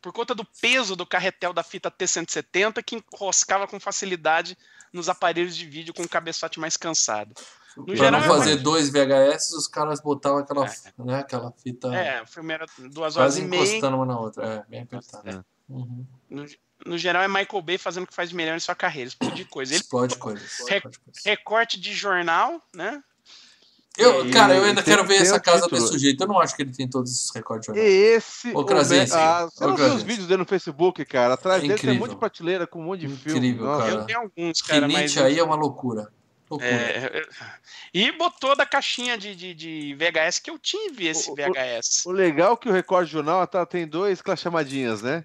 [0.00, 4.56] por conta do peso do carretel da fita T170 que enroscava com facilidade
[4.92, 7.34] nos aparelhos de vídeo com o cabeçote mais cansado.
[7.76, 10.66] No pra geral, não é fazer mais- dois VHS, os caras botavam aquela,
[10.98, 13.62] né, aquela fita É, o filme era duas horas quase e meia.
[13.62, 14.44] encostando uma na outra.
[14.46, 15.30] É, bem apertada.
[15.30, 15.72] É.
[15.72, 16.04] Uhum.
[16.28, 16.44] No,
[16.86, 19.34] no geral, é Michael Bay fazendo o que faz melhor em sua carreira, esse tipo
[19.34, 19.72] de coisa.
[19.72, 21.24] Ele Explode explode coisas.
[21.24, 23.02] recorte de jornal, né?
[23.98, 25.80] Eu, E cara, eu ainda tem- quero ver essa casa título.
[25.80, 26.22] desse sujeito.
[26.22, 27.84] Eu não acho que ele tem todos esses recordes de jornal.
[27.84, 28.52] Esse.
[28.54, 31.34] Ô, o Krasinski, Ah, você não viu os vídeos dele no Facebook, cara?
[31.34, 33.38] Atrás É dele tem um monte de prateleira com um monte de filme.
[33.48, 33.82] Incrível, Nossa.
[33.86, 33.94] cara.
[34.00, 35.16] Eu tenho alguns, cara, mas.
[35.18, 36.10] Aí é uma loucura.
[36.60, 37.22] É,
[37.94, 42.06] e botou da caixinha de, de, de VHS que eu tive esse O- o- VHS.
[42.06, 45.24] O legal é que o recorde de jornal tá, tem dois chamadinhas, né?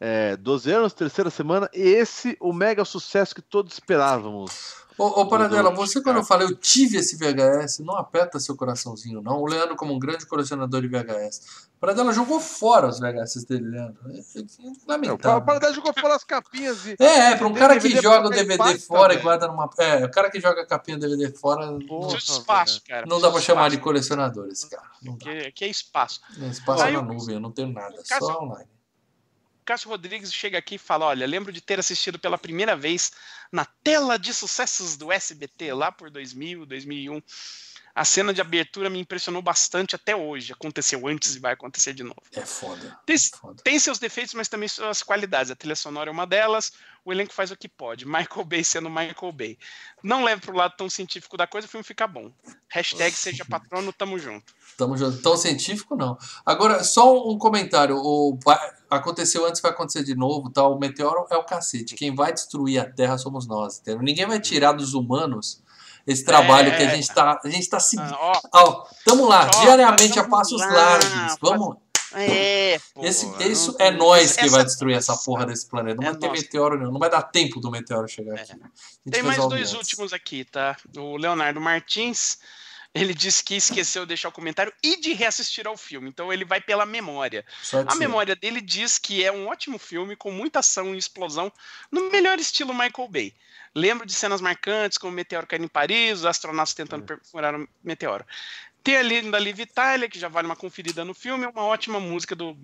[0.00, 4.78] É, 12 anos, terceira semana, e esse, o mega sucesso que todos esperávamos.
[4.96, 9.22] Ô, ô Paradela, você quando eu falei eu tive esse VHS, não aperta seu coraçãozinho,
[9.22, 9.40] não.
[9.40, 11.68] O Leandro, como um grande colecionador de VHS.
[11.80, 13.96] Paradela jogou fora os VHS dele, Leandro.
[14.10, 15.38] É, é Não, lamentável.
[15.38, 16.96] o Paradise jogou fora as capinhas e.
[16.98, 19.22] É, é, pra um cara que DVD joga o DVD fora e velho.
[19.24, 19.70] guarda numa.
[19.78, 21.78] É, o cara que joga a capinha do DVD fora.
[21.86, 23.06] Porra, de espaço, cara.
[23.06, 24.82] Não dá pra precisa chamar de colecionador esse cara.
[25.00, 25.18] Não dá.
[25.24, 26.20] Que, que é espaço.
[26.36, 28.68] Não, Espaço Aí na o- nuvem, eu não tenho nada, só online.
[29.68, 33.12] Cássio Rodrigues chega aqui e fala: Olha, lembro de ter assistido pela primeira vez
[33.52, 37.22] na tela de sucessos do SBT, lá por 2000, 2001.
[37.98, 40.52] A cena de abertura me impressionou bastante até hoje.
[40.52, 42.22] Aconteceu antes e vai acontecer de novo.
[42.32, 42.96] É foda.
[43.04, 43.62] Tem, é foda.
[43.64, 45.50] tem seus defeitos, mas também suas qualidades.
[45.50, 46.72] A trilha sonora é uma delas.
[47.04, 48.06] O elenco faz o que pode.
[48.06, 49.58] Michael Bay sendo Michael Bay.
[50.00, 52.30] Não leve pro lado tão científico da coisa, o filme fica bom.
[52.68, 54.54] Hashtag seja patrono, tamo junto.
[54.76, 55.20] Tamo junto.
[55.20, 56.16] Tão científico, não.
[56.46, 57.96] Agora, só um comentário.
[57.96, 58.38] O,
[58.88, 60.50] aconteceu antes, vai acontecer de novo.
[60.50, 60.62] Tá?
[60.68, 61.96] O meteoro é o cacete.
[61.96, 63.80] Quem vai destruir a Terra somos nós.
[63.80, 64.02] Entendeu?
[64.02, 65.66] Ninguém vai tirar dos humanos
[66.08, 66.76] esse trabalho É.
[66.76, 67.38] que a gente tá.
[67.44, 68.14] A gente tá seguindo.
[68.14, 71.36] Ah, ó, tamo lá, Ó, diariamente a passos lá, largos.
[71.40, 71.76] Vamos.
[72.14, 73.04] é, pô.
[73.04, 75.96] Esse, não- isso é nós que essa- vai destruir essa porra desse planeta.
[76.00, 76.40] Não É vai ter nós.
[76.40, 76.90] meteoro, não.
[76.90, 78.40] Não vai dar tempo do meteoro chegar É.
[78.42, 78.52] aqui.
[79.10, 79.74] Tem mais dois antes.
[79.74, 80.74] últimos aqui, tá?
[80.96, 82.38] O Leonardo Martins,
[82.94, 86.08] ele disse que esqueceu de deixar o comentário e de reassistir ao filme.
[86.08, 87.44] Então ele vai pela memória.
[87.86, 91.52] A memória dele diz que é um ótimo filme com muita ação e explosão
[91.90, 93.34] no melhor estilo Michael Bay.
[93.74, 97.68] Lembro de cenas marcantes como o meteoro caindo em Paris, os astronautas tentando perfurar o
[97.84, 98.24] meteoro.
[98.88, 102.00] Tem a Linda Liv Tyler, que já vale uma conferida no filme, é uma ótima
[102.00, 102.56] música do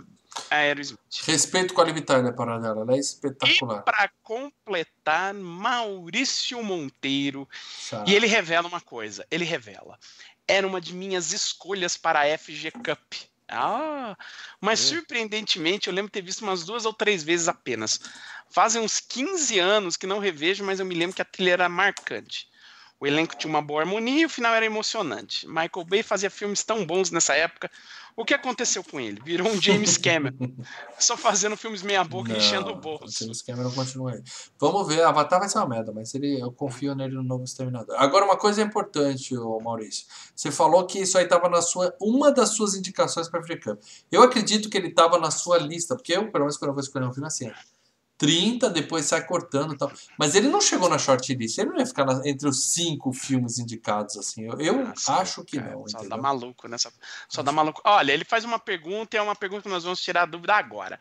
[0.51, 0.99] Aerosmith.
[1.27, 2.81] Respeito com a Liv Tyler, Paradela.
[2.81, 3.83] Ela é E espetacular.
[3.83, 7.47] para completar, Maurício Monteiro.
[7.79, 8.05] Xará.
[8.09, 9.99] E ele revela uma coisa, ele revela.
[10.49, 13.13] Era uma de minhas escolhas para a FG Cup.
[13.47, 14.17] Ah,
[14.63, 14.95] mas É.
[14.97, 18.01] surpreendentemente eu lembro ter visto umas duas ou três vezes apenas.
[18.49, 21.69] Fazem uns 15 anos que não revejo, mas eu me lembro que a trilha era
[21.69, 22.49] marcante.
[23.01, 25.47] O elenco tinha uma boa harmonia e o final era emocionante.
[25.47, 27.71] Michael Bay fazia filmes tão bons nessa época.
[28.17, 29.21] O que aconteceu com ele?
[29.25, 30.37] Virou um James Cameron.
[30.99, 33.19] só fazendo filmes meia-boca e enchendo o bolso.
[33.19, 34.23] James Cameron continua aí.
[34.59, 37.97] Vamos ver, Avatar vai ser uma merda, mas ele, eu confio nele no novo Exterminador.
[37.99, 40.07] Agora, uma coisa importante, Maurício.
[40.35, 41.95] Você falou que isso aí estava na sua.
[42.01, 43.83] Uma das suas indicações para Cup.
[44.11, 46.83] Eu acredito que ele estava na sua lista, porque eu, pelo menos, quando eu vou
[46.83, 47.51] escolher um filme assim.
[48.27, 49.93] 30, depois sai cortando e tal.
[50.19, 53.59] Mas ele não chegou na shortlist, ele não ia ficar na- entre os cinco filmes
[53.59, 54.45] indicados, assim.
[54.45, 56.23] Eu, eu Ah, sim, acho que cara, não, Só dá entendeu?
[56.23, 56.93] maluco nessa.
[57.29, 57.81] Só dá maluco.
[57.85, 60.55] Olha, ele faz uma pergunta e é uma pergunta que nós vamos tirar a dúvida
[60.55, 60.99] agora.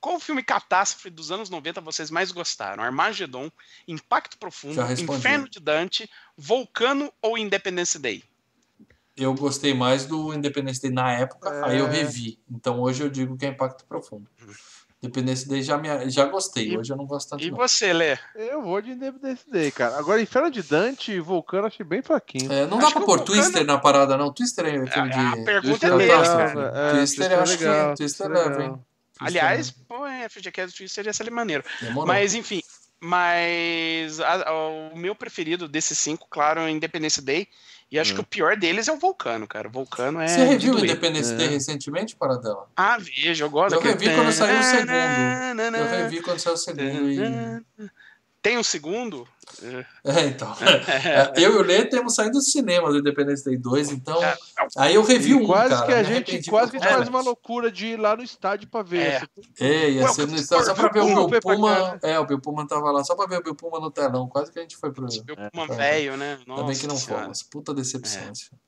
[0.00, 2.82] Qual filme catástrofe dos anos 90 vocês mais gostaram?
[2.82, 3.50] Armagedon,
[3.86, 4.80] Impacto Profundo.
[4.92, 8.24] Inferno de Dante, Vulcano ou Independence Day?
[9.14, 11.64] Eu gostei mais do Independence Day na época, É.
[11.68, 12.38] aí eu revi.
[12.50, 14.26] Então hoje eu digo que é Impacto Profundo.
[15.02, 17.56] Independence Day já, me, já gostei, E- hoje eu não gosto tanto E não.
[17.56, 18.18] você, Lê?
[18.34, 19.98] Eu vou de Independence Day, cara.
[19.98, 22.52] Agora, Inferno de Dante e Vulcano achei bem fraquinho.
[22.52, 24.30] É, não Acho dá pra pôr Vulcano- Twister na parada, não.
[24.32, 25.16] Twister é filme de.
[25.18, 26.70] A pergunta Twister é é né?
[26.74, 27.64] É, Twister, eu acho que
[27.96, 28.60] Twister é leva, legal.
[28.62, 28.68] hein?
[29.18, 31.64] Twister Aliás, pô, é, FGCast Twister ia ser maneiro.
[31.80, 32.06] Demorou.
[32.06, 32.60] Mas, enfim.
[33.02, 34.52] Mas a- a-
[34.92, 37.48] o meu preferido desses cinco, claro, é o Independence Day.
[37.90, 38.16] E acho Hum.
[38.16, 39.66] que o pior deles é o Vulcano, cara.
[39.66, 40.28] O Vulcano é.
[40.28, 40.78] Você reviu.
[40.78, 41.36] Independence É.
[41.36, 42.68] Day recentemente, Paradela?
[42.76, 44.92] Ah, vejo, eu gosto Eu revi quando saiu o segundo.
[45.76, 47.20] Eu revi quando saiu o segundo e.
[48.42, 49.28] Tem um segundo?
[50.04, 50.54] É, então.
[51.04, 54.18] É, eu e o Lê temos saído do cinema do Independence Day 2, então.
[54.76, 55.46] Aí eu revi um.
[55.46, 57.96] quase cara, que a me gente, quase que a gente faz uma loucura de ir
[57.96, 59.00] lá no estádio pra ver.
[59.00, 59.22] É.
[59.58, 61.98] É, ia ser no estádio só pra ver o Puma, Bill Puma.
[62.02, 64.28] É, o Bill Puma tava lá só pra ver o Bill Puma no telão.
[64.28, 65.06] Quase que a gente foi pro.
[65.26, 66.38] Meu É, Puma velho, né?
[66.48, 67.42] Ainda bem que não fomos.
[67.42, 68.22] Puta decepção.
[68.22, 68.24] É.
[68.24, 68.60] filme.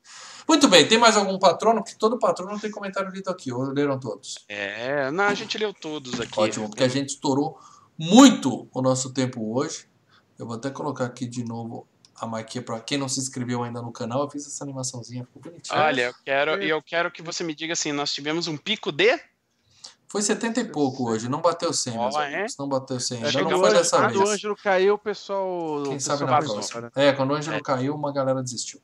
[0.47, 1.81] Muito bem, tem mais algum patrono?
[1.81, 3.51] Porque todo patrono tem comentário lido aqui.
[3.51, 4.43] Ou leram todos?
[4.49, 6.37] É, não, a gente leu todos aqui.
[6.37, 7.57] Ótimo, porque a gente estourou
[7.97, 9.87] muito o nosso tempo hoje.
[10.37, 13.81] Eu vou até colocar aqui de novo a marquinha para quem não se inscreveu ainda
[13.81, 14.23] no canal.
[14.23, 15.79] Eu fiz essa animaçãozinha, ficou bonitinho.
[15.79, 18.91] Olha, eu quero, e eu quero que você me diga assim, nós tivemos um pico
[18.91, 19.19] de
[20.07, 22.45] Foi 70 e pouco hoje, não bateu 100, meus Ó, é?
[22.59, 24.29] Não bateu 100, É, ainda quando não o foi Ângelo- dessa quando o vez.
[24.29, 25.83] Ângelo caiu, o pessoal.
[25.83, 26.81] Quem o sabe pessoal na vazou, próxima.
[26.81, 26.89] né?
[26.95, 28.79] É, quando o Ângelo caiu, uma galera desistiu.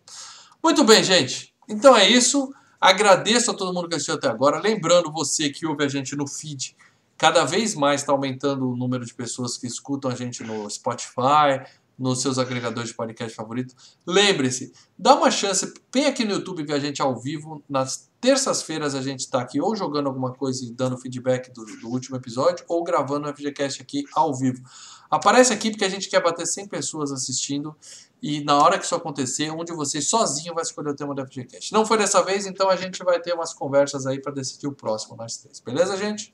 [0.64, 1.54] Muito bem, gente.
[1.68, 2.52] Então é isso.
[2.82, 4.60] Agradeço a todo mundo que assistiu até agora.
[4.60, 6.76] Lembrando você que ouve a gente no feed.
[7.20, 11.62] Cada vez mais está aumentando o número de pessoas que escutam a gente no Spotify,
[11.98, 13.76] nos seus agregadores de podcast favorito.
[14.08, 17.62] Lembre-se, dá uma chance, vem aqui no YouTube ver a gente ao vivo.
[17.68, 21.90] Nas terças-feiras a gente está aqui ou jogando alguma coisa e dando feedback do, do
[21.90, 24.64] último episódio, ou gravando o FGCast aqui ao vivo.
[25.12, 27.76] Aparece aqui porque a gente quer bater 100 pessoas assistindo
[28.24, 31.26] e na hora que isso acontecer, um de vocês sozinho vai escolher o tema do
[31.26, 31.74] FGCast.
[31.74, 34.72] Não foi dessa vez, então a gente vai ter umas conversas aí para decidir o
[34.72, 35.60] próximo, nós três.
[35.60, 36.34] Beleza, gente?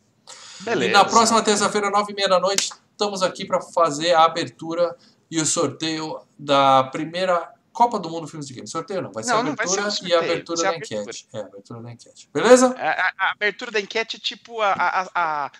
[0.61, 0.89] Beleza.
[0.89, 4.95] E na próxima terça-feira, nove e meia da noite, estamos aqui para fazer a abertura
[5.29, 8.71] e o sorteio da primeira Copa do Mundo Filmes de Games.
[8.71, 10.69] Sorteio não, vai ser Não, a não vai ser abertura um e a abertura da
[10.69, 11.01] abertura.
[11.01, 11.27] enquete.
[11.33, 12.29] É, abertura da enquete.
[12.33, 12.75] Beleza?
[12.77, 14.71] A, a- a abertura da enquete é tipo a,
[15.13, 15.51] a,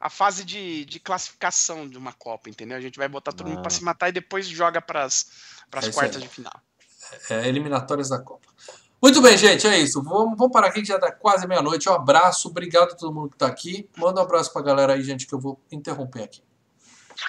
[0.00, 2.76] a, fase de, de classificação de uma Copa, entendeu?
[2.76, 3.70] A gente vai botar todo mundo pra Ah.
[3.70, 5.26] se matar e depois joga pras,
[5.70, 6.52] pras É quartas de final.
[7.30, 8.46] É, eliminatórias da Copa.
[9.04, 10.02] Muito bem, gente, é isso.
[10.02, 11.90] Vamos, vamos parar aqui que já tá quase meia-noite.
[11.90, 13.86] Um abraço, obrigado a todo mundo que tá aqui.
[13.98, 16.40] Manda um abraço pra galera aí, gente, que eu vou interromper aqui.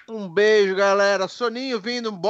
[0.08, 1.28] Um beijo, galera.
[1.28, 2.18] Soninho vindo.